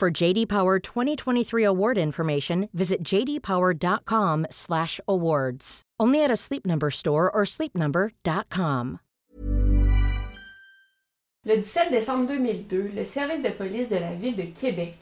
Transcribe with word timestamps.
For 0.00 0.10
JD 0.10 0.48
Power 0.48 0.78
2023 0.78 1.62
award 1.62 1.98
information, 1.98 2.70
visit 2.72 3.02
jdpower.com/awards. 3.02 5.82
Only 6.00 6.24
at 6.24 6.30
a 6.30 6.36
Sleep 6.36 6.64
Number 6.64 6.90
store 6.90 7.30
or 7.30 7.44
sleepnumber.com. 7.44 9.00
Le 11.44 11.56
17 11.56 11.90
décembre 11.90 12.28
2002, 12.28 12.92
le 12.96 13.04
service 13.04 13.42
de 13.42 13.50
police 13.50 13.90
de 13.90 13.96
la 13.96 14.14
ville 14.14 14.36
de 14.36 14.46
Québec 14.58 14.96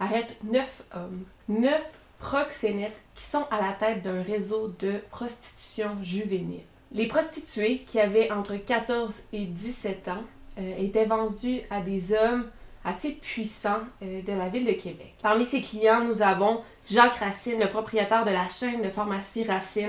arrête 0.00 0.36
neuf 0.42 0.82
hommes, 0.96 1.22
neuf 1.48 2.00
proxénètes 2.18 3.00
qui 3.14 3.22
sont 3.22 3.46
à 3.52 3.60
la 3.60 3.74
tête 3.74 4.02
d'un 4.02 4.20
réseau 4.20 4.74
de 4.80 4.94
prostitution 5.10 5.96
juvénile. 6.02 6.64
Les 6.90 7.06
prostituées, 7.06 7.84
qui 7.86 8.00
avaient 8.00 8.32
entre 8.32 8.56
14 8.56 9.14
et 9.32 9.46
17 9.46 10.08
ans, 10.08 10.24
euh, 10.58 10.76
étaient 10.76 11.06
vendues 11.06 11.60
à 11.70 11.82
des 11.82 12.12
hommes 12.12 12.50
assez 12.84 13.12
puissants 13.12 13.82
euh, 14.02 14.22
de 14.22 14.32
la 14.32 14.48
ville 14.48 14.66
de 14.66 14.72
Québec. 14.72 15.14
Parmi 15.22 15.44
ces 15.44 15.60
clients, 15.60 16.04
nous 16.04 16.22
avons 16.22 16.62
Jacques 16.90 17.16
Racine, 17.16 17.60
le 17.60 17.68
propriétaire 17.68 18.24
de 18.24 18.30
la 18.30 18.48
chaîne 18.48 18.82
de 18.82 18.88
pharmacie 18.88 19.44
Racine, 19.44 19.88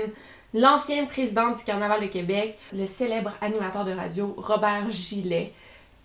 l'ancien 0.54 1.06
président 1.06 1.50
du 1.50 1.64
Carnaval 1.64 2.02
de 2.02 2.06
Québec, 2.06 2.58
le 2.72 2.86
célèbre 2.86 3.32
animateur 3.40 3.84
de 3.84 3.92
radio 3.92 4.34
Robert 4.36 4.90
Gillet, 4.90 5.52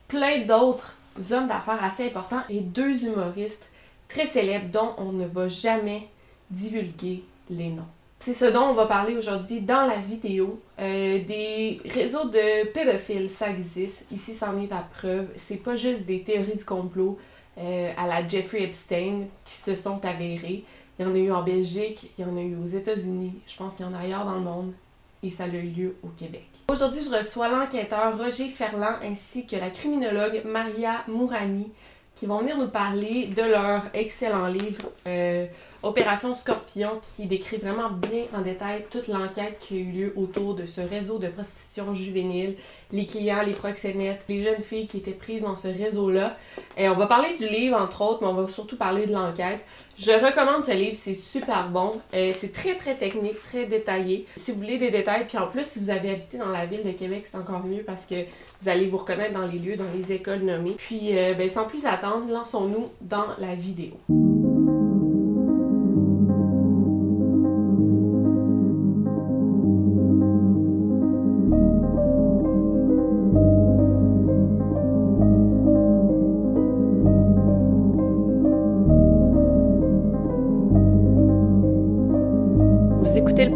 plein 0.07 0.39
d'autres 0.45 0.97
hommes 1.31 1.47
d'affaires 1.47 1.83
assez 1.83 2.07
importants 2.07 2.43
et 2.49 2.61
deux 2.61 3.05
humoristes 3.05 3.69
très 4.07 4.25
célèbres 4.25 4.69
dont 4.71 4.95
on 4.97 5.11
ne 5.11 5.25
va 5.25 5.49
jamais 5.49 6.07
divulguer 6.49 7.23
les 7.49 7.69
noms. 7.69 7.87
C'est 8.19 8.33
ce 8.33 8.45
dont 8.45 8.63
on 8.63 8.73
va 8.73 8.87
parler 8.87 9.15
aujourd'hui 9.15 9.61
dans 9.61 9.85
la 9.85 9.97
vidéo. 9.97 10.59
Euh, 10.79 11.23
des 11.23 11.79
réseaux 11.85 12.29
de 12.29 12.67
pédophiles, 12.71 13.29
ça 13.29 13.49
existe. 13.49 14.03
Ici, 14.11 14.33
c'en 14.33 14.61
est 14.61 14.69
la 14.69 14.85
preuve. 14.95 15.27
C'est 15.37 15.63
pas 15.63 15.75
juste 15.75 16.05
des 16.05 16.21
théories 16.23 16.57
du 16.57 16.65
complot 16.65 17.17
euh, 17.57 17.91
à 17.97 18.07
la 18.07 18.27
Jeffrey 18.27 18.63
Epstein 18.63 19.25
qui 19.45 19.53
se 19.53 19.75
sont 19.75 20.03
avérées. 20.05 20.63
Il 20.99 21.05
y 21.05 21.09
en 21.09 21.13
a 21.13 21.17
eu 21.17 21.31
en 21.31 21.43
Belgique, 21.43 22.11
il 22.17 22.25
y 22.25 22.27
en 22.27 22.35
a 22.35 22.41
eu 22.41 22.55
aux 22.55 22.67
États-Unis, 22.67 23.33
je 23.45 23.55
pense 23.55 23.75
qu'il 23.75 23.85
y 23.85 23.89
en 23.89 23.93
a 23.93 23.99
ailleurs 23.99 24.25
dans 24.25 24.33
le 24.33 24.41
monde, 24.41 24.73
et 25.21 25.29
ça 25.29 25.43
a 25.43 25.47
eu 25.47 25.61
lieu 25.61 25.95
au 26.01 26.07
Québec. 26.07 26.47
Aujourd'hui, 26.69 27.01
je 27.03 27.15
reçois 27.15 27.49
l'enquêteur 27.49 28.17
Roger 28.17 28.47
Ferland 28.47 28.95
ainsi 29.03 29.45
que 29.45 29.55
la 29.55 29.69
criminologue 29.69 30.41
Maria 30.43 31.03
Mourani 31.07 31.71
qui 32.17 32.25
vont 32.25 32.39
venir 32.39 32.57
nous 32.57 32.67
parler 32.67 33.27
de 33.27 33.43
leur 33.43 33.83
excellent 33.93 34.47
livre. 34.47 34.89
Euh, 35.05 35.45
Opération 35.83 36.33
Scorpion 36.33 36.99
qui 37.01 37.27
décrit 37.27 37.57
vraiment 37.57 37.89
bien 37.89 38.23
en 38.33 38.41
détail 38.41 38.85
toute 38.89 39.07
l'enquête 39.07 39.57
qui 39.59 39.75
a 39.75 39.77
eu 39.77 39.91
lieu 39.91 40.13
autour 40.15 40.55
de 40.55 40.65
ce 40.65 40.81
réseau 40.81 41.19
de 41.19 41.27
prostitution 41.27 41.93
juvénile, 41.93 42.55
les 42.91 43.05
clients, 43.05 43.43
les 43.45 43.53
proxénètes, 43.53 44.23
les 44.27 44.41
jeunes 44.41 44.61
filles 44.61 44.87
qui 44.87 44.97
étaient 44.97 45.11
prises 45.11 45.43
dans 45.43 45.55
ce 45.55 45.67
réseau-là. 45.67 46.35
Et 46.77 46.89
on 46.89 46.95
va 46.95 47.05
parler 47.05 47.35
du 47.37 47.47
livre 47.47 47.77
entre 47.79 48.01
autres, 48.01 48.19
mais 48.21 48.27
on 48.27 48.33
va 48.33 48.47
surtout 48.49 48.77
parler 48.77 49.05
de 49.05 49.13
l'enquête. 49.13 49.63
Je 49.97 50.11
recommande 50.11 50.63
ce 50.63 50.71
livre, 50.71 50.95
c'est 50.95 51.15
super 51.15 51.69
bon. 51.69 51.91
Euh, 52.13 52.31
c'est 52.35 52.51
très 52.51 52.75
très 52.75 52.95
technique, 52.95 53.41
très 53.41 53.65
détaillé. 53.65 54.25
Si 54.35 54.51
vous 54.51 54.57
voulez 54.57 54.77
des 54.77 54.89
détails, 54.89 55.25
puis 55.27 55.37
en 55.37 55.47
plus 55.47 55.65
si 55.65 55.79
vous 55.79 55.89
avez 55.89 56.09
habité 56.11 56.37
dans 56.37 56.49
la 56.49 56.65
ville 56.65 56.83
de 56.83 56.91
Québec, 56.91 57.23
c'est 57.25 57.37
encore 57.37 57.63
mieux 57.63 57.83
parce 57.83 58.05
que 58.05 58.15
vous 58.61 58.69
allez 58.69 58.87
vous 58.87 58.97
reconnaître 58.97 59.33
dans 59.33 59.47
les 59.47 59.59
lieux, 59.59 59.75
dans 59.77 59.85
les 59.95 60.11
écoles 60.11 60.41
nommées. 60.41 60.75
Puis 60.77 61.17
euh, 61.17 61.33
ben, 61.33 61.49
sans 61.49 61.65
plus 61.65 61.85
attendre, 61.85 62.31
lançons-nous 62.31 62.89
dans 63.01 63.27
la 63.39 63.53
vidéo. 63.53 64.36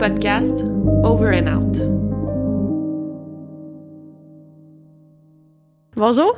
Podcast 0.01 0.66
Over 1.03 1.29
and 1.29 1.45
Out. 1.45 1.78
Bonjour. 5.95 6.35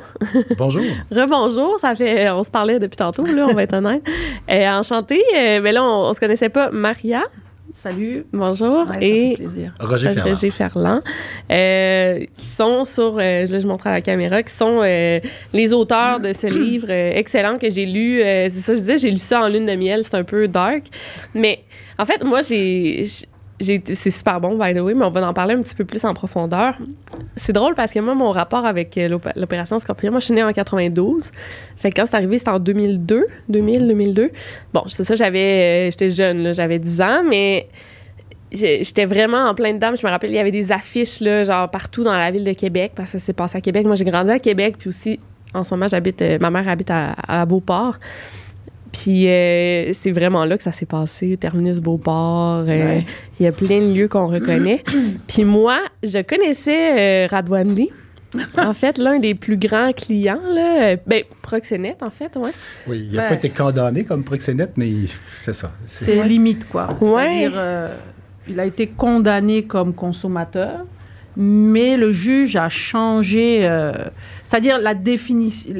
Bonjour. 0.57 0.83
Rebonjour. 1.11 1.79
Ça 1.79 1.95
fait, 1.95 2.29
on 2.29 2.43
se 2.43 2.51
parlait 2.51 2.77
depuis 2.79 2.97
tantôt, 2.97 3.25
là, 3.25 3.47
on 3.49 3.53
va 3.53 3.63
être 3.63 3.75
honnête. 3.75 4.05
euh, 4.51 4.67
enchantée. 4.67 5.23
mais 5.33 5.61
ben 5.61 5.75
là, 5.75 5.83
on, 5.85 6.09
on 6.09 6.13
se 6.13 6.19
connaissait 6.19 6.49
pas. 6.49 6.71
Maria. 6.71 7.23
Salut. 7.71 8.25
Bonjour. 8.31 8.87
Ouais, 8.87 8.97
et 9.01 9.31
ça 9.31 9.37
fait 9.37 9.43
plaisir. 9.43 9.73
Roger 9.79 10.09
Ferland. 10.09 10.33
Roger 10.33 10.51
Ferland. 10.51 11.01
Euh, 11.51 12.25
qui 12.37 12.45
sont 12.45 12.85
sur, 12.85 13.17
euh, 13.17 13.47
là, 13.47 13.59
je 13.59 13.65
montre 13.65 13.87
à 13.87 13.91
la 13.93 14.01
caméra, 14.01 14.43
qui 14.43 14.53
sont 14.53 14.81
euh, 14.83 15.19
les 15.53 15.73
auteurs 15.73 16.19
de 16.19 16.33
ce 16.33 16.47
livre 16.63 16.87
euh, 16.89 17.13
excellent 17.15 17.57
que 17.57 17.71
j'ai 17.71 17.87
lu. 17.87 18.21
Euh, 18.21 18.47
c'est 18.49 18.59
ça, 18.59 18.75
je 18.75 18.79
disais, 18.79 18.97
j'ai 18.99 19.09
lu 19.09 19.17
ça 19.17 19.41
en 19.41 19.47
lune 19.47 19.65
de 19.65 19.75
miel. 19.75 20.03
C'est 20.03 20.15
un 20.15 20.23
peu 20.23 20.47
dark. 20.47 20.83
Mais 21.33 21.63
en 21.97 22.05
fait, 22.05 22.23
moi, 22.23 22.41
j'ai 22.41 23.07
c'est 23.63 24.11
super 24.11 24.39
bon, 24.39 24.57
by 24.57 24.73
the 24.73 24.79
way, 24.79 24.93
mais 24.93 25.05
on 25.05 25.09
va 25.09 25.27
en 25.27 25.33
parler 25.33 25.53
un 25.53 25.61
petit 25.61 25.75
peu 25.75 25.85
plus 25.85 26.03
en 26.05 26.13
profondeur. 26.13 26.75
C'est 27.35 27.53
drôle 27.53 27.75
parce 27.75 27.93
que 27.93 27.99
moi, 27.99 28.13
mon 28.15 28.31
rapport 28.31 28.65
avec 28.65 28.97
euh, 28.97 29.17
l'opération 29.35 29.79
Scorpion, 29.79 30.11
moi, 30.11 30.19
je 30.19 30.25
suis 30.25 30.33
née 30.33 30.43
en 30.43 30.51
92. 30.51 31.31
Fait 31.77 31.89
que 31.89 31.95
quand 31.95 32.05
c'est 32.05 32.15
arrivé, 32.15 32.37
c'était 32.37 32.51
en 32.51 32.59
2002, 32.59 33.25
2000, 33.49 33.87
2002. 33.87 34.31
Bon, 34.73 34.83
c'est 34.87 35.03
ça, 35.03 35.15
j'avais, 35.15 35.87
euh, 35.87 35.91
j'étais 35.91 36.09
jeune, 36.09 36.53
j'avais 36.53 36.79
10 36.79 37.01
ans, 37.01 37.23
mais 37.27 37.67
j'étais 38.51 39.05
vraiment 39.05 39.45
en 39.45 39.55
plein 39.55 39.73
dedans. 39.73 39.93
Je 39.99 40.05
me 40.05 40.11
rappelle, 40.11 40.29
il 40.29 40.35
y 40.35 40.39
avait 40.39 40.51
des 40.51 40.71
affiches, 40.71 41.19
là, 41.19 41.43
genre 41.43 41.69
partout 41.69 42.03
dans 42.03 42.15
la 42.15 42.31
ville 42.31 42.43
de 42.43 42.53
Québec, 42.53 42.91
parce 42.95 43.11
que 43.11 43.17
ça 43.17 43.25
s'est 43.25 43.33
passé 43.33 43.57
à 43.57 43.61
Québec. 43.61 43.85
Moi, 43.85 43.95
j'ai 43.95 44.05
grandi 44.05 44.31
à 44.31 44.39
Québec, 44.39 44.75
puis 44.77 44.89
aussi, 44.89 45.19
en 45.53 45.63
ce 45.63 45.73
moment, 45.73 45.87
j'habite, 45.87 46.21
euh, 46.21 46.37
ma 46.39 46.49
mère 46.49 46.67
habite 46.67 46.91
à, 46.91 47.15
à 47.27 47.45
Beauport. 47.45 47.97
Puis 48.93 49.27
euh, 49.27 49.91
c'est 49.93 50.11
vraiment 50.11 50.45
là 50.45 50.55
que 50.55 50.63
ça 50.63 50.71
s'est 50.71 50.85
passé, 50.85 51.35
Terminus 51.37 51.79
Beauport. 51.79 52.65
Euh, 52.67 53.01
il 53.39 53.43
y 53.43 53.47
a 53.47 53.51
plein 53.51 53.79
de 53.79 53.91
lieux 53.91 54.07
qu'on 54.07 54.27
reconnaît. 54.27 54.83
Puis 55.27 55.43
moi, 55.43 55.79
je 56.03 56.21
connaissais 56.21 57.25
euh, 57.25 57.27
Radwan 57.27 57.73
Lee. 57.73 57.89
en 58.57 58.73
fait, 58.73 58.97
l'un 58.99 59.19
des 59.19 59.35
plus 59.35 59.57
grands 59.57 59.93
clients, 59.93 60.41
là, 60.49 60.95
ben, 61.07 61.23
proxénète, 61.41 62.01
en 62.01 62.09
fait, 62.09 62.35
ouais. 62.35 62.51
Oui, 62.87 63.07
il 63.11 63.15
n'a 63.15 63.27
pas 63.27 63.35
été 63.35 63.49
condamné 63.49 64.05
comme 64.05 64.23
proxénète, 64.23 64.71
mais 64.75 64.91
c'est 65.43 65.53
ça. 65.53 65.71
C'est 65.85 66.23
limite, 66.23 66.67
quoi. 66.67 66.97
C'est-à-dire, 66.99 67.91
il 68.47 68.59
a 68.59 68.65
été 68.65 68.87
condamné 68.87 69.65
comme 69.65 69.93
consommateur, 69.93 70.85
mais 71.35 71.97
le 71.97 72.11
juge 72.11 72.55
a 72.55 72.69
changé, 72.69 73.59
euh, 73.63 73.91
c'est-à-dire 74.43 74.77
la 74.77 74.93
définition, 74.93 75.73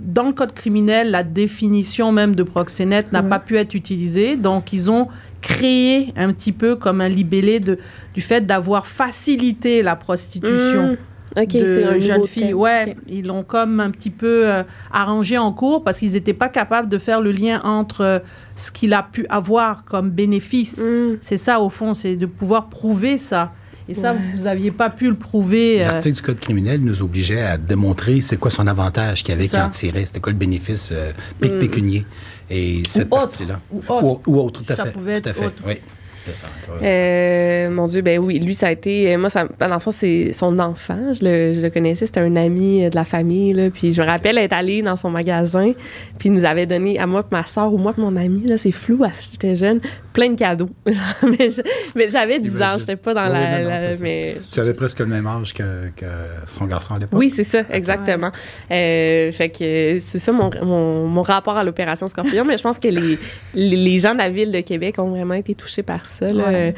dans 0.00 0.26
le 0.26 0.32
code 0.32 0.52
criminel, 0.52 1.10
la 1.10 1.22
définition 1.22 2.12
même 2.12 2.34
de 2.36 2.42
proxénète 2.42 3.12
n'a 3.12 3.22
pas 3.22 3.38
pu 3.38 3.56
être 3.56 3.74
utilisée, 3.74 4.36
donc 4.36 4.72
ils 4.72 4.90
ont 4.90 5.08
créé 5.40 6.12
un 6.16 6.32
petit 6.32 6.52
peu 6.52 6.76
comme 6.76 7.00
un 7.00 7.08
libellé 7.08 7.60
de, 7.60 7.78
du 8.14 8.20
fait 8.20 8.44
d'avoir 8.44 8.86
facilité 8.86 9.82
la 9.82 9.96
prostitution. 9.96 10.92
Mmh. 10.92 10.96
Ok, 11.36 11.50
c'est 11.52 11.84
un 11.84 11.98
jeune 11.98 12.26
fille. 12.26 12.54
Ouais, 12.54 12.96
ils 13.06 13.26
l'ont 13.26 13.44
comme 13.44 13.80
un 13.80 13.90
petit 13.90 14.10
peu 14.10 14.48
euh, 14.48 14.62
arrangé 14.90 15.38
en 15.38 15.52
cours 15.52 15.84
parce 15.84 15.98
qu'ils 15.98 16.12
n'étaient 16.12 16.32
pas 16.32 16.48
capables 16.48 16.88
de 16.88 16.98
faire 16.98 17.20
le 17.20 17.30
lien 17.30 17.60
entre 17.64 18.00
euh, 18.00 18.18
ce 18.56 18.72
qu'il 18.72 18.92
a 18.92 19.02
pu 19.02 19.26
avoir 19.28 19.84
comme 19.84 20.10
bénéfice. 20.10 20.84
Mmh. 20.84 21.18
C'est 21.20 21.36
ça 21.36 21.60
au 21.60 21.68
fond, 21.68 21.94
c'est 21.94 22.16
de 22.16 22.26
pouvoir 22.26 22.68
prouver 22.68 23.18
ça. 23.18 23.52
Et 23.88 23.94
ça, 23.94 24.12
ouais. 24.12 24.18
vous 24.36 24.42
n'aviez 24.44 24.70
pas 24.70 24.90
pu 24.90 25.08
le 25.08 25.14
prouver. 25.16 25.82
Euh, 25.82 25.86
L'article 25.88 26.16
du 26.16 26.22
Code 26.22 26.40
criminel 26.40 26.80
nous 26.82 27.00
obligeait 27.02 27.40
à 27.42 27.56
démontrer 27.56 28.20
c'est 28.20 28.36
quoi 28.36 28.50
son 28.50 28.66
avantage 28.66 29.24
qu'il 29.24 29.32
avait 29.34 29.48
qui 29.48 29.56
en 29.58 29.70
tirait. 29.70 30.04
C'était 30.06 30.20
quoi 30.20 30.32
le 30.32 30.38
bénéfice 30.38 30.90
euh, 30.92 31.12
Mm. 31.42 31.58
pécunier. 31.60 32.04
Et 32.50 32.82
cette 32.86 33.08
partie-là. 33.08 33.60
Ou 33.72 33.78
autre. 33.78 34.04
Ou, 34.04 34.20
ou, 34.32 34.40
autre, 34.40 34.62
tout 34.62 34.72
à 34.72 34.76
fait. 34.76 34.92
Pouvait 34.92 35.20
tout 35.20 35.28
à 35.28 35.30
être 35.32 35.38
fait, 35.38 35.46
autre. 35.46 35.62
oui. 35.66 35.74
Euh, 36.82 37.70
mon 37.70 37.86
Dieu, 37.86 38.02
ben 38.02 38.18
oui, 38.18 38.38
lui, 38.38 38.54
ça 38.54 38.68
a 38.68 38.72
été. 38.72 39.16
Moi, 39.16 39.30
ça, 39.30 39.46
ben, 39.58 39.68
dans 39.68 39.78
c'est 39.90 40.32
son 40.32 40.58
enfant. 40.58 41.12
Je 41.12 41.24
le, 41.24 41.54
je 41.54 41.60
le 41.60 41.70
connaissais. 41.70 42.06
C'était 42.06 42.20
un 42.20 42.36
ami 42.36 42.88
de 42.88 42.94
la 42.94 43.04
famille. 43.04 43.52
Là, 43.52 43.70
puis 43.70 43.92
je 43.92 44.02
me 44.02 44.06
rappelle 44.06 44.38
être 44.38 44.52
allé 44.52 44.82
dans 44.82 44.96
son 44.96 45.10
magasin. 45.10 45.72
Puis 46.18 46.28
il 46.28 46.32
nous 46.32 46.44
avait 46.44 46.66
donné, 46.66 46.98
à 46.98 47.06
moi, 47.06 47.24
ma 47.30 47.46
soeur 47.46 47.72
ou 47.72 47.78
moi, 47.78 47.94
mon 47.96 48.16
ami, 48.16 48.42
là, 48.46 48.58
c'est 48.58 48.72
flou, 48.72 49.02
j'étais 49.30 49.56
jeune, 49.56 49.80
plein 50.12 50.30
de 50.30 50.38
cadeaux. 50.38 50.70
mais 51.94 52.08
j'avais 52.08 52.38
10 52.38 52.62
ans, 52.62 52.78
j'étais 52.78 52.96
pas 52.96 53.14
dans 53.14 53.28
la. 53.28 53.96
mais... 54.00 54.36
Tu 54.50 54.60
avais 54.60 54.74
presque 54.74 55.00
le 55.00 55.06
même 55.06 55.26
âge 55.26 55.54
que, 55.54 55.88
que 55.96 56.06
son 56.46 56.66
garçon 56.66 56.94
à 56.94 56.98
l'époque. 56.98 57.18
Oui, 57.18 57.30
c'est 57.30 57.44
ça, 57.44 57.62
exactement. 57.70 58.30
Euh, 58.70 59.32
fait 59.32 59.48
que 59.48 59.98
c'est 60.00 60.18
ça 60.18 60.32
mon, 60.32 60.50
mon, 60.62 61.06
mon, 61.06 61.22
rapport 61.22 61.56
à 61.56 61.64
l'opération 61.64 62.08
Scorpion. 62.08 62.44
mais 62.44 62.56
je 62.56 62.62
pense 62.62 62.78
que 62.78 62.88
les, 62.88 63.18
les, 63.54 63.98
gens 63.98 64.12
de 64.12 64.18
la 64.18 64.30
ville 64.30 64.52
de 64.52 64.60
Québec 64.60 64.98
ont 64.98 65.10
vraiment 65.10 65.34
été 65.34 65.54
touchés 65.54 65.82
par 65.82 66.08
ça. 66.08 66.17
Là. 66.20 66.72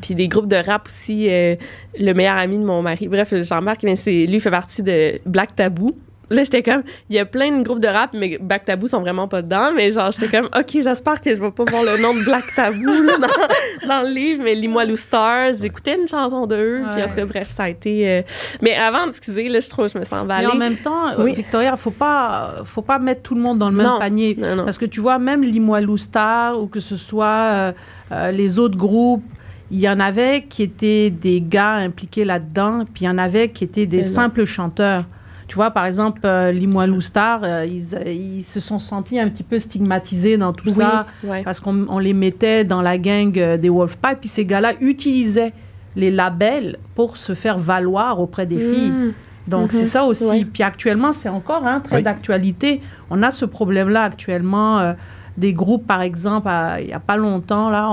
Puis 0.00 0.14
des 0.14 0.28
groupes 0.28 0.48
de 0.48 0.56
rap 0.56 0.86
aussi. 0.86 1.28
Euh, 1.30 1.56
le 1.98 2.12
meilleur 2.12 2.36
ami 2.36 2.58
de 2.58 2.64
mon 2.64 2.82
mari, 2.82 3.08
bref, 3.08 3.34
Jean-Marc, 3.42 3.82
lui 3.82 4.40
fait 4.40 4.50
partie 4.50 4.82
de 4.82 5.20
Black 5.26 5.54
Tabou. 5.54 5.96
Là, 6.32 6.44
j'étais 6.44 6.62
comme, 6.62 6.82
il 7.10 7.16
y 7.16 7.18
a 7.18 7.26
plein 7.26 7.56
de 7.56 7.62
groupes 7.62 7.80
de 7.80 7.88
rap, 7.88 8.10
mais 8.14 8.38
Black 8.40 8.64
Tabou 8.64 8.86
sont 8.88 9.00
vraiment 9.00 9.28
pas 9.28 9.42
dedans. 9.42 9.70
Mais 9.74 9.92
genre, 9.92 10.10
j'étais 10.12 10.28
comme, 10.28 10.46
OK, 10.46 10.70
j'espère 10.72 11.20
que 11.20 11.34
je 11.34 11.40
vais 11.40 11.50
pas 11.50 11.64
voir 11.64 11.84
le 11.84 12.00
nom 12.00 12.14
de 12.14 12.24
Black 12.24 12.54
Tabou 12.54 12.86
dans, 13.86 14.02
le 14.02 14.12
livre, 14.12 14.42
mais 14.44 14.54
Limoilou 14.54 14.96
Stars, 14.96 15.54
j'écoutais 15.60 15.98
une 16.00 16.08
chanson 16.08 16.46
d'eux. 16.46 16.82
Puis 16.90 17.02
en 17.02 17.08
tout 17.08 17.14
cas, 17.14 17.26
bref, 17.26 17.48
ça 17.50 17.64
a 17.64 17.68
été. 17.68 18.08
Euh, 18.08 18.22
mais 18.62 18.74
avant, 18.74 19.06
excusez, 19.06 19.48
là, 19.48 19.60
je 19.60 19.68
trouve 19.68 19.88
je 19.88 19.98
me 19.98 20.04
sens 20.04 20.22
emballée. 20.22 20.46
Mais 20.46 20.52
en 20.52 20.56
même 20.56 20.76
temps, 20.76 21.18
euh, 21.18 21.24
Victoria, 21.26 21.76
faut 21.76 21.90
pas, 21.90 22.62
faut 22.64 22.82
pas 22.82 22.98
mettre 22.98 23.22
tout 23.22 23.34
le 23.34 23.40
monde 23.40 23.58
dans 23.58 23.70
le 23.70 23.76
même 23.76 23.98
panier. 23.98 24.36
Parce 24.64 24.78
que 24.78 24.86
tu 24.86 25.00
vois, 25.00 25.18
même 25.18 25.42
Limoilou 25.42 25.96
Stars, 25.96 26.60
ou 26.60 26.66
que 26.66 26.80
ce 26.80 26.96
soit 26.96 27.72
euh, 28.12 28.30
les 28.30 28.58
autres 28.58 28.76
groupes, 28.76 29.24
il 29.70 29.80
y 29.80 29.88
en 29.88 30.00
avait 30.00 30.42
qui 30.42 30.62
étaient 30.62 31.10
des 31.10 31.40
gars 31.40 31.74
impliqués 31.74 32.26
là-dedans, 32.26 32.84
puis 32.84 33.04
il 33.04 33.06
y 33.06 33.08
en 33.08 33.16
avait 33.16 33.48
qui 33.48 33.64
étaient 33.64 33.86
des 33.86 34.04
simples 34.04 34.44
chanteurs. 34.44 35.04
Tu 35.52 35.56
vois, 35.56 35.70
par 35.70 35.84
exemple, 35.84 36.22
euh, 36.24 36.50
Limoilou 36.50 37.02
Star, 37.02 37.40
euh, 37.44 37.66
ils, 37.66 38.42
se 38.42 38.58
sont 38.58 38.78
sentis 38.78 39.20
un 39.20 39.28
petit 39.28 39.42
peu 39.42 39.58
stigmatisés 39.58 40.38
dans 40.38 40.54
tout 40.54 40.70
ça 40.70 41.04
parce 41.44 41.60
qu'on 41.60 41.98
les 41.98 42.14
mettait 42.14 42.64
dans 42.64 42.80
la 42.80 42.96
gang 42.96 43.36
euh, 43.36 43.58
des 43.58 43.68
Wolfpack. 43.68 44.20
Puis 44.20 44.30
ces 44.30 44.46
gars-là 44.46 44.72
utilisaient 44.80 45.52
les 45.94 46.10
labels 46.10 46.78
pour 46.94 47.18
se 47.18 47.34
faire 47.34 47.58
valoir 47.58 48.18
auprès 48.18 48.46
des 48.46 48.56
filles. 48.56 48.92
Mmh. 48.92 49.12
Donc, 49.46 49.72
c'est 49.72 49.82
mmh. 49.82 49.84
ça 49.84 50.04
aussi. 50.04 50.46
Puis 50.46 50.62
actuellement, 50.62 51.12
c'est 51.12 51.28
encore 51.28 51.66
hein, 51.66 51.80
très 51.80 52.00
d'actualité. 52.00 52.80
On 53.10 53.22
a 53.22 53.30
ce 53.30 53.44
problème-là 53.44 54.04
actuellement. 54.04 54.94
des 55.36 55.52
groupes, 55.52 55.86
par 55.86 56.00
exemple, 56.00 56.48
il 56.80 56.86
n'y 56.86 56.94
a 56.94 57.00
pas 57.00 57.18
longtemps, 57.18 57.68
là, 57.68 57.90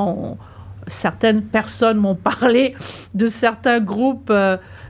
certaines 0.90 1.44
personnes 1.44 1.98
m'ont 1.98 2.16
parlé 2.16 2.76
de 3.14 3.28
certains 3.28 3.80
groupes 3.80 4.32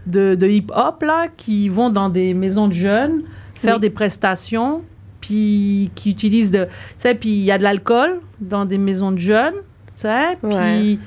de, 0.07 0.47
hip-hop, 0.47 1.03
là, 1.03 1.27
qui 1.35 1.69
vont 1.69 1.89
dans 1.89 2.09
des 2.09 2.33
maisons 2.33 2.67
de 2.67 2.73
jeunes 2.73 3.23
faire 3.59 3.79
des 3.79 3.89
prestations, 3.89 4.83
puis 5.21 5.91
qui 5.95 6.11
utilisent 6.11 6.51
de... 6.51 6.65
Tu 6.65 6.71
sais, 6.97 7.15
puis 7.15 7.29
il 7.29 7.43
y 7.43 7.51
a 7.51 7.57
de 7.57 7.63
l'alcool 7.63 8.21
dans 8.39 8.65
des 8.65 8.77
maisons 8.77 9.11
de 9.11 9.17
jeunes, 9.17 9.55
tu 9.95 10.01
sais, 10.01 10.37
puis 10.41 10.99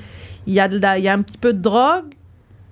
il 0.47 0.53
y, 0.53 0.61
a 0.61 0.99
y 0.99 1.09
a 1.09 1.13
un 1.13 1.23
petit 1.23 1.39
peu 1.39 1.53
de 1.53 1.61
drogue, 1.61 2.15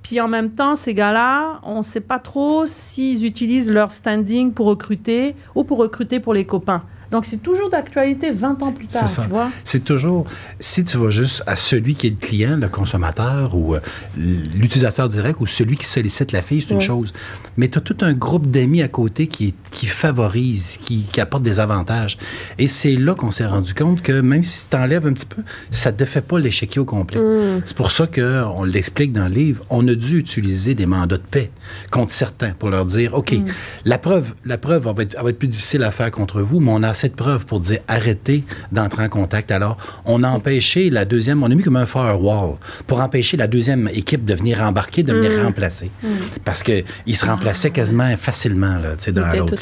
puis 0.02 0.20
en 0.20 0.28
même 0.28 0.50
temps, 0.50 0.76
ces 0.76 0.94
gars-là, 0.94 1.60
on 1.62 1.78
ne 1.78 1.82
sait 1.82 2.00
pas 2.00 2.18
trop 2.18 2.66
s'ils 2.66 3.24
utilisent 3.24 3.70
leur 3.70 3.92
standing 3.92 4.52
pour 4.52 4.66
recruter 4.66 5.34
ou 5.54 5.64
pour 5.64 5.78
recruter 5.78 6.20
pour 6.20 6.34
les 6.34 6.44
copains. 6.44 6.82
Donc, 7.10 7.24
c'est 7.24 7.42
toujours 7.42 7.70
d'actualité 7.70 8.30
20 8.30 8.62
ans 8.62 8.72
plus 8.72 8.86
tard. 8.86 9.08
C'est 9.08 9.14
ça. 9.14 9.26
C'est 9.64 9.84
toujours, 9.84 10.26
si 10.60 10.84
tu 10.84 10.96
vas 10.96 11.10
juste 11.10 11.42
à 11.46 11.56
celui 11.56 11.94
qui 11.94 12.06
est 12.06 12.10
le 12.10 12.16
client, 12.16 12.56
le 12.56 12.68
consommateur 12.68 13.56
ou 13.56 13.74
euh, 13.74 13.80
l'utilisateur 14.16 15.08
direct 15.08 15.40
ou 15.40 15.46
celui 15.46 15.76
qui 15.76 15.86
sollicite 15.86 16.32
la 16.32 16.42
fille, 16.42 16.60
c'est 16.62 16.74
une 16.74 16.80
chose. 16.80 17.12
Mais 17.56 17.68
tu 17.68 17.78
as 17.78 17.80
tout 17.80 17.96
un 18.02 18.12
groupe 18.12 18.48
d'amis 18.50 18.82
à 18.82 18.88
côté 18.88 19.26
qui, 19.26 19.54
qui 19.72 19.86
favorise, 19.86 20.78
qui, 20.82 21.08
qui 21.12 21.20
apporte 21.20 21.42
des 21.42 21.58
avantages. 21.58 22.16
Et 22.58 22.68
c'est 22.68 22.94
là 22.94 23.14
qu'on 23.14 23.30
s'est 23.30 23.46
rendu 23.46 23.74
compte 23.74 24.02
que 24.02 24.20
même 24.20 24.44
si 24.44 24.68
tu 24.68 24.76
enlèves 24.76 25.06
un 25.06 25.12
petit 25.12 25.26
peu, 25.26 25.42
ça 25.70 25.90
ne 25.90 25.96
défait 25.96 26.22
pas 26.22 26.38
l'échiquier 26.38 26.80
au 26.80 26.84
complet. 26.84 27.20
Mm. 27.20 27.62
C'est 27.64 27.76
pour 27.76 27.90
ça 27.90 28.06
qu'on 28.06 28.64
l'explique 28.64 29.12
dans 29.12 29.28
le 29.28 29.34
livre. 29.34 29.64
On 29.68 29.86
a 29.88 29.94
dû 29.94 30.18
utiliser 30.18 30.74
des 30.74 30.86
mandats 30.86 31.16
de 31.16 31.22
paix 31.22 31.50
contre 31.90 32.12
certains 32.12 32.50
pour 32.50 32.70
leur 32.70 32.86
dire, 32.86 33.14
OK, 33.14 33.32
mm. 33.32 33.44
la 33.84 33.98
preuve, 33.98 34.34
la 34.44 34.58
preuve 34.58 34.84
va 34.84 35.02
être, 35.02 35.20
va 35.20 35.30
être 35.30 35.38
plus 35.38 35.48
difficile 35.48 35.82
à 35.82 35.90
faire 35.90 36.10
contre 36.10 36.40
vous, 36.40 36.60
mais 36.60 36.70
on 36.70 36.82
a 36.82 36.88
cette 37.00 37.16
preuve 37.16 37.46
pour 37.46 37.60
dire 37.60 37.80
arrêtez 37.88 38.44
d'entrer 38.72 39.04
en 39.04 39.08
contact. 39.08 39.50
Alors, 39.50 39.76
on 40.04 40.22
a 40.22 40.28
empêché 40.28 40.90
la 40.90 41.04
deuxième, 41.04 41.42
on 41.42 41.50
a 41.50 41.54
mis 41.54 41.62
comme 41.62 41.76
un 41.76 41.86
firewall 41.86 42.56
pour 42.86 43.00
empêcher 43.00 43.36
la 43.36 43.46
deuxième 43.46 43.88
équipe 43.88 44.24
de 44.24 44.34
venir 44.34 44.60
embarquer, 44.62 45.02
de 45.02 45.12
venir 45.12 45.32
mm. 45.32 45.44
remplacer. 45.44 45.90
Mm. 46.02 46.08
Parce 46.44 46.62
qu'ils 46.62 46.84
se 47.16 47.26
remplaçaient 47.26 47.70
quasiment 47.70 48.16
facilement, 48.16 48.78
là, 48.78 48.96
dans 49.12 49.38
l'autre. 49.38 49.54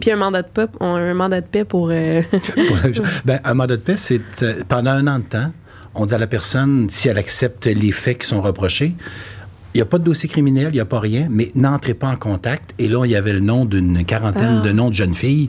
Puis 0.00 0.10
un 0.10 0.16
mandat 0.16 0.42
de 0.42 0.48
paix, 0.48 0.66
un 0.80 1.14
mandat 1.14 1.40
de 1.40 1.46
paix 1.46 1.64
pour... 1.64 1.88
Euh, 1.90 2.22
ben, 3.24 3.40
un 3.44 3.54
mandat 3.54 3.76
de 3.76 3.82
paix, 3.82 3.96
c'est 3.96 4.20
euh, 4.42 4.54
pendant 4.68 4.90
un 4.90 5.06
an 5.06 5.18
de 5.18 5.24
temps, 5.24 5.52
on 5.94 6.06
dit 6.06 6.14
à 6.14 6.18
la 6.18 6.26
personne, 6.26 6.88
si 6.90 7.08
elle 7.08 7.18
accepte 7.18 7.66
les 7.66 7.92
faits 7.92 8.18
qui 8.18 8.26
sont 8.26 8.40
reprochés, 8.40 8.94
il 9.74 9.78
n'y 9.78 9.82
a 9.82 9.86
pas 9.86 9.98
de 9.98 10.04
dossier 10.04 10.28
criminel, 10.28 10.68
il 10.70 10.74
n'y 10.74 10.80
a 10.80 10.84
pas 10.84 10.98
rien, 10.98 11.28
mais 11.30 11.52
n'entrez 11.54 11.94
pas 11.94 12.08
en 12.08 12.16
contact. 12.16 12.74
Et 12.78 12.88
là, 12.88 13.04
il 13.04 13.10
y 13.12 13.16
avait 13.16 13.32
le 13.32 13.40
nom 13.40 13.64
d'une 13.64 14.04
quarantaine 14.04 14.60
ah. 14.62 14.66
de 14.66 14.72
noms 14.72 14.88
de 14.88 14.94
jeunes 14.94 15.14
filles 15.14 15.48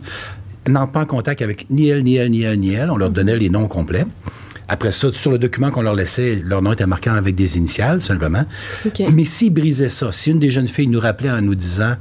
n'entrent 0.68 0.92
pas 0.92 1.02
en 1.02 1.06
contact 1.06 1.42
avec 1.42 1.70
ni 1.70 1.88
elle, 1.88 2.04
ni 2.04 2.16
elle, 2.16 2.32
ni 2.32 2.42
elle, 2.44 2.60
ni 2.60 2.74
elle. 2.74 2.92
On 2.92 2.98
leur 2.98 3.10
donnait 3.10 3.38
les 3.38 3.50
noms 3.50 3.68
complets. 3.68 4.06
Après 4.68 4.92
ça, 4.92 5.12
sur 5.12 5.32
le 5.32 5.38
document 5.38 5.70
qu'on 5.70 5.82
leur 5.82 5.96
laissait, 5.96 6.42
leur 6.46 6.62
nom 6.62 6.72
était 6.72 6.86
marqué 6.86 7.10
avec 7.10 7.36
des 7.36 7.58
initiales 7.58 8.00
seulement. 8.00 8.46
Mais 9.12 9.26
s'ils 9.26 9.52
brisaient 9.52 9.90
ça, 9.90 10.12
si 10.12 10.32
une 10.32 10.40
des 10.40 10.50
jeunes 10.50 10.68
filles 10.68 10.88
nous 10.88 11.00
rappelait 11.00 11.32
en 11.32 11.42
nous 11.42 11.56
disant 11.56 11.96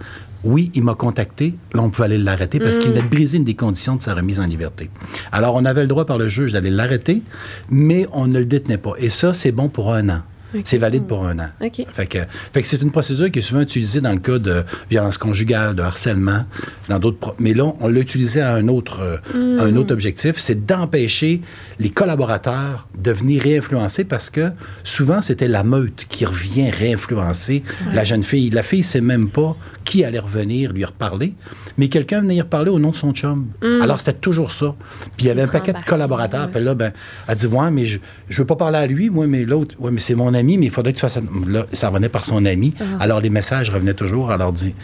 oui, 0.45 0.71
il 0.75 0.83
m'a 0.85 0.95
contacté. 0.95 1.55
Là, 1.75 1.83
on 1.83 1.91
pouvait 1.91 2.07
aller 2.07 2.19
l'arrêter 2.19 2.59
parce 2.59 2.79
qu'il 2.79 2.91
mhm. 2.91 2.97
venait 2.97 3.05
de 3.07 3.11
briser 3.11 3.39
une 3.39 3.45
des 3.45 3.55
conditions 3.55 3.97
de 3.97 4.03
sa 4.03 4.15
remise 4.15 4.41
en 4.41 4.47
liberté. 4.47 4.91
Alors, 5.33 5.55
on 5.55 5.65
avait 5.65 5.83
le 5.83 5.89
droit 5.89 6.07
par 6.07 6.17
le 6.17 6.29
juge 6.29 6.53
d'aller 6.53 6.71
l'arrêter, 6.71 7.23
mais 7.71 8.07
on 8.13 8.27
ne 8.27 8.39
le 8.39 8.47
détenait 8.47 8.79
pas. 8.79 8.95
Et 8.99 9.11
ça, 9.11 9.35
c'est 9.35 9.53
bon 9.53 9.69
pour 9.69 9.93
un 9.93 10.09
an. 10.09 10.23
C'est 10.65 10.79
valide 10.79 11.05
pour 11.05 11.27
un 11.27 11.39
an. 11.39 11.49
Fait 11.93 12.07
que, 12.07 12.19
c'est 12.63 12.83
une 12.83 12.91
procédure 12.91 13.31
qui 13.31 13.39
est 13.41 13.43
souvent 13.43 13.61
utilisée 13.61 14.01
dans 14.01 14.13
le 14.13 14.19
cas 14.19 14.39
de 14.39 14.65
violence 14.91 15.19
conjugale, 15.19 15.75
de 15.75 15.83
harcèlement, 15.83 16.45
dans 16.89 16.99
d'autres. 16.99 17.35
Mais 17.39 17.55
là, 17.55 17.73
on 17.81 17.89
l'a 17.89 18.01
utilisé 18.01 18.41
à 18.41 18.55
un 18.55 18.69
autre, 18.69 19.01
euh, 19.01 19.59
un 19.59 19.77
autre 19.77 19.91
mm. 19.91 19.93
objectif, 19.93 20.39
c'est 20.39 20.67
d'empêcher 20.67 21.41
les 21.79 21.91
collaborateurs 21.91 22.89
de 22.99 23.11
venir 23.11 23.43
réinfluencer 23.43 24.05
parce 24.05 24.31
que 24.31 24.51
souvent 24.85 25.23
c'était 25.23 25.49
la 25.49 25.65
meute 25.65 26.07
qui 26.09 26.25
revient 26.25 26.71
réinfluencer 26.71 27.63
la 27.93 28.05
jeune 28.05 28.23
fille. 28.23 28.51
La 28.51 28.63
fille 28.63 28.83
sait 28.83 29.01
même 29.01 29.29
pas 29.29 29.57
qui 29.85 30.05
allait 30.05 30.19
revenir 30.19 30.73
lui 30.73 30.85
reparler, 30.85 31.35
mais 31.79 31.89
quelqu'un 31.89 32.21
venait 32.21 32.37
y 32.37 32.41
reparler 32.41 32.71
au 32.71 32.79
nom 32.79 32.91
de 32.91 32.97
son 32.97 33.13
chum. 33.13 33.49
Mm. 33.63 33.83
Alors 33.83 33.99
c'était 33.99 34.15
toujours 34.15 34.53
ça. 34.53 34.75
Puis 35.17 35.27
il 35.27 35.29
y 35.29 35.31
avait 35.31 35.43
un 35.43 35.49
paquet 35.49 35.73
de 35.73 35.79
collaborateurs. 35.87 36.51
Puis 36.51 36.63
là, 36.63 36.75
ben, 36.75 36.93
elle 37.29 37.37
dit 37.37 37.47
ouais, 37.47 37.71
mais 37.71 37.87
je, 37.87 37.99
je 38.29 38.39
veux 38.39 38.47
pas 38.47 38.57
parler 38.57 38.79
à 38.79 38.87
lui, 38.87 39.11
moi, 39.11 39.27
mais 39.27 39.45
l'autre, 39.45 39.75
ouais, 39.79 39.91
mais 39.91 40.01
c'est 40.01 40.15
mon 40.15 40.33
ami, 40.35 40.40
mais 40.43 40.67
il 40.67 40.71
faudrait 40.71 40.93
que 40.93 40.99
tu 40.99 41.03
fasses. 41.03 41.19
Là, 41.47 41.67
ça 41.73 41.89
revenait 41.89 42.09
par 42.09 42.25
son 42.25 42.45
ami. 42.45 42.75
Ah. 42.81 42.85
Alors, 43.01 43.21
les 43.21 43.31
messages 43.31 43.71
revenaient 43.71 43.95
toujours. 43.95 44.31
Alors, 44.31 44.53
dit 44.53 44.75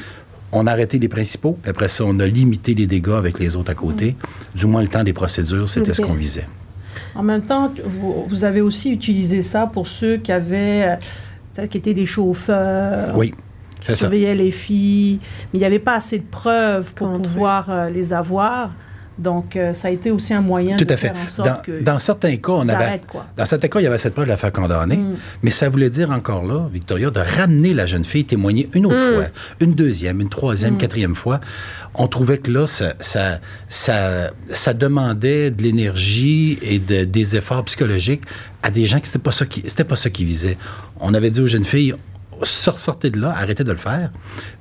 on 0.53 0.67
a 0.67 0.73
arrêté 0.73 0.99
les 0.99 1.09
principaux, 1.09 1.59
puis 1.61 1.71
après 1.71 1.89
ça, 1.89 2.05
on 2.07 2.19
a 2.21 2.27
limité 2.27 2.75
les 2.75 2.87
dégâts 2.87 3.11
avec 3.11 3.39
les 3.39 3.57
autres 3.57 3.71
à 3.71 3.75
côté. 3.75 4.13
Mm. 4.13 4.59
Du 4.59 4.67
moins, 4.67 4.83
le 4.83 4.89
temps 4.89 5.05
des 5.05 5.13
procédures, 5.13 5.69
c'était 5.69 5.95
ce 5.95 6.03
qu'on 6.03 6.15
visait. 6.15 6.47
En 7.15 7.23
même 7.23 7.43
temps, 7.43 7.73
vous, 8.29 8.45
avez 8.45 8.61
aussi 8.61 8.91
utilisé 8.91 9.43
ça 9.43 9.67
pour 9.67 9.87
ceux 9.87 10.19
qui 10.19 10.33
avaient, 10.33 10.99
euh, 11.59 11.67
qui 11.67 11.79
étaient 11.79 11.95
des 11.95 12.07
chauffeurs. 12.07 13.17
Oui. 13.17 13.35
Qui 13.81 13.95
surveillaient 13.95 14.35
les 14.35 14.51
filles, 14.51 15.21
mais 15.53 15.59
il 15.59 15.61
n'y 15.61 15.67
avait 15.67 15.79
pas 15.79 15.95
assez 15.95 16.19
de 16.19 16.25
preuves 16.25 16.93
pour 16.95 17.21
pouvoir 17.21 17.71
euh, 17.71 17.89
les 17.89 18.13
avoir. 18.13 18.71
Donc, 19.19 19.57
euh, 19.57 19.73
ça 19.73 19.89
a 19.89 19.91
été 19.91 20.11
aussi 20.11 20.35
un 20.35 20.43
moyen 20.43 20.77
de 20.77 20.97
faire 20.97 21.13
en 21.13 21.31
sorte 21.31 21.49
dans, 21.49 21.63
que 21.63 21.83
dans 21.83 21.99
certains 21.99 22.37
cas, 22.37 22.53
on 22.53 22.69
avait, 22.69 23.01
dans 23.37 23.45
certains 23.47 23.69
cas, 23.69 23.81
il 23.81 23.85
y 23.85 23.87
avait 23.87 23.99
cette 23.99 24.13
preuve 24.13 24.27
de 24.27 24.31
la 24.31 24.37
faire 24.37 24.53
condamner, 24.53 24.97
mm. 24.97 25.17
mais 25.43 25.51
ça 25.51 25.71
voulait 25.71 25.89
dire 25.89 26.11
encore 26.11 26.45
là, 26.45 26.69
Victoria, 26.71 27.11
de 27.11 27.21
ramener 27.21 27.73
la 27.73 27.87
jeune 27.87 28.05
fille 28.05 28.27
témoigner 28.27 28.69
une 28.75 28.85
autre 28.85 28.97
mm. 28.97 29.15
fois, 29.15 29.25
une 29.61 29.75
deuxième, 29.75 30.21
une 30.21 30.29
troisième, 30.29 30.75
mm. 30.75 30.79
quatrième 30.79 31.15
fois. 31.15 31.41
On 31.95 32.09
trouvait 32.09 32.39
que 32.39 32.51
là, 32.51 32.67
ça, 32.67 32.95
ça, 33.01 33.41
ça, 33.69 34.75
demandait 34.75 35.51
de 35.51 35.63
l'énergie 35.63 36.59
et 36.61 36.79
de, 36.79 37.05
des 37.05 37.37
efforts 37.37 37.65
psychologiques 37.65 38.23
à 38.63 38.71
des 38.71 38.85
gens 38.85 39.01
qui 39.01 39.07
c'était 39.07 39.19
pas 39.19 39.33
ça 39.33 39.47
qui 39.47 39.63
c'était 39.67 39.85
pas 39.85 39.97
ça 39.97 40.11
qui 40.11 40.27
visait. 40.27 40.59
On 41.01 41.15
avait 41.15 41.31
dit 41.31 41.41
aux 41.41 41.47
jeunes 41.47 41.65
filles, 41.65 41.95
sortez 42.43 43.11
de 43.11 43.21
là, 43.21 43.35
arrêtez 43.37 43.65
de 43.65 43.71
le 43.71 43.79
faire. 43.79 44.11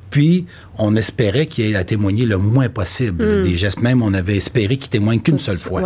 Puis, 0.10 0.46
on 0.78 0.96
espérait 0.96 1.46
qu'il 1.48 1.66
ait 1.66 1.76
à 1.76 1.84
témoigner 1.84 2.26
le 2.26 2.38
moins 2.38 2.70
possible. 2.70 3.24
Hmm. 3.24 3.44
Des 3.44 3.56
gestes, 3.56 3.82
même, 3.82 4.02
on 4.02 4.14
avait 4.14 4.38
espéré 4.38 4.78
qu'il 4.78 4.90
témoigne 4.90 5.20
qu'une 5.20 5.40
seule 5.40 5.58
fois. 5.58 5.82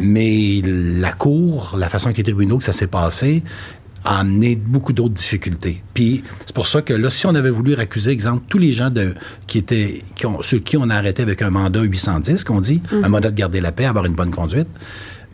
Mais 0.00 0.60
la 0.64 1.12
cour, 1.12 1.76
la 1.78 1.88
façon 1.88 2.12
que 2.12 2.18
les 2.18 2.22
tribunaux 2.22 2.58
que 2.58 2.64
ça 2.64 2.72
s'est 2.72 2.86
passé, 2.86 3.42
a 4.04 4.20
amené 4.20 4.56
beaucoup 4.56 4.92
d'autres 4.92 5.14
difficultés. 5.14 5.82
Puis 5.94 6.24
c'est 6.44 6.54
pour 6.54 6.66
ça 6.66 6.82
que 6.82 6.92
là, 6.92 7.08
si 7.08 7.26
on 7.26 7.34
avait 7.34 7.50
voulu 7.50 7.74
accuser, 7.76 8.10
exemple, 8.10 8.42
tous 8.48 8.58
les 8.58 8.72
gens 8.72 8.90
de, 8.90 9.14
qui 9.46 9.58
étaient, 9.58 10.02
qui 10.16 10.26
ont, 10.26 10.42
ceux 10.42 10.58
qui 10.58 10.76
on 10.76 10.90
a 10.90 10.96
arrêté 10.96 11.22
avec 11.22 11.40
un 11.40 11.50
mandat 11.50 11.82
810, 11.82 12.42
qu'on 12.44 12.60
dit, 12.60 12.80
hmm. 12.90 13.04
un 13.04 13.08
mandat 13.08 13.30
de 13.30 13.36
garder 13.36 13.60
la 13.60 13.70
paix, 13.70 13.84
avoir 13.84 14.06
une 14.06 14.14
bonne 14.14 14.32
conduite, 14.32 14.68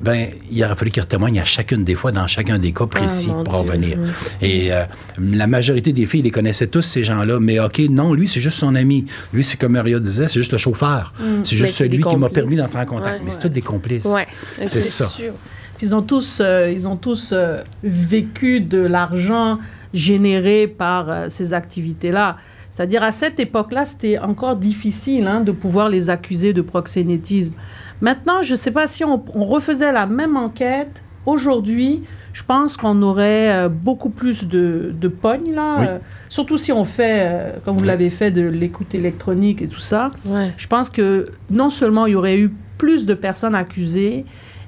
ben, 0.00 0.28
il 0.50 0.62
aurait 0.64 0.76
fallu 0.76 0.90
qu'il 0.90 1.05
témoigne 1.07 1.40
à 1.40 1.45
chacune 1.45 1.83
des 1.85 1.95
fois, 1.95 2.12
dans 2.12 2.26
chacun 2.26 2.59
des 2.59 2.73
cas 2.73 2.87
précis, 2.87 3.28
Ah, 3.31 3.37
mon 3.37 3.45
pour 3.45 3.62
Dieu. 3.62 3.73
revenir. 3.73 3.99
Et 4.40 4.73
euh, 4.73 4.85
la 5.19 5.47
majorité 5.47 5.93
des 5.93 6.07
filles 6.07 6.23
les 6.23 6.31
connaissaient 6.31 6.69
tous, 6.69 6.83
ces 6.83 7.02
gens-là. 7.05 7.38
Mais 7.40 7.59
OK, 7.59 7.81
non, 7.90 8.14
lui, 8.14 8.28
c'est 8.28 8.40
juste 8.40 8.59
son 8.59 8.75
ami. 8.75 9.07
Lui, 9.33 9.43
c'est 9.43 9.57
comme 9.59 9.73
Maria 9.73 9.99
disait, 9.99 10.28
c'est 10.28 10.38
juste 10.40 10.52
le 10.52 10.59
chauffeur. 10.59 11.12
C'est 11.19 11.25
Mais 11.26 11.45
juste 11.59 11.75
c'est 11.75 11.85
celui 11.85 12.02
qui 12.02 12.17
m'a 12.17 12.28
permis 12.31 12.57
d'entrer 12.57 12.81
en 12.81 12.87
contact. 12.87 13.19
Ouais, 13.19 13.25
mais 13.25 13.31
c'est 13.31 13.40
tous 13.40 13.49
des 13.49 13.62
complices. 13.62 14.05
Ouais. 14.05 14.26
C'est 14.67 14.83
ça. 14.83 15.09
sûr. 15.09 15.33
Puis 15.76 15.87
ils 15.88 15.95
ont 15.95 16.02
tous, 16.02 16.38
euh, 16.40 16.71
ils 16.71 16.87
ont 16.88 16.97
tous 16.97 17.31
euh, 17.33 17.62
vécu 17.83 18.61
de 18.61 18.78
l'argent 18.78 19.59
généré 19.95 20.67
par 20.69 21.31
ces 21.31 21.55
activités-là. 21.55 22.37
C'est-à-dire, 22.71 23.02
à 23.02 23.11
cette 23.11 23.40
époque-là, 23.40 23.85
c'était 23.85 24.19
encore 24.19 24.55
difficile 24.55 25.26
hein, 25.26 25.40
de 25.40 25.50
pouvoir 25.50 25.88
les 25.88 26.11
accuser 26.11 26.52
de 26.52 26.61
proxénétisme. 26.62 27.55
Maintenant, 28.00 28.43
je 28.43 28.52
ne 28.52 28.57
sais 28.57 28.71
pas 28.71 28.87
si 28.87 29.05
on, 29.05 29.25
on 29.35 29.45
refaisait 29.45 29.93
la 29.93 30.07
même 30.07 30.37
enquête 30.37 31.02
aujourd'hui. 31.26 32.05
Je 32.33 32.45
pense 32.45 32.76
qu'on 32.76 33.02
aurait 33.02 33.50
euh, 33.52 33.69
beaucoup 33.69 34.11
plus 34.11 34.47
de, 34.47 34.95
de 34.99 35.09
pognes, 35.09 35.52
là. 35.55 35.76
Oui. 35.81 35.87
euh, 35.88 35.99
surtout 36.28 36.57
si 36.57 36.71
on 36.73 36.85
fait, 36.85 37.21
euh, 37.26 37.52
comme 37.64 37.76
vous 37.76 37.85
l'avez 37.85 38.11
fait, 38.11 38.31
de 38.31 38.43
l'écoute 38.43 38.95
électronique 38.95 39.61
et 39.62 39.67
tout 39.67 39.81
ça. 39.81 40.12
Ouais. 40.25 40.52
Je 40.57 40.67
pense 40.69 40.88
que 40.90 41.33
non 41.50 41.69
seulement 41.71 42.07
il 42.07 42.12
y 42.12 42.17
aurait 42.17 42.38
eu 42.38 42.52
plus 42.76 43.07
de 43.07 43.14
personnes 43.14 43.57
accusées, 43.57 44.25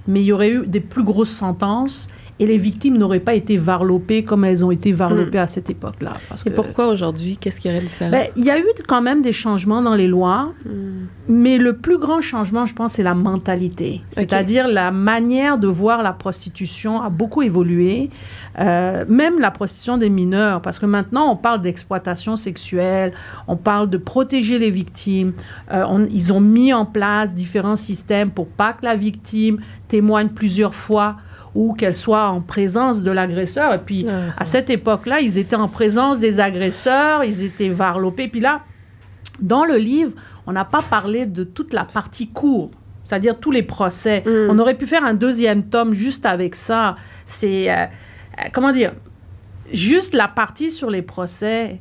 mais 0.08 0.20
il 0.20 0.25
y 0.25 0.32
aurait 0.32 0.50
eu 0.50 0.66
des 0.66 0.80
plus 0.80 1.04
grosses 1.04 1.30
sentences 1.30 2.08
et 2.40 2.47
les 2.47 2.59
victimes 2.59 2.97
n'auraient 2.99 3.20
pas 3.20 3.35
été 3.35 3.56
varlopées 3.59 4.25
comme 4.25 4.44
elles 4.44 4.64
ont 4.64 4.70
été 4.73 4.92
varlopées 4.92 5.38
à 5.38 5.47
cette 5.47 5.70
époque-là. 5.70 6.14
Hmm. 6.30 6.35
Et 6.47 6.50
que- 6.50 6.54
pourquoi 6.56 6.88
aujourd'hui? 6.88 7.37
Qu'est-ce 7.37 7.61
qui 7.61 7.68
aurait 7.68 7.80
différent? 7.82 8.11
Ben, 8.11 8.28
il 8.35 8.44
y 8.44 8.50
a 8.50 8.59
eu 8.59 8.64
quand 8.88 9.02
même 9.02 9.20
des 9.20 9.32
changements 9.32 9.82
dans 9.82 9.94
les 9.94 10.09
lois, 10.09 10.52
Hmm. 10.64 11.06
mais 11.28 11.59
le 11.59 11.76
plus 11.76 11.99
grand 11.99 12.20
changement, 12.20 12.64
je 12.66 12.75
pense, 12.75 12.94
c'est 12.94 13.02
la 13.02 13.14
mentalité. 13.14 14.00
C'est-à-dire 14.11 14.66
la 14.66 14.90
manière 14.90 15.59
de 15.59 15.68
voir 15.68 16.02
la 16.02 16.12
prostitution 16.12 17.00
a 17.02 17.11
beaucoup 17.11 17.42
évolué, 17.42 18.11
Euh, 18.59 19.04
même 19.09 19.38
la 19.38 19.52
prostitution 19.52 19.97
des 19.97 20.11
mineurs, 20.11 20.61
parce 20.61 20.80
que 20.80 20.85
maintenant, 20.87 21.30
on 21.30 21.37
parle 21.37 21.62
d'exploitation 21.62 22.35
sexuelle, 22.35 23.12
on 23.47 23.56
parle 23.56 23.88
de 23.88 23.97
protéger 23.97 24.59
les 24.59 24.73
victimes. 24.73 25.32
Euh, 25.73 25.85
on- 25.88 26.04
ils 26.06 26.32
ont 26.32 26.40
mis 26.40 26.73
en 26.75 26.85
place 26.85 27.32
différents 27.32 27.76
systèmes 27.76 28.30
pour 28.32 28.49
pas 28.49 28.73
que 28.73 28.85
la 28.85 28.97
victime 28.97 29.59
témoigne 29.87 30.28
plusieurs 30.30 30.75
fois 30.75 31.16
ou 31.54 31.75
qu'elle 31.75 31.95
soit 31.95 32.28
en 32.28 32.40
présence 32.40 33.02
de 33.02 33.11
l'agresseur. 33.11 33.75
Et 33.75 33.78
puis, 33.78 34.07
à 34.09 34.45
cette 34.45 34.71
époque-là, 34.71 35.21
ils 35.21 35.38
étaient 35.38 35.57
en 35.57 35.69
présence 35.69 36.19
des 36.19 36.38
agresseurs, 36.38 37.25
ils 37.25 37.42
étaient 37.45 37.69
varlopés. 37.69 38.28
Puis 38.28 38.40
là, 38.40 38.62
dans 39.40 39.64
le 39.64 39.76
livre, 39.76 40.12
on 40.47 40.52
n'a 40.52 40.64
pas 40.64 40.83
parlé 40.83 41.26
de 41.26 41.45
toute 41.45 41.73
la 41.73 41.85
partie 41.85 42.28
cour, 42.28 42.71
c'est-à-dire 43.02 43.38
tous 43.38 43.50
les 43.50 43.62
procès. 43.62 44.23
Mm. 44.26 44.50
On 44.50 44.59
aurait 44.59 44.76
pu 44.76 44.87
faire 44.87 45.04
un 45.04 45.14
deuxième 45.14 45.69
tome 45.69 45.95
juste 45.95 46.26
avec 46.26 46.54
ça. 46.54 46.97
C'est, 47.25 47.71
euh, 47.71 47.85
euh, 47.85 48.49
comment 48.52 48.73
dire, 48.73 48.92
juste 49.73 50.14
la 50.14 50.28
partie 50.28 50.71
sur 50.71 50.90
les 50.90 51.02
procès. 51.02 51.80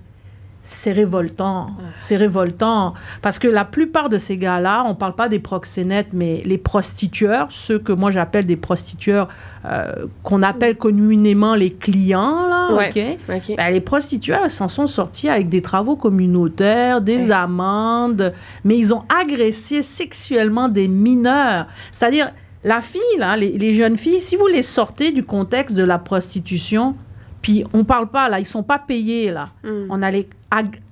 C'est 0.71 0.91
révoltant, 0.91 1.71
c'est 1.97 2.15
révoltant. 2.15 2.93
Parce 3.23 3.39
que 3.39 3.47
la 3.47 3.65
plupart 3.65 4.07
de 4.07 4.19
ces 4.19 4.37
gars-là, 4.37 4.83
on 4.85 4.89
ne 4.89 4.93
parle 4.93 5.15
pas 5.15 5.27
des 5.27 5.39
proxénètes, 5.39 6.09
mais 6.13 6.43
les 6.45 6.59
prostitueurs, 6.59 7.47
ceux 7.49 7.79
que 7.79 7.91
moi 7.91 8.11
j'appelle 8.11 8.45
des 8.45 8.55
prostitueurs, 8.55 9.29
euh, 9.65 10.05
qu'on 10.21 10.43
appelle 10.43 10.77
communément 10.77 11.55
les 11.55 11.73
clients, 11.73 12.45
là, 12.47 12.71
Ouais. 12.75 13.17
Ben, 13.57 13.71
les 13.73 13.81
prostituées, 13.81 14.35
elles 14.43 14.51
s'en 14.51 14.67
sont 14.67 14.85
sorties 14.85 15.27
avec 15.27 15.49
des 15.49 15.63
travaux 15.63 15.95
communautaires, 15.95 17.01
des 17.01 17.29
Ouais. 17.29 17.31
amendes, 17.31 18.31
mais 18.63 18.77
ils 18.77 18.93
ont 18.93 19.01
agressé 19.09 19.81
sexuellement 19.81 20.69
des 20.69 20.87
mineurs. 20.87 21.65
C'est-à-dire, 21.91 22.31
la 22.63 22.81
fille, 22.81 23.01
là, 23.17 23.35
les, 23.35 23.57
les 23.57 23.73
jeunes 23.73 23.97
filles, 23.97 24.19
si 24.19 24.35
vous 24.35 24.45
les 24.45 24.61
sortez 24.61 25.11
du 25.11 25.23
contexte 25.23 25.75
de 25.75 25.83
la 25.83 25.97
prostitution, 25.97 26.93
puis 27.41 27.63
on 27.73 27.85
parle 27.85 28.09
pas, 28.09 28.29
là, 28.29 28.39
ils 28.39 28.45
sont 28.45 28.63
pas 28.63 28.77
payés, 28.77 29.31
là. 29.31 29.45
Hmm. 29.63 29.87
On 29.89 30.03
allait 30.03 30.19
ag- 30.19 30.33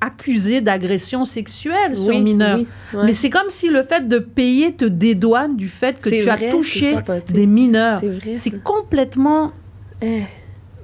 accuser 0.01 0.61
d'agression 0.61 1.25
sexuelle 1.25 1.95
sur 1.97 2.07
oui, 2.09 2.35
ouais. 2.37 2.65
Mais 3.05 3.13
c'est 3.13 3.29
comme 3.31 3.49
si 3.49 3.69
le 3.69 3.81
fait 3.83 4.07
de 4.07 4.19
payer 4.19 4.73
te 4.73 4.85
dédouane 4.85 5.55
du 5.57 5.67
fait 5.67 5.97
que 5.99 6.09
tu 6.09 6.19
vrai, 6.21 6.47
as 6.47 6.51
touché 6.51 6.95
des 7.29 7.47
mineurs. 7.47 8.01
C'est 8.35 8.61
complètement 8.63 9.51
Eh. 10.01 10.23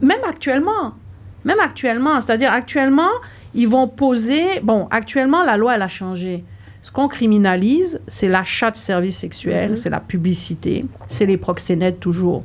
même 0.02 0.24
actuellement, 0.28 0.94
même 1.46 1.60
actuellement, 1.60 2.20
c'est-à-dire 2.20 2.52
actuellement, 2.52 3.10
ils 3.54 3.68
vont 3.68 3.88
poser, 3.88 4.44
bon, 4.64 4.88
actuellement, 4.90 5.44
la 5.44 5.56
loi, 5.58 5.76
elle 5.76 5.82
a 5.84 5.88
changé. 5.88 6.44
Ce 6.82 6.92
qu'on 6.92 7.08
criminalise, 7.08 8.02
c'est 8.08 8.28
l'achat 8.28 8.72
de 8.72 8.78
services 8.78 9.18
sexuels, 9.20 9.72
Mhm. 9.72 9.78
c'est 9.78 9.90
la 9.92 10.00
publicité, 10.00 10.84
c'est 11.08 11.28
les 11.28 11.38
proxénètes 11.38 12.00
toujours. 12.00 12.44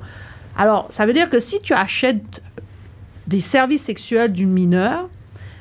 Alors, 0.59 0.87
ça 0.91 1.07
veut 1.07 1.13
dire 1.15 1.31
que 1.31 1.39
si 1.39 1.59
tu 1.61 1.73
achètes 1.73 2.43
des 3.27 3.41
services 3.41 3.83
sexuels 3.83 4.33
d'une 4.33 4.53
mineure, 4.53 5.09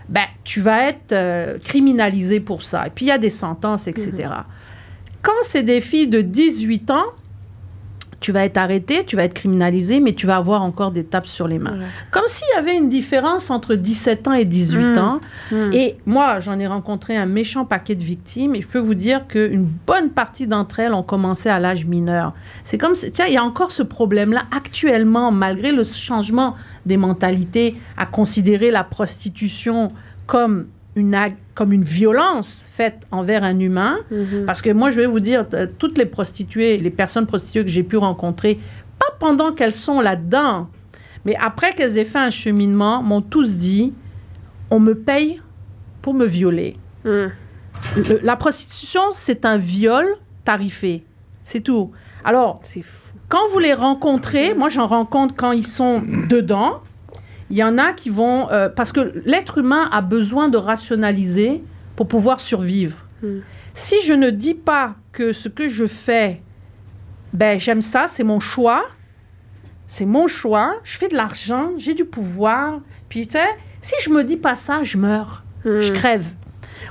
ben, 0.09 0.25
tu 0.43 0.61
vas 0.61 0.87
être 0.89 1.11
euh, 1.11 1.57
criminalisé 1.59 2.39
pour 2.39 2.61
ça. 2.63 2.87
Et 2.87 2.89
puis, 2.89 3.05
il 3.05 3.09
y 3.09 3.11
a 3.11 3.17
des 3.17 3.29
sentences, 3.29 3.87
etc. 3.87 4.13
Quand 5.21 5.31
c'est 5.41 5.63
des 5.63 5.81
filles 5.81 6.07
de 6.07 6.21
18 6.21 6.91
ans, 6.91 7.03
tu 8.19 8.31
vas 8.31 8.45
être 8.45 8.57
arrêté, 8.57 9.03
tu 9.05 9.15
vas 9.15 9.25
être 9.25 9.35
criminalisé, 9.35 9.99
mais 9.99 10.13
tu 10.13 10.25
vas 10.25 10.37
avoir 10.37 10.63
encore 10.63 10.89
des 10.89 11.03
tapes 11.03 11.27
sur 11.27 11.47
les 11.47 11.59
mains. 11.59 11.77
Ouais. 11.77 11.85
Comme 12.09 12.23
s'il 12.25 12.47
y 12.55 12.57
avait 12.57 12.75
une 12.75 12.89
différence 12.89 13.51
entre 13.51 13.75
17 13.75 14.27
ans 14.27 14.33
et 14.33 14.43
18 14.43 14.95
Mm. 14.95 14.97
ans. 14.97 15.19
Hmm. 15.51 15.71
Et 15.71 15.97
moi, 16.07 16.39
j'en 16.39 16.57
ai 16.57 16.65
rencontré 16.65 17.15
un 17.15 17.27
méchant 17.27 17.63
paquet 17.63 17.93
de 17.93 18.03
victimes 18.03 18.55
et 18.55 18.61
je 18.61 18.67
peux 18.67 18.79
vous 18.79 18.95
dire 18.95 19.27
qu'une 19.27 19.65
bonne 19.85 20.09
partie 20.09 20.47
d'entre 20.47 20.79
elles 20.79 20.93
ont 20.95 21.03
commencé 21.03 21.47
à 21.49 21.59
l'âge 21.59 21.85
mineur. 21.85 22.33
C'est 22.63 22.79
comme, 22.79 22.95
si- 22.95 23.11
tiens, 23.11 23.27
il 23.27 23.33
y 23.33 23.37
a 23.37 23.43
encore 23.43 23.71
ce 23.71 23.83
problème-là 23.83 24.45
actuellement, 24.55 25.31
malgré 25.31 25.71
le 25.71 25.83
changement 25.83 26.55
des 26.87 26.97
mentalités, 26.97 27.75
à 27.97 28.05
considérer 28.05 28.71
la 28.71 28.83
prostitution 28.83 29.91
comme 30.25 30.67
une, 30.95 31.15
comme 31.53 31.71
une 31.73 31.83
violence 31.83 32.65
faite 32.71 33.03
envers 33.11 33.43
un 33.43 33.59
humain. 33.59 33.97
Mhm. 34.09 34.45
Parce 34.47 34.61
que 34.63 34.71
moi, 34.71 34.89
je 34.89 34.95
vais 34.95 35.05
vous 35.05 35.19
dire, 35.19 35.45
toutes 35.77 35.97
les 35.97 36.05
prostituées, 36.07 36.77
les 36.77 36.89
personnes 36.89 37.27
prostituées 37.27 37.63
que 37.63 37.69
j'ai 37.71 37.83
pu 37.83 37.97
rencontrer, 37.97 38.59
pas 38.97 39.13
pendant 39.19 39.51
qu'elles 39.53 39.73
sont 39.73 40.01
là-dedans, 40.01 40.69
mais 41.25 41.35
après 41.39 41.71
qu'elles 41.73 41.97
aient 41.99 42.05
fait 42.05 42.17
un 42.19 42.31
cheminement, 42.31 43.03
m'ont 43.03 43.21
tous 43.21 43.57
dit, 43.57 43.93
on 44.71 44.79
me 44.79 44.95
paye 44.95 45.39
pour 46.01 46.13
me 46.15 46.25
violer. 46.25 46.77
Le- 47.03 48.19
la 48.23 48.35
prostitution, 48.35 49.01
c'est 49.11 49.45
un 49.45 49.57
viol 49.57 50.05
tarifé. 50.43 51.03
C'est 51.43 51.61
tout. 51.61 51.91
Alors, 52.25 52.59
C'est 52.63 52.81
fou. 52.81 53.06
Quand 53.29 53.47
vous 53.51 53.59
les 53.59 53.73
rencontrez, 53.73 54.53
moi 54.53 54.69
j'en 54.69 54.87
rencontre 54.87 55.35
quand 55.35 55.51
ils 55.51 55.65
sont 55.67 56.01
dedans. 56.29 56.81
Il 57.49 57.55
y 57.57 57.63
en 57.63 57.77
a 57.77 57.93
qui 57.93 58.09
vont... 58.09 58.49
euh, 58.51 58.67
parce 58.69 58.91
que 58.91 59.21
l'être 59.25 59.57
humain 59.57 59.87
a 59.91 60.01
besoin 60.01 60.49
de 60.49 60.57
rationaliser 60.57 61.63
pour 61.95 62.07
pouvoir 62.07 62.39
survivre. 62.39 62.97
Hmm. 63.23 63.39
Si 63.73 63.95
je 64.03 64.13
ne 64.13 64.29
dis 64.29 64.53
pas 64.53 64.95
que 65.11 65.31
ce 65.33 65.47
que 65.49 65.69
je 65.69 65.85
fais, 65.87 66.41
ben 67.33 67.59
j'aime 67.59 67.81
ça, 67.81 68.07
c'est 68.07 68.23
mon 68.23 68.39
choix, 68.39 68.85
c'est 69.85 70.05
mon 70.05 70.27
choix, 70.27 70.75
je 70.83 70.97
fais 70.97 71.07
de 71.07 71.15
l'argent, 71.15 71.71
j'ai 71.77 71.93
du 71.93 72.03
pouvoir, 72.05 72.79
puis 73.09 73.27
tu 73.27 73.37
sais, 73.37 73.47
si 73.81 73.93
je 74.01 74.09
me 74.09 74.23
dis 74.23 74.37
pas 74.37 74.55
ça, 74.55 74.83
je 74.83 74.97
meurs, 74.97 75.43
Hmm. 75.65 75.79
je 75.79 75.91
crève. 75.91 76.25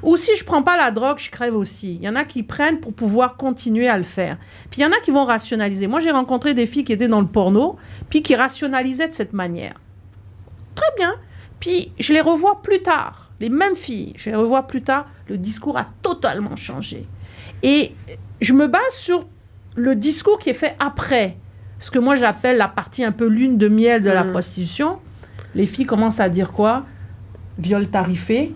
Ou 0.03 0.17
si 0.17 0.35
je 0.37 0.45
prends 0.45 0.62
pas 0.62 0.76
la 0.76 0.91
drogue, 0.91 1.19
je 1.19 1.31
crève 1.31 1.57
aussi. 1.57 1.95
Il 1.97 2.03
y 2.03 2.09
en 2.09 2.17
a 2.17 2.25
qui 2.25 2.43
prennent 2.43 2.81
pour 2.81 2.93
pouvoir 2.93 3.37
continuer 3.37 3.88
à 3.88 3.97
le 3.97 4.05
faire. 4.05 4.37
Puis 4.71 4.81
il 4.81 4.85
y 4.85 4.87
en 4.87 4.93
a 4.93 5.00
qui 5.00 5.11
vont 5.11 5.25
rationaliser. 5.25 5.87
Moi, 5.87 6.00
j'ai 6.00 6.11
rencontré 6.11 6.55
des 6.55 6.67
filles 6.67 6.85
qui 6.85 6.93
étaient 6.93 7.09
dans 7.09 7.21
le 7.21 7.26
porno, 7.26 7.76
puis 8.11 8.23
qui 8.23 8.35
rationalisaient 8.35 9.09
de 9.09 9.12
cette 9.15 9.33
manière. 9.33 9.75
Très 10.75 10.91
bien. 10.97 11.15
Puis 11.61 11.93
je 11.99 12.12
les 12.12 12.21
revois 12.21 12.62
plus 12.62 12.83
tard. 12.83 13.31
Les 13.41 13.49
mêmes 13.49 13.76
filles, 13.76 14.12
je 14.17 14.31
les 14.31 14.37
revois 14.37 14.65
plus 14.65 14.83
tard. 14.83 15.07
Le 15.29 15.38
discours 15.38 15.79
a 15.79 15.87
totalement 16.03 16.57
changé. 16.57 17.07
Et 17.62 17.95
je 18.41 18.53
me 18.53 18.67
base 18.67 18.83
sur 18.93 19.26
le 19.75 19.95
discours 19.95 20.38
qui 20.38 20.50
est 20.50 20.55
fait 20.55 20.76
après. 20.79 21.37
Ce 21.79 21.91
que 21.91 21.99
moi 21.99 22.15
j'appelle 22.15 22.57
la 22.59 22.69
partie 22.69 23.05
un 23.05 23.12
peu 23.12 23.26
lune 23.26 23.59
de 23.59 23.69
miel 23.69 24.03
de 24.03 24.11
la 24.11 24.25
Mhm. 24.25 24.31
prostitution. 24.33 24.99
Les 25.55 25.67
filles 25.67 25.87
commencent 25.87 26.21
à 26.21 26.29
dire 26.29 26.53
quoi? 26.53 26.85
Viol 27.59 27.88
tarifé. 27.88 28.55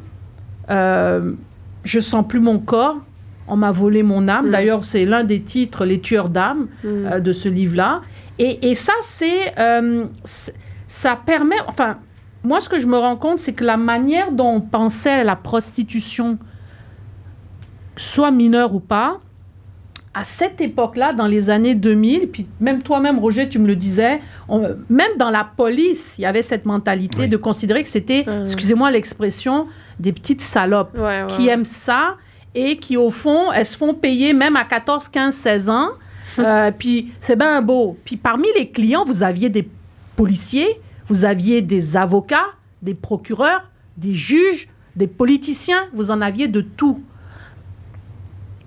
Euh, 0.71 1.33
je 1.85 2.01
sens 2.01 2.25
plus 2.27 2.41
mon 2.41 2.59
corps. 2.59 2.99
On 3.49 3.57
m'a 3.57 3.73
volé 3.73 4.03
mon 4.03 4.29
âme. 4.29 4.47
Mhm. 4.47 4.53
D'ailleurs, 4.53 4.85
c'est 4.85 5.05
l'un 5.05 5.25
des 5.25 5.41
titres, 5.43 5.85
Les 5.85 6.01
tueurs 6.01 6.29
d'âme 6.29 6.69
Hmm. 6.85 6.89
euh, 7.07 7.21
de 7.21 7.33
ce 7.33 7.49
livre-là. 7.49 8.03
Et, 8.39 8.71
et 8.71 8.75
ça, 8.75 8.93
c'est, 9.03 9.59
euh, 9.59 10.07
ça 10.87 11.17
permet, 11.27 11.57
enfin, 11.67 11.99
moi, 12.45 12.61
ce 12.61 12.69
que 12.69 12.79
je 12.79 12.87
me 12.87 12.97
rends 12.97 13.17
compte, 13.17 13.39
c'est 13.39 13.53
que 13.53 13.65
la 13.65 13.77
manière 13.77 14.31
dont 14.33 14.49
on 14.55 14.61
pensait 14.61 15.25
la 15.25 15.37
prostitution, 15.37 16.39
soit 17.97 18.31
mineure 18.31 18.75
ou 18.75 18.81
pas, 18.81 19.21
à 20.13 20.25
cette 20.25 20.61
époque-là, 20.61 21.13
dans 21.13 21.27
les 21.27 21.51
années 21.51 21.75
2000, 21.77 22.29
puis 22.31 22.47
même 22.61 22.83
toi-même, 22.83 23.19
Roger, 23.19 23.49
tu 23.49 23.59
me 23.61 23.67
le 23.67 23.77
disais, 23.77 24.21
on- 24.49 24.75
même 24.89 25.11
dans 25.19 25.31
la 25.31 25.45
police, 25.57 26.17
il 26.19 26.23
y 26.23 26.27
avait 26.27 26.43
cette 26.43 26.67
mentalité 26.67 27.23
Oui. 27.23 27.29
de 27.29 27.37
considérer 27.37 27.83
que 27.83 27.89
c'était, 27.89 28.25
Mhm. 28.27 28.41
excusez-moi 28.41 28.91
l'expression, 28.91 29.67
des 30.01 30.13
petites 30.13 30.41
salopes 30.41 30.95
Ouais, 30.95 31.23
ouais, 31.23 31.27
qui 31.29 31.49
aiment 31.49 31.65
ça 31.65 32.17
et 32.55 32.79
qui, 32.79 32.97
au 32.97 33.11
fond, 33.11 33.53
elles 33.53 33.67
se 33.67 33.77
font 33.77 33.95
payer 33.95 34.33
même 34.33 34.57
à 34.57 34.65
14, 34.65 35.09
15, 35.09 35.35
16 35.35 35.71
ans. 35.71 35.91
Euh, 36.39 36.71
puis 36.71 37.13
c'est 37.19 37.35
bien 37.35 37.61
beau. 37.61 37.99
Puis 38.05 38.17
parmi 38.17 38.47
les 38.57 38.71
clients, 38.71 39.05
vous 39.05 39.25
aviez 39.25 39.51
des 39.51 39.69
policiers, 40.15 40.81
vous 41.09 41.25
aviez 41.25 41.61
des 41.61 41.97
avocats, 41.97 42.47
des 42.83 42.95
procureurs, 42.95 43.69
des 43.97 44.15
juges, 44.15 44.69
des 44.95 45.09
politiciens, 45.09 45.89
vous 45.93 46.13
en 46.13 46.21
aviez 46.21 46.47
de 46.47 46.61
tout. 46.61 47.03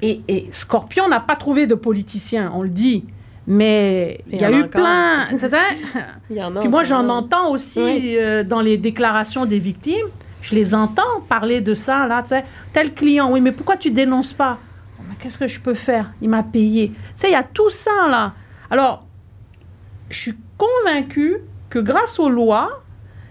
Et, 0.02 0.22
et 0.28 0.50
Scorpion 0.52 1.08
n'a 1.08 1.22
pas 1.22 1.38
trouvé 1.38 1.66
de 1.66 1.74
politiciens, 1.74 2.52
on 2.54 2.63
le 2.63 2.70
dit. 2.70 3.06
Mais 3.48 4.22
il 4.32 4.40
y, 4.40 4.44
a 4.44 4.52
eu 4.52 4.68
plein. 4.68 5.25
il 6.30 6.36
y 6.36 6.44
en 6.44 6.56
a, 6.56 6.60
Puis 6.60 6.70
moi, 6.70 6.84
j'en 6.84 7.08
entends 7.10 7.50
aussi 7.50 8.18
euh, 8.18 8.44
dans 8.44 8.62
les 8.62 8.78
déclarations 8.78 9.46
des 9.46 9.60
victimes. 9.60 10.08
Je 10.43 10.55
les 10.55 10.75
entends 10.75 11.21
parler 11.29 11.62
de 11.62 11.73
ça, 11.73 12.05
là, 12.05 12.21
tu 12.21 12.29
sais. 12.29 12.43
Tel 12.73 12.93
client, 12.93 13.31
oui, 13.31 13.39
mais 13.39 13.53
pourquoi 13.53 13.77
tu 13.77 13.91
dénonces 13.91 14.33
pas? 14.33 14.59
Qu'est-ce 15.19 15.39
que 15.39 15.47
je 15.47 15.62
peux 15.62 15.73
faire? 15.73 16.12
Il 16.21 16.29
m'a 16.29 16.43
payé. 16.43 16.89
Tu 16.89 16.95
sais, 17.15 17.29
il 17.29 17.31
y 17.31 17.35
a 17.35 17.43
tout 17.43 17.69
ça, 17.69 18.09
là. 18.09 18.33
Alors, 18.69 19.05
je 20.09 20.17
suis 20.17 20.35
convaincue 20.57 21.38
que 21.69 21.79
grâce 21.79 22.19
aux 22.19 22.27
lois, 22.27 22.83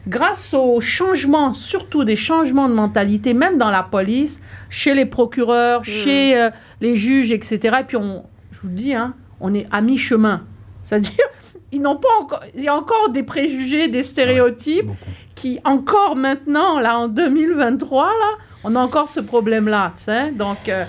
grâce 0.08 0.54
aux 0.54 0.80
changements, 0.80 1.52
surtout 1.52 2.04
des 2.04 2.16
changements 2.16 2.66
de 2.66 2.74
mentalité, 2.74 3.34
même 3.34 3.58
dans 3.58 3.70
la 3.70 3.82
police, 3.82 4.40
chez 4.70 4.94
les 4.94 5.04
procureurs, 5.04 5.82
mmh. 5.82 5.84
chez 5.84 6.40
euh, 6.40 6.48
les 6.80 6.96
juges, 6.96 7.30
etc. 7.30 7.76
Et 7.80 7.84
puis, 7.84 7.98
on, 7.98 8.24
je 8.52 8.60
vous 8.62 8.68
le 8.68 8.74
dis, 8.74 8.94
hein, 8.94 9.12
on 9.38 9.52
est 9.52 9.66
à 9.70 9.82
mi-chemin. 9.82 10.46
C'est-à-dire, 10.82 11.26
ils 11.72 11.80
n'ont 11.80 11.96
pas 11.96 12.08
encore, 12.20 12.40
il 12.54 12.62
y 12.62 12.68
a 12.68 12.74
encore 12.74 13.08
des 13.10 13.22
préjugés, 13.22 13.88
des 13.88 14.02
stéréotypes 14.02 14.90
qui, 15.34 15.58
encore 15.64 16.16
maintenant, 16.16 16.78
là, 16.78 16.98
en 16.98 17.08
2023, 17.08 18.04
là, 18.04 18.10
on 18.62 18.76
a 18.76 18.80
encore 18.80 19.08
ce 19.08 19.20
problème-là, 19.20 19.92
tu 19.96 20.04
sais. 20.04 20.30
Donc. 20.30 20.68
Euh, 20.68 20.84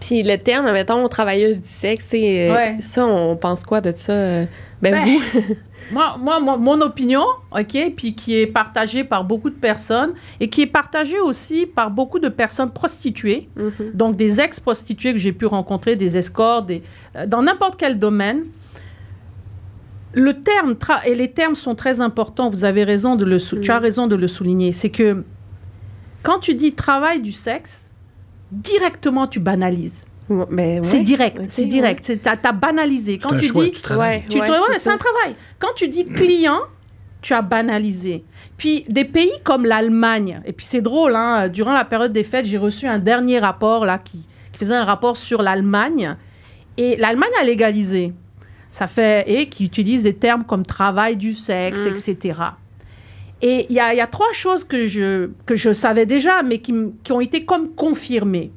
puis 0.00 0.24
le 0.24 0.36
terme, 0.36 0.70
mettons, 0.72 1.06
travailleuse 1.08 1.60
du 1.60 1.68
sexe, 1.68 2.06
euh, 2.14 2.72
ça, 2.80 3.06
on 3.06 3.36
pense 3.36 3.64
quoi 3.64 3.80
de 3.80 3.92
ça? 3.92 4.12
Euh, 4.12 4.44
ben, 4.82 4.92
ben, 4.92 5.04
vous? 5.04 5.54
moi, 5.92 6.16
moi, 6.18 6.40
mon 6.40 6.80
opinion, 6.80 7.24
OK, 7.52 7.92
puis 7.96 8.14
qui 8.14 8.36
est 8.36 8.46
partagée 8.46 9.04
par 9.04 9.22
beaucoup 9.22 9.50
de 9.50 9.54
personnes 9.54 10.14
et 10.40 10.48
qui 10.48 10.62
est 10.62 10.66
partagée 10.66 11.20
aussi 11.20 11.66
par 11.66 11.90
beaucoup 11.90 12.18
de 12.18 12.28
personnes 12.28 12.72
prostituées, 12.72 13.48
mm-hmm. 13.56 13.92
donc 13.94 14.16
des 14.16 14.40
ex-prostituées 14.40 15.12
que 15.12 15.18
j'ai 15.18 15.32
pu 15.32 15.46
rencontrer, 15.46 15.94
des 15.94 16.18
escorts, 16.18 16.62
des, 16.62 16.82
dans 17.26 17.42
n'importe 17.42 17.76
quel 17.78 17.98
domaine 17.98 18.44
le 20.14 20.42
terme, 20.42 20.76
et 21.04 21.14
les 21.14 21.30
termes 21.30 21.54
sont 21.54 21.74
très 21.74 22.00
importants, 22.00 22.50
vous 22.50 22.64
avez 22.64 22.84
raison 22.84 23.16
de 23.16 23.24
le, 23.24 23.38
tu 23.38 23.70
as 23.70 23.78
mm. 23.78 23.82
raison 23.82 24.06
de 24.06 24.16
le 24.16 24.28
souligner, 24.28 24.72
c'est 24.72 24.90
que 24.90 25.24
quand 26.22 26.38
tu 26.38 26.54
dis 26.54 26.72
travail 26.72 27.20
du 27.20 27.32
sexe, 27.32 27.90
directement 28.50 29.26
tu 29.26 29.40
banalises. 29.40 30.06
c'est 30.82 31.02
direct, 31.02 31.42
c'est 31.48 31.66
direct. 31.66 32.12
Tu 32.22 32.28
as, 32.28 32.52
banalisé. 32.52 33.18
Quand 33.18 33.36
tu 33.36 33.50
dis, 33.50 33.72
c'est 33.74 34.90
un 34.90 34.96
travail. 34.96 35.34
Quand 35.58 35.74
tu 35.74 35.88
dis 35.88 36.06
client, 36.06 36.60
tu 37.20 37.34
as 37.34 37.42
banalisé. 37.42 38.24
Puis 38.56 38.84
des 38.88 39.04
pays 39.04 39.32
comme 39.42 39.66
l'Allemagne, 39.66 40.40
et 40.46 40.52
puis 40.52 40.64
c'est 40.64 40.80
drôle, 40.80 41.16
hein, 41.16 41.48
durant 41.48 41.72
la 41.72 41.84
période 41.84 42.12
des 42.12 42.24
fêtes, 42.24 42.46
j'ai 42.46 42.58
reçu 42.58 42.86
un 42.86 42.98
dernier 42.98 43.38
rapport 43.38 43.84
là 43.84 43.98
qui 43.98 44.24
faisait 44.56 44.76
un 44.76 44.84
rapport 44.84 45.16
sur 45.16 45.42
l'Allemagne, 45.42 46.16
et 46.76 46.96
l'Allemagne 46.96 47.32
a 47.40 47.44
légalisé 47.44 48.12
ça 48.74 48.88
fait 48.88 49.24
et 49.30 49.48
qui 49.48 49.64
utilise 49.64 50.02
des 50.02 50.14
termes 50.14 50.42
comme 50.42 50.66
travail 50.66 51.16
du 51.16 51.32
sexe, 51.32 51.86
mm. 51.86 51.90
etc. 51.90 52.40
Et 53.40 53.66
il 53.70 53.76
y, 53.76 53.78
a, 53.78 54.06
trois 54.08 54.32
choses 54.32 54.64
que 54.64 54.88
je, 54.88 55.30
que 55.46 55.54
je 55.54 55.72
savais 55.72 56.06
déjà, 56.06 56.42
mais 56.42 56.58
qui, 56.58 56.74
qui 57.04 57.12
ont 57.12 57.20
été 57.20 57.44
comme 57.44 57.72
confirmées. 57.76 58.50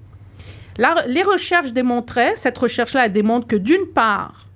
les 1.05 1.21
recherches 1.21 1.71
démontraient, 1.71 2.33
cette 2.35 2.57
recherche-là, 2.57 3.05
elle 3.05 3.13
démontre 3.13 3.45
que 3.45 3.55
d'une 3.55 3.85
part, 3.93 4.47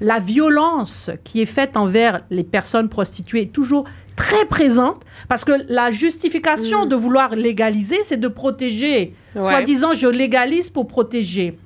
la 0.00 0.20
violence 0.20 1.10
qui 1.22 1.42
est 1.42 1.52
faite 1.58 1.76
envers 1.76 2.22
les 2.30 2.44
personnes 2.44 2.88
prostituées 2.88 3.42
est 3.42 3.52
toujours 3.52 3.84
très 4.16 4.46
présente, 4.46 5.02
parce 5.28 5.44
que 5.44 5.52
la 5.68 5.90
justification 5.90 6.86
mm. 6.86 6.88
de 6.88 6.96
vouloir 6.96 7.36
légaliser, 7.36 7.98
c'est 8.04 8.16
de 8.16 8.28
protéger. 8.28 9.14
Soi-disant, 9.38 9.92
je 9.92 10.06
légalise 10.06 10.70
pour 10.70 10.88
protéger. 10.88 11.58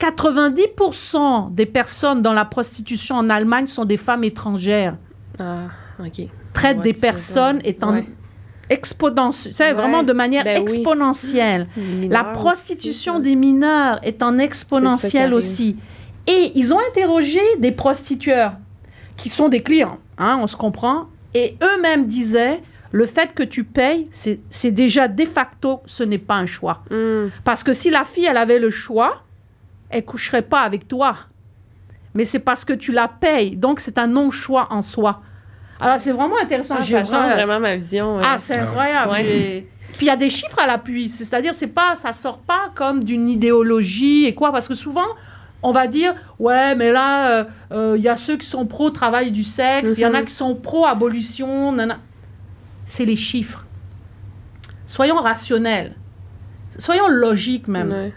90% 0.00 1.54
des 1.54 1.66
personnes 1.66 2.22
dans 2.22 2.32
la 2.32 2.44
prostitution 2.44 3.16
en 3.16 3.30
Allemagne 3.30 3.66
sont 3.66 3.84
des 3.84 3.96
femmes 3.96 4.24
étrangères. 4.24 4.96
Ah, 5.38 5.68
ok. 5.98 6.28
Traitent 6.52 6.82
des 6.82 6.92
personnes 6.92 7.60
étant 7.64 8.02
exponentielle, 8.70 9.74
vraiment 9.74 10.02
de 10.02 10.12
manière 10.12 10.44
ben 10.44 10.60
exponentielle. 10.60 11.68
La 12.08 12.24
prostitution 12.24 13.18
des 13.18 13.36
mineurs 13.36 13.98
est 14.02 14.22
en 14.22 14.38
exponentielle 14.38 15.34
aussi. 15.34 15.76
Et 16.26 16.52
ils 16.54 16.72
ont 16.72 16.80
interrogé 16.90 17.40
des 17.58 17.72
prostitueurs 17.72 18.54
qui 19.16 19.28
sont 19.28 19.48
des 19.48 19.62
clients, 19.62 19.98
hein, 20.16 20.38
on 20.40 20.46
se 20.46 20.56
comprend, 20.56 21.08
et 21.34 21.56
eux-mêmes 21.62 22.06
disaient 22.06 22.62
le 22.90 23.06
fait 23.06 23.34
que 23.34 23.42
tu 23.42 23.64
payes, 23.64 24.08
c'est 24.10 24.70
déjà 24.70 25.08
de 25.08 25.24
facto, 25.24 25.80
ce 25.84 26.02
n'est 26.02 26.18
pas 26.18 26.36
un 26.36 26.46
choix. 26.46 26.82
Hmm. 26.90 27.26
Parce 27.44 27.62
que 27.62 27.72
si 27.72 27.90
la 27.90 28.04
fille, 28.04 28.24
elle 28.24 28.36
avait 28.36 28.58
le 28.60 28.70
choix, 28.70 29.23
elle 29.94 30.04
coucherait 30.04 30.42
pas 30.42 30.62
avec 30.62 30.88
toi. 30.88 31.16
Mais 32.14 32.24
c'est 32.24 32.40
parce 32.40 32.64
que 32.64 32.72
tu 32.72 32.92
la 32.92 33.08
payes. 33.08 33.56
Donc, 33.56 33.80
c'est 33.80 33.96
un 33.98 34.06
non-choix 34.06 34.68
en 34.70 34.82
soi. 34.82 35.22
Alors, 35.80 35.98
c'est 35.98 36.12
vraiment 36.12 36.36
intéressant. 36.40 36.76
Ah, 36.78 36.84
ça 36.84 37.04
change 37.04 37.32
vraiment 37.32 37.60
ma 37.60 37.76
vision. 37.76 38.20
Ah, 38.22 38.38
c'est 38.38 38.56
incroyable. 38.56 39.14
Puis, 39.96 40.06
il 40.06 40.08
y 40.08 40.10
a 40.10 40.16
des 40.16 40.30
chiffres 40.30 40.58
à 40.58 40.66
l'appui. 40.66 41.08
C'est-à-dire, 41.08 41.54
c'est 41.54 41.68
pas, 41.68 41.94
ça 41.94 42.12
sort 42.12 42.38
pas 42.38 42.72
comme 42.74 43.04
d'une 43.04 43.28
idéologie 43.28 44.26
et 44.26 44.34
quoi. 44.34 44.50
Parce 44.50 44.66
que 44.66 44.74
souvent, 44.74 45.06
on 45.62 45.70
va 45.70 45.86
dire, 45.86 46.14
ouais, 46.40 46.74
mais 46.74 46.90
là, 46.90 47.30
euh, 47.30 47.44
euh, 47.72 47.94
il 47.96 48.02
y 48.02 48.08
a 48.08 48.16
ceux 48.16 48.36
qui 48.36 48.46
sont 48.46 48.66
pro-travail 48.66 49.30
du 49.30 49.44
sexe, 49.44 49.94
il 49.96 50.00
y 50.00 50.06
en 50.06 50.14
a 50.14 50.20
mhm. 50.20 50.26
qui 50.26 50.34
sont 50.34 50.54
pro-abolition. 50.56 51.76
C'est 52.86 53.04
les 53.04 53.16
chiffres. 53.16 53.64
Soyons 54.86 55.16
rationnels. 55.16 55.94
Soyons 56.78 57.08
logiques 57.08 57.68
même. 57.68 58.12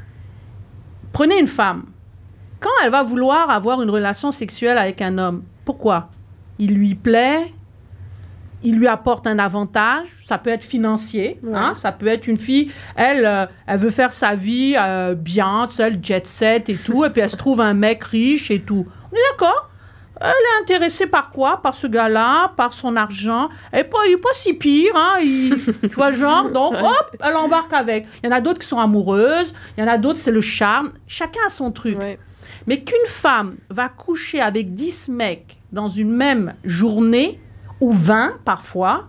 Prenez 1.17 1.39
une 1.39 1.47
femme. 1.47 1.86
Quand 2.60 2.69
elle 2.84 2.91
va 2.91 3.01
vouloir 3.01 3.49
avoir 3.49 3.82
une 3.82 3.89
relation 3.89 4.30
sexuelle 4.30 4.77
avec 4.77 5.01
un 5.01 5.17
homme, 5.17 5.41
pourquoi? 5.65 6.12
Il 6.60 6.75
lui 6.75 6.93
plaît, 6.93 7.51
il 8.62 8.75
lui 8.75 8.88
apporte 8.88 9.25
un 9.25 9.39
avantage, 9.39 10.10
ça 10.27 10.38
peut 10.38 10.51
être 10.51 10.63
financier, 10.63 11.39
hein, 11.51 11.73
ça 11.73 11.91
peut 11.91 12.06
être 12.06 12.27
une 12.27 12.38
fille, 12.38 12.71
elle, 12.95 13.25
euh, 13.25 13.47
elle 13.65 13.80
veut 13.80 13.89
faire 13.89 14.13
sa 14.13 14.36
vie 14.36 14.75
euh, 14.80 15.15
bien, 15.15 15.67
seule 15.71 15.97
jet 16.03 16.27
set 16.27 16.69
et 16.69 16.75
tout, 16.75 17.03
et 17.03 17.10
puis 17.10 17.21
elle 17.23 17.32
se 17.32 17.36
trouve 17.36 17.62
un 17.62 17.73
mec 17.73 18.03
riche 18.03 18.51
et 18.51 18.60
tout. 18.60 18.86
On 19.12 19.15
est 19.15 19.32
d'accord? 19.32 19.66
Elle 20.21 20.30
est 20.30 20.62
intéressée 20.62 21.08
par 21.08 21.32
quoi? 21.32 21.62
Par 21.62 21.75
ce 21.75 21.88
gars-là, 21.88 22.53
par 22.56 22.73
son 22.73 22.95
argent? 22.95 23.49
Elle 23.71 23.84
n'est 23.84 23.89
pas, 23.89 23.99
pas 24.21 24.34
si 24.34 24.53
pire, 24.53 24.93
hein 24.95 25.19
tu 25.19 25.88
vois 25.89 26.12
le 26.12 26.17
genre? 26.17 26.49
Donc, 26.51 26.73
hop, 26.73 27.15
elle 27.19 27.36
embarque 27.36 27.73
avec. 27.73 28.08
Il 28.23 28.30
y 28.30 28.34
en 28.34 28.36
a 28.36 28.41
d'autres 28.41 28.60
qui 28.60 28.67
sont 28.67 28.80
amoureuses, 28.80 29.53
il 29.77 29.82
y 29.82 29.84
en 29.84 29.88
a 29.89 29.97
d'autres, 29.97 30.19
c'est 30.19 30.32
le 30.32 30.41
charme. 30.41 30.91
Chacun 31.08 31.41
a 31.45 31.49
son 31.49 31.71
truc. 31.71 31.97
Mais 32.67 32.84
qu'une 32.84 32.97
femme 33.08 33.56
va 33.69 33.88
coucher 33.89 34.41
avec 34.41 34.73
10 34.73 35.10
mecs 35.10 35.60
dans 35.71 35.88
une 35.88 36.12
même 36.12 36.53
journée, 36.63 37.39
ou 37.80 37.91
20 37.91 38.39
parfois, 38.43 39.08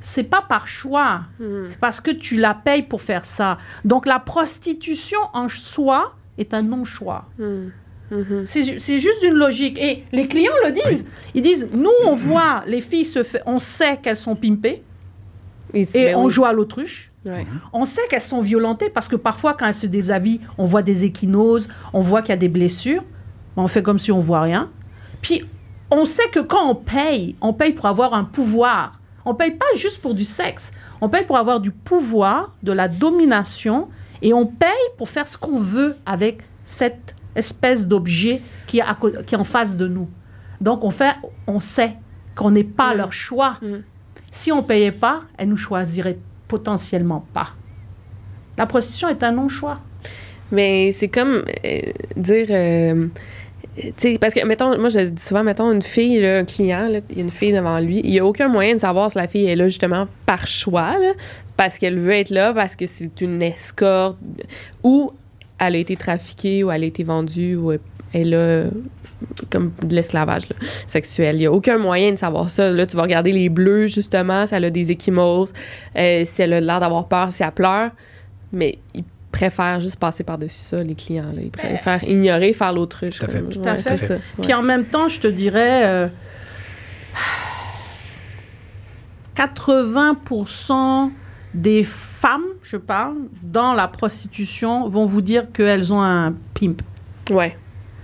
c'est 0.00 0.24
pas 0.24 0.42
par 0.42 0.68
choix. 0.68 1.22
Hmm. 1.40 1.66
C'est 1.66 1.80
parce 1.80 2.00
que 2.00 2.10
tu 2.10 2.36
la 2.36 2.54
payes 2.54 2.82
pour 2.82 3.02
faire 3.02 3.24
ça. 3.24 3.58
Donc, 3.84 4.06
la 4.06 4.18
prostitution 4.18 5.18
en 5.32 5.48
soi 5.48 6.14
est 6.38 6.54
un 6.54 6.62
non-choix. 6.62 7.24
Hmm. 7.38 7.68
Mhm. 8.10 8.44
C'est 8.46 9.00
juste 9.00 9.22
une 9.22 9.34
logique. 9.34 9.78
Et 9.78 10.04
les 10.12 10.28
clients 10.28 10.52
le 10.64 10.72
disent. 10.72 11.06
Ils 11.34 11.42
disent, 11.42 11.68
nous, 11.72 11.90
on 12.04 12.14
voit 12.14 12.62
les 12.66 12.80
filles 12.80 13.04
se 13.04 13.22
faire, 13.22 13.42
on 13.46 13.58
sait 13.58 13.96
qu'elles 13.96 14.16
sont 14.16 14.36
pimpées 14.36 14.82
et, 15.74 15.84
ben 15.92 16.16
on 16.16 16.28
joue 16.28 16.44
à 16.44 16.52
l'autruche. 16.52 17.10
On 17.72 17.84
sait 17.84 18.02
qu'elles 18.08 18.20
sont 18.20 18.40
violentées 18.40 18.88
parce 18.88 19.08
que 19.08 19.16
parfois, 19.16 19.54
quand 19.54 19.66
elles 19.66 19.74
se 19.74 19.86
déshabillent, 19.86 20.40
on 20.58 20.64
voit 20.64 20.82
des 20.82 21.04
échinoses, 21.04 21.68
on 21.92 22.00
voit 22.00 22.22
qu'il 22.22 22.30
y 22.30 22.32
a 22.34 22.36
des 22.36 22.48
blessures. 22.48 23.02
On 23.56 23.66
fait 23.66 23.82
comme 23.82 23.98
si 23.98 24.12
on 24.12 24.20
voit 24.20 24.42
rien. 24.42 24.70
Puis, 25.22 25.42
on 25.90 26.04
sait 26.04 26.28
que 26.30 26.40
quand 26.40 26.70
on 26.70 26.74
paye, 26.76 27.34
on 27.40 27.52
paye 27.52 27.72
pour 27.72 27.86
avoir 27.86 28.14
un 28.14 28.22
pouvoir. 28.22 29.00
On 29.24 29.34
paye 29.34 29.52
pas 29.52 29.66
juste 29.76 30.00
pour 30.00 30.14
du 30.14 30.24
sexe. 30.24 30.72
On 31.00 31.08
paye 31.08 31.24
pour 31.24 31.36
avoir 31.36 31.60
du 31.60 31.72
pouvoir, 31.72 32.54
de 32.62 32.70
la 32.70 32.86
domination, 32.86 33.88
et 34.22 34.32
on 34.32 34.46
paye 34.46 34.70
pour 34.96 35.08
faire 35.08 35.26
ce 35.26 35.36
qu'on 35.36 35.58
veut 35.58 35.96
avec 36.06 36.42
cette 36.64 37.15
espèce 37.36 37.86
d'objet 37.86 38.42
qui, 38.66 38.80
qui 39.26 39.34
est 39.34 39.38
en 39.38 39.44
face 39.44 39.76
de 39.76 39.86
nous. 39.86 40.08
Donc, 40.60 40.84
on, 40.84 40.90
fait, 40.90 41.14
on 41.46 41.60
sait 41.60 41.94
qu'on 42.34 42.50
n'est 42.50 42.64
pas 42.64 42.94
mm. 42.94 42.98
leur 42.98 43.12
choix. 43.12 43.58
Mm. 43.62 43.76
Si 44.30 44.52
on 44.52 44.56
ne 44.56 44.66
payait 44.66 44.92
pas, 44.92 45.22
elles 45.38 45.48
nous 45.48 45.56
choisiraient 45.56 46.18
potentiellement 46.48 47.26
pas. 47.32 47.48
La 48.58 48.66
prostitution 48.66 49.08
est 49.08 49.22
un 49.22 49.32
non-choix. 49.32 49.80
Mais 50.52 50.92
c'est 50.92 51.08
comme 51.08 51.44
euh, 51.64 51.80
dire. 52.16 52.46
Euh, 52.50 53.08
parce 54.20 54.32
que, 54.32 54.46
mettons, 54.46 54.78
moi, 54.78 54.88
je 54.88 55.00
dis 55.00 55.22
souvent, 55.22 55.42
mettons, 55.42 55.70
une 55.70 55.82
fille, 55.82 56.24
un 56.24 56.44
client, 56.44 56.88
il 57.10 57.16
y 57.16 57.20
a 57.20 57.22
une 57.22 57.30
fille 57.30 57.52
devant 57.52 57.78
lui, 57.78 58.00
il 58.02 58.10
n'y 58.10 58.18
a 58.18 58.24
aucun 58.24 58.48
moyen 58.48 58.74
de 58.74 58.80
savoir 58.80 59.10
si 59.10 59.18
la 59.18 59.28
fille 59.28 59.44
est 59.46 59.56
là 59.56 59.68
justement 59.68 60.08
par 60.24 60.46
choix, 60.46 60.96
parce 61.58 61.76
qu'elle 61.76 61.98
veut 61.98 62.12
être 62.12 62.30
là, 62.30 62.54
parce 62.54 62.74
que 62.74 62.86
c'est 62.86 63.20
une 63.20 63.42
escorte, 63.42 64.16
ou 64.82 65.12
elle 65.58 65.74
a 65.74 65.78
été 65.78 65.96
trafiquée 65.96 66.64
ou 66.64 66.70
elle 66.70 66.82
a 66.82 66.86
été 66.86 67.04
vendue 67.04 67.56
ou 67.56 67.72
est 67.72 67.80
est 68.14 68.24
là 68.24 68.64
comme 69.50 69.72
de 69.82 69.94
l'esclavage 69.94 70.42
sexuel. 70.86 71.36
Il 71.36 71.38
n'y 71.40 71.46
a 71.46 71.52
aucun 71.52 71.76
moyen 71.76 72.12
de 72.12 72.16
savoir 72.16 72.50
ça. 72.50 72.70
Là, 72.70 72.86
tu 72.86 72.96
vas 72.96 73.02
regarder 73.02 73.32
les 73.32 73.48
bleus, 73.48 73.88
justement, 73.88 74.46
ça 74.46 74.56
a 74.56 74.70
des 74.70 74.92
échymoses, 74.92 75.52
euh, 75.96 76.24
si 76.24 76.40
elle 76.42 76.52
a 76.52 76.60
l'air 76.60 76.80
d'avoir 76.80 77.08
peur, 77.08 77.32
si 77.32 77.42
elle 77.42 77.50
pleure, 77.52 77.90
mais 78.52 78.78
ils 78.94 79.04
préfèrent 79.32 79.80
juste 79.80 79.98
passer 79.98 80.22
par-dessus 80.24 80.60
ça, 80.60 80.82
les 80.82 80.94
clients. 80.94 81.32
Là. 81.34 81.42
Ils 81.42 81.50
préfèrent 81.50 82.04
ignorer, 82.04 82.52
faire 82.52 82.72
l'autruche. 82.72 83.18
Tout 83.18 83.24
à 83.24 83.28
fait. 83.28 83.40
comme- 83.40 83.48
Tout 83.50 83.62
à 83.64 83.72
ouais, 83.72 83.82
fait. 83.82 83.96
c'est 83.96 84.06
ça. 84.06 84.14
Puis 84.40 84.54
en 84.54 84.62
même 84.62 84.84
temps, 84.84 85.08
je 85.08 85.20
te 85.20 85.26
dirais, 85.26 85.84
euh, 85.86 86.08
80% 89.34 91.10
des 91.54 91.82
femmes, 92.16 92.46
je 92.62 92.78
parle, 92.78 93.16
dans 93.42 93.74
la 93.74 93.88
prostitution 93.88 94.88
vont 94.88 95.04
vous 95.04 95.20
dire 95.20 95.52
qu'elles 95.52 95.92
ont 95.92 96.00
un 96.00 96.32
pimp. 96.54 96.80
Ouais. 97.30 97.56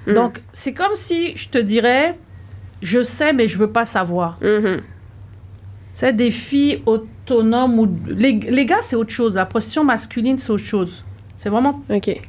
Mm. 0.06 0.12
Donc, 0.12 0.42
c'est 0.52 0.74
comme 0.74 0.94
si 0.94 1.34
je 1.36 1.48
te 1.48 1.56
dirais, 1.56 2.18
je 2.82 3.02
sais, 3.02 3.32
mais 3.32 3.48
je 3.48 3.56
veux 3.56 3.70
pas 3.70 3.86
savoir. 3.86 4.36
Mhm. 4.42 4.82
C'est 5.94 6.12
des 6.14 6.30
filles 6.30 6.82
autonomes 6.86 7.78
ou 7.78 7.88
les, 8.06 8.32
les 8.32 8.66
gars, 8.66 8.82
c'est 8.82 8.96
autre 8.96 9.12
chose. 9.12 9.36
La 9.36 9.46
prostitution 9.46 9.84
masculine, 9.84 10.38
c'est 10.38 10.50
autre 10.50 10.64
chose. 10.64 11.04
C'est 11.36 11.48
vraiment 11.48 11.82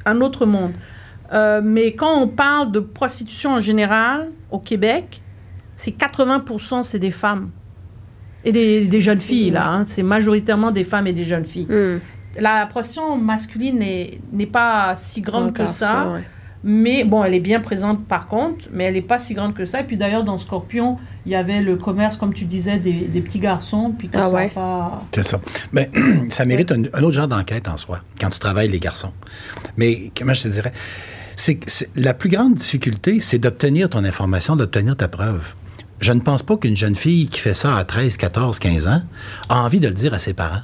un 0.06 0.20
autre 0.20 0.46
monde. 0.46 0.72
Euh, 1.32 1.60
mais 1.62 1.94
quand 1.94 2.14
on 2.18 2.28
parle 2.28 2.72
de 2.72 2.80
prostitution 2.80 3.52
en 3.52 3.60
général 3.60 4.30
au 4.50 4.58
Québec, 4.58 5.22
c'est 5.76 5.96
80% 5.96 6.82
c'est 6.82 6.98
des 6.98 7.10
femmes 7.10 7.50
et 8.44 8.52
des, 8.52 8.84
des 8.86 9.00
jeunes 9.00 9.20
filles 9.20 9.50
là. 9.50 9.70
hein. 9.70 9.84
C'est 9.84 10.02
majoritairement 10.02 10.70
des 10.70 10.84
femmes 10.84 11.06
et 11.06 11.12
des 11.12 11.24
jeunes 11.24 11.44
filles. 11.46 11.66
Mm. 11.68 12.00
La 12.40 12.66
prostitution 12.66 13.16
masculine 13.16 13.78
n'est 14.32 14.46
pas 14.46 14.94
si 14.96 15.20
grande 15.20 15.52
que 15.52 15.66
ça, 15.68 16.10
ouais. 16.10 16.24
mais 16.64 17.04
bon, 17.04 17.22
elle 17.22 17.34
est 17.34 17.38
bien 17.40 17.60
présente 17.60 18.04
par 18.06 18.26
contre, 18.26 18.66
mais 18.72 18.84
elle 18.84 18.94
n'est 18.94 19.02
pas 19.02 19.18
si 19.18 19.34
grande 19.34 19.54
que 19.54 19.64
ça. 19.64 19.80
Et 19.80 19.84
puis 19.84 19.96
d'ailleurs 19.96 20.24
dans 20.24 20.36
Scorpion, 20.36 20.98
il 21.26 21.32
y 21.32 21.36
avait 21.36 21.60
le 21.62 21.76
commerce, 21.76 22.16
comme 22.16 22.34
tu 22.34 22.44
disais, 22.44 22.78
des, 22.78 22.92
des 23.06 23.20
petits 23.20 23.38
garçons, 23.38 23.94
puis 23.96 24.08
que 24.08 24.16
Ah 24.18 24.22
ça 24.22 24.26
a 24.26 24.30
ouais. 24.30 24.48
pas. 24.48 25.04
C'est 25.14 25.22
ça. 25.22 25.40
Mais 25.72 25.90
ça 26.28 26.44
mérite 26.44 26.72
un, 26.72 26.82
un 26.92 27.02
autre 27.04 27.12
genre 27.14 27.28
d'enquête 27.28 27.68
en 27.68 27.76
soi, 27.76 28.00
quand 28.20 28.30
tu 28.30 28.40
travailles 28.40 28.68
les 28.68 28.80
garçons. 28.80 29.12
Mais 29.76 30.10
comment 30.18 30.34
je 30.34 30.42
te 30.42 30.48
dirais? 30.48 30.72
C'est- 31.36 31.90
la 31.96 32.14
plus 32.14 32.28
grande 32.30 32.54
difficulté, 32.54 33.20
c'est 33.20 33.38
d'obtenir 33.38 33.88
ton 33.90 34.04
information, 34.04 34.56
d'obtenir 34.56 34.96
ta 34.96 35.06
preuve. 35.08 35.42
Je 36.04 36.12
ne 36.12 36.20
pense 36.20 36.42
pas 36.42 36.58
qu'une 36.58 36.76
jeune 36.76 36.96
fille 36.96 37.28
qui 37.28 37.40
fait 37.40 37.54
ça 37.54 37.78
à 37.78 37.84
13, 37.84 38.18
14, 38.18 38.58
15 38.58 38.88
ans 38.88 39.00
a 39.48 39.62
envie 39.62 39.80
de 39.80 39.88
le 39.88 39.94
dire 39.94 40.12
à 40.12 40.18
ses 40.18 40.34
parents. 40.34 40.60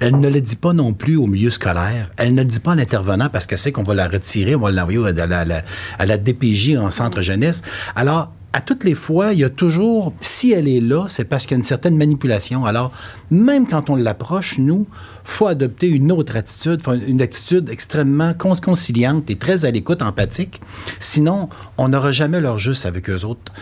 Elle 0.00 0.18
ne 0.18 0.30
le 0.30 0.40
dit 0.40 0.56
pas 0.56 0.72
non 0.72 0.94
plus 0.94 1.16
au 1.18 1.26
milieu 1.26 1.50
scolaire. 1.50 2.10
Elle 2.16 2.32
ne 2.34 2.40
le 2.40 2.48
dit 2.48 2.60
pas 2.60 2.72
à 2.72 2.76
l'intervenant 2.76 3.28
parce 3.28 3.46
qu'elle 3.46 3.58
sait 3.58 3.72
qu'on 3.72 3.82
va 3.82 3.92
la 3.94 4.08
retirer, 4.08 4.54
on 4.54 4.60
va 4.60 4.70
l'envoyer 4.70 5.06
à 5.20 5.26
la, 5.26 5.40
à 5.40 5.44
la- 5.44 5.62
à 5.98 6.06
la 6.06 6.16
DPJ 6.16 6.78
en 6.78 6.90
centre 6.90 7.20
jeunesse. 7.20 7.60
Alors, 7.94 8.32
à 8.54 8.62
toutes 8.62 8.84
les 8.84 8.94
fois, 8.94 9.34
il 9.34 9.40
y 9.40 9.44
a 9.44 9.50
toujours, 9.50 10.14
si 10.22 10.52
elle 10.52 10.66
est 10.66 10.80
là, 10.80 11.04
c'est 11.08 11.24
parce 11.26 11.44
qu'il 11.44 11.52
y 11.52 11.56
a 11.56 11.58
une 11.58 11.62
certaine 11.62 11.98
manipulation. 11.98 12.64
Alors, 12.64 12.90
même 13.30 13.66
quand 13.66 13.90
on 13.90 13.96
l'approche, 13.96 14.56
nous, 14.56 14.86
faut 15.24 15.46
adopter 15.46 15.88
une 15.88 16.10
autre 16.10 16.36
attitude, 16.36 16.80
une 17.06 17.20
attitude 17.20 17.68
extrêmement 17.68 18.32
con- 18.32 18.54
conciliante 18.56 19.28
et 19.28 19.36
très 19.36 19.66
à 19.66 19.70
l'écoute, 19.70 20.00
empathique. 20.00 20.62
Sinon, 20.98 21.50
on 21.76 21.88
n'aura 21.90 22.12
jamais 22.12 22.40
leur 22.40 22.58
juste 22.58 22.86
avec 22.86 23.10
eux 23.10 23.26
autres. 23.26 23.52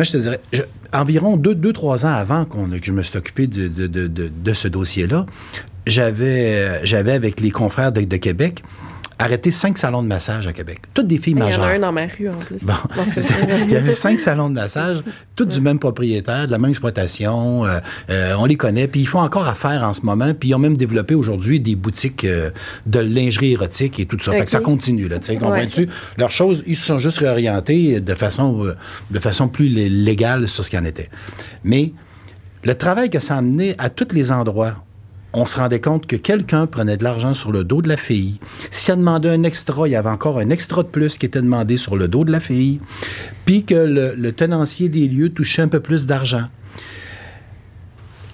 Moi, 0.00 0.04
je 0.04 0.12
te 0.12 0.16
dirais, 0.16 0.40
environ 0.94 1.36
deux, 1.36 1.74
trois 1.74 2.06
ans 2.06 2.12
avant 2.14 2.46
que 2.46 2.56
je 2.82 2.90
me 2.90 3.02
suis 3.02 3.18
occupé 3.18 3.46
de, 3.46 4.54
ce 4.54 4.66
dossier-là, 4.66 5.26
j'avais, 5.86 6.54
euh, 6.54 6.78
j'avais 6.84 7.12
avec 7.12 7.38
les 7.40 7.50
confrères 7.50 7.92
de 7.92 8.16
Québec 8.16 8.62
arrêté 9.20 9.50
cinq 9.50 9.78
salons 9.78 10.02
de 10.02 10.08
massage 10.08 10.46
à 10.46 10.52
Québec. 10.52 10.80
Toutes 10.94 11.06
des 11.06 11.18
filles 11.18 11.34
Il 11.34 11.38
y 11.38 11.42
en 11.42 11.46
majeures. 11.46 11.64
a 11.64 11.68
un 11.70 11.78
dans 11.78 11.92
ma 11.92 12.06
rue 12.06 12.28
en 12.28 12.38
plus. 12.38 12.64
Bon, 12.64 12.72
il 13.66 13.70
y 13.70 13.76
avait 13.76 13.94
cinq 13.94 14.18
salons 14.18 14.48
de 14.48 14.54
massage, 14.54 15.02
tous 15.36 15.44
du 15.44 15.60
même 15.60 15.78
propriétaire, 15.78 16.46
de 16.46 16.52
la 16.52 16.58
même 16.58 16.70
exploitation. 16.70 17.64
euh, 17.66 17.78
euh, 18.10 18.34
on 18.38 18.44
les 18.46 18.56
connaît. 18.56 18.88
Puis 18.88 19.00
ils 19.00 19.06
font 19.06 19.20
encore 19.20 19.46
affaire 19.46 19.82
en 19.82 19.92
ce 19.92 20.02
moment. 20.02 20.32
Puis 20.34 20.48
ils 20.50 20.54
ont 20.54 20.58
même 20.58 20.76
développé 20.76 21.14
aujourd'hui 21.14 21.60
des 21.60 21.76
boutiques 21.76 22.24
euh, 22.24 22.50
de 22.86 23.00
lingerie 23.00 23.52
érotique 23.52 24.00
et 24.00 24.06
tout 24.06 24.18
ça. 24.20 24.32
Fait 24.32 24.44
que 24.44 24.50
ça 24.50 24.60
continue. 24.60 25.08
Là, 25.08 25.18
comprends-tu? 25.18 25.88
Leurs 26.16 26.30
choses, 26.30 26.62
ils 26.66 26.76
se 26.76 26.86
sont 26.86 26.98
juste 26.98 27.18
réorientés 27.18 28.00
de 28.00 28.14
façon, 28.14 28.74
de 29.10 29.18
façon 29.18 29.48
plus 29.48 29.68
lé- 29.68 29.88
légale 29.88 30.48
sur 30.48 30.64
ce 30.64 30.70
qu'il 30.70 30.78
en 30.78 30.84
était. 30.84 31.10
Mais 31.64 31.92
le 32.64 32.74
travail 32.74 33.10
que 33.10 33.18
ça 33.18 33.34
a 33.34 33.38
amené 33.38 33.74
à 33.78 33.88
tous 33.90 34.14
les 34.14 34.32
endroits, 34.32 34.84
on 35.32 35.46
se 35.46 35.56
rendait 35.56 35.80
compte 35.80 36.06
que 36.06 36.16
quelqu'un 36.16 36.66
prenait 36.66 36.96
de 36.96 37.04
l'argent 37.04 37.34
sur 37.34 37.52
le 37.52 37.64
dos 37.64 37.82
de 37.82 37.88
la 37.88 37.96
fille. 37.96 38.40
Si 38.70 38.90
elle 38.90 38.98
demandait 38.98 39.28
un 39.28 39.42
extra, 39.44 39.86
il 39.86 39.92
y 39.92 39.96
avait 39.96 40.08
encore 40.08 40.38
un 40.38 40.50
extra 40.50 40.82
de 40.82 40.88
plus 40.88 41.18
qui 41.18 41.26
était 41.26 41.42
demandé 41.42 41.76
sur 41.76 41.96
le 41.96 42.08
dos 42.08 42.24
de 42.24 42.32
la 42.32 42.40
fille. 42.40 42.80
Puis 43.44 43.64
que 43.64 43.74
le, 43.74 44.14
le 44.14 44.32
tenancier 44.32 44.88
des 44.88 45.06
lieux 45.06 45.30
touchait 45.30 45.62
un 45.62 45.68
peu 45.68 45.80
plus 45.80 46.06
d'argent. 46.06 46.46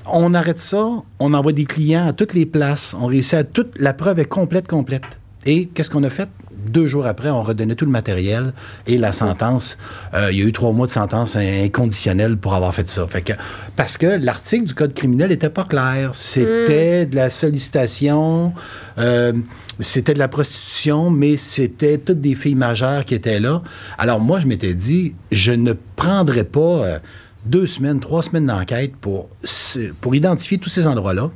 On 0.07 0.35
arrête 0.35 0.61
ça, 0.61 0.87
on 1.19 1.35
envoie 1.35 1.53
des 1.53 1.65
clients 1.65 2.07
à 2.07 2.13
toutes 2.13 2.33
les 2.33 2.47
places, 2.47 2.95
on 2.99 3.07
réussit 3.07 3.35
à 3.35 3.45
toute. 3.45 3.77
La 3.79 3.93
preuve 3.93 4.21
est 4.21 4.25
complète, 4.25 4.69
complète. 4.69 5.19
Et 5.45 5.67
qu'est-ce 5.67 5.91
qu'on 5.91 6.05
a 6.05 6.11
fait? 6.11 6.29
Deux 6.77 6.89
jours 6.89 7.07
après, 7.07 7.31
on 7.31 7.43
redonnait 7.43 7.75
tout 7.75 7.87
le 7.87 7.91
matériel 7.91 8.53
et 8.87 8.99
la 8.99 9.13
sentence. 9.13 9.79
euh, 10.13 10.31
il 10.31 10.39
y 10.39 10.43
a 10.43 10.45
eu 10.45 10.53
trois 10.53 10.73
mois 10.73 10.87
de 10.87 10.93
sentence 10.93 11.35
inconditionnelle 11.35 12.37
pour 12.37 12.53
avoir 12.53 12.75
fait 12.75 12.87
ça. 12.91 13.07
Fait 13.09 13.23
que, 13.23 13.33
parce 13.77 13.97
que 13.97 14.05
l'article 14.21 14.65
du 14.67 14.75
Code 14.75 14.93
criminel 14.93 15.31
n'était 15.31 15.49
pas 15.49 15.65
clair. 15.65 16.11
C'était 16.13 17.07
de 17.07 17.17
la 17.17 17.31
sollicitation, 17.31 18.53
euh, 18.99 19.33
c'était 19.81 20.13
de 20.13 20.19
la 20.19 20.29
prostitution, 20.29 21.09
mais 21.09 21.39
c'était 21.39 21.97
toutes 21.97 22.21
des 22.21 22.35
filles 22.35 22.57
majeures 22.57 23.07
qui 23.07 23.15
étaient 23.15 23.41
là. 23.41 23.63
Alors 23.97 24.21
moi, 24.21 24.39
je 24.41 24.47
m'étais 24.47 24.75
dit, 24.75 25.15
je 25.33 25.53
ne 25.53 25.73
prendrais 25.73 26.45
pas 26.45 26.61
euh, 26.61 26.99
deux 27.47 27.65
semaines, 27.65 28.01
trois 28.01 28.23
semaines 28.23 28.45
d'enquête 28.45 28.95
pour, 29.01 29.31
pour 30.03 30.15
identifier 30.15 30.59
tous 30.59 30.69
ces 30.69 30.87
endroits-là 30.87 31.31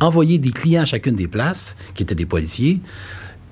envoyer 0.00 0.38
des 0.38 0.50
clients 0.50 0.82
à 0.82 0.86
chacune 0.86 1.14
des 1.14 1.28
places, 1.28 1.76
qui 1.94 2.02
étaient 2.02 2.14
des 2.14 2.26
policiers, 2.26 2.80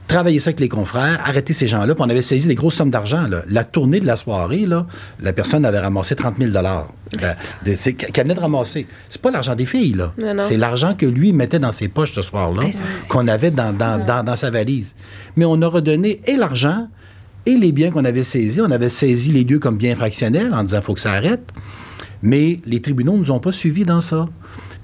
travailler 0.06 0.38
ça 0.38 0.48
avec 0.50 0.60
les 0.60 0.68
confrères, 0.68 1.20
arrêter 1.24 1.52
ces 1.52 1.66
gens-là, 1.66 1.94
puis 1.94 2.04
on 2.06 2.10
avait 2.10 2.22
saisi 2.22 2.46
des 2.46 2.54
grosses 2.54 2.74
sommes 2.74 2.90
d'argent. 2.90 3.26
La 3.48 3.64
tournée 3.64 4.00
de 4.00 4.06
la 4.06 4.16
soirée, 4.16 4.66
là, 4.66 4.86
la 5.20 5.32
personne 5.32 5.64
avait 5.64 5.78
ramassé 5.78 6.14
30 6.14 6.34
000 6.38 6.50
La- 6.52 6.86
de- 7.64 7.74
c'est- 7.74 7.94
Qu'elle 7.94 8.24
venait 8.24 8.34
de 8.34 8.40
ramasser. 8.40 8.86
C'est 9.08 9.20
pas 9.22 9.30
l'argent 9.30 9.54
des 9.54 9.66
filles, 9.66 9.94
là. 9.94 10.12
C'est 10.42 10.56
l'argent 10.56 10.94
que 10.94 11.06
lui 11.06 11.32
mettait 11.32 11.58
dans 11.58 11.72
ses 11.72 11.88
poches 11.88 12.12
ce 12.12 12.22
soir-là, 12.22 12.64
c'est- 12.72 13.08
qu'on 13.08 13.26
avait 13.28 13.50
dans, 13.50 13.72
dans, 13.72 14.04
dans, 14.04 14.22
dans 14.22 14.36
sa 14.36 14.50
valise. 14.50 14.94
Mais 15.36 15.44
on 15.44 15.60
a 15.62 15.66
redonné 15.66 16.20
et 16.26 16.36
l'argent 16.36 16.88
et 17.46 17.54
les 17.56 17.72
biens 17.72 17.90
qu'on 17.90 18.04
avait 18.04 18.24
saisis. 18.24 18.60
On 18.60 18.70
avait 18.70 18.88
saisi 18.90 19.32
les 19.32 19.44
lieux 19.44 19.58
comme 19.58 19.76
biens 19.76 19.94
fractionnels 19.96 20.52
en 20.54 20.64
disant 20.64 20.80
faut 20.82 20.94
que 20.94 21.00
ça 21.00 21.12
arrête. 21.12 21.50
Mais 22.22 22.60
les 22.66 22.80
tribunaux 22.80 23.12
ne 23.14 23.18
nous 23.18 23.30
ont 23.30 23.40
pas 23.40 23.52
suivis 23.52 23.84
dans 23.84 24.00
ça. 24.00 24.26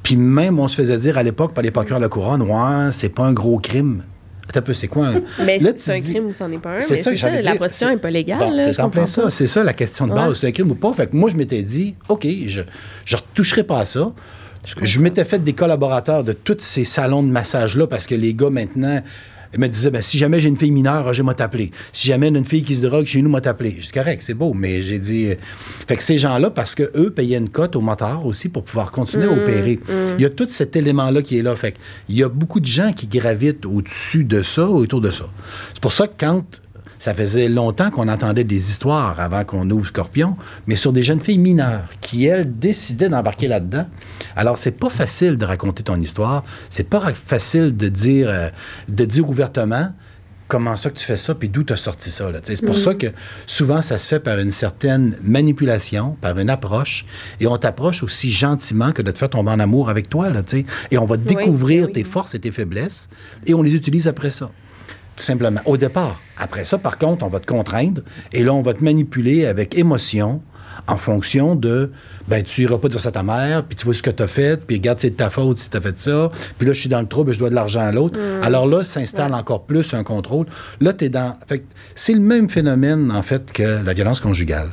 Puis 0.03 0.17
même, 0.17 0.59
on 0.59 0.69
se 0.69 0.77
faisait 0.77 0.97
dire 0.99 1.19
à 1.19 1.23
l'époque 1.23 1.53
par 1.55 1.63
les 1.63 1.71
procureurs 1.71 1.99
de 2.01 2.05
la 2.05 2.09
couronne, 2.09 2.43
ouais, 2.43 2.91
c'est 2.93 3.09
pas 3.11 3.25
un 3.25 3.33
gros 3.33 3.59
crime. 3.59 4.03
Attends 4.51 4.59
un 4.59 4.63
peu, 4.63 4.73
c'est 4.73 4.89
quoi 4.89 5.07
un. 5.07 5.23
Mais 5.45 5.59
Là, 5.61 5.71
c'est 5.77 5.95
un 5.95 5.99
dis- 6.01 6.11
crime 6.11 6.27
ou 6.27 6.35
c'en 6.35 6.51
est 6.51 6.59
pas 6.59 6.75
un. 6.75 6.81
C'est 6.81 6.97
ça 6.97 7.13
que 7.13 7.17
ça, 7.17 7.31
la 7.31 7.41
dire. 7.41 7.55
prostitution 7.55 7.91
n'est 7.91 8.01
pas 8.01 8.11
légale. 8.11 8.39
Bon, 8.41 8.59
c'est 8.59 8.81
en 8.81 8.91
plein 8.91 9.07
ça. 9.07 9.31
C'est 9.31 9.47
ça 9.47 9.63
la 9.63 9.73
question 9.73 10.09
de 10.09 10.13
base. 10.13 10.29
Ouais. 10.29 10.35
C'est 10.35 10.47
un 10.49 10.51
crime 10.51 10.73
ou 10.73 10.75
pas? 10.75 10.93
Fait 10.93 11.07
que 11.07 11.15
moi, 11.17 11.31
je 11.31 11.37
m'étais 11.37 11.63
dit, 11.63 11.95
OK, 12.09 12.27
je 12.47 12.63
ne 12.63 13.17
retoucherai 13.17 13.63
pas 13.63 13.79
à 13.79 13.85
ça. 13.85 14.13
Je, 14.83 15.01
m'étais 15.01 15.25
fait 15.25 15.39
des 15.39 15.53
collaborateurs 15.53 16.25
de 16.25 16.33
tous 16.33 16.59
ces 16.59 16.85
salons 16.85 17.23
de 17.23 17.29
massage-là 17.31 17.87
parce 17.87 18.07
que 18.07 18.15
les 18.17 18.35
gars, 18.35 18.51
maintenant, 18.51 19.01
ils 19.53 19.59
me 19.61 19.67
disaient, 19.69 19.91
ben, 19.91 20.03
si 20.03 20.17
jamais 20.19 20.41
j'ai 20.41 20.49
une 20.49 20.57
fille 20.57 20.71
mineure, 20.71 21.05
Roger 21.05 21.23
m'a. 21.23 21.35
Si 21.93 22.07
jamais 22.09 22.29
une 22.29 22.45
fille 22.45 22.63
qui 22.63 22.77
se 22.77 22.83
drogue 22.83 23.07
chez 23.07 23.21
nous, 23.23 23.31
m'a 23.31 23.41
t'appeler. 23.41 23.79
C'est 23.83 23.95
correct, 23.95 24.23
c'est 24.25 24.35
beau, 24.35 24.53
mais 24.55 24.83
j'ai 24.83 24.99
dit. 24.99 25.29
euh, 25.31 25.35
Fait 25.89 25.97
que 25.97 26.03
ces 26.03 26.19
gens-là, 26.19 26.51
parce 26.51 26.75
que 26.75 26.91
eux 26.97 27.11
payaient 27.11 27.39
une 27.39 27.49
cote 27.49 27.75
au 27.77 27.81
moteur 27.81 28.27
aussi 28.27 28.49
pour 28.49 28.63
pouvoir 28.65 28.93
continuer 28.93 29.27
Mmh, 29.27 29.31
à 29.31 29.43
opérer. 29.43 29.81
Il 30.19 30.23
y 30.23 30.25
a 30.25 30.31
tout 30.31 30.47
cet 30.49 30.77
élément-là 30.77 31.23
qui 31.23 31.39
est 31.39 31.43
là. 31.43 31.57
Fait 31.57 31.73
que 31.73 31.79
il 32.09 32.17
y 32.17 32.23
a 32.23 32.29
beaucoup 32.29 32.61
de 32.61 32.67
gens 32.67 32.93
qui 32.93 33.07
gravitent 33.07 33.67
au-dessus 33.67 34.25
de 34.25 34.43
ça, 34.43 34.67
autour 34.69 35.01
de 35.01 35.11
ça. 35.11 35.25
C'est 35.75 35.81
pour 35.83 35.93
ça 35.93 36.07
que 36.07 36.15
quand 36.19 36.45
ça 37.01 37.15
faisait 37.15 37.49
longtemps 37.49 37.91
qu'on 37.91 38.09
entendait 38.09 38.45
des 38.45 38.69
histoires 38.69 39.19
avant 39.19 39.45
qu'on 39.45 39.69
ouvre 39.71 39.89
Scorpion, 39.89 40.37
mais 40.67 40.77
sur 40.77 40.93
des 40.93 41.03
jeunes 41.03 41.21
filles 41.21 41.39
mineures 41.39 41.89
qui, 42.03 42.27
elles, 42.27 42.59
décidaient 42.59 43.09
d'embarquer 43.09 43.49
là-dedans. 43.49 43.87
Alors, 44.37 44.59
c'est 44.59 44.79
pas 44.79 44.91
facile 44.91 45.39
de 45.39 45.47
raconter 45.47 45.83
ton 45.83 45.99
histoire. 45.99 46.45
C'est 46.69 46.89
pas 46.89 47.01
facile 47.15 47.75
de 47.75 47.89
dire, 47.89 48.29
euh, 48.29 48.51
de 48.89 49.05
dire 49.07 49.29
ouvertement 49.29 49.93
comment 50.47 50.77
ça 50.77 50.91
que 50.91 50.99
tu 50.99 51.07
fais 51.07 51.17
ça, 51.17 51.35
puis 51.35 51.49
d'où 51.49 51.63
tu 51.63 51.73
as 51.73 51.79
sorti 51.79 52.11
ça. 52.11 52.31
C'est 52.43 52.67
pour 52.67 52.77
ça 52.77 52.93
que 52.95 53.07
souvent, 53.47 53.81
ça 53.81 53.97
se 53.97 54.09
fait 54.09 54.21
par 54.21 54.39
une 54.39 54.51
certaine 54.51 55.17
manipulation, 55.23 56.19
par 56.21 56.39
une 56.39 56.51
approche, 56.51 57.07
et 57.39 57.47
on 57.47 57.57
t'approche 57.57 58.03
aussi 58.03 58.31
gentiment 58.31 58.93
que 58.93 59.01
de 59.01 59.11
te 59.13 59.19
faire 59.19 59.31
tomber 59.31 59.53
en 59.53 59.61
amour 59.61 59.89
avec 59.89 60.09
toi. 60.09 60.29
Là, 60.29 60.43
et 60.91 60.99
on 60.99 61.07
va 61.07 61.17
découvrir 61.17 61.87
oui. 61.87 61.93
tes 61.93 62.05
forces 62.05 62.35
et 62.35 62.41
tes 62.41 62.51
faiblesses, 62.51 63.09
et 63.47 63.55
on 63.55 63.63
les 63.63 63.77
utilise 63.77 64.09
après 64.09 64.31
ça. 64.31 64.51
Tout 65.21 65.27
simplement. 65.27 65.61
Au 65.67 65.77
départ. 65.77 66.19
Après 66.39 66.65
ça, 66.65 66.79
par 66.79 66.97
contre, 66.97 67.25
on 67.25 67.29
va 67.29 67.41
te 67.41 67.47
contraindre 67.47 68.01
et 68.33 68.43
là, 68.43 68.55
on 68.55 68.63
va 68.63 68.73
te 68.73 68.83
manipuler 68.83 69.45
avec 69.45 69.77
émotion 69.77 70.41
en 70.87 70.97
fonction 70.97 71.57
de, 71.57 71.91
ben, 72.27 72.43
tu 72.43 72.63
iras 72.63 72.79
pas 72.79 72.89
dire 72.89 72.99
ça 72.99 73.11
à 73.11 73.13
ta 73.13 73.23
mère, 73.23 73.65
puis 73.65 73.77
tu 73.77 73.85
vois 73.85 73.93
ce 73.93 74.03
que 74.03 74.11
tu 74.11 74.23
as 74.23 74.27
fait, 74.27 74.65
puis 74.65 74.77
regarde, 74.77 74.99
c'est 74.99 75.11
de 75.11 75.17
ta 75.17 75.29
faute 75.29 75.59
si 75.59 75.69
tu 75.69 75.77
as 75.77 75.81
fait 75.81 75.99
ça, 75.99 76.31
puis 76.57 76.67
là, 76.67 76.73
je 76.73 76.81
suis 76.81 76.89
dans 76.89 77.03
le 77.03 77.07
trouble, 77.07 77.33
je 77.33 77.39
dois 77.39 77.51
de 77.51 77.55
l'argent 77.55 77.83
à 77.83 77.93
l'autre. 77.93 78.19
Alors 78.43 78.67
là, 78.67 78.83
s'installe 78.83 79.35
encore 79.35 79.65
plus 79.65 79.93
un 79.93 80.05
contrôle. 80.05 80.47
Là, 80.81 80.95
tu 80.95 81.05
es 81.05 81.09
dans. 81.11 81.37
Fait 81.47 81.65
c'est 81.95 82.15
le 82.15 82.21
même 82.21 82.49
phénomène, 82.49 83.13
en 83.13 83.23
fait, 83.23 83.53
que 83.53 83.85
la 83.85 83.93
violence 83.93 84.21
conjugale 84.21 84.71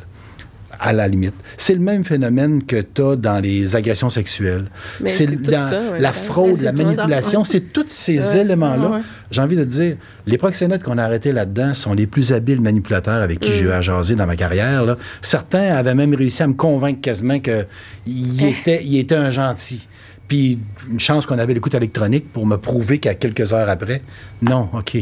à 0.79 0.93
la 0.93 1.07
limite. 1.07 1.33
C'est 1.57 1.73
le 1.73 1.79
même 1.79 2.03
phénomène 2.03 2.63
que 2.63 2.81
tu 2.81 3.01
as 3.01 3.15
dans 3.15 3.39
les 3.39 3.75
agressions 3.75 4.09
sexuelles. 4.09 4.65
C'est 5.05 5.07
c'est 5.07 5.25
tout 5.35 5.51
dans 5.51 5.69
ça, 5.69 5.91
ouais, 5.91 5.99
la 5.99 6.11
fraude, 6.13 6.61
la 6.61 6.71
manipulation, 6.71 7.43
c'est 7.43 7.61
tous 7.73 7.85
ces 7.89 8.19
Ouais, 8.35 8.41
éléments-là. 8.41 8.89
ouais. 8.89 8.99
J'ai 9.31 9.41
envie 9.41 9.55
de 9.55 9.63
te 9.63 9.69
dire, 9.69 9.95
les 10.25 10.37
proxénètes 10.37 10.83
qu'on 10.83 10.97
a 10.97 11.03
arrêtés 11.03 11.31
là-dedans 11.31 11.73
sont 11.73 11.93
les 11.93 12.07
plus 12.07 12.31
habiles 12.31 12.61
manipulateurs 12.61 13.21
avec 13.21 13.39
qui 13.39 13.51
j'ai 13.51 13.63
eu 13.65 13.71
à 13.71 13.81
jaser 13.81 14.15
dans 14.15 14.25
ma 14.27 14.35
carrière. 14.35 14.85
là. 14.85 14.97
Certains 15.21 15.75
avaient 15.75 15.95
même 15.95 16.13
réussi 16.13 16.43
à 16.43 16.47
me 16.47 16.53
convaincre 16.53 17.01
quasiment 17.01 17.39
qu'il 17.39 18.45
était, 18.45 18.81
il 18.83 18.97
était 18.97 19.15
un 19.15 19.29
gentil. 19.29 19.87
Puis 20.27 20.59
une 20.89 20.99
chance 20.99 21.25
qu'on 21.25 21.39
avait 21.39 21.53
l'écoute 21.53 21.73
électronique 21.75 22.31
pour 22.33 22.45
me 22.45 22.57
prouver 22.57 22.97
qu'à 22.99 23.13
quelques 23.13 23.53
heures 23.53 23.69
après, 23.69 24.01
non, 24.41 24.69
OK, 24.73 24.95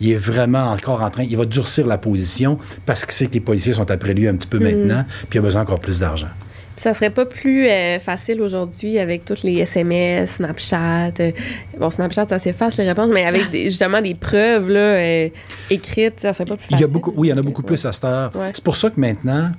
il 0.00 0.10
est 0.10 0.16
vraiment 0.16 0.64
encore 0.72 1.02
en 1.02 1.10
train, 1.10 1.22
il 1.22 1.36
va 1.36 1.44
durcir 1.44 1.86
la 1.86 1.98
position 1.98 2.58
parce 2.84 3.04
qu'il 3.04 3.14
sait 3.14 3.26
que 3.26 3.34
les 3.34 3.40
policiers 3.40 3.72
sont 3.74 3.90
après 3.90 4.12
lui 4.14 4.26
un 4.26 4.34
petit 4.34 4.48
peu 4.48 4.58
maintenant, 4.58 5.04
puis 5.30 5.36
il 5.36 5.38
a 5.38 5.42
besoin 5.42 5.62
encore 5.62 5.78
plus 5.80 6.00
d'argent. 6.00 6.28
Puis 6.74 6.82
ça 6.84 6.94
serait 6.94 7.10
pas 7.10 7.26
plus 7.26 7.68
euh, 7.68 7.98
facile 8.00 8.40
aujourd'hui 8.40 8.98
avec 8.98 9.24
toutes 9.24 9.42
les 9.44 9.58
SMS, 9.58 10.30
Snapchat. 10.36 11.12
euh, 11.20 11.30
bon, 11.78 11.90
Snapchat, 11.90 12.26
ça 12.28 12.38
s'efface 12.40 12.76
les 12.78 12.88
réponses, 12.88 13.10
mais 13.12 13.24
avec 13.24 13.50
des- 13.52 13.66
justement 13.66 14.00
des 14.02 14.14
preuves 14.14 14.68
là, 14.68 14.80
euh, 14.80 15.28
écrites, 15.70 16.18
ça 16.18 16.32
serait 16.32 16.46
pas 16.46 16.56
plus 16.56 16.64
Il 16.70 16.72
facile. 16.72 16.80
y 16.80 16.84
a 16.84 16.92
beaucoup, 16.92 17.12
oui, 17.16 17.28
il 17.28 17.30
y 17.30 17.34
en 17.34 17.38
a 17.38 17.42
beaucoup 17.42 17.62
Ouais. 17.62 17.66
plus 17.68 17.84
à 17.86 17.92
cette 17.92 18.04
heure. 18.04 18.32
Ouais. 18.34 18.50
C'est 18.54 18.64
pour 18.64 18.76
ça 18.76 18.90
que 18.90 18.98
maintenant, 18.98 19.52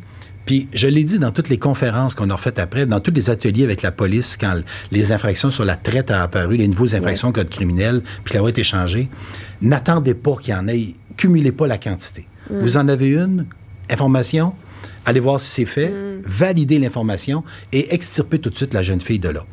puis 0.45 0.67
je 0.73 0.87
l'ai 0.87 1.03
dit 1.03 1.19
dans 1.19 1.31
toutes 1.31 1.49
les 1.49 1.57
conférences 1.57 2.15
qu'on 2.15 2.29
a 2.29 2.35
refaites 2.35 2.59
après, 2.59 2.85
dans 2.85 2.99
tous 2.99 3.11
les 3.11 3.29
ateliers 3.29 3.63
avec 3.63 3.81
la 3.81 3.91
police, 3.91 4.37
quand 4.37 4.55
les 4.91 5.11
infractions 5.11 5.51
sur 5.51 5.65
la 5.65 5.75
traite 5.75 6.11
a 6.11 6.21
apparu, 6.21 6.57
les 6.57 6.67
nouveaux 6.67 6.95
infractions 6.95 7.31
code 7.31 7.49
criminel, 7.49 8.01
puis 8.23 8.37
loi 8.37 8.47
a 8.47 8.49
été 8.49 8.63
changée, 8.63 9.09
n'attendez 9.61 10.13
pas 10.13 10.35
qu'il 10.35 10.53
y 10.53 10.57
en 10.57 10.67
ait, 10.67 10.95
cumulez 11.17 11.51
pas 11.51 11.67
la 11.67 11.77
quantité. 11.77 12.27
Vous 12.49 12.77
en 12.77 12.87
avez 12.87 13.07
une, 13.07 13.45
information, 13.89 14.53
allez 15.05 15.19
voir 15.19 15.39
si 15.39 15.49
c'est 15.49 15.65
fait, 15.65 15.93
validez 16.25 16.79
l'information 16.79 17.43
et 17.71 17.93
extirpez 17.93 18.39
tout 18.39 18.49
de 18.49 18.55
suite 18.55 18.73
la 18.73 18.83
jeune 18.83 19.01
fille 19.01 19.19
de 19.19 19.29
là. 19.29 19.45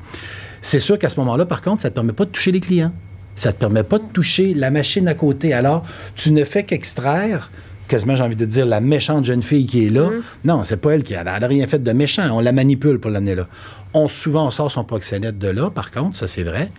C'est 0.60 0.80
sûr 0.80 0.98
qu'à 0.98 1.08
ce 1.08 1.18
moment-là, 1.20 1.46
par 1.46 1.62
contre, 1.62 1.82
ça 1.82 1.88
ne 1.88 1.90
te 1.90 1.94
permet 1.94 2.12
pas 2.12 2.24
de 2.24 2.30
toucher 2.30 2.52
les 2.52 2.60
clients. 2.60 2.92
Ça 3.34 3.50
ne 3.50 3.54
te 3.54 3.58
permet 3.58 3.84
pas 3.84 3.98
de 3.98 4.06
toucher 4.12 4.52
la 4.54 4.70
machine 4.70 5.08
à 5.08 5.14
côté. 5.14 5.54
Alors, 5.54 5.84
tu 6.14 6.32
ne 6.32 6.44
fais 6.44 6.64
qu'extraire, 6.64 7.50
quasiment 7.90 8.16
j'ai 8.16 8.22
envie 8.22 8.36
de 8.36 8.46
dire, 8.46 8.64
la 8.64 8.80
méchante 8.80 9.24
jeune 9.26 9.42
fille 9.42 9.66
qui 9.66 9.86
est 9.86 9.90
là. 9.90 10.08
Non, 10.44 10.62
c'est 10.64 10.78
pas 10.78 10.92
elle 10.94 11.02
qui 11.02 11.14
a, 11.14 11.20
elle 11.20 11.28
a 11.44 11.46
rien 11.46 11.66
fait 11.66 11.82
de 11.82 11.92
méchant. 11.92 12.28
On 12.32 12.40
la 12.40 12.52
manipule 12.52 12.98
pour 12.98 13.10
l'amener 13.10 13.34
là. 13.34 13.46
On, 13.92 14.08
souvent, 14.08 14.46
on 14.46 14.50
sort 14.50 14.70
son 14.70 14.84
proxénète 14.84 15.38
de 15.38 15.48
là, 15.48 15.68
par 15.70 15.90
contre, 15.90 16.16
ça 16.16 16.26
c'est 16.26 16.44
vrai. 16.44 16.70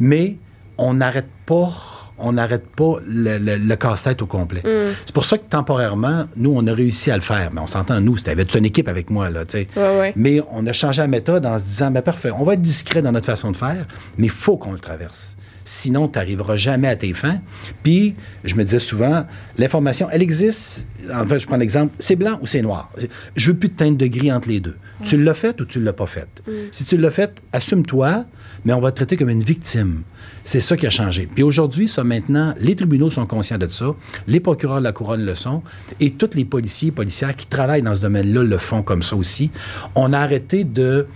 Mais 0.00 0.38
on 0.78 0.94
n'arrête 0.94 1.28
pas 1.46 1.70
on 2.18 2.32
n'arrête 2.32 2.66
pas 2.74 2.94
le, 3.06 3.36
le- 3.36 3.58
le 3.58 3.76
casse-tête 3.76 4.22
au 4.22 4.26
complet. 4.26 4.62
C'est 5.04 5.12
pour 5.14 5.26
ça 5.26 5.36
que 5.36 5.44
temporairement, 5.50 6.24
nous, 6.38 6.50
on 6.56 6.66
a 6.66 6.72
réussi 6.72 7.10
à 7.10 7.14
le 7.16 7.20
faire. 7.20 7.50
Mais 7.52 7.60
on 7.60 7.66
s'entend, 7.66 8.00
nous, 8.00 8.16
c'était 8.16 8.34
toute 8.36 8.54
une 8.54 8.64
équipe 8.64 8.88
avec 8.88 9.10
moi, 9.10 9.28
là, 9.28 9.44
tu 9.44 9.58
sais. 9.58 9.68
Ouais, 9.76 9.98
ouais. 10.00 10.12
Mais 10.16 10.40
on 10.50 10.66
a 10.66 10.72
changé 10.72 11.02
la 11.02 11.08
méthode 11.08 11.44
en 11.44 11.58
se 11.58 11.64
disant, 11.64 11.90
ben 11.90 12.00
parfait, 12.00 12.30
on 12.30 12.42
va 12.42 12.54
être 12.54 12.62
discret 12.62 13.02
dans 13.02 13.12
notre 13.12 13.26
façon 13.26 13.50
de 13.52 13.56
faire, 13.58 13.86
mais 14.16 14.28
il 14.28 14.30
faut 14.30 14.56
qu'on 14.56 14.72
le 14.72 14.78
traverse. 14.78 15.36
Sinon, 15.68 16.06
tu 16.06 16.16
n'arriveras 16.16 16.54
jamais 16.54 16.86
à 16.86 16.94
tes 16.94 17.12
fins. 17.12 17.40
Puis, 17.82 18.14
je 18.44 18.54
me 18.54 18.62
disais 18.62 18.78
souvent, 18.78 19.26
l'information, 19.58 20.06
elle 20.12 20.22
existe. 20.22 20.86
En 21.12 21.26
fait, 21.26 21.40
je 21.40 21.46
prends 21.46 21.56
l'exemple, 21.56 21.92
c'est 21.98 22.14
blanc 22.14 22.38
ou 22.40 22.46
c'est 22.46 22.62
noir? 22.62 22.92
Je 23.34 23.48
veux 23.48 23.56
plus 23.56 23.68
de 23.68 23.74
teinte 23.74 23.96
de 23.96 24.06
gris 24.06 24.30
entre 24.30 24.48
les 24.48 24.60
deux. 24.60 24.76
Tu 25.02 25.20
l'as 25.20 25.34
fait 25.34 25.60
ou 25.60 25.64
tu 25.64 25.80
ne 25.80 25.84
l'as 25.84 25.92
pas 25.92 26.06
fait? 26.06 26.28
Si 26.70 26.84
tu 26.84 26.96
l'as 26.96 27.10
fait, 27.10 27.42
assume-toi, 27.52 28.26
mais 28.64 28.74
on 28.74 28.80
va 28.80 28.92
te 28.92 28.96
traiter 28.96 29.16
comme 29.16 29.28
une 29.28 29.42
victime. 29.42 30.02
C'est 30.44 30.60
ça 30.60 30.76
qui 30.76 30.86
a 30.86 30.90
changé. 30.90 31.28
Puis 31.32 31.42
aujourd'hui, 31.42 31.88
ça 31.88 32.04
maintenant, 32.04 32.54
les 32.60 32.76
tribunaux 32.76 33.10
sont 33.10 33.26
conscients 33.26 33.58
de 33.58 33.66
ça, 33.68 33.94
les 34.28 34.38
procureurs 34.38 34.78
de 34.78 34.84
la 34.84 34.92
couronne 34.92 35.24
le 35.24 35.34
sont, 35.34 35.62
et 35.98 36.12
tous 36.12 36.30
les 36.34 36.44
policiers 36.44 36.88
et 36.88 36.92
policières 36.92 37.34
qui 37.34 37.46
travaillent 37.46 37.82
dans 37.82 37.94
ce 37.96 38.00
domaine-là 38.00 38.44
le 38.44 38.58
font 38.58 38.82
comme 38.82 39.02
ça 39.02 39.16
aussi. 39.16 39.50
On 39.96 40.12
a 40.12 40.20
arrêté 40.20 40.62
de 40.62 41.08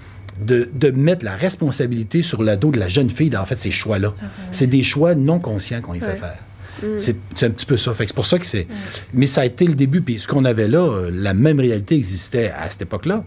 de, 0.44 0.68
de 0.74 0.90
mettre 0.90 1.24
la 1.24 1.36
responsabilité 1.36 2.22
sur 2.22 2.42
le 2.42 2.56
dos 2.56 2.70
de 2.70 2.78
la 2.78 2.88
jeune 2.88 3.10
fille 3.10 3.30
dans 3.30 3.40
en 3.42 3.46
fait 3.46 3.60
ces 3.60 3.70
choix-là. 3.70 4.12
C'est 4.50 4.66
des 4.66 4.82
choix 4.82 5.14
non 5.14 5.38
conscients 5.38 5.80
qu'on 5.80 5.94
y 5.94 6.00
fait 6.00 6.16
faire. 6.16 6.38
C'est 6.96 7.16
c'est 7.34 7.44
un 7.46 7.50
petit 7.50 7.66
peu 7.66 7.76
ça. 7.76 7.92
C'est 7.98 8.12
pour 8.14 8.24
ça 8.24 8.38
que 8.38 8.46
c'est. 8.46 8.66
Mais 9.12 9.26
ça 9.26 9.42
a 9.42 9.44
été 9.44 9.66
le 9.66 9.74
début. 9.74 10.00
Puis 10.00 10.18
ce 10.18 10.26
qu'on 10.26 10.46
avait 10.46 10.68
là, 10.68 10.78
euh, 10.78 11.10
la 11.12 11.34
même 11.34 11.60
réalité 11.60 11.94
existait 11.94 12.50
à 12.56 12.70
cette 12.70 12.80
époque-là. 12.82 13.22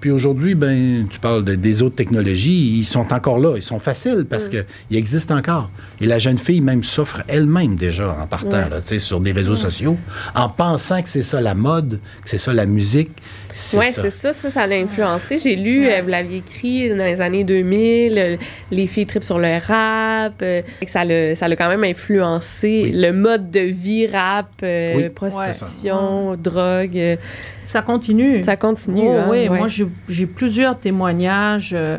Puis 0.00 0.10
aujourd'hui, 0.10 0.54
ben, 0.56 1.06
tu 1.08 1.20
parles 1.20 1.44
de- 1.44 1.54
des 1.54 1.82
autres 1.82 1.94
technologies, 1.94 2.78
ils 2.78 2.84
sont 2.84 3.12
encore 3.12 3.38
là. 3.38 3.52
Ils 3.56 3.62
sont 3.62 3.78
faciles 3.78 4.26
parce 4.28 4.48
que 4.48 4.64
qu'ils 4.88 4.96
existent 4.96 5.36
encore. 5.36 5.70
Et 6.00 6.06
la 6.06 6.18
jeune 6.18 6.36
fille 6.38 6.60
même 6.60 6.82
souffre 6.82 7.22
elle-même 7.28 7.76
déjà 7.76 8.10
en 8.20 8.26
partant 8.26 8.68
là, 8.68 8.80
sur 8.80 9.20
des 9.20 9.32
réseaux 9.32 9.54
sociaux, 9.54 9.96
en 10.34 10.48
pensant 10.48 11.00
que 11.00 11.08
c'est 11.08 11.22
ça 11.22 11.40
la 11.40 11.54
mode, 11.54 12.00
que 12.24 12.28
c'est 12.28 12.38
ça 12.38 12.52
la 12.52 12.66
musique. 12.66 13.10
C'est 13.58 13.78
Oui, 13.78 13.86
ça. 13.86 14.02
c'est 14.02 14.10
ça, 14.10 14.32
ça, 14.34 14.50
ça 14.50 14.66
l'a 14.66 14.76
influencé. 14.76 15.38
J'ai 15.38 15.56
lu, 15.56 15.86
euh, 15.88 16.02
vous 16.02 16.08
l'aviez 16.10 16.38
écrit 16.38 16.90
dans 16.90 16.96
les 17.04 17.22
années 17.22 17.42
2000, 17.42 18.18
euh, 18.18 18.36
les 18.70 18.86
filles 18.86 19.06
tripent 19.06 19.24
sur 19.24 19.38
le 19.38 19.58
rap. 19.66 20.34
euh, 20.42 20.60
ça 20.86 21.04
l'a 21.06 21.34
ça 21.34 21.48
l'a 21.48 21.56
quand 21.56 21.68
même 21.70 21.82
influencé 21.84 22.82
Oui. 22.84 22.92
le 22.94 23.12
mode 23.12 23.50
de 23.50 23.60
vie 23.60 24.06
rap, 24.08 24.48
euh, 24.62 24.94
Oui, 24.96 25.08
prostitution, 25.08 26.36
drogue. 26.36 27.18
Ça 27.64 27.80
continue. 27.80 28.44
ça 28.44 28.56
continue. 28.56 29.08
Oh, 29.08 29.12
hein, 29.12 29.26
oui, 29.30 29.48
ouais. 29.48 29.58
moi 29.58 29.68
j'ai 29.68 29.86
j'ai 30.08 30.26
plusieurs 30.26 30.78
témoignages 30.78 31.72
euh, 31.74 31.96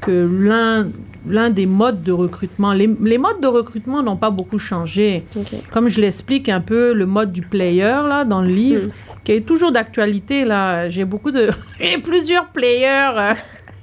que 0.00 0.28
l'un 0.40 0.88
l'un 1.28 1.50
des 1.50 1.66
modes 1.66 2.02
de 2.02 2.12
recrutement, 2.12 2.72
les, 2.72 2.88
les 3.02 3.18
modes 3.18 3.40
de 3.42 3.48
recrutement 3.48 4.02
n'ont 4.02 4.16
pas 4.16 4.30
beaucoup 4.30 4.58
changé. 4.58 5.24
Comme 5.72 5.88
je 5.88 6.00
l'explique 6.00 6.48
un 6.48 6.60
peu, 6.60 6.94
le 6.94 7.04
mode 7.06 7.32
du 7.32 7.42
player 7.42 7.82
là 8.08 8.24
dans 8.24 8.40
le 8.40 8.48
livre, 8.48 8.86
Mm. 8.86 8.90
qui 9.24 9.32
est 9.32 9.46
toujours 9.46 9.72
d'actualité 9.72 10.44
là. 10.44 10.88
J'ai 10.88 11.04
beaucoup 11.04 11.30
de, 11.30 11.50
j'ai 11.80 11.98
plusieurs 11.98 12.46
players. 12.48 13.12
euh, 13.18 13.34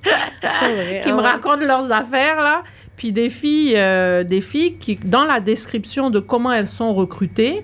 qui 1.03 1.09
Ah 1.09 1.11
me 1.11 1.17
ouais. 1.17 1.21
racontent 1.23 1.65
leurs 1.65 1.91
affaires 1.91 2.41
là. 2.41 2.63
Puis 2.95 3.11
des 3.11 3.29
filles, 3.29 3.73
euh, 3.75 4.23
des 4.23 4.41
filles 4.41 4.77
qui, 4.77 4.95
dans 4.95 5.25
la 5.25 5.39
description 5.39 6.09
de 6.09 6.19
comment 6.19 6.51
elles 6.53 6.67
sont 6.67 6.93
recrutées, 6.93 7.63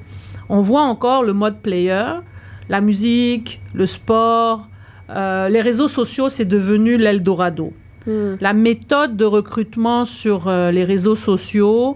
on 0.49 0.59
voit 0.61 0.81
encore 0.81 1.23
le 1.23 1.33
mode 1.33 1.59
player, 1.61 2.05
la 2.67 2.81
musique, 2.81 3.61
le 3.73 3.85
sport, 3.85 4.67
euh, 5.09 5.47
les 5.49 5.61
réseaux 5.61 5.87
sociaux, 5.87 6.29
c'est 6.29 6.45
devenu 6.45 6.97
l'Eldorado. 6.97 7.73
Hmm. 8.07 8.35
La 8.41 8.53
méthode 8.53 9.15
de 9.15 9.25
recrutement 9.25 10.05
sur 10.05 10.47
euh, 10.47 10.71
les 10.71 10.83
réseaux 10.83 11.15
sociaux, 11.15 11.95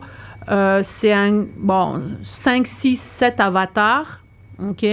euh, 0.50 0.82
c'est 0.84 1.12
un 1.14 1.46
bon 1.58 2.00
5, 2.22 2.68
6, 2.68 2.96
7 3.00 3.40
avatars, 3.40 4.22
ok, 4.62 4.86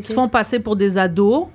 se 0.00 0.12
font 0.12 0.28
passer 0.28 0.58
pour 0.60 0.76
des 0.76 0.98
ados. 0.98 1.46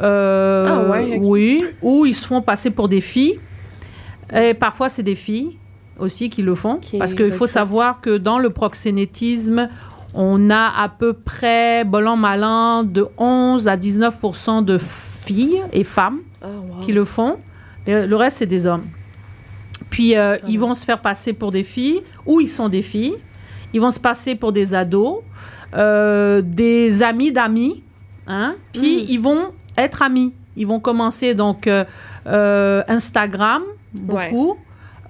Euh, 0.00 0.66
Ah 0.68 0.90
ouais. 0.90 1.20
Oui, 1.22 1.64
ou 1.82 2.06
ils 2.06 2.14
se 2.14 2.26
font 2.26 2.42
passer 2.42 2.70
pour 2.70 2.88
des 2.88 3.00
filles. 3.00 3.38
Et 4.34 4.54
parfois, 4.54 4.88
c'est 4.88 5.02
des 5.02 5.14
filles 5.14 5.56
aussi 5.98 6.28
qui 6.30 6.42
le 6.42 6.54
font. 6.54 6.80
Parce 6.98 7.14
qu'il 7.14 7.32
faut 7.32 7.46
savoir 7.46 8.00
que 8.00 8.16
dans 8.18 8.38
le 8.38 8.50
proxénétisme, 8.50 9.68
on 10.14 10.50
a 10.50 10.72
à 10.76 10.88
peu 10.88 11.12
près, 11.12 11.84
bon 11.84 12.06
an, 12.06 12.16
mal 12.16 12.44
an, 12.44 12.84
de 12.84 13.06
11 13.16 13.68
à 13.68 13.76
19% 13.76 14.64
de 14.64 14.78
filles 14.78 15.62
et 15.72 15.84
femmes 15.84 16.20
Ah, 16.42 16.46
wow. 16.48 16.80
qui 16.84 16.92
le 16.92 17.04
font. 17.04 17.36
Le, 17.88 18.06
le 18.06 18.16
reste, 18.16 18.38
c'est 18.38 18.46
des 18.46 18.66
hommes. 18.66 18.84
Puis, 19.90 20.16
euh, 20.16 20.36
ils 20.46 20.58
vont 20.58 20.74
se 20.74 20.84
faire 20.84 21.00
passer 21.00 21.32
pour 21.32 21.50
des 21.50 21.62
filles, 21.64 22.02
ou 22.26 22.40
ils 22.40 22.48
sont 22.48 22.68
des 22.68 22.82
filles. 22.82 23.16
Ils 23.72 23.80
vont 23.80 23.90
se 23.90 24.00
passer 24.00 24.34
pour 24.34 24.52
des 24.52 24.74
ados, 24.74 25.20
euh, 25.74 26.42
des 26.42 27.02
amis 27.02 27.32
d'amis. 27.32 27.82
Hein? 28.26 28.56
Puis, 28.72 28.96
Mm. 28.96 29.06
ils 29.08 29.20
vont 29.20 29.46
être 29.76 30.02
amis. 30.02 30.32
Ils 30.56 30.66
vont 30.66 30.80
commencer, 30.80 31.34
donc, 31.34 31.66
euh, 31.66 31.84
euh, 32.26 32.82
Instagram, 32.88 33.62
beaucoup. 33.94 34.56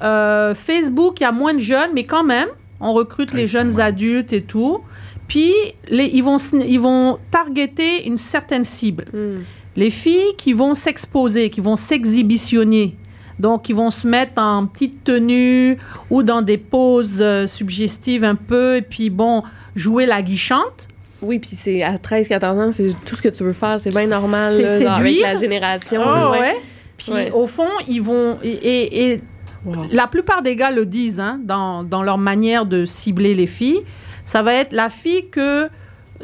Euh, 0.02 0.54
Facebook, 0.54 1.20
il 1.20 1.24
y 1.24 1.26
a 1.26 1.32
moins 1.32 1.54
de 1.54 1.58
jeunes, 1.58 1.90
mais 1.94 2.04
quand 2.04 2.22
même, 2.24 2.48
on 2.80 2.92
recrute 2.92 3.30
Oui, 3.32 3.40
les 3.40 3.46
jeunes 3.48 3.80
adultes 3.80 4.32
et 4.32 4.42
tout. 4.42 4.80
Puis, 5.26 5.52
les, 5.88 6.06
ils, 6.06 6.22
vont, 6.22 6.36
ils 6.52 6.78
vont 6.80 7.18
targeter 7.30 8.06
une 8.06 8.16
certaine 8.18 8.64
cible 8.64 9.06
Hmm. 9.12 9.38
Les 9.78 9.90
filles 9.90 10.34
qui 10.36 10.52
vont 10.52 10.74
s'exposer, 10.74 11.48
qui 11.50 11.60
vont 11.60 11.76
s'exhibitionner. 11.76 12.96
Donc, 13.38 13.68
ils 13.68 13.76
vont 13.76 13.90
se 13.90 14.06
mettre 14.06 14.42
en 14.42 14.66
petite 14.66 15.04
tenue 15.04 15.78
ou 16.10 16.24
dans 16.24 16.42
des 16.42 16.58
poses 16.58 17.22
euh, 17.22 17.46
suggestives 17.46 18.24
un 18.24 18.34
peu, 18.34 18.76
et 18.78 18.82
puis, 18.82 19.08
bon, 19.10 19.44
jouer 19.76 20.04
la 20.06 20.20
guichante. 20.22 20.88
Oui, 21.22 21.38
puis 21.38 21.50
c'est 21.60 21.82
à 21.84 21.96
13-14 21.96 22.44
ans, 22.44 22.72
c'est 22.72 22.92
tout 23.04 23.14
ce 23.14 23.22
que 23.22 23.28
tu 23.28 23.44
veux 23.44 23.52
faire, 23.52 23.78
c'est 23.80 23.90
bien 23.90 24.08
normal. 24.08 24.54
C'est 24.56 24.84
genre, 24.84 24.96
avec 24.96 25.12
séduire. 25.14 25.32
la 25.32 25.36
génération. 25.40 26.02
Oh, 26.04 26.32
ouais. 26.32 26.56
Puis, 26.96 27.12
Ouais. 27.12 27.30
au 27.30 27.46
fond, 27.46 27.68
ils 27.86 28.02
vont... 28.02 28.38
Et, 28.42 28.50
et- 28.50 29.12
et 29.12 29.20
Wow. 29.66 29.86
la 29.90 30.06
plupart 30.06 30.40
des 30.42 30.54
gars 30.54 30.70
le 30.70 30.86
disent 30.86 31.18
hein, 31.18 31.40
dans, 31.42 31.82
dans 31.82 32.04
leur 32.04 32.16
manière 32.16 32.64
de 32.64 32.84
cibler 32.84 33.34
les 33.34 33.48
filles. 33.48 33.80
ça 34.24 34.40
va 34.42 34.54
être 34.54 34.72
la 34.72 34.88
fille 34.88 35.30
que 35.30 35.68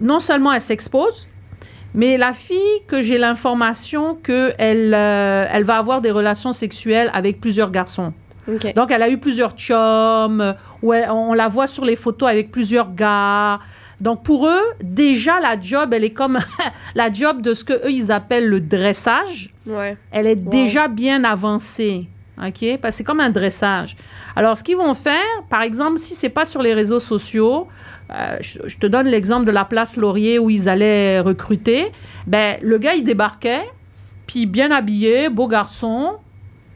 non 0.01 0.21
seulement 0.21 0.53
elle 0.53 0.61
s'expose, 0.61 1.27
mais 1.95 2.17
la 2.17 2.33
fille 2.33 2.59
que 2.87 3.01
j'ai 3.03 3.19
l'information 3.19 4.15
qu'elle 4.17 4.93
euh, 4.95 5.47
elle 5.51 5.65
va 5.65 5.77
avoir 5.79 6.01
des 6.01 6.11
relations 6.11 6.53
sexuelles 6.53 7.11
avec 7.15 7.41
plusieurs 7.41 7.71
garçons. 7.71 8.13
Donc, 8.77 8.91
elle 8.91 9.03
a 9.03 9.09
eu 9.09 9.17
plusieurs 9.17 9.53
chums, 9.53 10.55
elle- 10.83 11.11
on 11.11 11.33
la 11.33 11.49
voit 11.49 11.67
sur 11.67 11.85
les 11.87 11.97
photos 11.97 12.29
avec 12.29 12.51
plusieurs 12.53 12.93
gars. 12.95 13.59
Donc, 14.03 14.23
pour 14.23 14.47
eux, 14.47 14.61
déjà, 14.83 15.41
la 15.41 15.59
job, 15.59 15.95
elle 15.95 16.05
est 16.05 16.11
comme 16.13 16.39
la 16.95 17.11
job 17.11 17.41
de 17.41 17.55
ce 17.55 17.65
qu'eux, 17.65 17.81
ils 17.91 18.13
appellent 18.13 18.49
le 18.49 18.61
dressage. 18.61 19.51
Ouais. 19.67 19.97
Elle 20.11 20.27
est 20.27 20.39
Wow. 20.45 20.51
déjà 20.51 20.89
bien 20.89 21.25
avancée. 21.25 22.07
OK? 22.37 22.79
Parce 22.83 22.95
que 22.95 22.99
c'est 22.99 23.05
comme 23.05 23.21
un 23.21 23.31
dressage. 23.31 23.97
Alors, 24.37 24.59
ce 24.59 24.65
qu'ils 24.65 24.77
vont 24.77 24.93
faire, 24.93 25.15
par 25.49 25.63
exemple, 25.63 25.97
si 25.99 26.15
c'est 26.15 26.29
pas 26.29 26.45
sur 26.45 26.61
les 26.61 26.75
réseaux 26.75 27.01
sociaux, 27.01 27.69
euh, 28.15 28.39
je, 28.41 28.77
te 28.77 28.87
donne 28.87 29.07
l'exemple 29.07 29.45
de 29.45 29.51
la 29.51 29.65
place 29.65 29.97
Laurier 29.97 30.39
où 30.39 30.49
ils 30.49 30.69
allaient 30.69 31.21
recruter. 31.21 31.91
Ben, 32.27 32.59
le 32.63 32.79
gars, 32.79 32.95
il 32.95 33.03
débarquait, 33.03 33.65
puis 34.27 34.47
bien 34.47 34.71
habillé, 34.71 35.29
beau 35.29 35.49
garçon, 35.49 36.13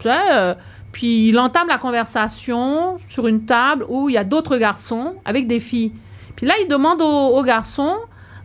euh, 0.05 0.55
puis 0.91 1.29
il 1.29 1.39
entame 1.39 1.69
la 1.69 1.79
conversation 1.79 2.97
sur 3.09 3.29
une 3.29 3.45
table 3.45 3.85
où 3.89 4.09
il 4.09 4.15
y 4.15 4.19
a 4.19 4.25
d'autres 4.25 4.57
garçons 4.57 5.15
avec 5.25 5.47
des 5.47 5.61
filles. 5.61 5.93
Puis 6.35 6.47
là, 6.47 6.55
il 6.61 6.69
demande 6.69 7.01
au, 7.01 7.39
au 7.39 7.43
garçon, 7.45 7.95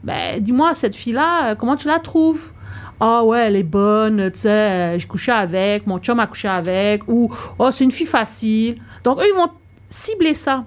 ben, 0.04 0.40
dis-moi, 0.40 0.74
cette 0.76 0.96
fille-là, 0.96 1.52
euh, 1.52 1.56
comment 1.56 1.76
tu 1.76 1.88
la 1.88 2.00
trouves? 2.00 2.52
Ah 3.00 3.24
ouais, 3.24 3.48
elle 3.48 3.56
est 3.56 3.64
bonne, 3.64 4.32
tu 4.32 4.42
sais, 4.42 5.00
j'ai 5.00 5.08
couché 5.08 5.32
avec, 5.32 5.88
mon 5.88 5.98
chum 5.98 6.20
a 6.20 6.28
couché 6.28 6.48
avec, 6.48 7.08
ou 7.08 7.32
oh, 7.58 7.72
c'est 7.72 7.84
une 7.84 7.92
fille 7.92 8.06
facile. 8.06 8.78
Donc, 9.04 9.20
eux, 9.20 9.26
ils 9.28 9.36
vont 9.36 9.50
cibler 9.90 10.36
ça. 10.36 10.64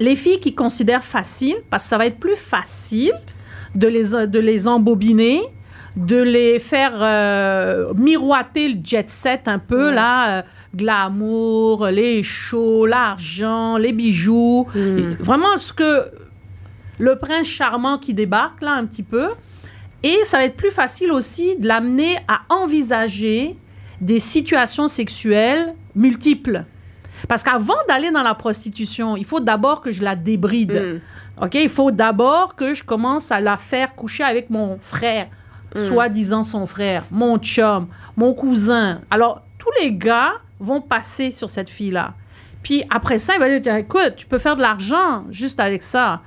Les 0.00 0.16
filles 0.16 0.40
qui 0.40 0.54
considèrent 0.54 1.04
facile, 1.04 1.56
parce 1.70 1.84
que 1.84 1.88
ça 1.88 1.98
va 1.98 2.06
être 2.06 2.18
plus 2.18 2.36
facile 2.36 3.12
de 3.74 3.88
les, 3.88 4.26
de 4.26 4.38
les 4.38 4.66
embobiner, 4.68 5.42
de 5.96 6.20
les 6.20 6.58
faire 6.58 6.92
euh, 6.96 7.94
miroiter 7.94 8.68
le 8.68 8.80
jet 8.82 9.08
set 9.08 9.42
un 9.46 9.58
peu, 9.58 9.92
là, 9.92 10.38
euh, 10.38 10.42
glamour, 10.74 11.86
les 11.86 12.22
shows, 12.22 12.86
l'argent, 12.86 13.76
les 13.76 13.92
bijoux. 13.92 14.66
Mm. 14.74 15.14
Vraiment, 15.20 15.56
ce 15.58 15.72
que 15.72 16.10
le 16.98 17.16
prince 17.16 17.46
charmant 17.46 17.98
qui 17.98 18.14
débarque, 18.14 18.62
là, 18.62 18.72
un 18.74 18.86
petit 18.86 19.02
peu. 19.02 19.28
Et 20.02 20.18
ça 20.24 20.38
va 20.38 20.44
être 20.44 20.56
plus 20.56 20.70
facile 20.70 21.12
aussi 21.12 21.56
de 21.56 21.66
l'amener 21.66 22.16
à 22.28 22.42
envisager 22.50 23.56
des 24.00 24.18
situations 24.18 24.88
sexuelles 24.88 25.68
multiples. 25.94 26.64
Parce 27.28 27.42
qu'avant 27.42 27.74
d'aller 27.88 28.10
dans 28.10 28.22
la 28.22 28.34
prostitution, 28.34 29.16
il 29.16 29.24
faut 29.24 29.40
d'abord 29.40 29.80
que 29.80 29.90
je 29.90 30.02
la 30.02 30.16
débride. 30.16 31.00
Mm. 31.40 31.44
OK? 31.44 31.54
Il 31.54 31.68
faut 31.68 31.90
d'abord 31.90 32.54
que 32.54 32.74
je 32.74 32.84
commence 32.84 33.32
à 33.32 33.40
la 33.40 33.56
faire 33.56 33.94
coucher 33.94 34.24
avec 34.24 34.50
mon 34.50 34.78
frère, 34.80 35.26
Mm. 35.74 35.88
soi-disant 35.88 36.42
son 36.42 36.66
frère, 36.66 37.04
mon 37.10 37.38
chum, 37.38 37.88
mon 38.16 38.32
cousin. 38.32 39.00
Alors, 39.10 39.42
tous 39.58 39.70
les 39.82 39.92
gars 39.92 40.34
vont 40.60 40.80
passer 40.80 41.30
sur 41.30 41.50
cette 41.50 41.68
fille-là. 41.68 42.14
Puis 42.62 42.84
après 42.90 43.18
ça, 43.18 43.34
il 43.34 43.40
va 43.40 43.48
lui 43.48 43.60
dire 43.60 43.74
écoute, 43.74 44.14
tu 44.16 44.26
peux 44.26 44.38
faire 44.38 44.56
de 44.56 44.62
l'argent 44.62 45.24
juste 45.30 45.60
avec 45.60 45.82
ça. 45.82 46.20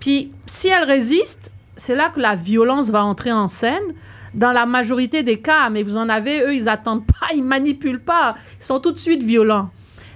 Puis 0.00 0.32
si 0.46 0.68
elle 0.68 0.84
résiste, 0.84 1.50
c'est 1.76 1.96
là 1.96 2.10
que 2.14 2.20
la 2.20 2.34
violence 2.34 2.88
va 2.88 3.04
entrer 3.04 3.32
en 3.32 3.48
scène. 3.48 3.82
Dans 4.34 4.52
la 4.52 4.66
majorité 4.66 5.22
des 5.22 5.40
cas, 5.40 5.70
mais 5.70 5.82
vous 5.82 5.96
en 5.96 6.08
avez, 6.08 6.40
eux, 6.42 6.54
ils 6.54 6.68
attendent 6.68 7.06
pas, 7.06 7.28
ils 7.34 7.42
manipulent 7.44 8.02
pas, 8.02 8.34
ils 8.60 8.64
sont 8.64 8.80
tout 8.80 8.92
de 8.92 8.98
suite 8.98 9.22
violents. 9.22 9.70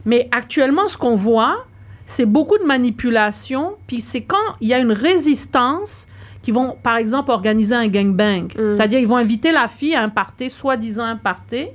Mais 0.04 0.28
actuellement, 0.32 0.88
ce 0.88 0.96
qu'on 0.96 1.14
voit, 1.16 1.64
c'est 2.06 2.26
beaucoup 2.26 2.58
de 2.58 2.64
manipulation. 2.64 3.76
Puis 3.86 4.00
c'est 4.00 4.22
quand 4.22 4.36
il 4.60 4.68
y 4.68 4.74
a 4.74 4.78
une 4.78 4.92
résistance 4.92 6.06
qui 6.42 6.52
vont, 6.52 6.76
par 6.82 6.96
exemple, 6.96 7.30
organiser 7.30 7.74
un 7.74 7.88
gangbang. 7.88 8.44
Mm. 8.56 8.72
C'est-à-dire, 8.72 8.98
ils 8.98 9.06
vont 9.06 9.16
inviter 9.16 9.52
la 9.52 9.68
fille 9.68 9.94
à 9.94 10.02
un 10.02 10.08
party, 10.08 10.48
soi-disant 10.50 11.04
un 11.04 11.16
party. 11.16 11.66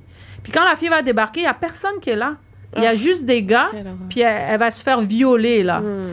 Puis 0.43 0.51
quand 0.51 0.63
la 0.63 0.75
fille 0.75 0.89
va 0.89 1.01
débarquer, 1.01 1.41
il 1.41 1.43
n'y 1.43 1.49
a 1.49 1.53
personne 1.53 1.99
qui 2.01 2.09
est 2.09 2.15
là. 2.15 2.35
Il 2.77 2.83
y 2.83 2.88
a 2.88 2.89
Ah. 2.89 2.95
juste 2.95 3.25
des 3.25 3.41
gars 3.41 3.69
puis 4.09 4.19
elle, 4.19 4.43
elle 4.49 4.59
va 4.59 4.69
se 4.69 4.83
faire 4.83 4.99
violer 4.99 5.63
là. 5.63 5.79
Mm. 5.79 6.03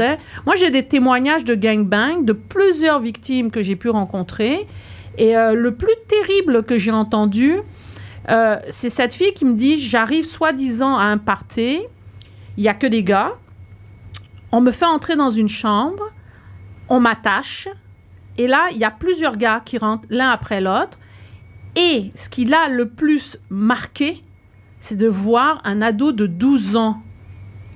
Moi, 0.47 0.55
j'ai 0.57 0.71
des 0.71 0.85
témoignages 0.85 1.45
de 1.45 1.55
gangbang 1.57 2.25
de 2.25 2.33
plusieurs 2.33 3.01
victimes 3.01 3.51
que 3.51 3.63
j'ai 3.63 3.75
pu 3.75 3.89
rencontrer. 3.89 4.69
Et 5.19 5.37
euh, 5.37 5.55
le 5.55 5.75
plus 5.75 5.95
terrible 6.09 6.63
que 6.63 6.79
j'ai 6.79 6.93
entendu, 6.93 7.57
euh, 8.31 8.57
c'est 8.71 8.91
cette 8.91 9.13
fille 9.13 9.33
qui 9.35 9.45
me 9.45 9.55
dit 9.55 9.81
J'arrive 9.81 10.25
soi-disant 10.25 10.97
à 10.97 11.05
un 11.05 11.19
party, 11.19 11.81
il 12.57 12.63
n'y 12.63 12.69
a 12.69 12.75
que 12.75 12.87
des 12.87 13.03
gars. 13.03 13.33
On 14.51 14.61
me 14.61 14.71
fait 14.71 14.85
entrer 14.87 15.17
dans 15.17 15.31
une 15.31 15.49
chambre, 15.49 16.03
on 16.89 17.01
m'attache. 17.01 17.69
Et 18.39 18.47
là, 18.47 18.69
il 18.73 18.79
y 18.79 18.85
a 18.85 18.91
plusieurs 18.91 19.37
gars 19.37 19.61
qui 19.65 19.79
rentrent 19.79 20.07
l'un 20.11 20.31
après 20.31 20.61
l'autre. 20.61 20.99
Et 21.77 22.11
ce 22.15 22.29
qui 22.29 22.45
l'a 22.45 22.69
le 22.69 22.89
plus 22.89 23.39
marqué, 23.51 24.23
c'est 24.79 24.97
de 24.97 25.09
voir 25.09 25.61
un 25.65 25.81
ado 25.81 26.13
de 26.13 26.27
12 26.27 26.77
ans 26.77 27.01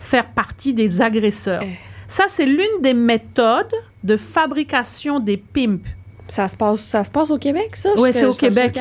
faire 0.00 0.26
partie 0.26 0.74
des 0.74 1.00
agresseurs. 1.00 1.62
Eh. 1.64 1.78
Ça, 2.08 2.24
c'est 2.28 2.46
l'une 2.46 2.80
des 2.82 2.94
méthodes 2.94 3.72
de 4.04 4.16
fabrication 4.16 5.18
des 5.18 5.36
pimps. 5.36 5.80
Ça 6.28 6.48
se 6.48 6.56
passe, 6.56 6.80
ça 6.80 7.04
se 7.04 7.10
passe 7.10 7.30
au 7.30 7.38
Québec, 7.38 7.74
ça? 7.76 7.90
Je- 7.96 8.00
c'est 8.12 8.26
au 8.26 8.32
Québec. 8.34 8.72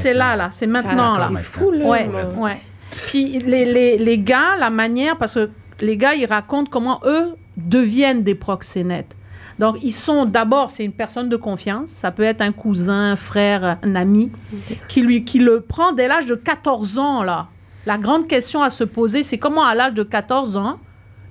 C'est 0.00 0.14
là, 0.14 0.36
là, 0.36 0.48
c'est 0.52 0.66
maintenant, 0.66 1.14
Ça- 1.14 1.20
là. 1.20 1.26
C'est 1.28 1.42
fou, 1.44 1.70
là. 1.70 1.88
Ouais. 2.36 2.60
Puis 3.06 3.38
les, 3.38 3.64
les, 3.64 3.98
les 3.98 4.18
gars, 4.18 4.56
la 4.58 4.70
manière, 4.70 5.16
parce 5.18 5.34
que 5.34 5.50
les 5.80 5.96
gars, 5.96 6.14
ils 6.14 6.26
racontent 6.26 6.70
comment 6.70 7.00
eux 7.04 7.34
deviennent 7.56 8.22
des 8.22 8.34
proxénètes. 8.34 9.16
Donc, 9.58 9.76
ils 9.82 9.92
sont 9.92 10.24
d'abord, 10.24 10.70
c'est 10.70 10.84
une 10.84 10.92
personne 10.92 11.28
de 11.28 11.36
confiance. 11.36 11.90
Ça 11.90 12.10
peut 12.10 12.22
être 12.22 12.40
un 12.40 12.52
cousin, 12.52 13.12
un 13.12 13.16
frère, 13.16 13.78
un 13.82 13.94
ami, 13.94 14.30
qui, 14.88 15.02
lui, 15.02 15.24
qui 15.24 15.38
le 15.38 15.60
prend 15.60 15.92
dès 15.92 16.08
l'âge 16.08 16.26
de 16.26 16.34
14 16.34 16.98
ans, 16.98 17.22
là. 17.22 17.48
La 17.86 17.98
grande 17.98 18.26
question 18.26 18.62
à 18.62 18.70
se 18.70 18.84
poser, 18.84 19.22
c'est 19.22 19.38
comment 19.38 19.64
à 19.64 19.74
l'âge 19.74 19.94
de 19.94 20.02
14 20.02 20.56
ans, 20.56 20.78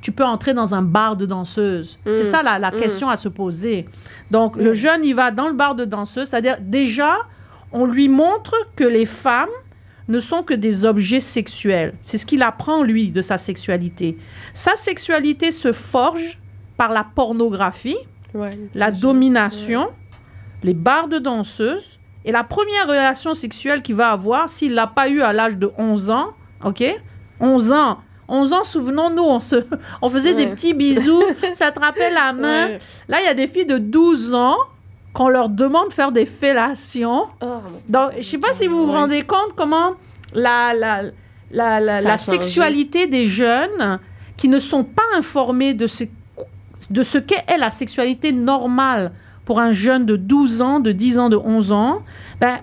tu 0.02 0.12
peux 0.12 0.24
entrer 0.26 0.54
dans 0.54 0.74
un 0.76 0.82
bar 0.82 1.15
de 1.15 1.26
danseuse? 1.26 2.00
Mm. 2.06 2.13
C'est 2.13 2.24
ça 2.24 2.41
la, 2.43 2.58
la 2.60 2.69
Mm. 2.72 2.80
question 2.80 3.10
à 3.10 3.17
se 3.17 3.30
poser. 3.30 3.88
Donc, 4.32 4.56
le 4.56 4.72
Mm. 4.72 4.76
jeune, 4.76 5.06
il 5.06 5.13
va 5.13 5.32
dans 5.32 5.48
le 5.48 5.54
bar 5.54 5.74
de 5.76 5.86
danseuse, 5.86 6.28
c'est-à-dire 6.28 6.58
déjà, 6.62 7.17
on 7.72 7.86
lui 7.86 8.10
montre 8.10 8.56
que 8.76 8.84
les 8.84 9.06
femmes 9.06 9.50
ne 10.10 10.19
sont 10.19 10.43
que 10.43 10.54
des 10.54 10.84
objets 10.86 11.19
sexuels. 11.22 11.93
C'est 12.02 12.17
ce 12.17 12.26
qu'il 12.26 12.41
apprend, 12.41 12.84
lui, 12.84 13.12
de 13.12 13.22
sa 13.22 13.38
sexualité. 13.38 14.17
Sa 14.54 14.76
sexualité 14.76 15.52
se 15.52 15.72
forge 15.72 16.39
par 16.76 16.91
la 16.91 17.04
pornographie, 17.04 17.98
Ouais. 18.34 18.60
la 18.76 18.91
domination, 18.91 19.89
les 20.63 20.74
bars 20.74 21.08
de 21.08 21.17
danseuses. 21.19 21.98
Et 22.26 22.32
la 22.34 22.43
première 22.43 22.86
relation 22.88 23.34
sexuelle 23.34 23.82
qu'il 23.82 23.95
va 23.95 24.12
avoir, 24.12 24.50
s'il 24.50 24.74
l'a 24.74 24.88
pas 24.88 25.08
eu 25.10 25.22
à 25.22 25.32
l'âge 25.32 25.58
de 25.58 25.72
11 25.78 26.10
ans, 26.12 26.32
OK? 26.65 26.84
11 27.39 27.72
ans. 27.72 28.00
11 28.28 28.54
ans, 28.54 28.63
souvenons-nous, 28.63 29.24
on, 29.24 29.39
se, 29.39 29.56
on 30.02 30.10
faisait 30.10 30.36
des 30.36 30.48
petits 30.48 30.74
bisous, 30.74 31.24
s'attrapait 31.56 32.12
la 32.12 32.34
main. 32.34 32.67
Ouais. 32.67 32.80
Là, 33.08 33.17
il 33.22 33.26
y 33.26 33.30
a 33.30 33.34
des 33.34 33.48
filles 33.48 33.65
de 33.65 33.78
12 33.78 34.34
ans 34.36 34.58
qu'on 35.13 35.30
leur 35.30 35.50
demande 35.50 35.89
de 35.89 35.93
faire 35.93 36.12
des 36.12 36.26
fellations. 36.26 37.28
Oh, 37.41 37.60
Donc, 37.88 38.12
je 38.17 38.24
sais 38.24 38.38
pas 38.38 38.54
si 38.54 38.67
vous 38.67 38.86
vous 38.86 38.91
rendez 38.91 39.24
compte 39.24 39.54
comment 39.56 39.95
la, 40.34 40.74
la, 40.74 41.04
la, 41.52 42.02
la, 42.02 42.17
sexualité 42.17 43.08
des 43.08 43.26
jeunes 43.26 44.00
qui 44.38 44.48
ne 44.48 44.60
sont 44.60 44.84
pas 44.84 45.04
informés 45.15 45.74
de 45.74 45.88
ce, 45.88 46.04
de 46.89 47.04
ce 47.04 47.17
qu'est 47.17 47.58
la 47.58 47.72
sexualité 47.72 48.32
normale 48.32 49.12
pour 49.45 49.60
un 49.60 49.72
jeune 49.72 50.06
de 50.06 50.15
12 50.15 50.62
ans, 50.62 50.80
de 50.80 50.91
10 50.91 51.19
ans, 51.19 51.30
de 51.30 51.36
11 51.36 51.72
ans, 51.72 52.04
ben, 52.39 52.60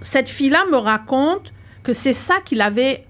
cette 0.00 0.28
fille-là 0.28 0.64
me 0.70 0.76
raconte 0.76 1.52
que 1.82 1.92
c'est 1.92 2.14
ça 2.14 2.36
qu'il 2.44 2.62
avait, 2.62 3.06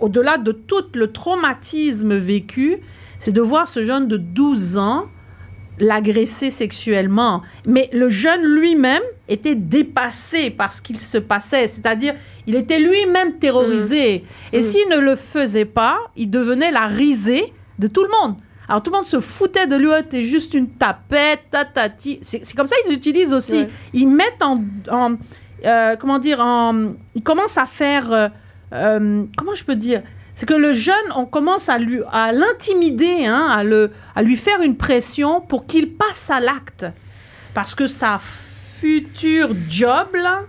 au-delà 0.00 0.36
de 0.36 0.52
tout 0.52 0.84
le 0.94 1.12
traumatisme 1.12 2.16
vécu, 2.16 2.78
c'est 3.18 3.32
de 3.32 3.40
voir 3.40 3.68
ce 3.68 3.84
jeune 3.84 4.08
de 4.08 4.16
12 4.16 4.78
ans 4.78 5.06
l'agresser 5.80 6.50
sexuellement. 6.50 7.42
Mais 7.66 7.88
le 7.92 8.08
jeune 8.08 8.42
lui-même 8.42 9.02
était 9.28 9.54
dépassé 9.54 10.50
par 10.50 10.72
ce 10.72 10.80
qu'il 10.82 10.98
se 10.98 11.18
passait, 11.18 11.66
c'est-à-dire 11.68 12.14
il 12.46 12.54
était 12.56 12.78
lui-même 12.78 13.38
terrorisé. 13.38 14.24
Et 14.52 14.58
Mm. 14.58 14.62
s'il 14.62 14.88
ne 14.88 14.98
le 14.98 15.16
faisait 15.16 15.64
pas, 15.64 15.98
il 16.16 16.30
devenait 16.30 16.70
la 16.70 16.86
risée 16.86 17.52
de 17.78 17.86
tout 17.88 18.02
le 18.02 18.10
monde. 18.22 18.36
Alors 18.68 18.82
tout 18.82 18.90
le 18.90 18.96
monde 18.96 19.06
se 19.06 19.20
foutait 19.20 19.66
de 19.66 19.76
lui, 19.76 19.88
oh, 19.88 20.02
t'es 20.08 20.24
juste 20.24 20.52
une 20.54 20.68
tapette, 20.68 21.40
tatati. 21.50 22.18
C'est 22.22 22.44
c'est 22.44 22.54
comme 22.56 22.66
ça 22.66 22.76
qu'ils 22.84 22.94
utilisent 22.94 23.32
aussi. 23.32 23.60
Ouais. 23.62 23.68
Ils 23.94 24.08
mettent 24.08 24.42
en, 24.42 24.62
en, 24.90 25.16
euh, 25.64 25.96
comment 25.96 26.18
dire, 26.18 26.40
en, 26.40 26.92
ils 27.14 27.22
commencent 27.22 27.56
à 27.56 27.64
faire, 27.66 28.12
euh, 28.12 28.28
euh, 28.74 29.24
comment 29.36 29.54
je 29.54 29.64
peux 29.64 29.74
dire, 29.76 30.02
c'est 30.38 30.46
que 30.46 30.54
le 30.54 30.72
jeune, 30.72 30.94
on 31.16 31.26
commence 31.26 31.68
à 31.68 31.78
lui, 31.78 32.00
à 32.12 32.30
l'intimider, 32.30 33.26
hein, 33.26 33.48
à 33.50 33.64
le, 33.64 33.90
à 34.14 34.22
lui 34.22 34.36
faire 34.36 34.62
une 34.62 34.76
pression 34.76 35.40
pour 35.40 35.66
qu'il 35.66 35.94
passe 35.94 36.30
à 36.30 36.38
l'acte, 36.38 36.86
parce 37.54 37.74
que 37.74 37.86
sa 37.86 38.20
future 38.78 39.50
job 39.68 40.06
là, 40.14 40.42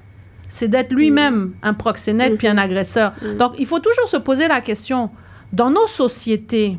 c'est 0.47 0.67
d'être 0.67 0.93
lui-même 0.93 1.53
un 1.63 1.73
proxénète 1.73 2.37
puis 2.37 2.47
un 2.47 2.59
agresseur. 2.59 3.13
Mhm. 3.19 3.37
Donc 3.37 3.53
il 3.57 3.65
faut 3.65 3.79
toujours 3.79 4.07
se 4.07 4.17
poser 4.17 4.47
la 4.47 4.61
question 4.61 5.09
dans 5.53 5.71
nos 5.71 5.87
sociétés 5.87 6.77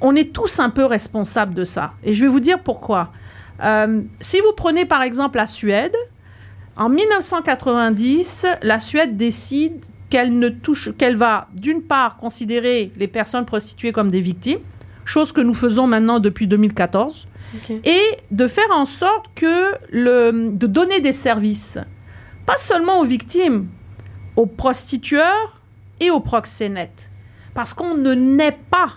on 0.00 0.14
est 0.14 0.32
tous 0.32 0.60
un 0.60 0.70
peu 0.70 0.84
responsables 0.84 1.54
de 1.54 1.64
ça. 1.64 1.94
Et 2.04 2.12
je 2.12 2.22
vais 2.22 2.30
vous 2.30 2.40
dire 2.40 2.60
pourquoi. 2.60 3.10
Euh, 3.64 4.02
si 4.20 4.38
vous 4.38 4.52
prenez 4.56 4.84
par 4.84 5.02
exemple 5.02 5.38
la 5.38 5.48
Suède, 5.48 5.96
en 6.76 6.88
1990, 6.88 8.46
la 8.62 8.78
Suède 8.78 9.16
décide 9.16 9.84
qu'elle 10.12 10.38
ne 10.38 10.50
touche, 10.50 10.90
qu'elle 10.98 11.16
va 11.16 11.48
d'une 11.54 11.80
part 11.80 12.18
considérer 12.18 12.92
les 12.96 13.08
personnes 13.08 13.46
prostituées 13.46 13.92
comme 13.92 14.10
des 14.10 14.20
victimes, 14.20 14.58
chose 15.06 15.32
que 15.32 15.40
nous 15.40 15.54
faisons 15.54 15.86
maintenant 15.86 16.20
depuis 16.20 16.46
2014, 16.46 17.26
Ok. 17.56 17.70
et 17.84 18.02
de 18.30 18.46
faire 18.46 18.70
en 18.72 18.84
sorte 18.84 19.30
que 19.34 19.72
le, 19.90 20.50
de 20.52 20.66
donner 20.66 21.00
des 21.00 21.12
services, 21.12 21.78
pas 22.44 22.58
seulement 22.58 23.00
aux 23.00 23.06
victimes, 23.06 23.68
aux 24.36 24.44
prostitueurs 24.44 25.58
et 25.98 26.10
aux 26.10 26.20
proxénètes, 26.20 27.08
parce 27.54 27.72
qu'on 27.72 27.96
ne 27.96 28.12
naît 28.12 28.58
pas, 28.70 28.90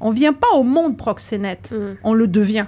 on 0.00 0.10
vient 0.10 0.34
pas 0.34 0.52
au 0.54 0.64
monde 0.64 0.98
proxénète, 0.98 1.72
Mm. 1.72 1.96
on 2.04 2.12
le 2.12 2.26
devient. 2.26 2.66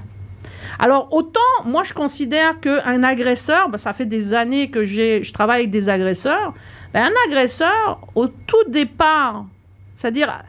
Alors 0.78 1.08
autant, 1.12 1.40
moi 1.66 1.82
je 1.84 1.92
considère 1.92 2.60
qu'un 2.60 3.02
agresseur, 3.02 3.68
ben, 3.68 3.76
ça 3.76 3.92
fait 3.92 4.06
des 4.06 4.32
années 4.32 4.70
que 4.70 4.84
j'ai, 4.84 5.22
je 5.22 5.32
travaille 5.34 5.60
avec 5.60 5.70
des 5.70 5.90
agresseurs, 5.90 6.54
ben, 6.94 7.04
un 7.06 7.30
agresseur, 7.30 8.00
au 8.14 8.26
tout 8.26 8.64
départ, 8.68 9.46
c'est-à-dire 9.94 10.42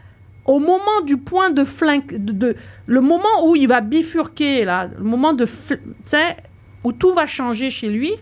au 0.45 0.59
moment 0.59 1.01
du 1.05 1.17
point 1.17 1.49
de 1.51 1.63
flingue, 1.63 2.05
de, 2.17 2.31
de- 2.31 2.55
le 2.87 3.01
moment 3.01 3.45
où 3.47 3.55
il 3.55 3.67
va 3.67 3.81
bifurquer, 3.81 4.65
là, 4.65 4.89
le 4.97 5.03
moment 5.03 5.33
de, 5.33 5.45
où 6.83 6.91
tout 6.91 7.13
va 7.13 7.25
changer 7.27 7.69
chez 7.69 7.89
lui, 7.89 8.13